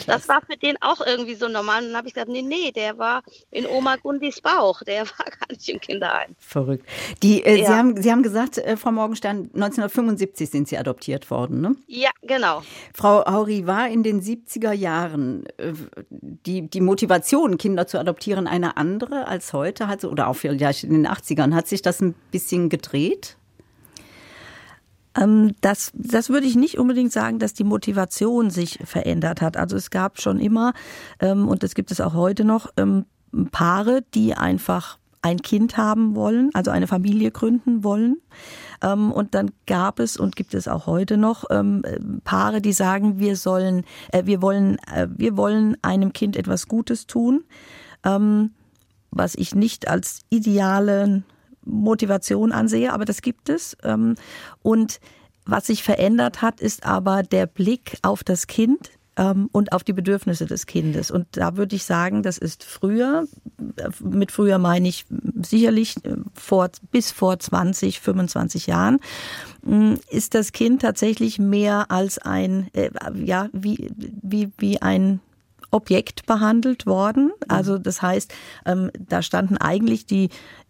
Das 0.07 0.27
war 0.27 0.41
für 0.41 0.57
den 0.57 0.76
auch 0.81 1.01
irgendwie 1.05 1.35
so 1.35 1.47
normal. 1.47 1.81
Und 1.81 1.89
dann 1.89 1.97
habe 1.97 2.07
ich 2.07 2.13
gesagt, 2.13 2.31
nee, 2.31 2.41
nee, 2.41 2.71
der 2.71 2.97
war 2.97 3.23
in 3.51 3.65
Oma 3.65 3.97
Gundis 3.97 4.41
Bauch. 4.41 4.81
Der 4.84 5.01
war 5.05 5.26
gar 5.26 5.47
nicht 5.49 5.67
im 5.69 5.80
Kinderheim. 5.80 6.35
Verrückt. 6.38 6.85
Die, 7.21 7.43
äh, 7.43 7.59
ja. 7.59 7.65
Sie, 7.65 7.73
haben, 7.73 8.01
Sie 8.01 8.11
haben 8.11 8.23
gesagt, 8.23 8.57
äh, 8.57 8.77
Frau 8.77 8.91
Morgenstern, 8.91 9.49
1975 9.53 10.49
sind 10.49 10.67
Sie 10.67 10.77
adoptiert 10.77 11.30
worden, 11.30 11.61
ne? 11.61 11.76
Ja, 11.88 12.11
genau. 12.21 12.63
Frau 12.93 13.26
Hauri, 13.26 13.67
war 13.67 13.88
in 13.89 14.03
den 14.03 14.21
70er 14.21 14.71
Jahren 14.71 15.45
äh, 15.57 15.73
die, 16.09 16.69
die 16.69 16.81
Motivation, 16.81 17.57
Kinder 17.57 17.88
zu 17.88 17.99
adoptieren, 17.99 18.47
eine 18.47 18.77
andere 18.77 19.27
als 19.27 19.53
heute? 19.53 19.88
Also, 19.88 20.09
oder 20.09 20.27
auch 20.27 20.35
vielleicht 20.35 20.84
in 20.84 20.91
den 20.91 21.07
80ern. 21.07 21.53
Hat 21.53 21.67
sich 21.67 21.81
das 21.81 22.01
ein 22.01 22.13
bisschen 22.31 22.69
gedreht? 22.69 23.38
Ähm, 25.15 25.56
das, 25.61 25.91
das 25.94 26.30
würde 26.30 26.48
ich 26.48 26.56
nicht 26.56 26.77
unbedingt 26.77 27.11
sagen, 27.11 27.40
dass 27.40 27.53
die 27.53 27.64
Motivation 27.64 28.49
sich 28.49 28.80
verändert 28.84 29.41
hat. 29.41 29.57
Also 29.57 29.76
es 29.76 29.90
gab 29.90 30.22
schon 30.22 30.40
immer, 30.40 30.73
ähm, 31.19 31.48
und 31.48 31.64
das 31.64 31.76
gibt 31.76 31.91
es 31.91 32.02
auch 32.02 32.14
heute 32.14 32.44
noch, 32.44 32.68
ähm, 32.77 33.06
Paare, 33.52 34.03
die 34.15 34.34
einfach 34.34 34.98
ein 35.22 35.41
Kind 35.41 35.77
haben 35.77 36.15
wollen, 36.15 36.49
also 36.53 36.72
eine 36.72 36.88
Familie 36.88 37.30
gründen 37.30 37.84
wollen. 37.84 38.18
Und 38.81 39.36
dann 39.36 39.52
gab 39.68 39.99
es 39.99 40.15
und 40.15 40.38
gibt 40.38 40.53
es 40.53 40.69
auch 40.69 40.88
heute 40.88 41.18
noch 41.18 41.44
Paare, 42.23 42.61
die 42.61 42.72
sagen, 42.72 43.19
wir 43.19 43.36
sollen, 43.36 43.84
äh, 44.14 44.26
wir 44.26 44.41
wollen, 44.41 44.77
äh, 44.88 45.07
wir 45.14 45.36
wollen 45.36 45.76
einem 45.81 46.14
Kind 46.14 46.38
etwas 46.38 46.69
Gutes 46.69 47.06
tun, 47.06 47.44
was 49.11 49.36
ich 49.36 49.53
nicht 49.53 49.90
als 49.90 50.22
idealen 50.30 51.26
Motivation 51.69 52.51
ansehe, 52.51 52.91
aber 52.93 53.05
das 53.05 53.21
gibt 53.21 53.49
es. 53.49 53.77
Ähm, 53.83 54.15
und 54.61 54.99
was 55.45 55.67
sich 55.67 55.83
verändert 55.83 56.41
hat, 56.41 56.59
ist 56.61 56.85
aber 56.85 57.23
der 57.23 57.47
Blick 57.47 57.97
auf 58.01 58.23
das 58.23 58.47
Kind 58.47 58.91
ähm, 59.19 59.49
und 59.51 59.73
auf 59.73 59.83
die 59.83 59.93
Bedürfnisse 59.93 60.45
des 60.45 60.65
Kindes. 60.65 61.11
Und 61.11 61.27
da 61.31 61.57
würde 61.57 61.75
ich 61.75 61.83
sagen, 61.83 62.23
das 62.23 62.37
ist 62.37 62.63
früher, 62.63 63.27
mit 64.01 64.31
früher 64.31 64.57
meine 64.57 64.87
ich 64.87 65.05
sicherlich 65.41 65.97
äh, 66.05 66.15
vor, 66.33 66.69
bis 66.91 67.11
vor 67.11 67.37
20, 67.37 67.99
25 67.99 68.67
Jahren, 68.67 68.99
mm, 69.63 69.95
ist 70.09 70.35
das 70.35 70.51
Kind 70.53 70.81
tatsächlich 70.81 71.37
mehr 71.37 71.91
als 71.91 72.17
ein, 72.17 72.69
äh, 72.73 72.91
ja, 73.15 73.49
wie, 73.51 73.91
wie, 73.97 74.51
wie 74.57 74.81
ein 74.81 75.19
Objekt 75.71 76.25
behandelt 76.25 76.85
worden. 76.85 77.31
Also 77.47 77.77
das 77.77 78.01
heißt, 78.01 78.33
ähm, 78.65 78.89
da 78.97 79.21
standen 79.21 79.57
eigentlich 79.57 80.05
die 80.05 80.25
äh, 80.25 80.29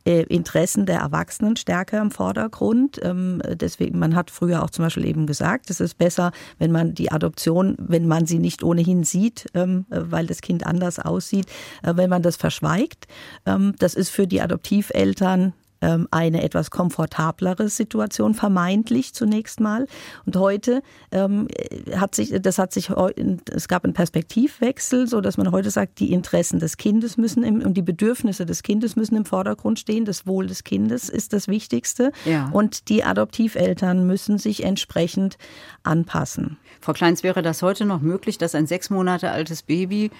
Interessen 0.09 0.85
der 0.85 0.99
Erwachsenen 0.99 1.55
stärker 1.55 2.01
im 2.01 2.11
Vordergrund. 2.11 2.99
Ähm, 3.03 3.41
deswegen, 3.53 3.99
man 3.99 4.15
hat 4.15 4.31
früher 4.31 4.63
auch 4.63 4.69
zum 4.69 4.85
Beispiel 4.85 5.05
eben 5.05 5.27
gesagt, 5.27 5.69
es 5.69 5.79
ist 5.79 5.97
besser, 5.97 6.31
wenn 6.57 6.71
man 6.71 6.93
die 6.93 7.11
Adoption, 7.11 7.75
wenn 7.79 8.07
man 8.07 8.25
sie 8.25 8.39
nicht 8.39 8.63
ohnehin 8.63 9.03
sieht, 9.03 9.47
ähm, 9.53 9.85
weil 9.89 10.25
das 10.27 10.41
Kind 10.41 10.65
anders 10.65 10.99
aussieht, 10.99 11.45
äh, 11.83 11.95
wenn 11.95 12.09
man 12.09 12.21
das 12.21 12.35
verschweigt. 12.35 13.07
Ähm, 13.45 13.75
das 13.79 13.93
ist 13.93 14.09
für 14.09 14.27
die 14.27 14.41
Adoptiveltern 14.41 15.53
eine 15.81 16.43
etwas 16.43 16.71
komfortablere 16.71 17.69
Situation, 17.69 18.33
vermeintlich 18.33 19.13
zunächst 19.13 19.59
mal. 19.59 19.87
Und 20.25 20.35
heute 20.35 20.81
ähm, 21.11 21.47
hat 21.95 22.15
sich, 22.15 22.33
das 22.41 22.57
hat 22.57 22.73
sich, 22.73 22.89
es 22.89 23.67
gab 23.67 23.83
einen 23.83 23.93
Perspektivwechsel, 23.93 25.07
so 25.07 25.21
dass 25.21 25.37
man 25.37 25.51
heute 25.51 25.71
sagt, 25.71 25.99
die 25.99 26.11
Interessen 26.11 26.59
des 26.59 26.77
Kindes 26.77 27.17
müssen 27.17 27.43
im, 27.43 27.61
und 27.61 27.75
die 27.75 27.81
Bedürfnisse 27.81 28.45
des 28.45 28.63
Kindes 28.63 28.95
müssen 28.95 29.15
im 29.15 29.25
Vordergrund 29.25 29.79
stehen. 29.79 30.05
Das 30.05 30.27
Wohl 30.27 30.47
des 30.47 30.63
Kindes 30.63 31.09
ist 31.09 31.33
das 31.33 31.47
Wichtigste. 31.47 32.11
Ja. 32.25 32.49
Und 32.51 32.89
die 32.89 33.03
Adoptiveltern 33.03 34.05
müssen 34.05 34.37
sich 34.37 34.63
entsprechend 34.63 35.37
anpassen. 35.83 36.57
Frau 36.81 36.93
Kleins, 36.93 37.23
wäre 37.23 37.41
das 37.41 37.61
heute 37.61 37.85
noch 37.85 38.01
möglich, 38.01 38.37
dass 38.37 38.55
ein 38.55 38.67
sechs 38.67 38.89
Monate 38.89 39.31
altes 39.31 39.63
Baby 39.63 40.11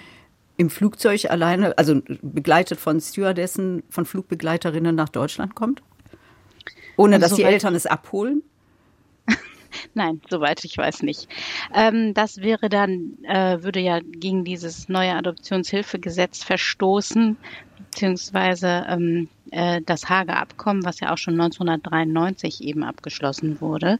im 0.60 0.68
Flugzeug 0.68 1.24
alleine, 1.30 1.78
also 1.78 2.02
begleitet 2.20 2.78
von 2.78 3.00
Stewardessen, 3.00 3.82
von 3.88 4.04
Flugbegleiterinnen 4.04 4.94
nach 4.94 5.08
Deutschland 5.08 5.54
kommt? 5.54 5.82
Ohne 6.98 7.14
also 7.14 7.28
dass 7.28 7.36
die 7.36 7.44
Eltern 7.44 7.74
es 7.74 7.86
abholen? 7.86 8.42
Nein, 9.94 10.20
soweit 10.28 10.62
ich 10.66 10.76
weiß 10.76 11.02
nicht. 11.02 11.28
Ähm, 11.74 12.12
das 12.12 12.42
wäre 12.42 12.68
dann, 12.68 13.16
äh, 13.24 13.62
würde 13.62 13.80
ja 13.80 14.00
gegen 14.00 14.44
dieses 14.44 14.90
neue 14.90 15.14
Adoptionshilfegesetz 15.14 16.44
verstoßen, 16.44 17.38
beziehungsweise 17.78 18.84
ähm, 18.86 19.30
äh, 19.52 19.80
das 19.86 20.10
Hager 20.10 20.36
Abkommen, 20.36 20.84
was 20.84 21.00
ja 21.00 21.10
auch 21.10 21.18
schon 21.18 21.40
1993 21.40 22.62
eben 22.64 22.84
abgeschlossen 22.84 23.62
wurde. 23.62 23.98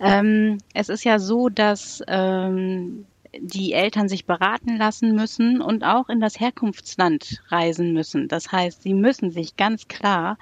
Ähm, 0.00 0.58
es 0.74 0.90
ist 0.90 1.04
ja 1.04 1.18
so, 1.18 1.48
dass 1.48 2.02
ähm, 2.08 3.06
die 3.40 3.72
Eltern 3.72 4.08
sich 4.08 4.26
beraten 4.26 4.76
lassen 4.76 5.14
müssen 5.14 5.60
und 5.60 5.84
auch 5.84 6.08
in 6.08 6.20
das 6.20 6.38
Herkunftsland 6.40 7.42
reisen 7.48 7.92
müssen. 7.92 8.28
Das 8.28 8.52
heißt, 8.52 8.82
sie 8.82 8.94
müssen 8.94 9.30
sich 9.30 9.56
ganz 9.56 9.88
klar 9.88 10.38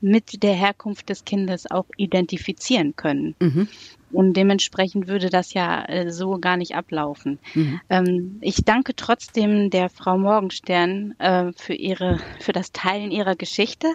mit 0.00 0.42
der 0.42 0.54
Herkunft 0.54 1.08
des 1.08 1.24
Kindes 1.24 1.70
auch 1.70 1.86
identifizieren 1.96 2.94
können. 2.96 3.34
Mhm. 3.40 3.68
Und 4.12 4.34
dementsprechend 4.34 5.08
würde 5.08 5.30
das 5.30 5.52
ja 5.52 5.84
äh, 5.84 6.10
so 6.10 6.38
gar 6.38 6.56
nicht 6.56 6.76
ablaufen. 6.76 7.38
Mhm. 7.54 7.80
Ähm, 7.90 8.38
ich 8.40 8.64
danke 8.64 8.94
trotzdem 8.94 9.68
der 9.70 9.88
Frau 9.88 10.16
Morgenstern 10.16 11.14
äh, 11.18 11.52
für 11.56 11.74
ihre, 11.74 12.20
für 12.40 12.52
das 12.52 12.72
Teilen 12.72 13.10
ihrer 13.10 13.34
Geschichte. 13.34 13.88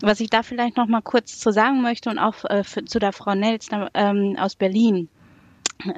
Was 0.00 0.20
ich 0.20 0.28
da 0.28 0.42
vielleicht 0.42 0.76
noch 0.76 0.88
mal 0.88 1.02
kurz 1.02 1.38
zu 1.38 1.52
sagen 1.52 1.82
möchte 1.82 2.10
und 2.10 2.18
auch 2.18 2.44
äh, 2.44 2.64
zu 2.64 2.98
der 2.98 3.12
Frau 3.12 3.34
Nels 3.34 3.68
ähm, 3.94 4.36
aus 4.38 4.56
Berlin 4.56 5.08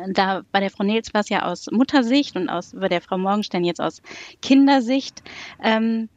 da 0.08 0.42
bei 0.52 0.60
der 0.60 0.70
Frau 0.70 0.84
Nils 0.84 1.12
war 1.14 1.20
es 1.20 1.28
ja 1.28 1.44
aus 1.44 1.66
Muttersicht 1.70 2.36
und 2.36 2.48
aus, 2.48 2.72
bei 2.74 2.88
der 2.88 3.00
Frau 3.00 3.18
Morgenstern 3.18 3.64
jetzt 3.64 3.80
aus 3.80 4.02
Kindersicht. 4.42 5.22
Ähm, 5.62 6.08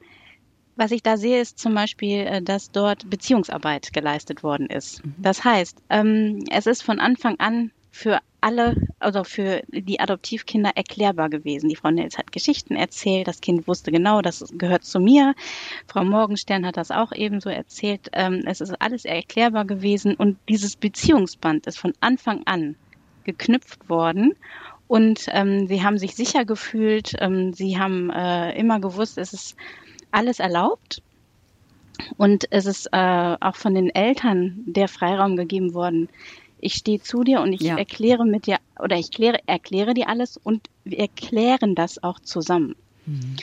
was 0.75 0.91
ich 0.91 1.03
da 1.03 1.17
sehe, 1.17 1.41
ist 1.41 1.59
zum 1.59 1.75
Beispiel, 1.75 2.19
äh, 2.19 2.41
dass 2.41 2.71
dort 2.71 3.09
Beziehungsarbeit 3.09 3.91
geleistet 3.91 4.43
worden 4.43 4.67
ist. 4.67 5.05
Mhm. 5.05 5.15
Das 5.17 5.43
heißt, 5.43 5.77
ähm, 5.89 6.45
es 6.49 6.67
ist 6.67 6.83
von 6.83 6.99
Anfang 6.99 7.37
an 7.39 7.71
für 7.91 8.19
alle, 8.39 8.75
also 8.99 9.25
für 9.25 9.61
die 9.67 9.99
Adoptivkinder 9.99 10.71
erklärbar 10.75 11.29
gewesen. 11.29 11.67
Die 11.67 11.75
Frau 11.75 11.91
Nils 11.91 12.17
hat 12.17 12.31
Geschichten 12.31 12.77
erzählt, 12.77 13.27
das 13.27 13.41
Kind 13.41 13.67
wusste 13.67 13.91
genau, 13.91 14.21
das 14.21 14.45
gehört 14.57 14.85
zu 14.85 14.99
mir. 14.99 15.35
Frau 15.87 16.05
Morgenstern 16.05 16.65
hat 16.65 16.77
das 16.77 16.91
auch 16.91 17.11
ebenso 17.11 17.49
erzählt. 17.49 18.07
Ähm, 18.13 18.43
es 18.45 18.61
ist 18.61 18.81
alles 18.81 19.03
erklärbar 19.03 19.65
gewesen 19.65 20.15
und 20.15 20.37
dieses 20.47 20.77
Beziehungsband 20.77 21.67
ist 21.67 21.77
von 21.77 21.93
Anfang 21.99 22.43
an 22.45 22.77
geknüpft 23.31 23.89
worden. 23.89 24.35
Und 24.87 25.27
ähm, 25.29 25.67
sie 25.67 25.83
haben 25.83 25.97
sich 25.97 26.15
sicher 26.15 26.45
gefühlt, 26.45 27.13
ähm, 27.19 27.53
sie 27.53 27.77
haben 27.77 28.09
äh, 28.09 28.57
immer 28.57 28.79
gewusst, 28.79 29.17
es 29.17 29.33
ist 29.33 29.55
alles 30.11 30.39
erlaubt. 30.39 31.01
Und 32.17 32.45
es 32.51 32.65
ist 32.65 32.87
äh, 32.91 33.35
auch 33.39 33.55
von 33.55 33.75
den 33.75 33.89
Eltern 33.93 34.63
der 34.65 34.87
Freiraum 34.87 35.35
gegeben 35.35 35.73
worden. 35.73 36.09
Ich 36.59 36.73
stehe 36.73 37.01
zu 37.01 37.23
dir 37.23 37.41
und 37.41 37.53
ich 37.53 37.61
ja. 37.61 37.77
erkläre 37.77 38.25
mit 38.25 38.47
dir 38.47 38.57
oder 38.79 38.97
ich 38.97 39.11
kläre, 39.11 39.39
erkläre 39.45 39.93
dir 39.93 40.09
alles 40.09 40.37
und 40.37 40.67
wir 40.83 40.99
erklären 40.99 41.75
das 41.75 42.01
auch 42.01 42.19
zusammen. 42.19 42.75
Mhm. 43.05 43.35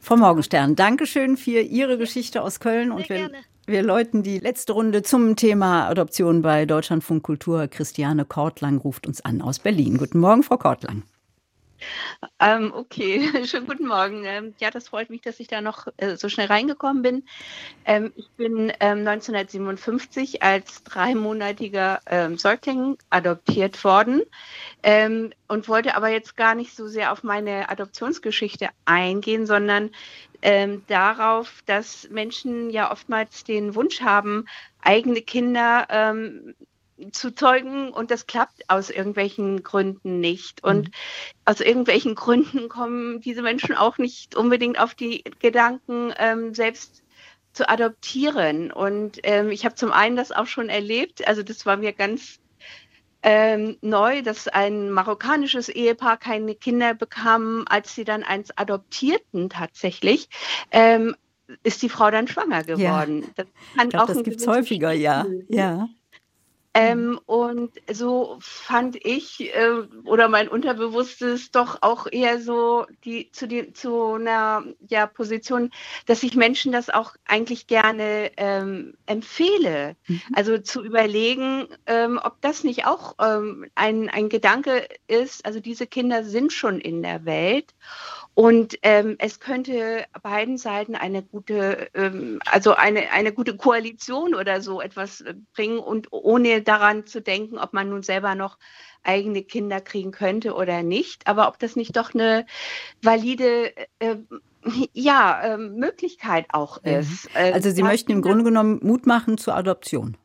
Frau 0.00 0.16
Morgenstern, 0.16 0.76
Dankeschön 0.76 1.36
für 1.36 1.60
Ihre 1.60 1.96
Geschichte 1.96 2.42
aus 2.42 2.60
Köln 2.60 2.88
Sehr 2.88 2.96
und 2.96 3.08
wir 3.08 3.16
gerne. 3.16 3.38
Wir 3.66 3.82
läuten 3.82 4.22
die 4.22 4.40
letzte 4.40 4.74
Runde 4.74 5.02
zum 5.02 5.36
Thema 5.36 5.88
Adoption 5.88 6.42
bei 6.42 6.66
Deutschlandfunk 6.66 7.22
Kultur. 7.22 7.66
Christiane 7.66 8.26
Kortlang 8.26 8.76
ruft 8.76 9.06
uns 9.06 9.24
an 9.24 9.40
aus 9.40 9.58
Berlin. 9.58 9.96
Guten 9.96 10.18
Morgen, 10.18 10.42
Frau 10.42 10.58
Kortlang. 10.58 11.02
Ähm, 12.40 12.72
okay, 12.74 13.30
schönen 13.46 13.66
guten 13.66 13.86
Morgen. 13.86 14.24
Ähm, 14.26 14.54
ja, 14.58 14.70
das 14.70 14.88
freut 14.88 15.08
mich, 15.08 15.22
dass 15.22 15.40
ich 15.40 15.48
da 15.48 15.62
noch 15.62 15.86
äh, 15.96 16.16
so 16.16 16.28
schnell 16.28 16.48
reingekommen 16.48 17.02
bin. 17.02 17.24
Ähm, 17.86 18.12
ich 18.16 18.30
bin 18.32 18.70
1957 18.70 20.34
ähm, 20.34 20.38
als 20.42 20.82
dreimonatiger 20.84 22.00
Säugling 22.36 22.98
adoptiert 23.08 23.82
worden 23.82 24.22
und 25.48 25.68
wollte 25.68 25.96
aber 25.96 26.08
jetzt 26.08 26.36
gar 26.36 26.54
nicht 26.54 26.76
so 26.76 26.86
sehr 26.86 27.12
auf 27.12 27.22
meine 27.22 27.70
Adoptionsgeschichte 27.70 28.68
eingehen, 28.84 29.46
sondern 29.46 29.90
darauf, 30.88 31.62
dass 31.64 32.08
Menschen 32.10 32.68
ja 32.68 32.92
oftmals 32.92 33.44
den 33.44 33.74
Wunsch 33.74 34.02
haben, 34.02 34.46
eigene 34.82 35.22
Kinder 35.22 35.86
zu 37.12 37.34
zeugen 37.34 37.90
und 37.90 38.10
das 38.10 38.26
klappt 38.26 38.68
aus 38.68 38.90
irgendwelchen 38.90 39.62
Gründen 39.62 40.20
nicht. 40.20 40.62
Und 40.62 40.88
mhm. 40.88 40.92
aus 41.44 41.60
irgendwelchen 41.60 42.14
Gründen 42.14 42.68
kommen 42.68 43.20
diese 43.20 43.42
Menschen 43.42 43.74
auch 43.74 43.98
nicht 43.98 44.36
unbedingt 44.36 44.78
auf 44.78 44.94
die 44.94 45.24
Gedanken, 45.40 46.12
ähm, 46.18 46.54
selbst 46.54 47.02
zu 47.52 47.68
adoptieren. 47.68 48.70
Und 48.70 49.18
ähm, 49.22 49.50
ich 49.50 49.64
habe 49.64 49.74
zum 49.74 49.92
einen 49.92 50.16
das 50.16 50.32
auch 50.32 50.46
schon 50.46 50.68
erlebt, 50.68 51.26
also 51.26 51.42
das 51.42 51.66
war 51.66 51.76
mir 51.76 51.92
ganz 51.92 52.40
ähm, 53.24 53.78
neu, 53.80 54.22
dass 54.22 54.48
ein 54.48 54.90
marokkanisches 54.90 55.70
Ehepaar 55.70 56.18
keine 56.18 56.54
Kinder 56.54 56.92
bekam, 56.92 57.64
als 57.68 57.94
sie 57.94 58.04
dann 58.04 58.22
eins 58.22 58.56
adoptierten 58.56 59.48
tatsächlich. 59.48 60.28
Ähm, 60.70 61.16
ist 61.62 61.82
die 61.82 61.88
Frau 61.88 62.10
dann 62.10 62.28
schwanger 62.28 62.64
geworden. 62.64 63.22
Ja. 63.22 63.44
Das, 63.76 63.88
glaub, 63.88 64.06
das 64.06 64.22
gibt 64.22 64.40
es 64.40 64.46
häufiger, 64.46 64.92
ja. 64.92 65.26
ja. 65.48 65.88
Ähm, 66.76 67.20
und 67.26 67.70
so 67.92 68.36
fand 68.40 68.96
ich 68.96 69.54
äh, 69.54 69.86
oder 70.04 70.28
mein 70.28 70.48
Unterbewusstes 70.48 71.52
doch 71.52 71.78
auch 71.82 72.08
eher 72.10 72.40
so 72.40 72.86
die 73.04 73.30
zu 73.30 73.46
die 73.46 73.72
zu 73.72 74.14
einer 74.14 74.64
ja 74.88 75.06
Position, 75.06 75.70
dass 76.06 76.24
ich 76.24 76.34
Menschen 76.34 76.72
das 76.72 76.90
auch 76.90 77.14
eigentlich 77.26 77.68
gerne 77.68 78.32
ähm, 78.36 78.94
empfehle. 79.06 79.94
Mhm. 80.08 80.22
Also 80.32 80.58
zu 80.58 80.84
überlegen, 80.84 81.68
ähm, 81.86 82.18
ob 82.22 82.40
das 82.40 82.64
nicht 82.64 82.86
auch 82.86 83.14
ähm, 83.20 83.66
ein 83.76 84.10
ein 84.10 84.28
Gedanke 84.28 84.88
ist. 85.06 85.46
Also 85.46 85.60
diese 85.60 85.86
Kinder 85.86 86.24
sind 86.24 86.52
schon 86.52 86.80
in 86.80 87.02
der 87.02 87.24
Welt 87.24 87.72
und 88.34 88.78
ähm, 88.82 89.14
es 89.18 89.38
könnte 89.38 90.04
beiden 90.22 90.58
Seiten 90.58 90.96
eine 90.96 91.22
gute, 91.22 91.88
ähm, 91.94 92.40
also 92.44 92.74
eine, 92.74 93.12
eine 93.12 93.32
gute 93.32 93.56
Koalition 93.56 94.34
oder 94.34 94.60
so 94.60 94.80
etwas 94.80 95.20
äh, 95.20 95.34
bringen 95.54 95.78
und 95.78 96.08
ohne 96.10 96.60
daran 96.62 97.06
zu 97.06 97.22
denken, 97.22 97.58
ob 97.58 97.72
man 97.72 97.88
nun 97.88 98.02
selber 98.02 98.34
noch 98.34 98.58
eigene 99.04 99.42
Kinder 99.42 99.80
kriegen 99.80 100.10
könnte 100.10 100.54
oder 100.54 100.82
nicht, 100.82 101.26
aber 101.28 101.46
ob 101.46 101.58
das 101.60 101.76
nicht 101.76 101.96
doch 101.96 102.12
eine 102.12 102.46
valide 103.02 103.72
äh, 104.00 104.16
ja, 104.92 105.40
äh, 105.40 105.58
Möglichkeit 105.58 106.46
auch 106.50 106.82
mhm. 106.82 106.90
ist. 106.90 107.24
Mhm. 107.34 107.52
Also 107.52 107.70
Sie 107.70 107.82
möchten 107.82 108.10
im 108.10 108.22
Grunde 108.22 108.44
genommen 108.44 108.80
Mut 108.82 109.06
machen 109.06 109.38
zur 109.38 109.54
Adoption. 109.54 110.16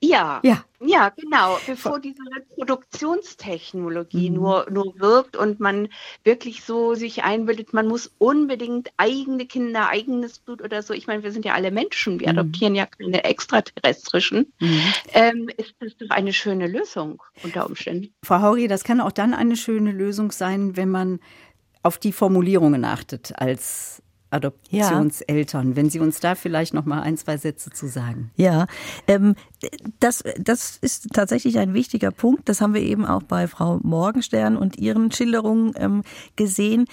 Ja, 0.00 0.40
ja, 0.44 0.64
ja, 0.80 1.08
genau. 1.08 1.58
Bevor 1.66 1.98
diese 1.98 2.22
Reproduktionstechnologie 2.36 4.30
mhm. 4.30 4.36
nur, 4.36 4.66
nur 4.70 4.94
wirkt 4.98 5.36
und 5.36 5.58
man 5.58 5.88
wirklich 6.22 6.62
so 6.62 6.94
sich 6.94 7.24
einbildet, 7.24 7.72
man 7.72 7.88
muss 7.88 8.12
unbedingt 8.18 8.90
eigene 8.96 9.46
Kinder, 9.46 9.88
eigenes 9.88 10.38
Blut 10.38 10.62
oder 10.62 10.82
so. 10.82 10.94
Ich 10.94 11.08
meine, 11.08 11.24
wir 11.24 11.32
sind 11.32 11.44
ja 11.44 11.54
alle 11.54 11.72
Menschen, 11.72 12.20
wir 12.20 12.32
mhm. 12.32 12.38
adoptieren 12.38 12.74
ja 12.76 12.86
keine 12.86 13.24
extraterrestrischen. 13.24 14.52
Mhm. 14.60 14.80
Ähm, 15.14 15.50
ist 15.56 15.74
das 15.80 15.96
doch 15.96 16.10
eine 16.10 16.32
schöne 16.32 16.68
Lösung 16.68 17.20
unter 17.42 17.66
Umständen. 17.66 18.14
Frau 18.22 18.40
Hauri, 18.40 18.68
das 18.68 18.84
kann 18.84 19.00
auch 19.00 19.12
dann 19.12 19.34
eine 19.34 19.56
schöne 19.56 19.90
Lösung 19.90 20.30
sein, 20.30 20.76
wenn 20.76 20.90
man 20.90 21.18
auf 21.82 21.98
die 21.98 22.12
Formulierungen 22.12 22.84
achtet 22.84 23.32
als 23.36 24.02
Adoptionseltern. 24.30 25.70
Ja. 25.70 25.76
Wenn 25.76 25.90
Sie 25.90 26.00
uns 26.00 26.20
da 26.20 26.34
vielleicht 26.34 26.74
noch 26.74 26.84
mal 26.84 27.00
ein, 27.00 27.16
zwei 27.16 27.36
Sätze 27.36 27.70
zu 27.70 27.88
sagen. 27.88 28.30
Ja, 28.36 28.66
ähm, 29.06 29.34
das, 30.00 30.22
das 30.38 30.76
ist 30.76 31.08
tatsächlich 31.12 31.58
ein 31.58 31.74
wichtiger 31.74 32.10
Punkt. 32.10 32.48
Das 32.48 32.60
haben 32.60 32.74
wir 32.74 32.82
eben 32.82 33.06
auch 33.06 33.22
bei 33.22 33.48
Frau 33.48 33.78
Morgenstern 33.82 34.56
und 34.56 34.78
ihren 34.78 35.10
Schilderungen 35.10 35.72
ähm, 35.76 36.02
gesehen. 36.36 36.86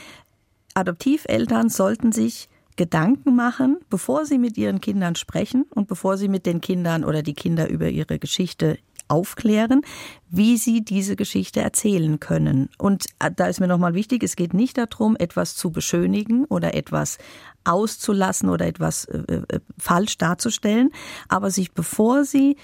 Adoptiveltern 0.74 1.70
sollten 1.70 2.12
sich 2.12 2.50
Gedanken 2.76 3.36
machen, 3.36 3.78
bevor 3.90 4.26
sie 4.26 4.38
mit 4.38 4.58
ihren 4.58 4.82
Kindern 4.82 5.16
sprechen 5.16 5.66
und 5.70 5.88
bevor 5.88 6.18
sie 6.18 6.28
mit 6.28 6.46
den 6.46 6.60
Kindern 6.60 7.06
oder 7.06 7.24
die 7.24 7.34
Kinder 7.34 7.70
über 7.70 7.90
ihre 7.90 8.20
Geschichte 8.20 8.78
aufklären, 9.08 9.82
wie 10.30 10.58
sie 10.58 10.84
diese 10.84 11.16
Geschichte 11.16 11.62
erzählen 11.62 12.20
können. 12.20 12.70
Und 12.78 13.06
äh, 13.20 13.32
da 13.36 13.48
ist 13.48 13.60
mir 13.60 13.68
nochmal 13.68 13.94
wichtig, 13.94 14.24
es 14.24 14.36
geht 14.36 14.54
nicht 14.54 14.78
darum, 14.78 15.16
etwas 15.18 15.56
zu 15.56 15.72
beschönigen 15.72 16.46
oder 16.46 16.74
etwas 16.74 17.18
auszulassen 17.64 18.50
oder 18.50 18.68
etwas 18.68 19.06
äh, 19.06 19.18
äh, 19.18 19.60
falsch 19.78 20.18
darzustellen, 20.18 20.92
aber 21.28 21.52
sich 21.52 21.74
bevor 21.74 22.24
sie 22.24 22.58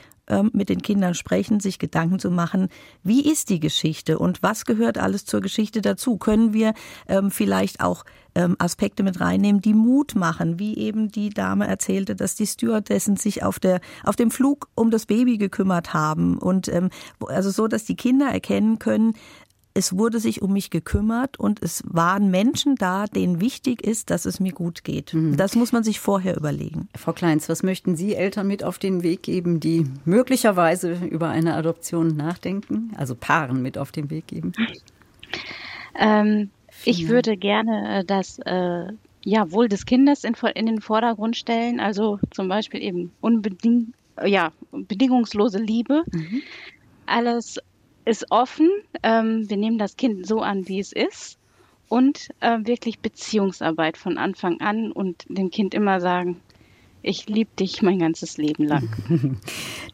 mit 0.54 0.70
den 0.70 0.82
Kindern 0.82 1.14
sprechen, 1.14 1.60
sich 1.60 1.78
Gedanken 1.78 2.20
zu 2.20 2.32
machen, 2.32 2.70
wie 3.04 3.30
ist 3.30 3.50
die 3.50 3.60
Geschichte 3.60 4.18
und 4.18 4.42
was 4.42 4.66
gehört 4.66 4.98
alles 4.98 5.26
zur 5.26 5.42
Geschichte 5.42 5.82
dazu? 5.82 6.18
Können 6.18 6.54
wir 6.54 6.74
ähm, 7.08 7.32
vielleicht 7.32 7.82
auch 7.82 8.06
ähm, 8.34 8.56
Aspekte 8.60 9.04
mit 9.04 9.20
reinnehmen, 9.20 9.62
die 9.62 9.74
Mut 9.74 10.16
machen, 10.16 10.58
wie 10.58 10.78
eben 10.78 11.12
die 11.12 11.32
Dame 11.32 11.68
erzählte, 11.68 12.16
dass 12.16 12.36
die 12.36 12.48
Stewardessen 12.48 13.18
sich 13.18 13.44
auf 13.44 13.60
der 13.60 13.82
auf 14.04 14.16
dem 14.16 14.32
Flug 14.32 14.70
um 14.76 14.90
das 14.90 15.06
Baby 15.06 15.38
gekümmert 15.38 15.94
haben 15.94 16.38
und 16.38 16.72
also 17.28 17.50
so, 17.50 17.68
dass 17.68 17.84
die 17.84 17.96
Kinder 17.96 18.28
erkennen 18.28 18.80
können, 18.80 19.14
es 19.74 19.98
wurde 19.98 20.20
sich 20.20 20.42
um 20.42 20.54
mich 20.54 20.70
gekümmert 20.70 21.40
und 21.40 21.62
es 21.62 21.84
waren 21.86 22.30
Menschen 22.30 22.76
da, 22.76 23.06
denen 23.06 23.40
wichtig 23.40 23.86
ist, 23.86 24.10
dass 24.10 24.26
es 24.26 24.40
mir 24.40 24.52
gut 24.52 24.84
geht. 24.84 25.14
Mhm. 25.14 25.38
Das 25.38 25.56
muss 25.56 25.72
man 25.72 25.84
sich 25.84 26.00
vorher 26.00 26.36
überlegen. 26.36 26.90
Frau 26.96 27.14
Kleins, 27.14 27.48
was 27.48 27.64
möchten 27.64 27.96
Sie 27.96 28.16
Eltern 28.16 28.48
mit 28.48 28.64
auf 28.64 28.80
den 28.80 29.04
Weg 29.04 29.24
geben, 29.24 29.60
die 29.60 29.86
möglicherweise 30.06 30.94
über 31.10 31.30
eine 31.30 31.56
Adoption 31.56 32.16
nachdenken, 32.18 32.92
also 32.98 33.16
Paaren 33.16 33.62
mit 33.62 33.78
auf 33.78 33.92
den 33.92 34.10
Weg 34.10 34.28
geben? 34.28 34.52
Ähm, 35.98 36.50
ich 36.84 37.08
würde 37.08 37.38
gerne 37.38 38.00
äh, 38.00 38.06
das 38.06 38.40
äh, 38.40 38.88
ja, 39.24 39.52
Wohl 39.52 39.70
des 39.70 39.86
Kindes 39.86 40.24
in, 40.24 40.36
in, 40.56 40.66
den 40.66 40.82
Vordergrund 40.82 41.38
stellen, 41.38 41.80
also 41.80 42.20
zum 42.32 42.48
Beispiel 42.48 42.82
eben 42.82 43.12
unbedingt, 43.22 43.94
ja, 44.26 44.52
bedingungslose 44.72 45.60
Liebe. 45.60 46.04
Mhm. 46.12 46.42
Alles 47.06 47.60
ist 48.06 48.32
offen. 48.32 48.70
Ähm, 49.04 49.50
wir 49.50 49.58
nehmen 49.58 49.78
das 49.78 49.96
Kind 49.98 50.26
so 50.26 50.40
an, 50.40 50.68
wie 50.68 50.80
es 50.80 50.92
ist. 50.92 51.38
Und 51.88 52.30
äh, 52.40 52.60
wirklich 52.62 53.00
Beziehungsarbeit 53.00 53.98
von 53.98 54.18
Anfang 54.18 54.62
an 54.62 54.92
und 54.92 55.26
dem 55.28 55.50
Kind 55.50 55.74
immer 55.74 56.00
sagen, 56.00 56.42
ich 57.04 57.28
liebe 57.28 57.50
dich 57.60 57.82
mein 57.82 58.00
ganzes 58.00 58.38
Leben 58.38 58.64
lang. 58.66 58.90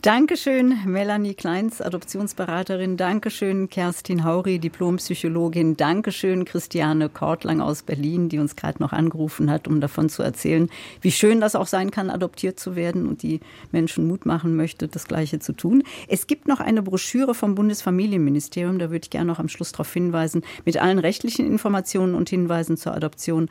Dankeschön, 0.02 0.78
Melanie 0.86 1.34
Kleins, 1.34 1.82
Adoptionsberaterin. 1.82 2.98
Dankeschön, 2.98 3.70
Kerstin 3.70 4.24
Hauri, 4.24 4.60
Diplompsychologin. 4.60 5.78
Dankeschön, 5.78 6.44
Christiane 6.44 7.08
Kortlang 7.10 7.62
aus 7.62 7.84
Berlin, 7.84 8.30
die 8.30 8.40
uns 8.40 8.56
gerade 8.56 8.82
noch 8.82 8.92
angerufen 8.92 9.50
hat, 9.50 9.68
um 9.68 9.80
davon 9.80 10.10
zu 10.10 10.22
erzählen, 10.22 10.70
wie 11.02 11.12
schön 11.12 11.40
das 11.40 11.56
auch 11.56 11.68
sein 11.68 11.92
kann, 11.92 12.10
adoptiert 12.10 12.60
zu 12.60 12.76
werden 12.76 13.08
und 13.08 13.24
die 13.24 13.40
Menschen 13.72 14.08
Mut 14.08 14.26
machen 14.26 14.56
möchte, 14.56 14.88
das 14.88 15.08
Gleiche 15.08 15.40
zu 15.40 15.54
tun. 15.54 15.84
Es 16.08 16.28
gibt 16.28 16.48
noch 16.48 16.60
eine 16.60 16.82
Broschüre 16.82 17.34
vom 17.34 17.56
Bundesfamilienministerium, 17.56 18.80
da 18.80 18.92
würde 18.92 19.06
ich 19.06 19.10
gerne 19.10 19.28
noch 19.28 19.40
am 19.40 19.50
Schluss 19.50 19.72
darauf 19.72 19.92
hinweisen, 19.94 20.42
mit 20.66 20.78
allen 20.78 21.00
rechtlichen 21.00 21.46
Informationen 21.46 22.16
und 22.16 22.30
Hinweisen 22.30 22.76
zur 22.76 22.94
Adoption. 22.94 23.50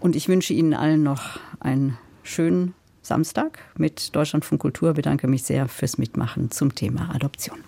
Und 0.00 0.16
ich 0.16 0.28
wünsche 0.28 0.54
Ihnen 0.54 0.74
allen 0.74 1.02
noch 1.02 1.38
einen 1.60 1.98
schönen 2.22 2.74
Samstag 3.10 3.58
mit 3.76 4.14
Deutschlandfunk 4.14 4.60
Kultur. 4.60 4.94
Bedanke 4.94 5.26
mich 5.26 5.42
sehr 5.42 5.66
fürs 5.66 5.98
Mitmachen 5.98 6.52
zum 6.52 6.76
Thema 6.76 7.12
Adoption. 7.12 7.58